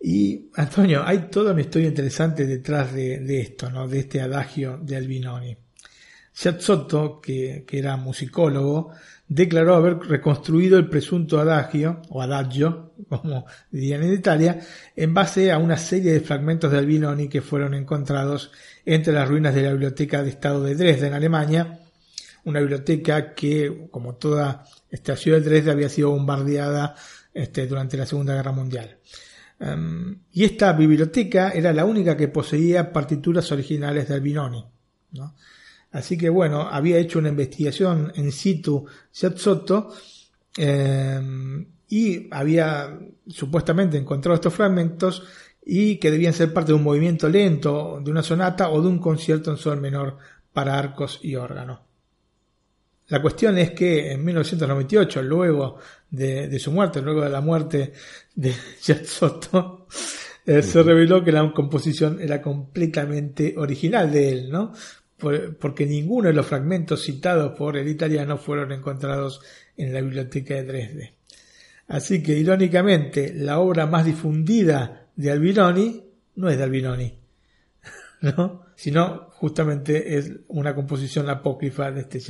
Y 0.00 0.50
Antonio, 0.56 1.04
hay 1.06 1.28
toda 1.30 1.52
una 1.52 1.60
historia 1.60 1.88
interesante 1.88 2.44
detrás 2.44 2.92
de, 2.92 3.40
esto, 3.40 3.70
¿no? 3.70 3.86
de 3.86 4.00
este 4.00 4.20
adagio 4.20 4.78
de 4.82 4.96
Albinoni. 4.96 5.56
Sciazzotto, 6.34 7.20
que, 7.20 7.64
que, 7.66 7.78
era 7.78 7.96
musicólogo, 7.96 8.90
declaró 9.34 9.74
haber 9.74 9.98
reconstruido 9.98 10.78
el 10.78 10.88
presunto 10.88 11.40
adagio, 11.40 12.02
o 12.10 12.20
adagio, 12.20 12.92
como 13.08 13.46
dirían 13.70 14.02
en 14.02 14.12
Italia, 14.12 14.60
en 14.94 15.14
base 15.14 15.50
a 15.50 15.58
una 15.58 15.78
serie 15.78 16.12
de 16.12 16.20
fragmentos 16.20 16.70
de 16.70 16.78
Albinoni 16.78 17.28
que 17.28 17.40
fueron 17.40 17.74
encontrados 17.74 18.50
entre 18.84 19.12
las 19.12 19.28
ruinas 19.28 19.54
de 19.54 19.62
la 19.62 19.70
Biblioteca 19.70 20.22
de 20.22 20.30
Estado 20.30 20.62
de 20.62 20.74
Dresde, 20.74 21.06
en 21.06 21.14
Alemania, 21.14 21.78
una 22.44 22.60
biblioteca 22.60 23.34
que, 23.34 23.88
como 23.90 24.16
toda 24.16 24.64
esta 24.90 25.16
ciudad 25.16 25.38
de 25.38 25.48
Dresde, 25.48 25.70
había 25.70 25.88
sido 25.88 26.10
bombardeada 26.10 26.94
este, 27.32 27.66
durante 27.66 27.96
la 27.96 28.04
Segunda 28.04 28.34
Guerra 28.34 28.52
Mundial. 28.52 28.98
Em, 29.60 30.18
y 30.32 30.44
esta 30.44 30.72
biblioteca 30.72 31.50
era 31.50 31.72
la 31.72 31.86
única 31.86 32.16
que 32.16 32.28
poseía 32.28 32.92
partituras 32.92 33.50
originales 33.50 34.08
de 34.08 34.14
Albinoni. 34.14 34.64
Así 35.92 36.16
que 36.16 36.30
bueno, 36.30 36.62
había 36.62 36.98
hecho 36.98 37.18
una 37.18 37.28
investigación 37.28 38.12
en 38.16 38.32
situ 38.32 38.86
Sotto 39.10 39.92
em, 40.56 41.66
y 41.88 42.28
había 42.30 42.98
supuestamente 43.28 43.98
encontrado 43.98 44.34
estos 44.34 44.54
fragmentos 44.54 45.22
y 45.64 45.96
que 45.96 46.10
debían 46.10 46.32
ser 46.32 46.52
parte 46.52 46.72
de 46.72 46.78
un 46.78 46.82
movimiento 46.82 47.28
lento, 47.28 48.00
de 48.02 48.10
una 48.10 48.22
sonata 48.22 48.70
o 48.70 48.80
de 48.80 48.88
un 48.88 48.98
concierto 48.98 49.50
en 49.50 49.58
sol 49.58 49.80
menor 49.80 50.16
para 50.52 50.78
arcos 50.78 51.20
y 51.22 51.36
órgano. 51.36 51.82
La 53.08 53.20
cuestión 53.20 53.58
es 53.58 53.72
que 53.72 54.12
en 54.12 54.24
1998, 54.24 55.22
luego 55.22 55.78
de, 56.10 56.58
su 56.58 56.72
muerte, 56.72 57.02
luego 57.02 57.20
de 57.20 57.28
la 57.28 57.42
muerte 57.42 57.92
de 58.34 58.54
Jet 58.82 59.04
Soto, 59.04 59.86
eh, 60.46 60.62
se 60.62 60.82
reveló 60.82 61.22
que 61.22 61.30
la 61.30 61.52
composición 61.52 62.18
era 62.20 62.40
completamente 62.40 63.54
original 63.58 64.10
de 64.10 64.30
él, 64.30 64.50
¿no? 64.50 64.72
Porque 65.58 65.86
ninguno 65.86 66.28
de 66.28 66.34
los 66.34 66.46
fragmentos 66.46 67.02
citados 67.02 67.56
por 67.56 67.76
el 67.76 67.88
italiano 67.88 68.38
fueron 68.38 68.72
encontrados 68.72 69.40
en 69.76 69.92
la 69.92 70.00
biblioteca 70.00 70.54
de 70.54 70.64
Dresde. 70.64 71.14
Así 71.88 72.22
que, 72.22 72.32
irónicamente, 72.32 73.32
la 73.34 73.58
obra 73.58 73.86
más 73.86 74.04
difundida 74.04 75.08
de 75.16 75.30
Albinoni 75.30 76.04
no 76.36 76.48
es 76.48 76.56
de 76.56 76.64
Albinoni, 76.64 77.18
¿no? 78.22 78.66
sino 78.74 79.28
justamente 79.32 80.16
es 80.16 80.32
una 80.48 80.74
composición 80.74 81.28
apócrifa 81.28 81.90
de 81.90 82.00
este. 82.00 82.26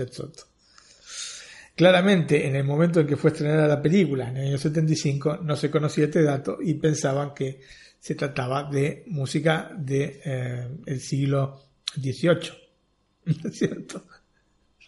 Claramente, 1.74 2.46
en 2.46 2.56
el 2.56 2.64
momento 2.64 3.00
en 3.00 3.06
que 3.06 3.16
fue 3.16 3.30
estrenada 3.30 3.66
la 3.66 3.80
película, 3.80 4.28
en 4.28 4.36
el 4.36 4.48
año 4.48 4.58
75, 4.58 5.38
no 5.42 5.56
se 5.56 5.70
conocía 5.70 6.04
este 6.04 6.22
dato 6.22 6.58
y 6.60 6.74
pensaban 6.74 7.32
que 7.32 7.60
se 7.98 8.14
trataba 8.14 8.68
de 8.70 9.04
música 9.06 9.70
del 9.78 10.20
de, 10.20 10.66
eh, 10.86 10.98
siglo 10.98 11.60
XVIII, 11.94 12.61
¿no 13.24 13.34
es 13.48 13.58
cierto? 13.58 14.04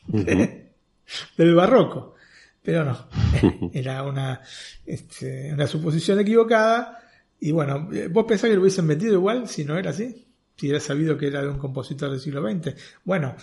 Del 0.07 1.55
barroco. 1.55 2.15
Pero 2.63 2.85
no, 2.85 3.09
era 3.75 4.03
una, 4.05 4.41
este, 4.87 5.53
una 5.53 5.67
suposición 5.67 6.21
equivocada. 6.21 7.01
Y 7.41 7.53
bueno, 7.53 7.91
¿vos 8.11 8.25
pensás 8.25 8.49
que 8.49 8.57
lo 8.57 8.63
hubiesen 8.63 8.87
metido 8.87 9.13
igual 9.15 9.49
si 9.49 9.65
no 9.65 9.79
era 9.79 9.91
así? 9.91 10.27
Si 10.57 10.67
hubiera 10.67 10.81
sabido 10.81 11.19
que 11.19 11.27
era 11.27 11.43
de 11.43 11.49
un 11.49 11.59
compositor 11.59 12.11
del 12.11 12.21
siglo 12.21 12.43
XX. 12.49 12.75
Bueno, 13.05 13.37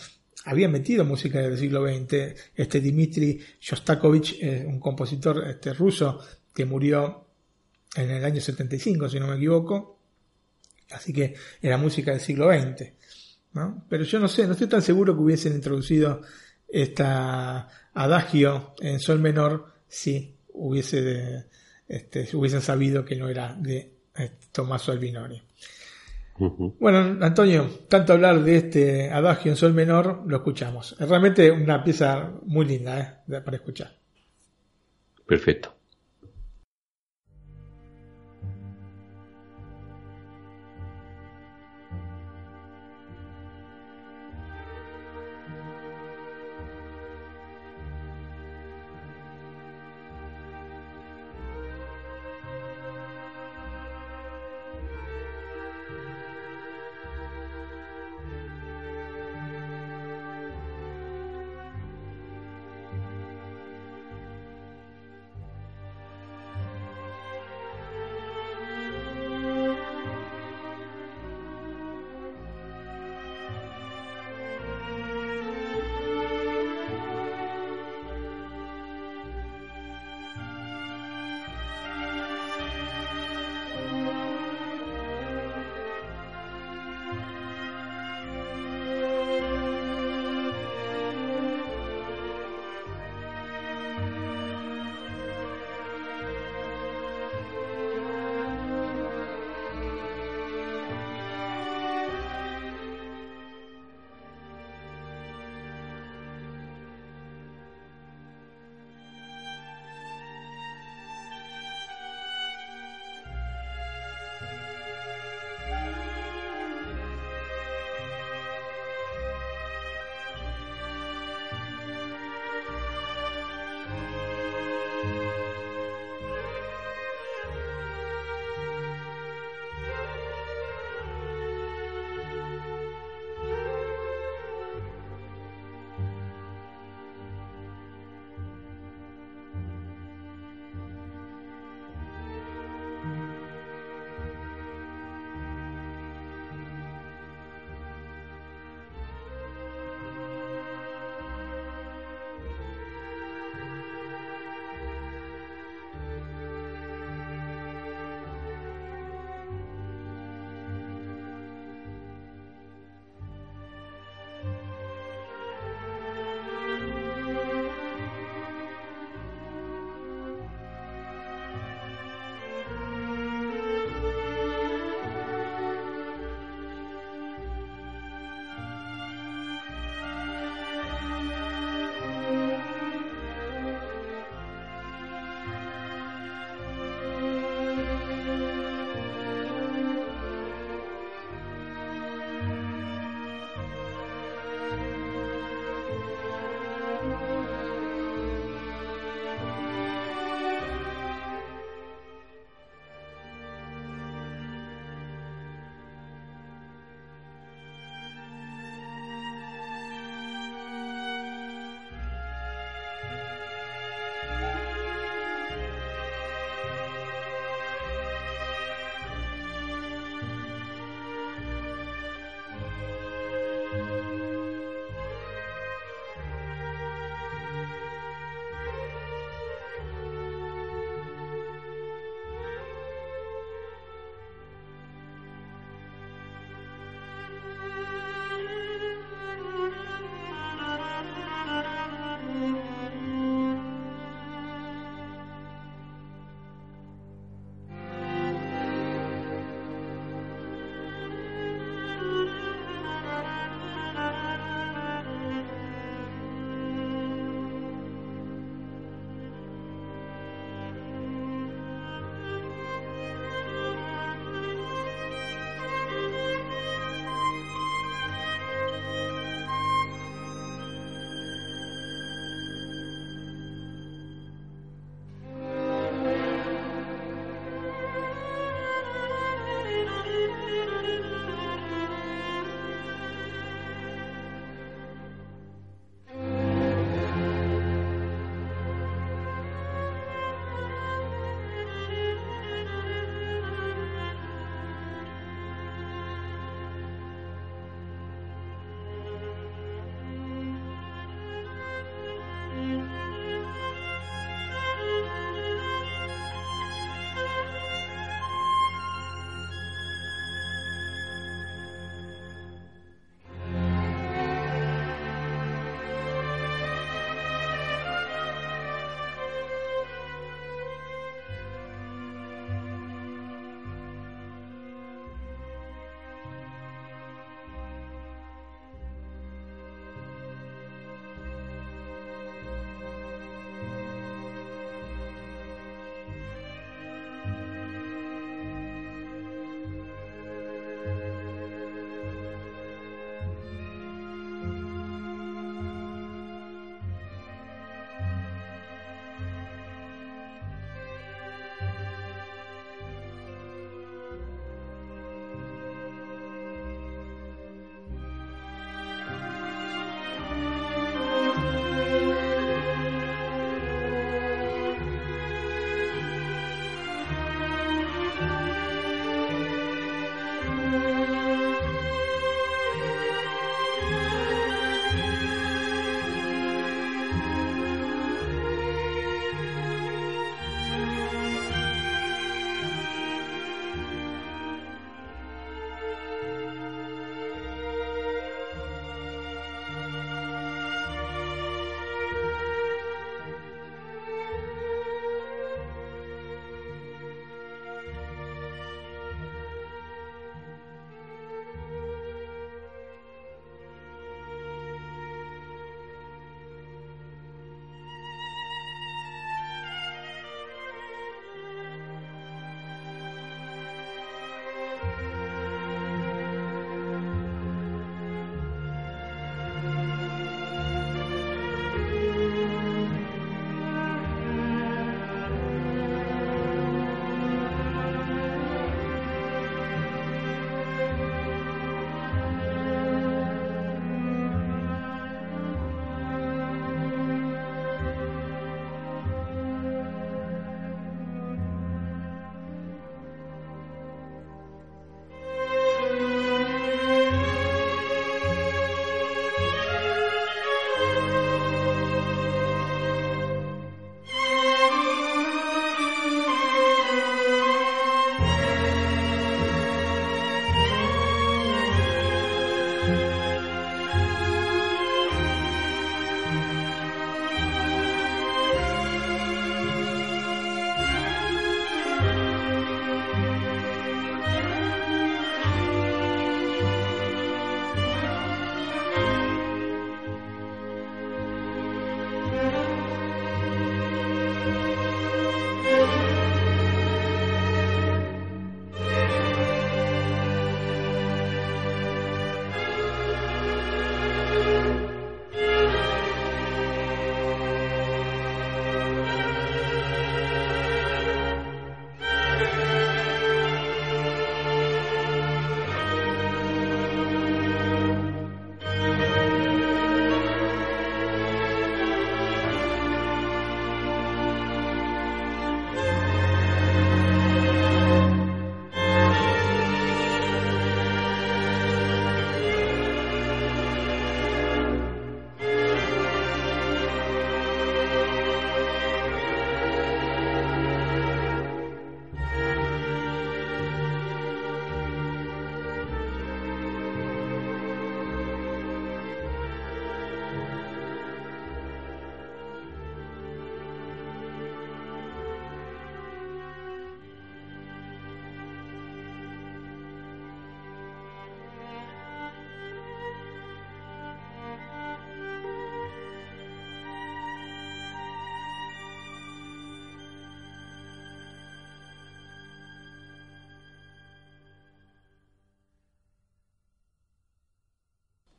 había 0.46 0.68
metido 0.70 1.06
música 1.06 1.40
del 1.40 1.58
siglo 1.58 1.86
XX. 1.86 2.36
Este 2.56 2.82
Dmitri 2.82 3.40
Shostakovich, 3.60 4.40
un 4.66 4.80
compositor 4.80 5.48
este, 5.48 5.74
ruso 5.74 6.20
que 6.54 6.66
murió 6.66 7.28
en 7.96 8.10
el 8.10 8.26
año 8.26 8.42
75, 8.42 9.10
si 9.10 9.20
no 9.20 9.28
me 9.28 9.36
equivoco. 9.36 10.00
Así 10.92 11.14
que 11.14 11.36
era 11.62 11.78
música 11.78 12.12
del 12.12 12.22
siglo 12.22 12.52
XX. 12.52 12.94
¿No? 13.54 13.84
Pero 13.90 14.04
yo 14.04 14.20
no 14.20 14.28
sé, 14.28 14.46
no 14.46 14.54
estoy 14.54 14.68
tan 14.68 14.82
seguro 14.82 15.16
que 15.16 15.22
hubiesen 15.22 15.54
introducido 15.54 16.22
esta 16.68 17.68
adagio 17.94 18.74
en 18.80 19.00
sol 19.00 19.20
menor 19.20 19.66
si 19.88 20.36
hubiese, 20.54 21.48
este, 21.88 22.30
hubiesen 22.36 22.62
sabido 22.62 23.04
que 23.04 23.16
no 23.16 23.28
era 23.28 23.54
de 23.54 23.94
eh, 24.18 24.32
Tommaso 24.52 24.92
Albinoni. 24.92 25.42
Bueno, 26.80 27.24
Antonio, 27.24 27.70
tanto 27.88 28.14
hablar 28.14 28.44
de 28.44 28.56
este 28.56 29.12
adagio 29.12 29.52
en 29.52 29.58
sol 29.58 29.74
menor, 29.74 30.24
lo 30.26 30.38
escuchamos. 30.38 30.96
Es 31.00 31.08
realmente 31.08 31.52
una 31.52 31.84
pieza 31.84 32.32
muy 32.46 32.66
linda 32.66 33.24
¿eh? 33.28 33.42
para 33.42 33.58
escuchar. 33.58 33.96
Perfecto. 35.28 35.76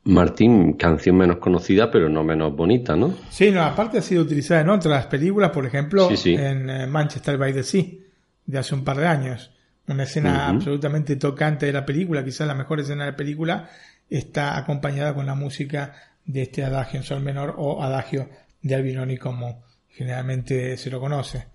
Martín, 0.05 0.73
canción 0.73 1.15
menos 1.15 1.37
conocida, 1.37 1.89
pero 1.89 2.09
no 2.09 2.23
menos 2.23 2.55
bonita, 2.55 2.95
¿no? 2.95 3.15
Sí, 3.29 3.51
no, 3.51 3.61
aparte 3.61 3.99
ha 3.99 4.01
sido 4.01 4.23
utilizada 4.23 4.61
en 4.61 4.69
otras 4.69 5.05
películas, 5.05 5.51
por 5.51 5.65
ejemplo, 5.65 6.09
en 6.25 6.69
eh, 6.69 6.87
Manchester 6.87 7.37
by 7.37 7.53
the 7.53 7.63
Sea, 7.63 7.85
de 8.45 8.57
hace 8.57 8.75
un 8.75 8.83
par 8.83 8.97
de 8.97 9.07
años. 9.07 9.51
Una 9.87 10.03
escena 10.03 10.47
absolutamente 10.47 11.15
tocante 11.17 11.65
de 11.65 11.73
la 11.73 11.85
película, 11.85 12.23
quizás 12.23 12.47
la 12.47 12.55
mejor 12.55 12.79
escena 12.79 13.05
de 13.05 13.11
la 13.11 13.17
película, 13.17 13.69
está 14.09 14.57
acompañada 14.57 15.13
con 15.13 15.25
la 15.25 15.35
música 15.35 15.93
de 16.25 16.43
este 16.43 16.63
adagio 16.63 16.99
en 16.99 17.05
sol 17.05 17.21
menor 17.21 17.55
o 17.57 17.83
adagio 17.83 18.29
de 18.61 18.75
Albinoni 18.75 19.17
como 19.17 19.63
generalmente 19.89 20.77
se 20.77 20.89
lo 20.89 20.99
conoce. 20.99 21.45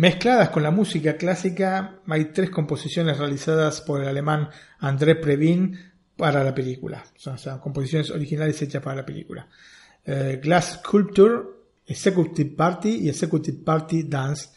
Mezcladas 0.00 0.48
con 0.48 0.62
la 0.62 0.70
música 0.70 1.18
clásica, 1.18 2.00
hay 2.06 2.32
tres 2.32 2.48
composiciones 2.48 3.18
realizadas 3.18 3.82
por 3.82 4.00
el 4.00 4.08
alemán 4.08 4.48
André 4.78 5.14
Previn 5.14 5.78
para 6.16 6.42
la 6.42 6.54
película. 6.54 7.04
Son, 7.16 7.36
composiciones 7.58 8.10
originales 8.10 8.62
hechas 8.62 8.82
para 8.82 8.96
la 8.96 9.04
película. 9.04 9.46
Eh, 10.06 10.40
Glass 10.42 10.80
Sculpture, 10.82 11.42
Executive 11.86 12.56
Party 12.56 13.00
y 13.02 13.08
Executive 13.10 13.58
Party 13.62 14.04
Dance. 14.04 14.48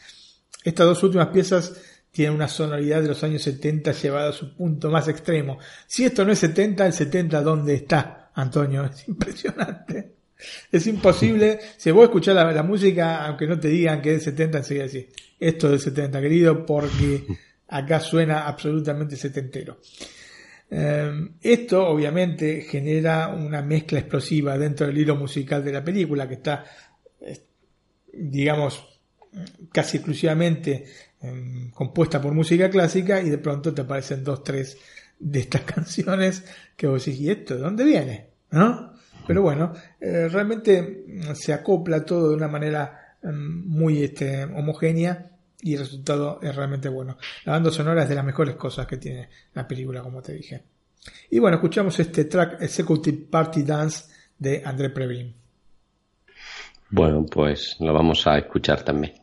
Estas 0.63 0.85
dos 0.85 1.03
últimas 1.03 1.27
piezas 1.27 1.73
tienen 2.09 2.35
una 2.35 2.47
sonoridad 2.47 3.01
de 3.01 3.09
los 3.09 3.21
años 3.25 3.41
70 3.41 3.91
llevada 3.91 4.29
a 4.29 4.33
su 4.33 4.55
punto 4.55 4.89
más 4.89 5.09
extremo. 5.09 5.57
Si 5.85 6.05
esto 6.05 6.23
no 6.23 6.31
es 6.31 6.39
70, 6.39 6.85
el 6.85 6.93
70 6.93 7.41
¿dónde 7.41 7.73
está, 7.73 8.31
Antonio? 8.33 8.85
Es 8.93 9.09
impresionante. 9.09 10.12
Es 10.71 10.87
imposible, 10.87 11.59
si 11.77 11.91
vos 11.91 12.05
escuchás 12.05 12.35
la, 12.35 12.51
la 12.51 12.63
música, 12.63 13.25
aunque 13.25 13.47
no 13.47 13.59
te 13.59 13.67
digan 13.67 14.01
que 14.01 14.15
es 14.15 14.23
70, 14.23 14.59
enseguida 14.59 14.85
decís, 14.85 15.05
esto 15.39 15.73
es 15.73 15.83
70, 15.83 16.21
querido, 16.21 16.65
porque 16.65 17.25
acá 17.67 17.99
suena 17.99 18.47
absolutamente 18.47 19.15
setentero. 19.15 19.79
Eh, 20.69 21.29
esto 21.41 21.87
obviamente 21.87 22.61
genera 22.61 23.27
una 23.27 23.61
mezcla 23.61 23.99
explosiva 23.99 24.57
dentro 24.57 24.87
del 24.87 24.97
hilo 24.97 25.15
musical 25.15 25.63
de 25.63 25.71
la 25.71 25.83
película 25.83 26.27
que 26.27 26.35
está, 26.35 26.65
digamos, 28.11 28.93
casi 29.71 29.97
exclusivamente 29.97 30.85
em, 31.21 31.71
compuesta 31.71 32.21
por 32.21 32.33
música 32.33 32.69
clásica 32.69 33.21
y 33.21 33.29
de 33.29 33.37
pronto 33.37 33.73
te 33.73 33.81
aparecen 33.81 34.23
dos, 34.23 34.43
tres 34.43 34.77
de 35.19 35.39
estas 35.39 35.61
canciones 35.73 36.43
que 36.75 36.87
vos 36.87 37.05
decís, 37.05 37.21
¿y 37.21 37.29
esto 37.29 37.55
de 37.55 37.61
dónde 37.61 37.83
viene? 37.83 38.29
¿No? 38.51 38.92
Pero 39.25 39.41
bueno, 39.41 39.73
eh, 39.99 40.27
realmente 40.29 41.05
se 41.33 41.53
acopla 41.53 42.05
todo 42.05 42.29
de 42.29 42.35
una 42.35 42.47
manera 42.47 43.17
em, 43.23 43.65
muy 43.65 44.03
este, 44.03 44.43
homogénea 44.43 45.31
y 45.61 45.73
el 45.73 45.79
resultado 45.79 46.39
es 46.41 46.55
realmente 46.55 46.89
bueno. 46.89 47.17
La 47.45 47.53
banda 47.53 47.71
sonora 47.71 48.03
es 48.03 48.09
de 48.09 48.15
las 48.15 48.25
mejores 48.25 48.55
cosas 48.55 48.85
que 48.85 48.97
tiene 48.97 49.29
la 49.53 49.67
película, 49.67 50.01
como 50.01 50.21
te 50.21 50.33
dije. 50.33 50.63
Y 51.29 51.39
bueno, 51.39 51.55
escuchamos 51.57 51.99
este 51.99 52.25
track 52.25 52.61
Executive 52.61 53.27
Party 53.29 53.63
Dance 53.63 54.05
de 54.37 54.61
André 54.65 54.89
Previn. 54.89 55.33
Bueno, 56.89 57.25
pues 57.25 57.77
lo 57.79 57.93
vamos 57.93 58.27
a 58.27 58.37
escuchar 58.37 58.83
también. 58.83 59.22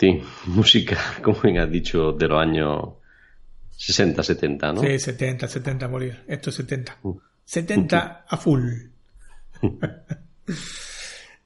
Martín. 0.00 0.22
Música, 0.46 0.98
como 1.22 1.40
bien 1.40 1.58
has 1.58 1.70
dicho, 1.70 2.12
de 2.12 2.28
los 2.28 2.40
años 2.40 2.80
60, 3.76 4.22
70, 4.22 4.72
¿no? 4.72 4.80
Sí, 4.80 4.98
70, 4.98 5.48
70 5.48 5.88
morir. 5.88 6.24
Esto 6.26 6.50
es 6.50 6.56
70. 6.56 6.98
70 7.44 8.24
a 8.28 8.36
full. 8.36 8.70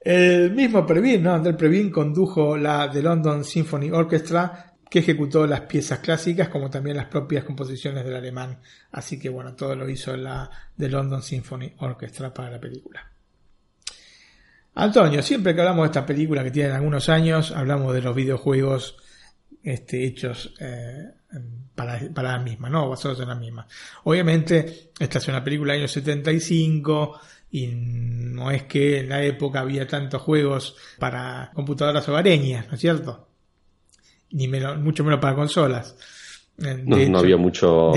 El 0.00 0.52
mismo 0.52 0.86
Previn, 0.86 1.22
¿no? 1.22 1.34
André 1.34 1.54
Previn 1.54 1.90
condujo 1.90 2.56
la 2.56 2.90
The 2.90 3.02
London 3.02 3.42
Symphony 3.42 3.90
Orchestra, 3.90 4.74
que 4.90 4.98
ejecutó 4.98 5.46
las 5.46 5.62
piezas 5.62 6.00
clásicas 6.00 6.48
como 6.48 6.68
también 6.68 6.96
las 6.96 7.06
propias 7.06 7.44
composiciones 7.44 8.04
del 8.04 8.14
alemán. 8.14 8.60
Así 8.92 9.18
que 9.18 9.30
bueno, 9.30 9.54
todo 9.54 9.74
lo 9.74 9.88
hizo 9.88 10.16
la 10.16 10.50
The 10.76 10.88
London 10.90 11.22
Symphony 11.22 11.72
Orchestra 11.78 12.32
para 12.34 12.50
la 12.50 12.60
película. 12.60 13.13
Antonio, 14.74 15.22
siempre 15.22 15.54
que 15.54 15.60
hablamos 15.60 15.84
de 15.84 15.86
esta 15.86 16.06
película 16.06 16.42
que 16.42 16.50
tienen 16.50 16.72
algunos 16.72 17.08
años, 17.08 17.52
hablamos 17.52 17.94
de 17.94 18.02
los 18.02 18.14
videojuegos 18.14 18.96
este, 19.62 20.04
hechos 20.04 20.54
eh, 20.60 21.10
para, 21.74 22.00
para, 22.12 22.32
la 22.32 22.38
misma, 22.38 22.68
¿no? 22.68 22.88
Basados 22.88 23.20
en 23.20 23.28
la 23.28 23.34
misma. 23.34 23.66
Obviamente, 24.04 24.90
esta 24.98 25.18
es 25.18 25.28
una 25.28 25.42
película 25.42 25.72
del 25.72 25.82
año 25.82 25.88
75 25.88 27.20
y 27.52 27.68
no 27.68 28.50
es 28.50 28.64
que 28.64 28.98
en 28.98 29.08
la 29.08 29.22
época 29.22 29.60
había 29.60 29.86
tantos 29.86 30.20
juegos 30.20 30.76
para 30.98 31.52
computadoras 31.54 32.08
hogareñas, 32.08 32.66
¿no 32.66 32.74
es 32.74 32.80
cierto? 32.80 33.28
Ni 34.32 34.48
menos, 34.48 34.78
mucho 34.80 35.04
menos 35.04 35.20
para 35.20 35.36
consolas. 35.36 35.96
Eh, 36.58 36.82
no, 36.84 36.96
no, 36.96 37.18
había 37.20 37.36
muchos 37.36 37.96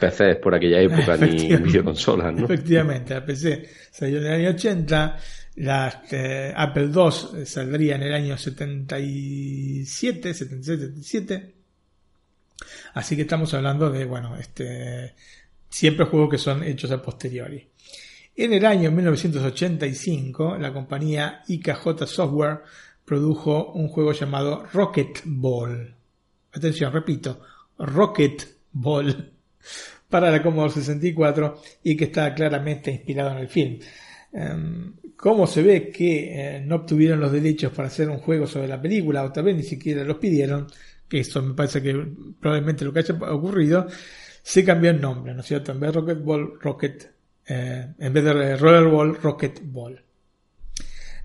PCs 0.00 0.36
por 0.42 0.54
aquella 0.54 0.80
época 0.80 1.16
ni 1.20 1.56
videoconsolas, 1.56 2.32
¿no? 2.32 2.44
Efectivamente, 2.44 3.14
la 3.14 3.24
PC 3.24 3.68
salió 3.90 4.18
en 4.18 4.26
el 4.26 4.32
año 4.32 4.50
80, 4.50 5.18
la 5.56 6.04
eh, 6.10 6.52
Apple 6.56 6.90
II 6.94 7.44
saldría 7.44 7.96
en 7.96 8.02
el 8.02 8.14
año 8.14 8.38
77, 8.38 10.34
76, 10.34 10.80
77. 10.80 11.54
Así 12.94 13.16
que 13.16 13.22
estamos 13.22 13.52
hablando 13.54 13.90
de, 13.90 14.04
bueno, 14.04 14.36
este, 14.36 15.14
siempre 15.68 16.06
juegos 16.06 16.30
que 16.30 16.38
son 16.38 16.62
hechos 16.62 16.90
a 16.90 17.02
posteriori. 17.02 17.68
En 18.34 18.52
el 18.54 18.64
año 18.64 18.90
1985, 18.90 20.56
la 20.58 20.72
compañía 20.72 21.42
IKJ 21.48 22.06
Software 22.06 22.62
produjo 23.04 23.72
un 23.72 23.88
juego 23.88 24.12
llamado 24.12 24.64
Rocket 24.72 25.20
Ball. 25.24 25.94
Atención, 26.52 26.92
repito, 26.92 27.42
Rocket 27.78 28.42
Ball 28.72 29.32
para 30.08 30.30
la 30.30 30.42
Commodore 30.42 30.72
64 30.72 31.60
y 31.84 31.96
que 31.96 32.04
está 32.04 32.34
claramente 32.34 32.90
inspirado 32.90 33.32
en 33.32 33.38
el 33.38 33.48
film. 33.48 33.80
Em, 34.32 34.94
¿Cómo 35.16 35.46
se 35.46 35.62
ve 35.62 35.90
que 35.90 36.56
eh, 36.56 36.60
no 36.66 36.76
obtuvieron 36.76 37.20
los 37.20 37.30
derechos 37.30 37.72
para 37.72 37.88
hacer 37.88 38.08
un 38.08 38.18
juego 38.18 38.46
sobre 38.46 38.66
la 38.66 38.80
película 38.80 39.22
o 39.22 39.30
tal 39.30 39.44
vez 39.44 39.56
ni 39.56 39.62
siquiera 39.62 40.04
los 40.04 40.16
pidieron? 40.16 40.66
Que 41.08 41.20
eso 41.20 41.42
me 41.42 41.54
parece 41.54 41.82
que 41.82 41.94
probablemente 42.40 42.84
lo 42.84 42.92
que 42.92 43.00
haya 43.00 43.14
ocurrido, 43.14 43.86
se 44.42 44.64
cambió 44.64 44.90
el 44.90 45.00
nombre, 45.00 45.34
¿no 45.34 45.40
es 45.40 45.46
cierto? 45.46 45.72
En 45.72 45.80
vez 45.80 45.92
de 45.92 46.00
Rocket 46.00 46.24
Ball, 46.24 46.58
Rocket 46.60 47.12
eh, 47.46 47.94
en 47.98 48.12
vez 48.12 48.24
de 48.24 48.56
rollerball, 48.56 49.20
racquetball. 49.20 50.02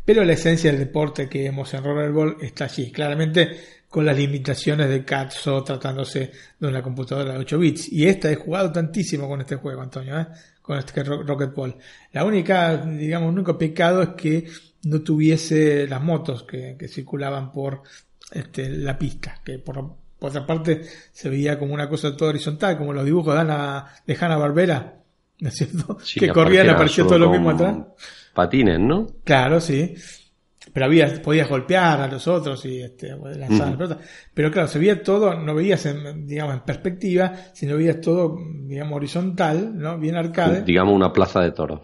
Pero 0.04 0.24
la 0.24 0.34
esencia 0.34 0.72
del 0.72 0.80
deporte 0.80 1.30
que 1.30 1.44
vemos 1.44 1.74
en 1.74 1.84
rollerball 1.84 2.38
está 2.42 2.66
allí, 2.66 2.92
claramente 2.92 3.78
con 3.90 4.06
las 4.06 4.18
limitaciones 4.18 4.90
de 4.90 5.06
Katso 5.06 5.64
tratándose 5.64 6.32
de 6.60 6.68
una 6.68 6.82
computadora 6.82 7.34
de 7.34 7.40
8 7.40 7.60
bits. 7.60 7.92
Y 7.92 8.08
esta 8.08 8.32
he 8.32 8.36
jugado 8.36 8.72
tantísimo 8.72 9.28
con 9.28 9.42
este 9.42 9.56
juego, 9.56 9.82
Antonio, 9.82 10.20
¿eh? 10.20 10.28
Con 10.68 10.78
este 10.78 11.02
Rocketball. 11.02 11.78
La 12.12 12.26
única, 12.26 12.76
digamos, 12.76 13.32
único 13.32 13.58
pecado 13.58 14.02
es 14.02 14.10
que 14.10 14.50
no 14.84 15.02
tuviese 15.02 15.88
las 15.88 16.04
motos 16.04 16.44
que, 16.44 16.76
circulaban 16.90 17.54
por 17.54 17.84
este, 18.32 18.70
la 18.70 19.00
pista, 19.00 19.40
que 19.46 19.60
por, 19.60 19.96
otra 20.20 20.46
parte 20.46 20.82
se 21.14 21.30
veía 21.30 21.58
como 21.58 21.74
una 21.74 21.88
cosa 21.88 22.18
toda 22.18 22.32
horizontal, 22.32 22.78
como 22.78 22.92
los 22.92 23.06
dibujos 23.06 23.34
de, 23.34 23.40
Ana, 23.40 23.88
de 24.06 24.18
Hanna 24.20 24.36
Barbera, 24.36 24.96
¿no 25.40 25.48
es 25.48 25.56
cierto? 25.56 25.98
que 26.16 26.28
corrían, 26.28 26.70
aparecía 26.70 27.06
todo 27.06 27.20
lo 27.20 27.30
mismo 27.30 27.52
atrás. 27.52 27.78
Patines, 28.34 28.80
¿no? 28.80 29.08
Claro, 29.24 29.62
sí. 29.62 29.96
Pero 30.74 30.86
había, 30.86 31.22
podías 31.22 31.50
golpear 31.50 32.02
a 32.02 32.08
los 32.08 32.28
otros 32.28 32.66
y 32.66 32.82
este, 32.82 33.10
lanzar 33.10 33.70
la 33.70 33.78
pelota. 33.78 33.98
Pero 34.34 34.52
claro, 34.52 34.68
se 34.68 34.80
veía 34.80 35.02
todo, 35.02 35.34
no 35.34 35.56
veías 35.56 35.86
en, 35.86 36.26
digamos, 36.26 36.56
en 36.56 36.62
perspectiva, 36.62 37.34
sino 37.54 37.78
veías 37.78 38.02
todo, 38.02 38.38
digamos, 38.66 38.96
horizontal, 38.96 39.78
¿no? 39.78 39.98
Bien 39.98 40.16
arcade. 40.16 40.64
Digamos 40.64 40.94
una 40.96 41.12
plaza 41.12 41.42
de 41.42 41.52
toros. 41.52 41.82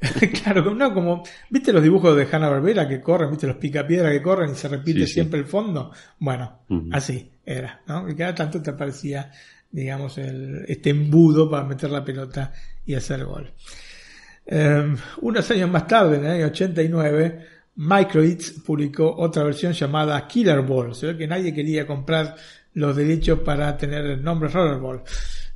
claro, 0.42 0.74
no, 0.74 0.92
como, 0.92 1.22
¿viste 1.48 1.72
los 1.72 1.82
dibujos 1.82 2.16
de 2.16 2.26
Hanna 2.30 2.48
Barbera 2.48 2.88
que 2.88 3.00
corren, 3.00 3.30
viste 3.30 3.46
los 3.46 3.56
picapiedras 3.56 4.12
que 4.12 4.22
corren 4.22 4.50
y 4.50 4.54
se 4.54 4.68
repite 4.68 5.06
siempre 5.06 5.38
el 5.38 5.46
fondo? 5.46 5.92
Bueno, 6.18 6.60
así 6.90 7.30
era, 7.44 7.82
¿no? 7.86 8.08
Y 8.08 8.16
cada 8.16 8.34
tanto 8.34 8.60
te 8.60 8.70
aparecía 8.70 9.30
digamos, 9.72 10.18
el, 10.18 10.66
este 10.68 10.90
embudo 10.90 11.50
para 11.50 11.64
meter 11.64 11.90
la 11.90 12.04
pelota 12.04 12.52
y 12.84 12.94
hacer 12.94 13.24
gol. 13.24 13.50
Em, 14.44 14.96
unos 15.22 15.50
años 15.50 15.70
más 15.70 15.86
tarde, 15.86 16.18
en 16.18 16.24
el 16.26 16.30
año 16.30 16.46
89, 16.46 17.46
Microids 17.76 18.52
publicó 18.64 19.14
otra 19.16 19.44
versión 19.44 19.72
llamada 19.72 20.26
Killer 20.26 20.62
Ball. 20.62 20.92
Que 21.16 21.26
nadie 21.26 21.54
quería 21.54 21.86
comprar 21.86 22.36
los 22.74 22.96
derechos 22.96 23.40
para 23.40 23.76
tener 23.76 24.04
el 24.06 24.22
nombre 24.22 24.48
Rollerball. 24.48 25.02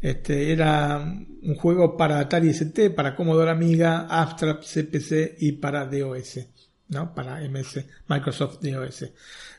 Este, 0.00 0.52
era 0.52 0.98
un 0.98 1.54
juego 1.54 1.96
para 1.96 2.20
Atari 2.20 2.50
ST, 2.50 2.90
para 2.90 3.14
Commodore 3.14 3.50
Amiga, 3.50 4.06
Amstrad 4.08 4.60
CPC 4.60 5.36
y 5.38 5.52
para 5.52 5.86
DOS, 5.86 6.40
¿no? 6.88 7.14
Para 7.14 7.40
MS, 7.40 7.84
Microsoft 8.08 8.60
DOS. 8.60 9.10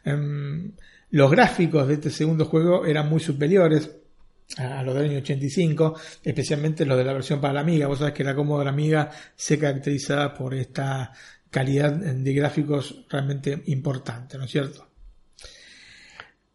Em, 0.05 0.71
los 1.11 1.31
gráficos 1.31 1.87
de 1.87 1.95
este 1.95 2.09
segundo 2.11 2.45
juego 2.45 2.85
eran 2.85 3.09
muy 3.09 3.19
superiores 3.19 3.89
a 4.57 4.81
los 4.83 4.95
del 4.95 5.09
año 5.09 5.17
85, 5.17 5.99
especialmente 6.23 6.85
los 6.85 6.97
de 6.97 7.03
la 7.03 7.13
versión 7.13 7.41
para 7.41 7.55
la 7.55 7.61
Amiga. 7.61 7.87
Vos 7.87 7.99
sabés 7.99 8.13
que 8.13 8.23
la 8.23 8.35
Commodore 8.35 8.69
Amiga 8.69 9.11
se 9.35 9.59
caracteriza 9.59 10.33
por 10.33 10.53
esta 10.53 11.11
calidad 11.49 11.91
de 11.91 12.33
gráficos 12.33 13.05
realmente 13.09 13.63
importante, 13.67 14.37
¿no 14.37 14.45
es 14.45 14.51
cierto? 14.51 14.87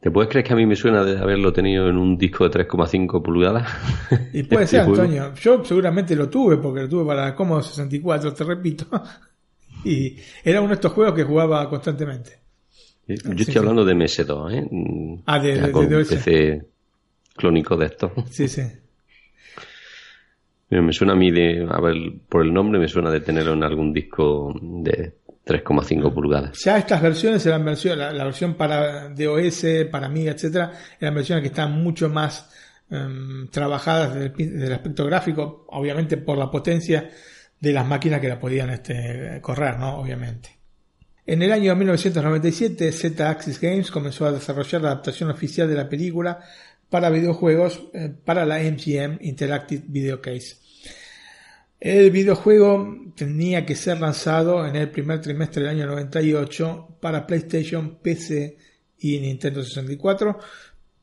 ¿Te 0.02 0.10
puedes 0.10 0.28
creer 0.28 0.44
que 0.44 0.52
a 0.52 0.56
mí 0.56 0.66
me 0.66 0.74
suena 0.74 1.04
de 1.04 1.16
haberlo 1.16 1.52
tenido 1.52 1.88
en 1.88 1.96
un 1.96 2.18
disco 2.18 2.48
de 2.48 2.66
3,5 2.66 3.22
pulgadas? 3.22 3.68
Y 4.32 4.42
puede 4.42 4.66
ser, 4.66 4.80
Antonio. 4.88 5.32
Yo 5.34 5.64
seguramente 5.64 6.16
lo 6.16 6.28
tuve, 6.28 6.56
porque 6.56 6.80
lo 6.80 6.88
tuve 6.88 7.06
para 7.06 7.26
la 7.26 7.34
Commodore 7.36 7.64
64, 7.64 8.34
te 8.34 8.44
repito. 8.44 8.86
Y 9.84 10.16
era 10.44 10.60
uno 10.60 10.68
de 10.68 10.74
estos 10.74 10.92
juegos 10.92 11.12
que 11.12 11.24
jugaba 11.24 11.68
constantemente. 11.68 12.38
Yo 13.08 13.14
estoy 13.36 13.56
hablando 13.56 13.84
de 13.84 13.94
MS2, 13.94 14.52
¿eh? 14.52 15.22
Ah, 15.26 15.40
de, 15.40 15.54
de, 15.60 16.62
clónico 17.34 17.76
de 17.76 17.86
esto. 17.86 18.12
Sí, 18.30 18.46
sí. 18.46 18.62
Me 20.80 20.92
suena 20.92 21.12
a 21.12 21.16
mí 21.16 21.30
de, 21.30 21.66
a 21.70 21.80
ver, 21.80 21.96
por 22.28 22.42
el 22.42 22.52
nombre 22.52 22.78
me 22.78 22.88
suena 22.88 23.10
de 23.10 23.20
tenerlo 23.20 23.52
en 23.52 23.62
algún 23.62 23.92
disco 23.92 24.54
de 24.60 25.12
3,5 25.44 26.14
pulgadas. 26.14 26.58
Ya 26.64 26.78
estas 26.78 27.02
versiones 27.02 27.44
eran 27.44 27.64
versiones, 27.64 28.14
la, 28.14 28.24
versión 28.24 28.54
para 28.54 29.10
DOS, 29.10 29.66
para 29.90 30.06
Amiga, 30.06 30.32
etcétera, 30.32 30.72
eran 30.98 31.14
versiones 31.14 31.42
que 31.42 31.48
están 31.48 31.82
mucho 31.82 32.08
más 32.08 32.50
em, 32.90 33.48
trabajadas 33.48 34.14
desde 34.14 34.72
aspecto 34.72 35.04
gráfico, 35.04 35.66
obviamente 35.68 36.16
por 36.16 36.38
la 36.38 36.50
potencia 36.50 37.10
de 37.60 37.72
las 37.72 37.86
máquinas 37.86 38.20
que 38.20 38.28
la 38.28 38.40
podían 38.40 38.70
este, 38.70 39.40
correr, 39.42 39.78
¿no? 39.78 39.98
Obviamente. 39.98 40.62
En 41.24 41.42
el 41.42 41.52
año 41.52 41.76
1997, 41.76 42.90
Z-Axis 42.90 43.60
Games 43.60 43.90
comenzó 43.90 44.26
a 44.26 44.32
desarrollar 44.32 44.82
la 44.82 44.88
adaptación 44.88 45.30
oficial 45.30 45.68
de 45.68 45.76
la 45.76 45.88
película 45.88 46.40
para 46.90 47.10
videojuegos 47.10 47.88
eh, 47.94 48.12
para 48.24 48.44
la 48.44 48.58
MGM 48.58 49.18
Interactive 49.20 49.84
Video 49.86 50.20
Case. 50.20 50.61
El 51.84 52.12
videojuego 52.12 53.12
tenía 53.16 53.66
que 53.66 53.74
ser 53.74 54.00
lanzado 54.00 54.64
en 54.64 54.76
el 54.76 54.88
primer 54.88 55.20
trimestre 55.20 55.62
del 55.62 55.70
año 55.72 55.86
98 55.86 56.98
para 57.00 57.26
PlayStation, 57.26 57.98
PC 58.00 58.56
y 59.00 59.18
Nintendo 59.18 59.64
64, 59.64 60.38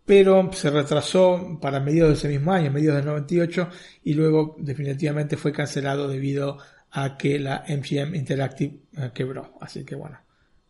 pero 0.06 0.49
se 0.53 0.69
retrasó 0.69 1.60
para 1.61 1.81
mediados 1.81 2.11
de 2.11 2.18
ese 2.19 2.30
mismo 2.30 2.53
año, 2.53 2.72
mediados 2.72 2.95
del 2.95 3.07
98, 3.07 3.69
y 4.06 4.14
luego 4.14 4.56
definitivamente 4.57 5.35
fue 5.35 5.51
cancelado 5.51 6.07
debido 6.07 6.60
a 6.91 7.18
que 7.18 7.39
la 7.39 7.65
MGM 7.68 8.15
Interactive 8.15 8.77
eh, 8.95 9.11
quebró. 9.14 9.57
Así 9.60 9.84
que 9.84 9.95
bueno, 9.95 10.18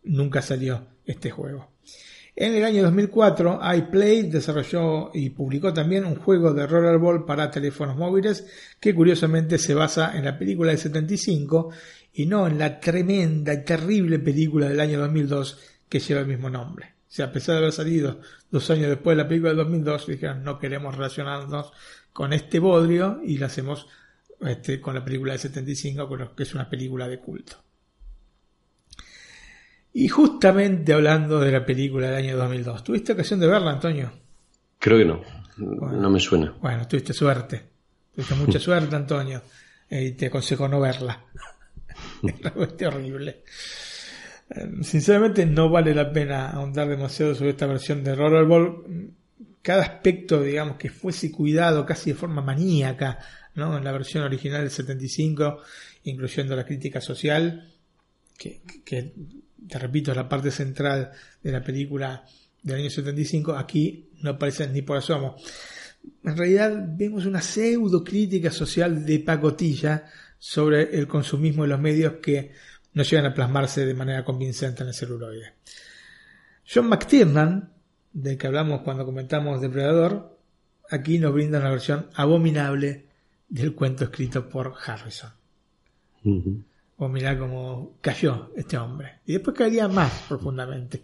nunca 0.02 0.42
salió 0.42 0.88
este 1.06 1.30
juego. 1.30 1.70
En 2.36 2.54
el 2.54 2.64
año 2.64 2.82
2004, 2.84 3.60
iPlay 3.74 4.30
desarrolló 4.30 5.10
y 5.12 5.30
publicó 5.30 5.72
también 5.72 6.04
un 6.04 6.16
juego 6.16 6.54
de 6.54 6.66
rollerball 6.66 7.24
para 7.24 7.50
teléfonos 7.50 7.96
móviles 7.96 8.46
que 8.78 8.94
curiosamente 8.94 9.58
se 9.58 9.74
basa 9.74 10.16
en 10.16 10.24
la 10.24 10.38
película 10.38 10.70
del 10.70 10.78
75 10.78 11.70
y 12.14 12.26
no 12.26 12.46
en 12.46 12.58
la 12.58 12.78
tremenda 12.80 13.52
y 13.52 13.64
terrible 13.64 14.18
película 14.18 14.68
del 14.68 14.80
año 14.80 15.00
2002 15.00 15.58
que 15.88 16.00
lleva 16.00 16.20
el 16.20 16.28
mismo 16.28 16.48
nombre. 16.48 16.94
O 17.08 17.12
sea, 17.12 17.26
a 17.26 17.32
pesar 17.32 17.54
de 17.54 17.58
haber 17.58 17.72
salido 17.72 18.20
dos 18.50 18.70
años 18.70 18.88
después 18.88 19.16
de 19.16 19.22
la 19.24 19.28
película 19.28 19.50
del 19.50 19.58
2002, 19.58 20.06
dijeron 20.06 20.44
no 20.44 20.58
queremos 20.58 20.94
relacionarnos 20.94 21.72
con 22.12 22.32
este 22.32 22.58
bodrio 22.60 23.20
y 23.24 23.38
la 23.38 23.46
hacemos 23.46 23.86
este, 24.40 24.80
con 24.80 24.94
la 24.94 25.04
película 25.04 25.32
del 25.32 25.40
75, 25.40 26.34
que 26.36 26.42
es 26.44 26.54
una 26.54 26.70
película 26.70 27.08
de 27.08 27.18
culto. 27.18 27.56
Y 29.92 30.08
justamente 30.08 30.92
hablando 30.92 31.40
de 31.40 31.50
la 31.50 31.64
película 31.64 32.08
del 32.08 32.26
año 32.26 32.36
2002, 32.36 32.84
¿tuviste 32.84 33.12
ocasión 33.12 33.40
de 33.40 33.48
verla, 33.48 33.72
Antonio? 33.72 34.12
Creo 34.78 34.98
que 34.98 35.04
no, 35.04 35.22
no 35.56 36.10
me 36.10 36.20
suena. 36.20 36.54
Bueno, 36.60 36.86
tuviste 36.86 37.12
suerte, 37.12 37.62
tuviste 38.14 38.34
mucha 38.36 38.58
suerte, 38.60 38.94
Antonio, 38.94 39.42
y 39.90 40.12
te 40.12 40.26
aconsejo 40.26 40.68
no 40.68 40.80
verla. 40.80 41.24
cuestión 42.54 42.94
horrible. 42.94 43.42
Eh, 44.50 44.68
sinceramente 44.82 45.44
no 45.44 45.68
vale 45.68 45.94
la 45.94 46.12
pena 46.12 46.50
ahondar 46.50 46.88
demasiado 46.88 47.34
sobre 47.34 47.50
esta 47.50 47.66
versión 47.66 48.04
de 48.04 48.14
Rollerball. 48.14 49.12
Cada 49.62 49.82
aspecto, 49.82 50.42
digamos, 50.42 50.76
que 50.76 50.88
fuese 50.88 51.30
cuidado 51.30 51.84
casi 51.84 52.10
de 52.10 52.16
forma 52.16 52.40
maníaca, 52.42 53.18
¿no? 53.54 53.76
En 53.76 53.84
la 53.84 53.92
versión 53.92 54.24
original 54.24 54.62
del 54.62 54.70
75, 54.70 55.58
incluyendo 56.04 56.56
la 56.56 56.64
crítica 56.64 57.00
social, 57.00 57.74
que, 58.38 58.62
que 58.84 59.12
te 59.68 59.78
repito, 59.78 60.10
es 60.10 60.16
la 60.16 60.28
parte 60.28 60.50
central 60.50 61.12
de 61.42 61.52
la 61.52 61.62
película 61.62 62.24
del 62.62 62.76
año 62.76 62.90
75, 62.90 63.56
aquí 63.56 64.10
no 64.22 64.30
aparece 64.30 64.68
ni 64.68 64.82
por 64.82 64.98
asomo. 64.98 65.36
En 66.24 66.36
realidad 66.36 66.72
vemos 66.96 67.26
una 67.26 67.40
pseudo 67.40 68.04
crítica 68.04 68.50
social 68.50 69.04
de 69.04 69.18
pacotilla 69.20 70.04
sobre 70.38 70.98
el 70.98 71.06
consumismo 71.06 71.62
de 71.62 71.68
los 71.68 71.80
medios 71.80 72.14
que 72.22 72.52
no 72.94 73.02
llegan 73.02 73.26
a 73.26 73.34
plasmarse 73.34 73.86
de 73.86 73.94
manera 73.94 74.24
convincente 74.24 74.82
en 74.82 74.88
el 74.88 74.94
celuloide. 74.94 75.54
John 76.72 76.88
McTiernan, 76.88 77.72
del 78.12 78.38
que 78.38 78.46
hablamos 78.46 78.82
cuando 78.82 79.04
comentamos 79.04 79.60
Depredador, 79.60 80.38
aquí 80.90 81.18
nos 81.18 81.32
brinda 81.32 81.58
una 81.58 81.70
versión 81.70 82.08
abominable 82.14 83.06
del 83.48 83.74
cuento 83.74 84.04
escrito 84.04 84.48
por 84.48 84.74
Harrison. 84.84 85.30
O 87.02 87.08
mirá 87.08 87.38
cómo 87.38 87.96
cayó 88.02 88.50
este 88.54 88.76
hombre. 88.76 89.20
Y 89.24 89.32
después 89.32 89.56
caería 89.56 89.88
más 89.88 90.26
profundamente. 90.28 91.02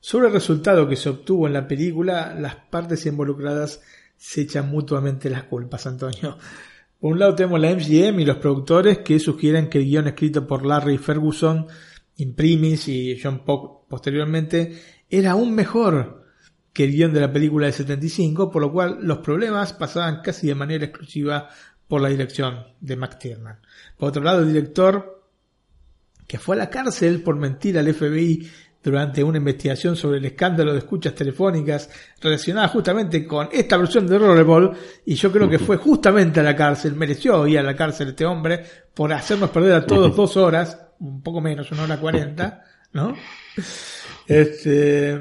Sobre 0.00 0.28
el 0.28 0.32
resultado 0.32 0.88
que 0.88 0.96
se 0.96 1.10
obtuvo 1.10 1.46
en 1.46 1.52
la 1.52 1.68
película, 1.68 2.34
las 2.34 2.54
partes 2.56 3.04
involucradas 3.04 3.82
se 4.16 4.40
echan 4.40 4.70
mutuamente 4.70 5.28
las 5.28 5.42
culpas, 5.42 5.86
Antonio. 5.86 6.38
Por 6.98 7.12
un 7.12 7.18
lado 7.18 7.34
tenemos 7.34 7.60
la 7.60 7.74
MGM 7.74 8.20
y 8.20 8.24
los 8.24 8.38
productores 8.38 9.00
que 9.00 9.20
sugieren 9.20 9.68
que 9.68 9.76
el 9.76 9.84
guion 9.84 10.08
escrito 10.08 10.46
por 10.46 10.64
Larry 10.64 10.96
Ferguson, 10.96 11.66
Imprimis 12.16 12.88
y 12.88 13.20
John 13.22 13.44
Pock 13.44 13.86
posteriormente 13.86 14.80
era 15.10 15.32
aún 15.32 15.54
mejor 15.54 16.24
que 16.72 16.84
el 16.84 16.92
guion 16.92 17.12
de 17.12 17.20
la 17.20 17.30
película 17.30 17.66
de 17.66 17.72
75, 17.72 18.50
por 18.50 18.62
lo 18.62 18.72
cual 18.72 19.00
los 19.02 19.18
problemas 19.18 19.74
pasaban 19.74 20.22
casi 20.22 20.46
de 20.46 20.54
manera 20.54 20.86
exclusiva 20.86 21.50
por 21.86 22.00
la 22.00 22.08
dirección 22.08 22.64
de 22.80 22.96
McTiernan. 22.96 23.58
Por 23.98 24.08
otro 24.08 24.22
lado, 24.22 24.40
el 24.40 24.48
director 24.48 25.17
que 26.28 26.38
fue 26.38 26.54
a 26.54 26.58
la 26.58 26.70
cárcel 26.70 27.22
por 27.22 27.34
mentir 27.36 27.78
al 27.78 27.92
FBI 27.92 28.48
durante 28.82 29.24
una 29.24 29.38
investigación 29.38 29.96
sobre 29.96 30.18
el 30.18 30.26
escándalo 30.26 30.72
de 30.72 30.78
escuchas 30.78 31.14
telefónicas 31.14 31.90
relacionada 32.20 32.68
justamente 32.68 33.26
con 33.26 33.48
esta 33.50 33.76
versión 33.76 34.06
de 34.06 34.18
Rollerball 34.18 34.72
y 35.04 35.14
yo 35.14 35.32
creo 35.32 35.48
que 35.48 35.58
fue 35.58 35.78
justamente 35.78 36.40
a 36.40 36.42
la 36.42 36.54
cárcel, 36.54 36.94
mereció 36.94 37.46
ir 37.46 37.58
a 37.58 37.62
la 37.62 37.74
cárcel 37.74 38.08
este 38.08 38.24
hombre 38.24 38.62
por 38.94 39.12
hacernos 39.12 39.50
perder 39.50 39.72
a 39.72 39.86
todos 39.86 40.14
dos 40.14 40.36
horas, 40.36 40.78
un 41.00 41.22
poco 41.22 41.40
menos, 41.40 41.72
una 41.72 41.84
hora 41.84 41.98
cuarenta, 41.98 42.62
¿no? 42.92 43.16
Este, 44.26 45.18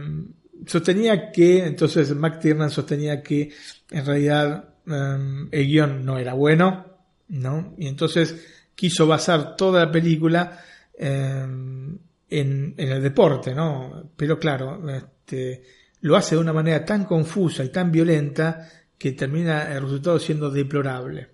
sostenía 0.66 1.32
que, 1.32 1.66
entonces 1.66 2.14
Mac 2.16 2.40
Tiernan 2.42 2.70
sostenía 2.70 3.24
que 3.24 3.52
en 3.90 4.06
realidad 4.06 4.76
em, 4.86 5.48
el 5.52 5.68
guion 5.68 6.06
no 6.06 6.18
era 6.18 6.34
bueno, 6.34 6.86
¿no? 7.30 7.74
Y 7.78 7.88
entonces 7.88 8.36
quiso 8.76 9.08
basar 9.08 9.56
toda 9.56 9.86
la 9.86 9.92
película 9.92 10.60
en, 10.98 12.00
el 12.30 13.02
deporte, 13.02 13.54
¿no? 13.54 14.12
Pero 14.16 14.40
claro, 14.40 14.82
este, 14.90 15.64
lo 16.02 16.16
hace 16.16 16.36
de 16.36 16.42
una 16.42 16.54
manera 16.54 16.84
tan 16.84 17.06
confusa 17.06 17.64
y 17.64 17.70
tan 17.70 17.92
violenta 17.92 18.68
que 18.98 19.12
termina 19.12 19.74
el 19.74 19.84
resultado 19.84 20.20
siendo 20.20 20.50
deplorable. 20.50 21.30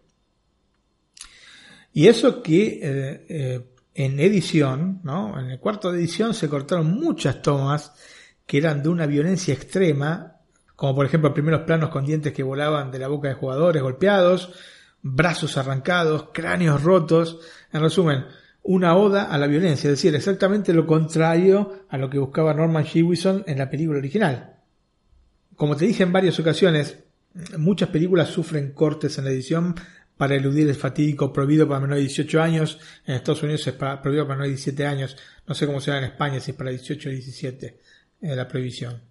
Y 1.94 2.08
eso 2.08 2.42
que 2.42 2.80
eh, 2.82 3.26
eh, 3.30 3.74
en 3.94 4.20
edición, 4.20 5.02
¿no? 5.04 5.40
En 5.40 5.52
el 5.52 5.60
cuarto 5.60 5.92
de 5.92 6.00
edición 6.00 6.34
se 6.34 6.50
cortaron 6.50 6.88
muchas 6.88 7.42
tomas 7.42 7.94
que 8.46 8.58
eran 8.58 8.82
de 8.82 8.90
una 8.90 9.06
violencia 9.06 9.54
extrema, 9.54 10.38
como 10.76 10.96
por 10.96 11.06
ejemplo 11.06 11.34
primeros 11.34 11.62
planos 11.62 11.90
con 11.90 12.06
dientes 12.06 12.34
que 12.34 12.44
volaban 12.44 12.92
de 12.92 13.00
la 13.00 13.08
boca 13.08 13.30
de 13.30 13.36
jugadores 13.36 13.82
golpeados, 13.82 14.52
brazos 15.02 15.58
arrancados, 15.58 16.30
cráneos 16.34 16.84
rotos. 16.84 17.40
En 17.72 17.82
resumen, 17.82 18.26
una 18.64 18.96
oda 18.96 19.26
a 19.26 19.38
la 19.38 19.48
violencia, 19.48 19.90
es 19.90 19.98
decir, 19.98 20.16
exactamente 20.16 20.74
lo 20.74 20.88
contrario 20.88 21.86
a 21.90 21.98
lo 21.98 22.10
que 22.10 22.18
buscaba 22.18 22.54
Norman 22.54 22.86
Jewison 22.86 23.44
en 23.46 23.58
la 23.58 23.70
película 23.70 24.00
original. 24.00 24.56
Como 25.56 25.76
te 25.76 25.86
dije 25.86 26.04
en 26.04 26.14
varias 26.14 26.40
ocasiones, 26.40 26.98
muchas 27.58 27.90
películas 27.90 28.30
sufren 28.30 28.72
cortes 28.72 29.18
en 29.18 29.26
la 29.26 29.32
edición 29.32 29.76
para 30.18 30.36
eludir 30.36 30.70
el 30.70 30.76
fatídico 30.76 31.34
prohibido 31.34 31.68
para 31.68 31.82
menores 31.82 32.04
de 32.04 32.08
18 32.08 32.42
años. 32.42 32.80
En 33.06 33.16
Estados 33.16 33.44
Unidos 33.44 33.68
es 33.68 33.74
para, 33.74 34.02
prohibido 34.02 34.26
para 34.26 34.38
menores 34.38 34.52
de 34.52 34.72
17 34.72 34.86
años. 34.86 35.18
No 35.48 35.54
sé 35.54 35.66
cómo 35.66 35.82
será 35.82 35.98
en 35.98 36.06
España, 36.06 36.40
si 36.40 36.52
es 36.52 36.58
para 36.58 36.70
18 36.70 37.10
o 37.10 37.12
17 37.12 37.80
eh, 38.22 38.36
la 38.36 38.48
prohibición. 38.48 39.02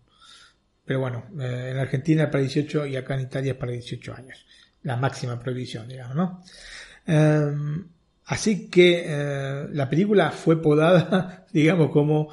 Pero 0.85 1.01
bueno, 1.01 1.27
eh, 1.41 1.71
en 1.73 1.79
Argentina 1.79 2.25
es 2.25 2.29
para 2.31 2.41
18 2.41 2.87
y 2.87 2.97
acá 2.97 3.15
en 3.15 3.21
Italia 3.21 3.53
es 3.53 3.59
para 3.59 3.73
18 3.73 4.15
años. 4.15 4.47
La 4.83 4.97
máxima 4.97 5.39
prohibición, 5.39 5.87
digamos, 5.89 6.17
¿no? 6.17 6.43
Em, 7.07 7.89
Así 8.27 8.69
que 8.69 9.05
eh, 9.05 9.67
la 9.73 9.89
película 9.91 10.31
fue 10.31 10.61
podada, 10.61 11.47
digamos, 11.53 11.91
como 11.91 12.29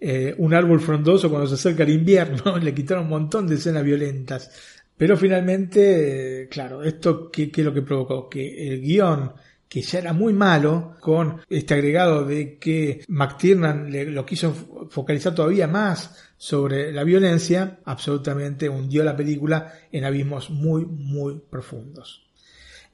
eh, 0.00 0.34
un 0.38 0.54
árbol 0.54 0.80
frondoso 0.80 1.28
cuando 1.28 1.46
se 1.46 1.54
acerca 1.54 1.82
el 1.82 1.90
invierno, 1.90 2.58
le 2.62 2.74
quitaron 2.74 3.04
un 3.04 3.10
montón 3.10 3.46
de 3.46 3.56
escenas 3.56 3.84
violentas. 3.84 4.50
Pero 4.96 5.16
finalmente, 5.16 6.42
eh, 6.42 6.48
claro, 6.48 6.82
esto 6.82 7.30
qué, 7.30 7.50
es 7.54 7.64
lo 7.64 7.74
que 7.74 7.82
provocó? 7.82 8.28
Que 8.28 8.68
el 8.68 8.80
guion, 8.80 9.32
que 9.68 9.82
ya 9.82 9.98
era 9.98 10.12
muy 10.12 10.32
malo, 10.32 10.96
con 11.00 11.40
este 11.48 11.74
agregado 11.74 12.24
de 12.24 12.58
que 12.58 13.04
McTiernan 13.08 14.14
lo 14.14 14.24
quiso 14.24 14.54
focalizar 14.90 15.34
todavía 15.34 15.66
más 15.66 16.32
sobre 16.36 16.92
la 16.92 17.04
violencia, 17.04 17.80
absolutamente 17.84 18.68
hundió 18.68 19.02
la 19.04 19.16
película 19.16 19.72
en 19.90 20.04
abismos 20.04 20.50
muy, 20.50 20.86
muy 20.86 21.40
profundos. 21.50 22.23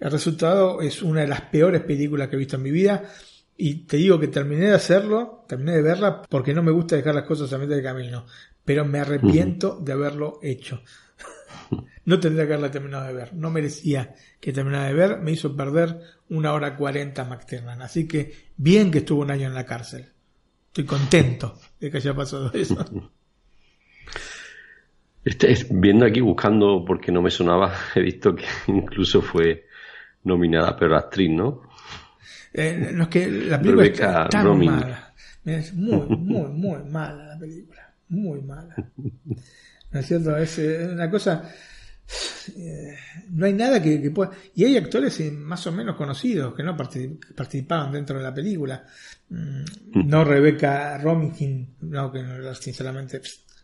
El 0.00 0.10
resultado 0.10 0.80
es 0.80 1.02
una 1.02 1.20
de 1.20 1.28
las 1.28 1.42
peores 1.42 1.82
películas 1.82 2.28
que 2.28 2.36
he 2.36 2.38
visto 2.38 2.56
en 2.56 2.62
mi 2.62 2.70
vida. 2.70 3.04
Y 3.56 3.84
te 3.84 3.98
digo 3.98 4.18
que 4.18 4.28
terminé 4.28 4.68
de 4.68 4.74
hacerlo, 4.74 5.44
terminé 5.46 5.72
de 5.72 5.82
verla 5.82 6.22
porque 6.22 6.54
no 6.54 6.62
me 6.62 6.70
gusta 6.70 6.96
dejar 6.96 7.14
las 7.14 7.24
cosas 7.24 7.52
a 7.52 7.58
mitad 7.58 7.76
de 7.76 7.82
camino. 7.82 8.24
Pero 8.64 8.86
me 8.86 8.98
arrepiento 8.98 9.78
de 9.78 9.92
haberlo 9.92 10.38
hecho. 10.42 10.82
no 12.06 12.18
tendría 12.18 12.46
que 12.46 12.54
haberla 12.54 12.70
terminado 12.70 13.06
de 13.06 13.12
ver. 13.12 13.34
No 13.34 13.50
merecía 13.50 14.14
que 14.40 14.54
terminara 14.54 14.86
de 14.86 14.94
ver. 14.94 15.18
Me 15.20 15.32
hizo 15.32 15.54
perder 15.54 16.00
una 16.30 16.54
hora 16.54 16.76
cuarenta 16.76 17.24
McTiernan. 17.26 17.82
Así 17.82 18.08
que 18.08 18.32
bien 18.56 18.90
que 18.90 18.98
estuvo 18.98 19.20
un 19.20 19.30
año 19.30 19.48
en 19.48 19.54
la 19.54 19.66
cárcel. 19.66 20.06
Estoy 20.68 20.84
contento 20.84 21.58
de 21.78 21.90
que 21.90 21.98
haya 21.98 22.14
pasado 22.14 22.50
eso. 22.54 22.82
Este, 25.22 25.54
viendo 25.70 26.06
aquí, 26.06 26.22
buscando 26.22 26.82
porque 26.86 27.12
no 27.12 27.20
me 27.20 27.30
sonaba, 27.30 27.74
he 27.94 28.00
visto 28.00 28.34
que 28.34 28.46
incluso 28.68 29.20
fue 29.20 29.66
nominada 30.24 30.76
pero 30.76 30.96
actriz, 30.96 31.30
¿no? 31.30 31.62
Eh, 32.52 32.90
no 32.92 33.04
es 33.04 33.08
que 33.08 33.30
la 33.30 33.60
película 33.60 33.86
es 33.86 34.30
tan 34.30 34.58
mala. 34.58 35.14
Es 35.44 35.72
muy, 35.74 36.06
muy, 36.16 36.48
muy 36.48 36.82
mala 36.84 37.26
la 37.26 37.38
película. 37.38 37.94
Muy 38.08 38.42
mala. 38.42 38.74
¿No 38.96 40.00
es 40.00 40.06
cierto? 40.06 40.36
Es 40.36 40.58
eh, 40.58 40.88
una 40.92 41.10
cosa. 41.10 41.50
Eh, 42.56 42.96
no 43.30 43.46
hay 43.46 43.52
nada 43.52 43.80
que, 43.80 44.10
pueda. 44.10 44.32
Y 44.54 44.64
hay 44.64 44.76
actores 44.76 45.20
más 45.32 45.66
o 45.66 45.72
menos 45.72 45.96
conocidos 45.96 46.54
que 46.54 46.62
no 46.62 46.76
participaban 46.76 47.92
dentro 47.92 48.18
de 48.18 48.24
la 48.24 48.34
película. 48.34 48.84
Mm, 49.28 49.62
no 50.08 50.24
Rebecca 50.24 50.98
Romijn, 50.98 51.76
no, 51.82 52.10
que 52.12 52.22
sinceramente 52.60 53.22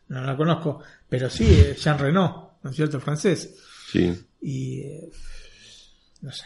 no 0.09 0.23
la 0.23 0.37
conozco, 0.37 0.81
pero 1.09 1.29
sí 1.29 1.75
Jean 1.77 1.99
Reno, 1.99 2.59
¿no 2.63 2.71
es 2.71 2.77
cierto? 2.77 3.01
Francés. 3.01 3.57
Sí. 3.91 4.17
Y 4.41 4.85
no 6.23 6.31
sé. 6.33 6.45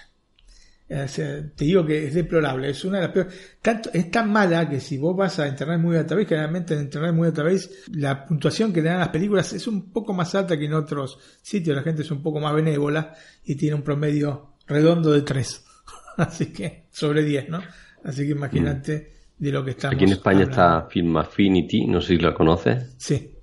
te 1.56 1.64
digo 1.64 1.84
que 1.86 2.06
es 2.06 2.14
deplorable, 2.14 2.70
es 2.70 2.84
una 2.84 2.98
de 2.98 3.04
las 3.04 3.12
peores. 3.12 3.58
Tanto, 3.62 3.90
es 3.92 4.10
tan 4.10 4.30
mala 4.30 4.68
que 4.68 4.80
si 4.80 4.98
vos 4.98 5.16
vas 5.16 5.38
a 5.38 5.48
Internet 5.48 5.80
muy 5.80 5.96
Database, 5.96 6.26
generalmente 6.26 6.74
en 6.74 6.80
Internet 6.80 7.14
muy 7.14 7.28
Database, 7.28 7.70
la 7.92 8.26
puntuación 8.26 8.72
que 8.72 8.82
le 8.82 8.88
dan 8.88 8.96
a 8.96 9.00
las 9.00 9.08
películas 9.10 9.52
es 9.52 9.66
un 9.66 9.92
poco 9.92 10.12
más 10.12 10.34
alta 10.34 10.58
que 10.58 10.64
en 10.64 10.74
otros 10.74 11.18
sitios. 11.42 11.76
La 11.76 11.82
gente 11.82 12.02
es 12.02 12.10
un 12.10 12.22
poco 12.22 12.40
más 12.40 12.54
benévola 12.54 13.14
y 13.44 13.54
tiene 13.54 13.76
un 13.76 13.82
promedio 13.82 14.54
redondo 14.66 15.12
de 15.12 15.22
3. 15.22 15.64
Así 16.16 16.46
que, 16.52 16.86
sobre 16.90 17.24
10, 17.24 17.48
¿no? 17.48 17.62
Así 18.04 18.24
que 18.24 18.32
imagínate 18.32 19.12
de 19.38 19.52
lo 19.52 19.64
que 19.64 19.72
estamos. 19.72 19.94
Aquí 19.94 20.04
en 20.04 20.12
España 20.12 20.42
está 20.44 20.86
Film 20.90 21.16
Affinity, 21.16 21.86
no 21.86 22.00
sé 22.00 22.16
si 22.16 22.18
la 22.18 22.34
conoces. 22.34 22.94
Sí. 22.98 23.34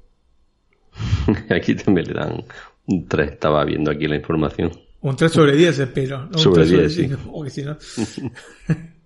aquí 1.50 1.76
también 1.76 2.08
le 2.08 2.14
dan 2.14 2.44
un 2.88 3.08
3, 3.08 3.32
estaba 3.32 3.64
viendo 3.66 3.92
aquí 3.92 4.08
la 4.08 4.16
información. 4.16 4.72
Un 5.02 5.16
3 5.16 5.32
sobre 5.32 5.56
10 5.56 5.80
espero. 5.80 6.28
No 6.28 6.38
sobre, 6.38 6.64
un 6.64 6.68
3 6.68 6.70
10, 6.70 6.94
sobre 6.94 7.08
10, 7.08 7.20
sí. 7.20 7.30
Porque 7.32 7.50
si 7.50 7.64
no... 7.64 7.78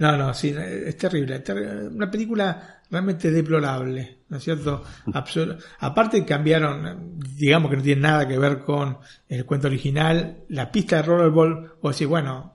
No, 0.00 0.16
no, 0.16 0.32
sí, 0.32 0.54
es 0.56 0.96
terrible. 0.96 1.44
Una 1.92 2.10
película 2.10 2.80
realmente 2.90 3.30
deplorable, 3.30 4.20
¿no 4.30 4.38
es 4.38 4.42
cierto? 4.42 4.82
Aparte 5.78 6.24
cambiaron, 6.24 7.18
digamos 7.36 7.70
que 7.70 7.76
no 7.76 7.82
tiene 7.82 8.00
nada 8.00 8.26
que 8.26 8.38
ver 8.38 8.60
con 8.60 8.96
el 9.28 9.44
cuento 9.44 9.68
original, 9.68 10.44
la 10.48 10.72
pista 10.72 10.96
de 10.96 11.02
Rollerball, 11.02 11.72
o 11.82 11.88
decir, 11.90 12.06
bueno, 12.06 12.54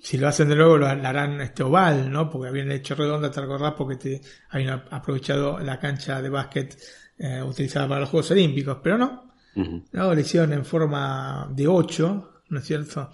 si 0.00 0.16
lo 0.16 0.26
hacen 0.26 0.48
de 0.48 0.56
nuevo 0.56 0.78
lo, 0.78 0.86
harán 0.86 1.38
este 1.42 1.64
oval, 1.64 2.10
¿no? 2.10 2.30
Porque 2.30 2.48
habían 2.48 2.72
hecho 2.72 2.94
redonda, 2.94 3.30
te 3.30 3.40
acordás, 3.40 3.74
porque 3.76 3.96
te, 3.96 4.22
habían 4.48 4.82
aprovechado 4.90 5.58
la 5.58 5.78
cancha 5.78 6.22
de 6.22 6.30
básquet 6.30 6.78
eh, 7.18 7.42
utilizada 7.42 7.86
para 7.86 8.00
los 8.00 8.08
Juegos 8.08 8.30
Olímpicos, 8.30 8.78
pero 8.82 8.96
no. 8.96 9.31
No, 9.54 10.14
le 10.14 10.20
hicieron 10.20 10.52
en 10.52 10.64
forma 10.64 11.48
de 11.50 11.66
8, 11.66 12.42
¿no 12.48 12.58
es 12.58 12.64
cierto? 12.64 13.10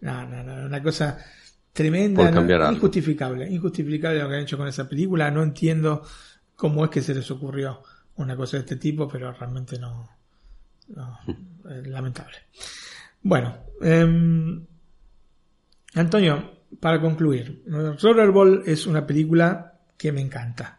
No, 0.00 0.26
no, 0.26 0.42
no, 0.42 0.66
una 0.66 0.82
cosa 0.82 1.18
tremenda, 1.72 2.30
injustificable, 2.72 3.48
injustificable 3.50 4.18
lo 4.18 4.28
que 4.28 4.34
han 4.34 4.42
hecho 4.42 4.56
con 4.56 4.66
esa 4.66 4.88
película. 4.88 5.30
No 5.30 5.42
entiendo 5.42 6.02
cómo 6.54 6.84
es 6.84 6.90
que 6.90 7.02
se 7.02 7.14
les 7.14 7.30
ocurrió 7.30 7.82
una 8.16 8.36
cosa 8.36 8.56
de 8.56 8.62
este 8.62 8.76
tipo, 8.76 9.06
pero 9.06 9.32
realmente 9.32 9.78
no, 9.78 10.08
no 10.88 11.18
es 11.70 11.86
lamentable. 11.86 12.36
Bueno, 13.22 13.56
eh, 13.82 14.60
Antonio, 15.94 16.52
para 16.80 17.00
concluir, 17.00 17.64
Rollerball 17.66 18.62
es 18.66 18.86
una 18.86 19.06
película 19.06 19.80
que 19.96 20.12
me 20.12 20.20
encanta. 20.20 20.75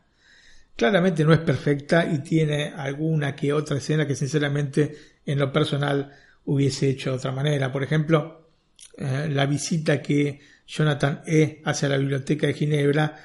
Claramente 0.77 1.25
no 1.25 1.33
es 1.33 1.39
perfecta 1.39 2.05
y 2.05 2.19
tiene 2.19 2.71
alguna 2.75 3.35
que 3.35 3.51
otra 3.51 3.77
escena 3.77 4.05
que 4.05 4.15
sinceramente 4.15 4.95
en 5.25 5.39
lo 5.39 5.51
personal 5.51 6.11
hubiese 6.45 6.87
hecho 6.87 7.09
de 7.09 7.15
otra 7.17 7.31
manera. 7.31 7.71
Por 7.71 7.81
ejemplo, 7.81 8.51
eh, 8.95 9.27
la 9.27 9.47
visita 9.47 10.03
que 10.03 10.39
Jonathan 10.67 11.23
E. 11.25 11.63
hace 11.65 11.87
a 11.87 11.89
la 11.89 11.97
biblioteca 11.97 12.45
de 12.45 12.53
Ginebra 12.53 13.15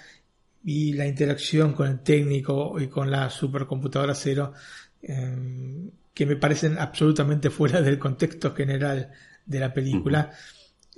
y 0.64 0.94
la 0.94 1.06
interacción 1.06 1.74
con 1.74 1.88
el 1.88 2.00
técnico 2.00 2.80
y 2.80 2.88
con 2.88 3.10
la 3.10 3.28
supercomputadora 3.28 4.14
cero, 4.14 4.54
eh, 5.02 5.90
que 6.14 6.24
me 6.24 6.36
parecen 6.36 6.78
absolutamente 6.78 7.50
fuera 7.50 7.82
del 7.82 7.98
contexto 7.98 8.54
general 8.54 9.10
de 9.44 9.60
la 9.60 9.74
película 9.74 10.30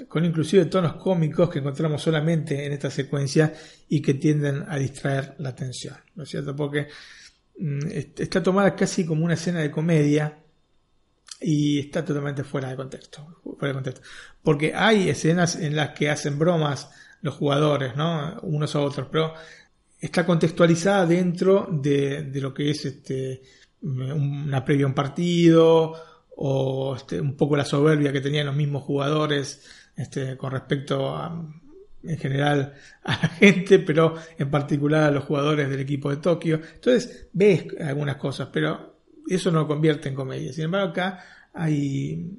con 0.09 0.25
inclusive 0.25 0.65
tonos 0.67 0.95
cómicos 0.95 1.49
que 1.49 1.61
encontramos 1.61 2.03
solamente 2.03 2.67
en 2.67 2.73
esta 2.73 2.91
secuencia 2.91 3.53
y 3.89 4.01
que 4.03 4.15
tienden 4.15 4.65
a 4.69 4.77
distraer 4.77 5.37
la 5.39 5.51
atención, 5.51 5.97
¿no 6.17 6.25
es 6.25 6.31
cierto? 6.31 6.55
Porque 6.57 6.89
mm, 7.59 7.87
está 7.93 8.43
tomada 8.43 8.75
casi 8.75 9.07
como 9.07 9.25
una 9.25 9.35
escena 9.35 9.61
de 9.61 9.71
comedia 9.71 10.39
y 11.41 11.79
está 11.79 12.05
totalmente 12.05 12.43
fuera 12.43 12.71
de 12.71 12.77
contexto, 12.77 13.41
fuera 13.43 13.69
de 13.69 13.75
contexto. 13.75 14.03
Porque 14.43 14.75
hay 14.75 15.09
escenas 15.09 15.57
en 15.57 15.77
las 15.77 15.91
que 15.91 16.11
hacen 16.11 16.39
bromas 16.39 16.91
los 17.21 17.35
jugadores, 17.35 17.97
¿no? 17.97 18.41
Unos 18.43 18.75
a 18.75 18.81
otros, 18.81 19.09
pero 19.11 19.35
está 20.01 20.27
contextualizada 20.27 21.07
dentro 21.07 21.69
de, 21.71 22.25
de 22.25 22.41
lo 22.41 22.53
que 22.53 22.71
es 22.71 22.85
este 22.85 23.43
una 23.83 24.65
previa 24.65 24.87
a 24.87 24.89
un 24.89 24.95
partido 24.95 25.95
o 26.37 26.97
este, 26.97 27.21
un 27.21 27.37
poco 27.37 27.57
la 27.57 27.65
soberbia 27.65 28.13
que 28.13 28.21
tenían 28.21 28.47
los 28.47 28.57
mismos 28.57 28.83
jugadores 28.83 29.63
este, 29.97 30.37
con 30.37 30.53
respecto 30.53 31.17
a, 31.17 31.45
en 32.03 32.19
general 32.19 32.75
a 33.05 33.13
la 33.13 33.29
gente, 33.29 33.79
pero 33.79 34.15
en 34.39 34.51
particular 34.51 35.05
a 35.05 35.11
los 35.11 35.25
jugadores 35.25 35.69
del 35.69 35.81
equipo 35.81 36.11
de 36.11 36.19
Tokio. 36.19 36.61
Entonces 36.75 37.29
ves 37.33 37.67
algunas 37.81 38.17
cosas, 38.17 38.49
pero 38.53 39.01
eso 39.29 39.51
no 39.51 39.61
lo 39.61 39.67
convierte 39.67 40.09
en 40.09 40.15
comedia. 40.15 40.53
Sin 40.53 40.65
embargo, 40.65 40.91
acá 40.91 41.25
hay 41.53 42.31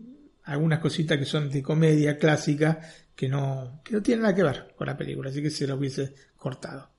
algunas 0.44 0.80
cositas 0.80 1.18
que 1.18 1.26
son 1.26 1.50
de 1.50 1.64
comedia 1.64 2.18
clásica 2.18 2.80
que 3.16 3.30
no, 3.30 3.82
que 3.84 3.94
no 3.94 4.02
tienen 4.02 4.24
nada 4.24 4.36
que 4.36 4.44
ver 4.44 4.74
con 4.76 4.88
la 4.88 4.98
película, 4.98 5.30
así 5.30 5.42
que 5.42 5.50
se 5.50 5.66
lo 5.66 5.76
hubiese 5.76 6.14
cortado. 6.36 6.92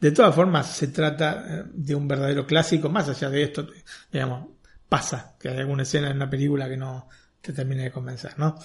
De 0.00 0.10
todas 0.10 0.34
formas, 0.34 0.74
se 0.74 0.88
trata 0.88 1.44
eh, 1.46 1.64
de 1.72 1.94
un 1.94 2.08
verdadero 2.08 2.46
clásico, 2.46 2.88
más 2.88 3.08
allá 3.08 3.30
de 3.30 3.42
esto, 3.42 3.68
digamos, 4.10 4.48
pasa 4.88 5.36
que 5.38 5.48
hay 5.48 5.58
alguna 5.58 5.84
escena 5.84 6.10
en 6.10 6.16
una 6.16 6.28
película 6.28 6.68
que 6.68 6.76
no 6.76 7.08
te 7.40 7.52
termine 7.52 7.84
de 7.84 7.90
convencer, 7.90 8.38
¿no? 8.38 8.58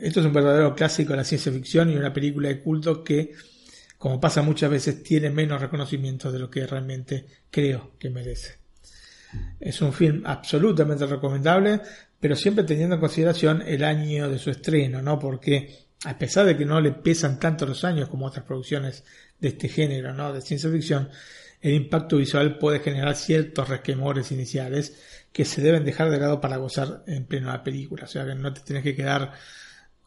Esto 0.00 0.20
es 0.20 0.26
un 0.26 0.32
verdadero 0.32 0.74
clásico 0.74 1.12
de 1.12 1.18
la 1.18 1.24
ciencia 1.24 1.52
ficción 1.52 1.90
y 1.90 1.96
una 1.96 2.12
película 2.12 2.48
de 2.48 2.60
culto 2.60 3.02
que, 3.02 3.32
como 3.98 4.20
pasa 4.20 4.42
muchas 4.42 4.70
veces, 4.70 5.02
tiene 5.02 5.30
menos 5.30 5.60
reconocimiento 5.60 6.30
de 6.30 6.38
lo 6.38 6.50
que 6.50 6.66
realmente 6.66 7.26
creo 7.50 7.92
que 7.98 8.10
merece. 8.10 8.58
Es 9.58 9.80
un 9.80 9.92
film 9.92 10.22
absolutamente 10.24 11.06
recomendable, 11.06 11.80
pero 12.18 12.36
siempre 12.36 12.64
teniendo 12.64 12.96
en 12.96 13.00
consideración 13.00 13.62
el 13.66 13.84
año 13.84 14.28
de 14.28 14.38
su 14.38 14.50
estreno, 14.50 15.02
¿no? 15.02 15.18
Porque 15.18 15.86
a 16.04 16.18
pesar 16.18 16.46
de 16.46 16.56
que 16.56 16.64
no 16.64 16.80
le 16.80 16.92
pesan 16.92 17.38
tanto 17.38 17.66
los 17.66 17.84
años 17.84 18.08
como 18.08 18.26
otras 18.26 18.44
producciones 18.44 19.04
de 19.38 19.48
este 19.48 19.68
género, 19.68 20.14
¿no? 20.14 20.32
De 20.32 20.40
ciencia 20.40 20.70
ficción, 20.70 21.08
el 21.60 21.74
impacto 21.74 22.16
visual 22.16 22.58
puede 22.58 22.80
generar 22.80 23.16
ciertos 23.16 23.68
resquemores 23.68 24.32
iniciales 24.32 24.96
que 25.32 25.44
se 25.44 25.60
deben 25.60 25.84
dejar 25.84 26.10
de 26.10 26.18
lado 26.18 26.40
para 26.40 26.56
gozar 26.56 27.04
en 27.06 27.26
pleno 27.26 27.48
la 27.48 27.62
película. 27.62 28.04
O 28.04 28.08
sea 28.08 28.24
que 28.24 28.34
no 28.34 28.52
te 28.52 28.62
tienes 28.62 28.82
que 28.82 28.96
quedar 28.96 29.32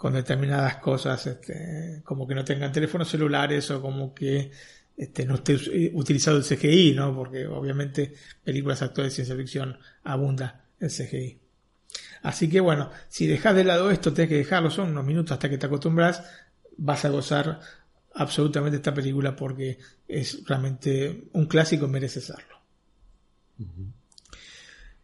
con 0.04 0.12
determinadas 0.12 0.76
cosas, 0.80 1.26
este, 1.28 2.02
como 2.04 2.28
que 2.28 2.36
no 2.36 2.44
tengan 2.44 2.74
teléfonos 2.74 3.08
celulares 3.08 3.72
o 3.72 3.82
como 3.82 4.14
que 4.14 4.52
este, 4.98 5.26
no 5.26 5.36
esté 5.36 5.58
utilizado 5.94 6.36
el 6.36 6.44
CGI, 6.44 6.94
¿no? 6.94 7.16
Porque 7.16 7.48
obviamente 7.48 8.14
películas 8.44 8.82
actuales 8.82 9.14
de 9.14 9.16
ciencia 9.16 9.38
ficción 9.38 9.80
abunda 10.04 10.66
el 10.82 10.90
CGI. 10.90 11.40
Así 12.22 12.50
que 12.50 12.60
bueno, 12.60 12.92
si 13.08 13.28
dejas 13.28 13.56
de 13.56 13.64
lado 13.64 13.92
esto, 13.92 14.12
tienes 14.12 14.28
que 14.28 14.38
dejarlo, 14.40 14.70
son 14.70 14.90
unos 14.90 15.06
minutos 15.06 15.32
hasta 15.32 15.50
que 15.50 15.58
te 15.58 15.68
acostumbras, 15.68 16.22
vas 16.76 17.06
a 17.06 17.10
gozar 17.10 17.62
absolutamente 18.14 18.76
esta 18.76 18.94
película 18.94 19.38
porque 19.38 19.80
es 20.06 20.44
realmente 20.46 21.30
un 21.32 21.46
clásico 21.46 21.86
y 21.86 21.90
merece 21.90 22.20
serlo. 22.20 22.58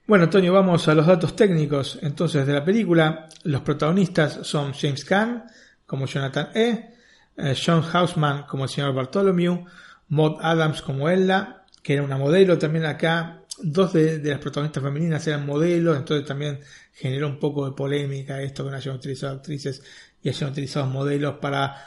Bueno, 0.10 0.24
Antonio, 0.24 0.52
vamos 0.52 0.88
a 0.88 0.96
los 0.96 1.06
datos 1.06 1.36
técnicos 1.36 2.00
entonces 2.02 2.48
de 2.48 2.52
la 2.52 2.66
película. 2.66 3.28
Los 3.44 3.62
protagonistas 3.62 4.40
son 4.42 4.74
James 4.74 5.06
Caan 5.06 5.44
como 5.86 6.08
Jonathan 6.08 6.50
E., 6.56 6.96
eh, 7.38 7.54
Sean 7.54 7.84
Hausman 7.84 8.48
como 8.48 8.64
el 8.64 8.72
señor 8.72 8.96
Bartholomew, 8.96 9.66
Maud 10.08 10.38
Adams 10.42 10.82
como 10.82 11.08
Ella, 11.12 11.64
que 11.84 11.94
era 11.94 12.02
una 12.02 12.18
modelo 12.18 12.58
también 12.58 12.86
acá. 12.86 13.44
Dos 13.62 13.94
de, 13.94 14.20
las 14.24 14.40
protagonistas 14.40 14.82
femeninas 14.82 15.28
eran 15.28 15.46
modelos, 15.46 15.96
entonces 15.96 16.26
también 16.26 16.60
generó 16.92 17.28
un 17.28 17.38
poco 17.38 17.70
de 17.70 17.76
polémica 17.76 18.42
esto 18.42 18.64
que 18.64 18.72
no 18.72 18.78
hayan 18.78 18.96
utilizado 18.96 19.36
actrices 19.36 19.84
y 20.24 20.30
hayan 20.30 20.50
utilizado 20.50 20.88
modelos 20.88 21.36
para 21.36 21.86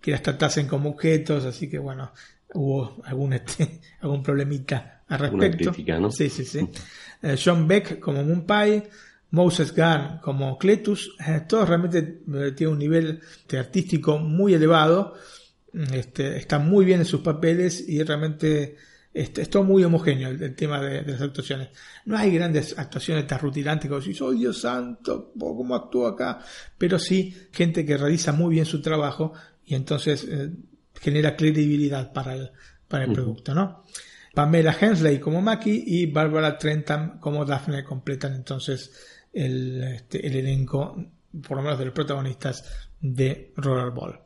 que 0.00 0.10
las 0.10 0.24
tratasen 0.24 0.66
como 0.66 0.90
objetos, 0.90 1.44
así 1.44 1.70
que 1.70 1.78
bueno, 1.78 2.10
hubo 2.54 3.00
algún, 3.04 3.32
este, 3.34 3.80
algún 4.00 4.24
problemita 4.24 5.02
al 5.06 5.20
respecto. 5.20 5.72
¿no? 6.00 6.10
Sí, 6.10 6.28
sí, 6.28 6.44
sí. 6.44 6.68
Eh, 7.22 7.36
John 7.42 7.66
Beck 7.66 7.98
como 7.98 8.22
Moonpie, 8.22 8.88
Moses 9.30 9.74
Gunn 9.74 10.18
como 10.22 10.56
Cletus, 10.56 11.14
eh, 11.26 11.42
todos 11.48 11.68
realmente 11.68 12.22
eh, 12.32 12.52
tienen 12.52 12.74
un 12.74 12.78
nivel 12.78 13.20
artístico 13.52 14.18
muy 14.18 14.54
elevado, 14.54 15.14
este, 15.92 16.38
están 16.38 16.68
muy 16.68 16.84
bien 16.84 17.00
en 17.00 17.06
sus 17.06 17.20
papeles 17.20 17.86
y 17.88 18.02
realmente 18.02 18.76
este, 19.12 19.42
es 19.42 19.50
todo 19.50 19.64
muy 19.64 19.84
homogéneo 19.84 20.30
el, 20.30 20.54
tema 20.54 20.80
de, 20.80 21.02
las 21.02 21.20
actuaciones. 21.20 21.68
No 22.06 22.16
hay 22.16 22.32
grandes 22.32 22.78
actuaciones 22.78 23.26
tan 23.26 23.40
rutilantes 23.40 23.88
como 23.88 24.00
si 24.00 24.14
soy 24.14 24.38
Dios 24.38 24.60
santo, 24.60 25.32
cómo 25.38 25.74
actúo 25.74 26.06
acá, 26.06 26.38
pero 26.78 26.98
sí 26.98 27.34
gente 27.52 27.84
que 27.84 27.96
realiza 27.96 28.32
muy 28.32 28.54
bien 28.54 28.64
su 28.64 28.80
trabajo 28.80 29.32
y 29.66 29.74
entonces 29.74 30.26
genera 30.94 31.36
credibilidad 31.36 32.12
para 32.12 32.34
el, 32.34 32.50
para 32.86 33.04
el 33.04 33.12
producto, 33.12 33.54
¿no? 33.54 33.84
Pamela 34.38 34.76
Hensley 34.80 35.18
como 35.18 35.42
Maki 35.42 35.82
y 35.84 36.06
Barbara 36.06 36.56
Trentham 36.56 37.18
como 37.18 37.44
Daphne 37.44 37.82
completan 37.82 38.36
entonces 38.36 38.92
el, 39.32 39.82
este, 39.82 40.24
el 40.24 40.36
elenco, 40.36 40.94
por 41.42 41.56
lo 41.56 41.64
menos 41.64 41.76
de 41.76 41.86
los 41.86 41.92
protagonistas 41.92 42.64
de 43.00 43.52
Rollerball. 43.56 44.20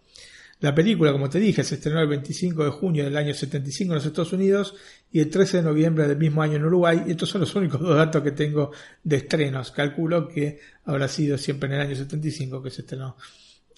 La 0.61 0.75
película, 0.75 1.13
como 1.13 1.31
te 1.31 1.39
dije, 1.41 1.65
se 1.65 1.77
estrenó 1.77 1.99
el 2.03 2.09
25 2.09 2.63
de 2.63 2.71
junio 2.73 3.05
del 3.05 3.17
año 3.17 3.33
75 3.33 3.91
en 3.91 3.95
los 3.95 4.05
Estados 4.05 4.35
Unidos 4.35 4.75
y 5.11 5.21
el 5.21 5.31
13 5.31 5.57
de 5.57 5.63
noviembre 5.63 6.07
del 6.07 6.19
mismo 6.19 6.43
año 6.43 6.57
en 6.57 6.67
Uruguay. 6.67 7.05
Y 7.07 7.13
estos 7.13 7.31
son 7.31 7.41
los 7.41 7.55
únicos 7.55 7.81
dos 7.81 7.97
datos 7.97 8.23
que 8.23 8.33
tengo 8.33 8.71
de 9.03 9.17
estrenos. 9.17 9.71
Calculo 9.71 10.29
que 10.29 10.61
habrá 10.85 11.09
sido 11.09 11.39
siempre 11.39 11.71
en 11.71 11.77
el 11.77 11.81
año 11.81 11.97
75 11.97 12.63
que 12.63 12.69
se 12.69 12.83
estrenó. 12.83 13.17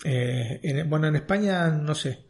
Eh, 0.04 0.84
bueno, 0.88 1.06
en 1.06 1.14
España 1.14 1.68
no 1.68 1.94
sé, 1.94 2.24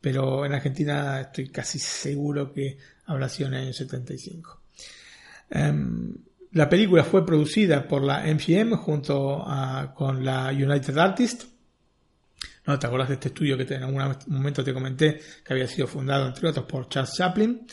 pero 0.00 0.46
en 0.46 0.52
Argentina 0.52 1.20
estoy 1.20 1.48
casi 1.48 1.80
seguro 1.80 2.52
que 2.52 2.78
habrá 3.10 3.28
sido 3.28 3.48
en 3.48 3.54
el 3.54 3.62
año 3.62 3.72
75. 3.72 4.62
Em, 5.50 6.14
la 6.52 6.68
película 6.68 7.04
fue 7.04 7.26
producida 7.26 7.86
por 7.86 8.02
la 8.02 8.24
MGM 8.24 8.76
junto 8.76 9.44
con 9.94 10.24
la 10.24 10.50
United 10.50 10.96
Artists. 10.96 11.48
¿No 12.66 12.78
te 12.78 12.86
acuerdas 12.86 13.08
de 13.08 13.14
este 13.14 13.28
estudio 13.28 13.56
que 13.56 13.74
en 13.74 13.82
algún 13.82 14.16
momento 14.28 14.62
te 14.62 14.72
comenté 14.72 15.20
que 15.44 15.52
había 15.52 15.66
sido 15.66 15.86
fundado, 15.86 16.26
entre 16.26 16.48
otros, 16.48 16.66
por 16.66 16.88
Charles 16.88 17.14
Chaplin? 17.14 17.66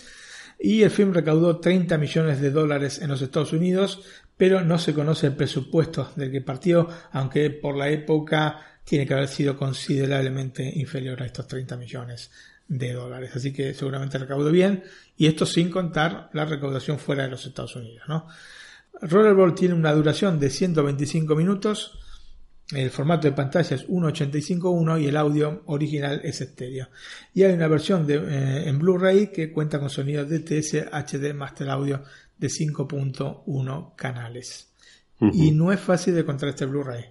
Y 0.60 0.82
el 0.82 0.90
film 0.90 1.14
recaudó 1.14 1.60
30 1.60 1.98
millones 1.98 2.42
de 2.42 2.50
dólares 2.50 3.00
en 3.00 3.10
los 3.10 3.22
Estados 3.22 3.54
Unidos, 3.54 4.02
pero 4.36 4.62
no 4.64 4.80
se 4.80 4.94
conoce 4.94 5.28
el 5.28 5.36
presupuesto 5.36 6.12
del 6.16 6.32
que 6.32 6.42
partió, 6.42 6.88
aunque 7.12 7.52
por 7.52 7.76
la 7.78 7.90
época 7.90 8.60
tiene 8.84 9.06
que 9.06 9.14
haber 9.14 9.28
sido 9.28 9.56
considerablemente 9.56 10.64
inferior 10.76 11.22
a 11.22 11.26
estos 11.26 11.48
30 11.48 11.78
millones 11.78 12.32
de 12.68 12.94
dólares. 12.94 13.32
Así 13.36 13.54
que 13.54 13.74
seguramente 13.74 14.18
recaudó 14.18 14.52
bien 14.52 14.84
y 15.16 15.28
esto 15.28 15.46
sin 15.46 15.70
contar 15.70 16.30
la 16.34 16.46
recaudación 16.46 17.00
fuera 17.00 17.24
de 17.24 17.30
los 17.30 17.46
Estados 17.46 17.76
Unidos. 17.76 18.04
¿no? 18.08 18.28
Rollerball 19.02 19.56
tiene 19.56 19.76
una 19.76 19.94
duración 19.94 20.40
de 20.40 20.50
125 20.50 21.36
minutos. 21.36 22.00
El 22.72 22.90
formato 22.90 23.28
de 23.28 23.34
pantalla 23.34 23.76
es 23.76 23.88
1.85.1 23.88 25.02
y 25.02 25.08
el 25.08 25.16
audio 25.16 25.64
original 25.68 26.20
es 26.24 26.42
estéreo. 26.42 26.90
Y 27.34 27.44
hay 27.44 27.54
una 27.54 27.68
versión 27.68 28.06
de, 28.06 28.16
eh, 28.16 28.68
en 28.68 28.78
Blu-ray 28.78 29.28
que 29.28 29.54
cuenta 29.54 29.80
con 29.80 29.90
sonido 29.90 30.26
DTS 30.26 30.88
HD 30.92 31.34
Master 31.34 31.70
Audio 31.70 32.04
de 32.38 32.48
5.1 32.48 33.96
canales. 33.96 34.74
Y 35.20 35.52
no 35.52 35.72
es 35.72 35.80
fácil 35.80 36.14
de 36.14 36.22
encontrar 36.22 36.50
este 36.50 36.66
Blu-ray. 36.66 37.06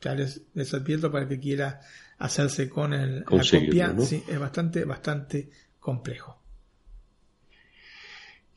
Ya 0.00 0.14
les, 0.14 0.42
les, 0.54 0.72
advierto 0.72 1.10
para 1.10 1.28
que 1.28 1.38
quiera 1.38 1.80
hacerse 2.18 2.68
con 2.68 2.92
el, 2.94 3.20
la 3.20 3.24
copia. 3.24 3.94
Sí, 4.00 4.22
es 4.26 4.38
bastante, 4.38 4.84
bastante 4.84 5.50
complejo. 5.78 6.38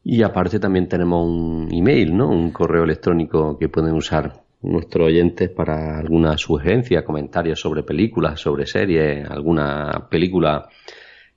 Y 0.08 0.22
aparte 0.22 0.60
también 0.60 0.86
tenemos 0.86 1.26
un 1.26 1.68
email, 1.72 2.16
¿no? 2.16 2.28
Un 2.28 2.52
correo 2.52 2.84
electrónico 2.84 3.58
que 3.58 3.68
pueden 3.68 3.94
usar 3.94 4.34
nuestros 4.62 5.08
oyentes 5.08 5.50
para 5.50 5.98
alguna 5.98 6.38
sugerencia, 6.38 7.04
comentarios 7.04 7.58
sobre 7.58 7.82
películas, 7.82 8.38
sobre 8.38 8.66
series, 8.66 9.28
alguna 9.28 10.06
película 10.08 10.68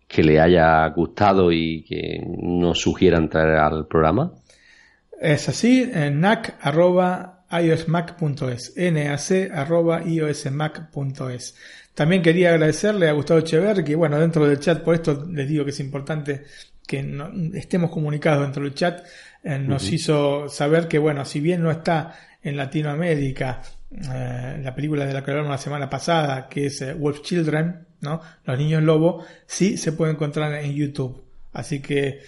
que 0.08 0.22
le 0.22 0.40
haya 0.40 0.88
gustado 0.90 1.52
y 1.52 1.84
que 1.84 2.24
nos 2.44 2.80
sugieran 2.80 3.28
traer 3.28 3.56
al 3.56 3.88
programa? 3.88 4.34
Es 5.20 5.50
así, 5.50 5.90
nac.iosmac.es, 6.12 8.76
nac.iosmac.es. 8.78 11.56
También 11.96 12.22
quería 12.22 12.52
agradecerle 12.52 13.10
a 13.10 13.14
Gustavo 13.14 13.40
Echever, 13.40 13.84
que 13.84 13.96
bueno, 13.96 14.20
dentro 14.20 14.48
del 14.48 14.60
chat, 14.60 14.84
por 14.84 14.94
esto 14.94 15.26
les 15.28 15.50
digo 15.50 15.66
que 15.66 15.72
es 15.72 15.80
importante 15.80 16.44
que 16.90 17.06
estemos 17.53 17.91
comunicados 17.91 18.41
dentro 18.41 18.64
del 18.64 18.74
chat, 18.74 19.06
eh, 19.44 19.60
nos 19.60 19.91
hizo 19.91 20.49
saber 20.49 20.88
que 20.88 20.98
bueno, 20.98 21.24
si 21.24 21.40
bien 21.40 21.61
no 21.61 21.70
está 21.70 22.16
en 22.41 22.57
Latinoamérica, 22.57 23.61
eh, 23.91 24.60
la 24.64 24.74
película 24.74 25.06
de 25.06 25.14
la 25.14 25.24
que 25.24 25.30
hablamos 25.30 25.52
la 25.52 25.60
semana 25.60 25.88
pasada, 25.88 26.49
que 26.49 26.66
es 26.66 26.82
eh, 26.82 26.95
Wolf 26.95 27.22
Children, 27.22 27.86
¿no? 28.02 28.22
Los 28.44 28.57
niños 28.57 28.82
lobo, 28.82 29.24
sí 29.45 29.78
se 29.78 29.91
puede 29.91 30.14
encontrar 30.14 30.52
en 30.56 30.74
YouTube. 30.74 31.24
Así 31.53 31.80
que 31.80 32.22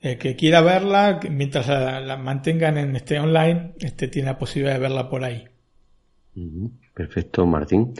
el 0.00 0.16
que 0.16 0.34
quiera 0.34 0.62
verla, 0.62 1.20
mientras 1.30 1.68
la, 1.68 2.16
mantengan 2.16 2.78
en 2.78 2.96
este 2.96 3.20
online, 3.20 3.74
este 3.80 4.08
tiene 4.08 4.30
la 4.30 4.38
posibilidad 4.38 4.76
de 4.76 4.80
verla 4.80 5.10
por 5.10 5.24
ahí. 5.24 5.46
Perfecto, 6.94 7.44
Martín. 7.44 7.92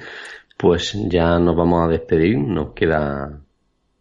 Pues 0.56 0.96
ya 1.10 1.38
nos 1.38 1.54
vamos 1.54 1.86
a 1.86 1.92
despedir. 1.92 2.38
Nos 2.38 2.72
queda 2.72 3.42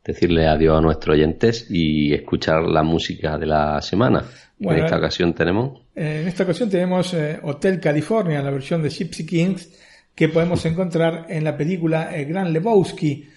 decirle 0.05 0.47
adiós 0.47 0.77
a 0.77 0.81
nuestros 0.81 1.15
oyentes 1.15 1.65
y 1.69 2.13
escuchar 2.13 2.61
la 2.63 2.83
música 2.83 3.37
de 3.37 3.47
la 3.47 3.81
semana. 3.81 4.23
en 4.59 4.77
esta 4.77 4.97
ocasión 4.97 5.33
tenemos. 5.33 5.81
Eh, 5.95 6.19
en 6.21 6.27
esta 6.27 6.43
ocasión 6.43 6.69
tenemos 6.69 7.13
eh, 7.13 7.39
Hotel 7.41 7.79
California, 7.79 8.41
la 8.41 8.51
versión 8.51 8.83
de 8.83 8.89
Gypsy 8.89 9.25
Kings, 9.25 9.69
que 10.13 10.29
podemos 10.29 10.63
encontrar 10.65 11.25
en 11.29 11.43
la 11.43 11.57
película 11.57 12.15
El 12.15 12.27
Gran 12.27 12.53
Lebowski, 12.53 13.27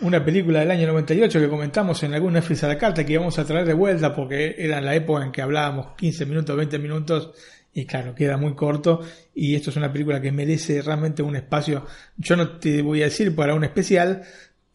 una 0.00 0.24
película 0.24 0.60
del 0.60 0.70
año 0.70 0.86
98 0.88 1.40
que 1.40 1.48
comentamos 1.48 2.02
en 2.02 2.14
algún 2.14 2.34
Netflix 2.34 2.64
a 2.64 2.68
la 2.68 2.76
carta 2.76 3.04
que 3.04 3.14
íbamos 3.14 3.38
a 3.38 3.44
traer 3.44 3.66
de 3.66 3.72
vuelta 3.72 4.14
porque 4.14 4.54
era 4.58 4.80
la 4.80 4.94
época 4.94 5.24
en 5.24 5.32
que 5.32 5.40
hablábamos 5.40 5.94
15 5.96 6.26
minutos, 6.26 6.54
20 6.54 6.78
minutos 6.78 7.30
y 7.72 7.86
claro, 7.86 8.14
queda 8.14 8.36
muy 8.36 8.54
corto 8.54 9.00
y 9.34 9.54
esto 9.54 9.70
es 9.70 9.76
una 9.76 9.90
película 9.90 10.20
que 10.20 10.32
merece 10.32 10.82
realmente 10.82 11.22
un 11.22 11.36
espacio, 11.36 11.86
yo 12.16 12.36
no 12.36 12.58
te 12.58 12.82
voy 12.82 13.02
a 13.02 13.04
decir 13.06 13.34
para 13.34 13.54
un 13.54 13.64
especial, 13.64 14.22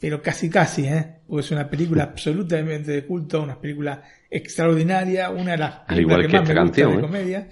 pero 0.02 0.20
casi 0.20 0.50
casi, 0.50 0.86
¿eh? 0.86 1.18
porque 1.28 1.46
es 1.46 1.52
una 1.52 1.70
película 1.70 2.06
absolutamente 2.06 2.92
de 2.92 3.06
culto, 3.06 3.44
una 3.44 3.62
película 3.62 4.02
extraordinaria, 4.32 5.30
una 5.30 5.52
de 5.52 5.58
las 5.60 5.76
películas 5.82 6.26
que, 6.26 6.34
más 6.40 6.50
me 6.50 6.62
gusta 6.64 6.88
de 6.88 6.94
¿eh? 6.96 7.00
comedia. 7.00 7.50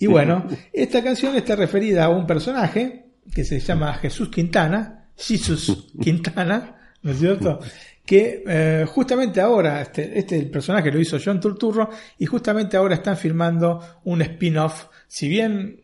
Y 0.00 0.06
bueno, 0.08 0.48
esta 0.72 1.00
canción 1.04 1.36
está 1.36 1.54
referida 1.54 2.06
a 2.06 2.08
un 2.08 2.26
personaje 2.26 3.06
que 3.32 3.44
se 3.44 3.60
llama 3.60 3.94
Jesús 3.94 4.30
Quintana, 4.30 5.10
Jesús 5.16 5.92
Quintana, 6.02 6.96
¿no 7.02 7.12
es 7.12 7.20
cierto? 7.20 7.60
Que 8.04 8.42
eh, 8.48 8.84
justamente 8.88 9.40
ahora, 9.40 9.80
este, 9.80 10.18
este 10.18 10.36
el 10.36 10.50
personaje 10.50 10.90
lo 10.90 10.98
hizo 10.98 11.18
John 11.24 11.38
Turturro, 11.38 11.88
y 12.18 12.26
justamente 12.26 12.76
ahora 12.76 12.96
están 12.96 13.16
filmando 13.16 14.00
un 14.02 14.22
spin-off, 14.22 14.86
si 15.06 15.28
bien 15.28 15.78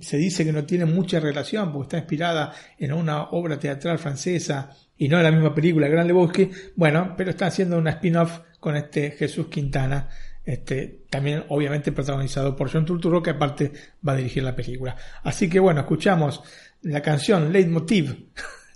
se 0.00 0.16
dice 0.18 0.44
que 0.44 0.52
no 0.52 0.64
tiene 0.64 0.84
mucha 0.84 1.18
relación 1.18 1.72
porque 1.72 1.86
está 1.86 1.98
inspirada 1.98 2.54
en 2.78 2.92
una 2.92 3.24
obra 3.24 3.58
teatral 3.58 3.98
francesa 3.98 4.70
y 4.98 5.08
no 5.08 5.22
la 5.22 5.30
misma 5.30 5.54
película 5.54 5.88
Gran 5.88 6.06
Lebowski, 6.06 6.50
bueno, 6.76 7.14
pero 7.16 7.30
está 7.30 7.46
haciendo 7.46 7.78
una 7.78 7.92
spin-off 7.92 8.40
con 8.60 8.76
este 8.76 9.12
Jesús 9.12 9.46
Quintana, 9.46 10.08
este, 10.44 11.04
también 11.08 11.44
obviamente 11.48 11.92
protagonizado 11.92 12.56
por 12.56 12.70
John 12.70 12.84
Turturro, 12.84 13.22
que 13.22 13.30
aparte 13.30 13.72
va 14.06 14.12
a 14.12 14.16
dirigir 14.16 14.42
la 14.42 14.56
película. 14.56 14.96
Así 15.22 15.48
que 15.48 15.60
bueno, 15.60 15.80
escuchamos 15.80 16.42
la 16.82 17.00
canción 17.00 17.52
Leitmotiv, 17.52 18.28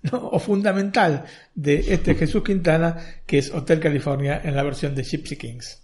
o 0.12 0.39
fundamental 0.39 1.24
de 1.55 1.93
este 1.93 2.15
Jesús 2.15 2.43
Quintana, 2.43 2.97
que 3.27 3.39
es 3.39 3.53
Hotel 3.53 3.81
California 3.81 4.40
en 4.43 4.57
la 4.57 4.62
versión 4.62 4.94
de 4.94 5.05
Gypsy 5.05 5.36
Kings. 5.36 5.78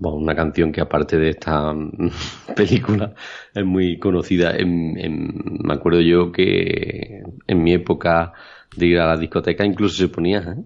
Bueno, 0.00 0.18
una 0.18 0.34
canción 0.34 0.70
que 0.70 0.80
aparte 0.80 1.16
de 1.16 1.30
esta 1.30 1.74
película 2.56 3.14
es 3.54 3.64
muy 3.64 3.98
conocida. 3.98 4.54
me 4.64 5.74
acuerdo 5.74 6.00
yo 6.00 6.30
que 6.30 7.22
en 7.46 7.62
mi 7.62 7.72
época 7.72 8.32
de 8.76 8.86
ir 8.86 8.98
a 8.98 9.06
la 9.06 9.16
discoteca 9.16 9.64
incluso 9.64 9.96
se 9.96 10.08
ponía. 10.08 10.38
¿eh? 10.38 10.62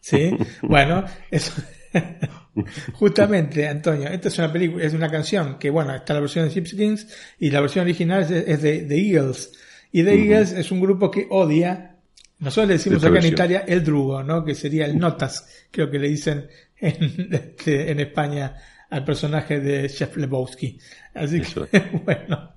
Sí, 0.00 0.36
bueno, 0.62 1.04
eso. 1.30 1.52
Justamente, 2.94 3.68
Antonio, 3.68 4.08
esta 4.08 4.28
es 4.28 4.38
una 4.38 4.52
película, 4.52 4.84
es 4.84 4.94
una 4.94 5.10
canción 5.10 5.58
que, 5.58 5.70
bueno, 5.70 5.94
está 5.94 6.14
la 6.14 6.20
versión 6.20 6.46
de 6.46 6.54
Gypsy 6.54 6.76
Kings 6.76 7.06
y 7.38 7.50
la 7.50 7.60
versión 7.60 7.84
original 7.84 8.22
es, 8.22 8.62
de 8.62 8.78
The 8.82 8.96
Eagles. 8.96 9.52
Y 9.90 10.02
The 10.02 10.14
Eagles 10.14 10.52
es 10.52 10.70
un 10.70 10.80
grupo 10.80 11.10
que 11.10 11.26
odia, 11.30 11.96
nosotros 12.38 12.68
le 12.68 12.74
decimos 12.74 13.04
acá 13.04 13.18
en 13.18 13.26
Italia 13.26 13.64
el 13.66 13.84
drugo, 13.84 14.22
¿no? 14.22 14.44
Que 14.44 14.54
sería 14.54 14.86
el 14.86 14.98
notas, 14.98 15.66
creo 15.70 15.90
que 15.90 15.98
le 15.98 16.08
dicen 16.08 16.48
en, 16.76 17.28
este, 17.32 17.90
en 17.90 18.00
España 18.00 18.56
al 18.90 19.04
personaje 19.04 19.60
de 19.60 19.88
Chef 19.88 20.16
Lebowski. 20.16 20.78
Así 21.14 21.40
que, 21.40 22.00
bueno, 22.04 22.52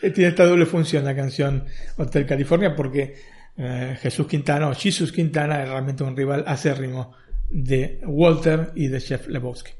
tiene 0.00 0.28
esta 0.28 0.44
doble 0.44 0.66
función 0.66 1.04
la 1.04 1.16
canción 1.16 1.64
Hotel 1.96 2.26
California 2.26 2.74
porque 2.76 3.14
eh, 3.62 3.98
Jesús 4.00 4.26
Quintana 4.26 4.68
o 4.68 4.74
Jesus 4.74 5.12
Quintana 5.12 5.62
es 5.62 5.68
realmente 5.68 6.02
un 6.02 6.16
rival 6.16 6.44
acérrimo 6.46 7.12
de 7.50 8.00
Walter 8.06 8.72
y 8.74 8.88
de 8.88 9.00
Chef 9.00 9.28
Lebowski. 9.28 9.72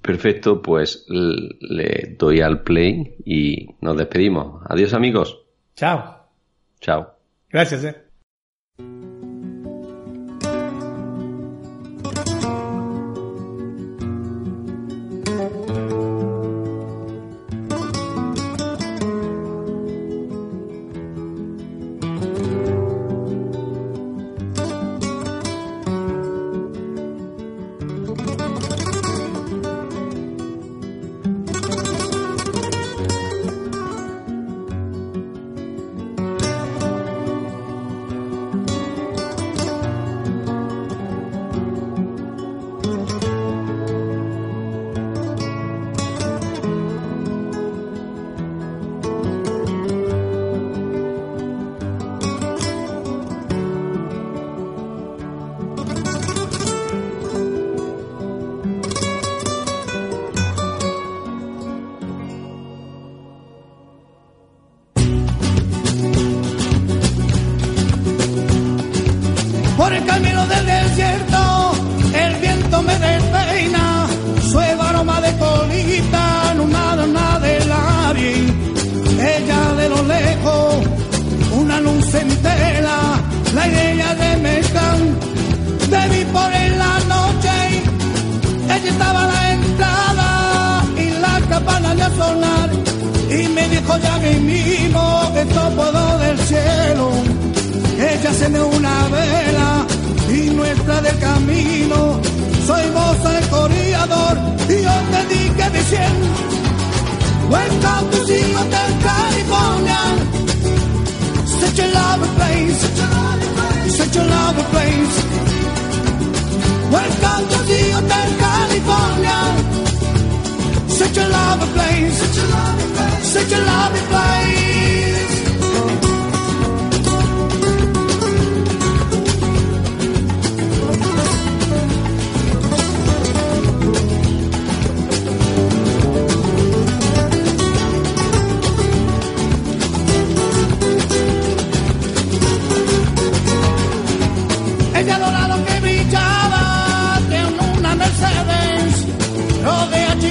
Perfecto, 0.00 0.62
pues 0.62 1.04
le 1.08 2.16
doy 2.18 2.40
al 2.40 2.62
play 2.62 3.16
y 3.26 3.68
nos 3.82 3.96
despedimos. 3.98 4.62
Adiós 4.70 4.94
amigos. 4.94 5.44
Chao. 5.76 6.28
Chao. 6.80 7.14
Gracias. 7.50 7.84
Eh. 7.84 8.01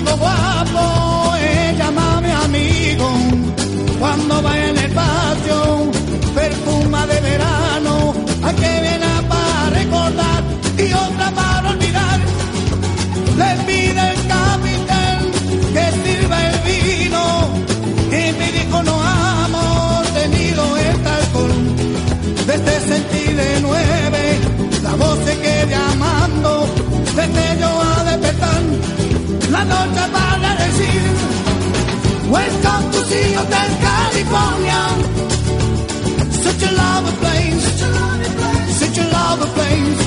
primo 0.03 0.17
guapo. 0.17 1.10
te 29.89 30.05
van 30.11 30.45
a 30.45 30.55
decir. 30.55 31.01
Welcome 32.29 32.91
to 32.91 32.99
the 33.11 33.21
Hotel 33.37 33.69
California. 33.87 34.81
Such 36.43 36.63
a 36.63 36.71
lovely 36.81 37.13
place. 37.21 37.65
Such 38.81 38.97
a 38.97 39.05
lovely 39.17 39.49
place. 39.57 40.01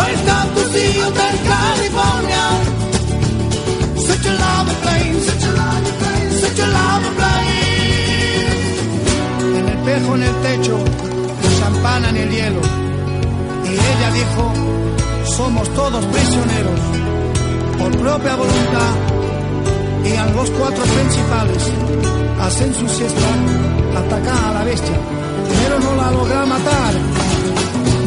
Welcome 0.00 0.48
to 0.56 0.62
the 0.74 0.86
Hotel 1.02 1.34
California. 1.52 2.44
Such 4.08 4.26
a 4.26 4.34
lovely 4.44 4.76
place. 4.84 5.24
Such 6.42 6.58
a 6.60 6.66
lovely 6.78 7.12
place. 7.18 7.64
En 9.40 9.54
el 9.56 9.68
espejo, 9.76 10.14
en 10.14 10.22
el 10.22 10.36
techo, 10.42 10.76
champana 11.58 12.08
en 12.10 12.16
el 12.16 12.30
hielo. 12.30 12.60
Y 13.64 13.72
ella 13.72 14.10
dijo, 14.12 14.52
somos 15.36 15.68
todos 15.74 16.04
prisioneros 16.06 17.03
por 17.78 17.90
propia 17.96 18.36
voluntad 18.36 18.94
y 20.04 20.16
a 20.16 20.26
los 20.26 20.50
cuatro 20.50 20.84
principales 20.84 21.70
hacen 22.40 22.74
su 22.74 22.88
siesta, 22.88 23.28
atacan 23.96 24.44
a 24.44 24.52
la 24.54 24.64
bestia, 24.64 24.96
pero 25.62 25.80
no 25.80 25.96
la 25.96 26.10
logra 26.10 26.46
matar. 26.46 26.94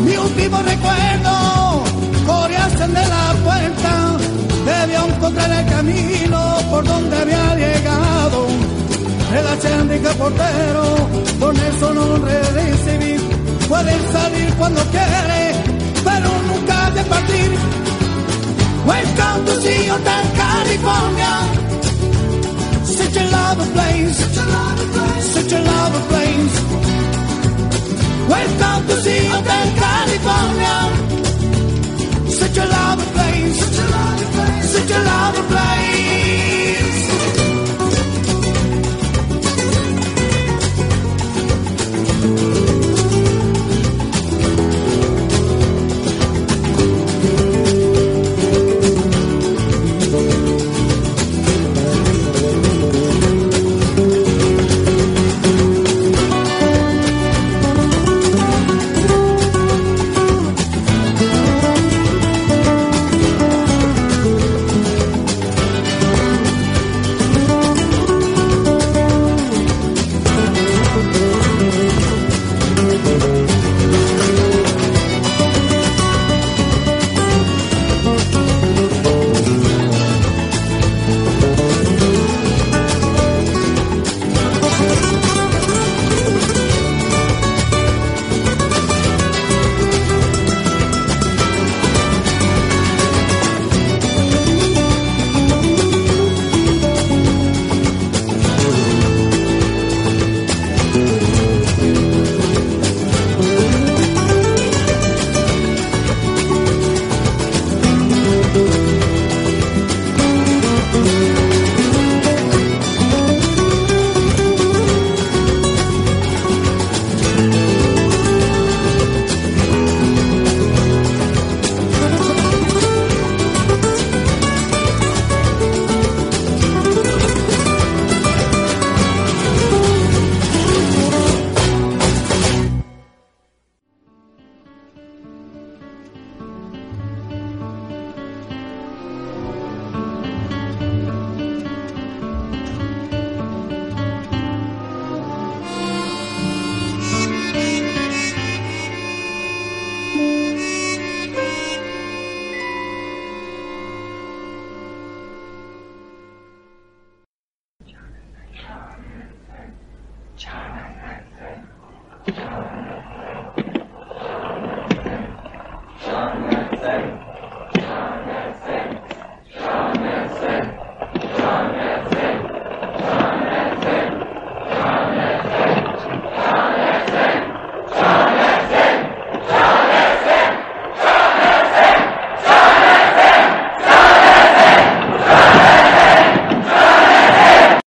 mi 0.05 0.15
último 0.15 0.57
recuerdo, 0.61 1.83
corriasen 2.25 2.93
de 2.93 3.05
la 3.07 3.33
puerta, 3.43 4.17
debió 4.65 5.05
encontrar 5.07 5.51
el 5.51 5.65
camino 5.65 6.57
por 6.69 6.83
donde 6.85 7.15
había 7.17 7.55
llegado. 7.55 8.47
El 9.37 9.47
achendica 9.47 10.11
portero, 10.13 10.85
con 11.39 11.55
eso 11.57 11.93
no 11.93 12.15
recibir, 12.17 13.19
pueden 13.67 14.11
salir 14.11 14.53
cuando 14.53 14.81
quiere, 14.85 15.41
pero 16.03 16.29
nunca 16.47 16.91
de 16.91 17.03
partir. 17.03 17.86
Welcome 18.87 19.45
to 19.47 19.53
see 19.63 19.85
Hotel 19.87 20.23
California. 20.41 21.33
Such 22.85 23.17
a 23.17 23.25
love 23.35 23.59
of 23.59 23.69
planes. 23.73 24.15
Such 24.17 24.37
a 24.37 24.45
lovely 24.55 24.87
place. 24.95 25.27
Such 25.35 25.51
a 25.51 25.59
lovely 25.71 26.03
place. 26.11 26.55
Welcome 28.35 28.81
to 28.87 28.95
see 29.03 29.25
Hotel 29.33 29.67
California. 29.83 30.77
Such 32.39 32.57
a 32.63 32.65
love 32.65 32.99
of 33.03 33.09
planes. 33.15 33.57
Such 33.59 33.77
a 33.83 33.87
lovely 33.95 34.27
place. 34.35 34.69
Such 34.75 34.91
a 34.91 34.99
lovely 35.03 35.43
place. 35.51 36.86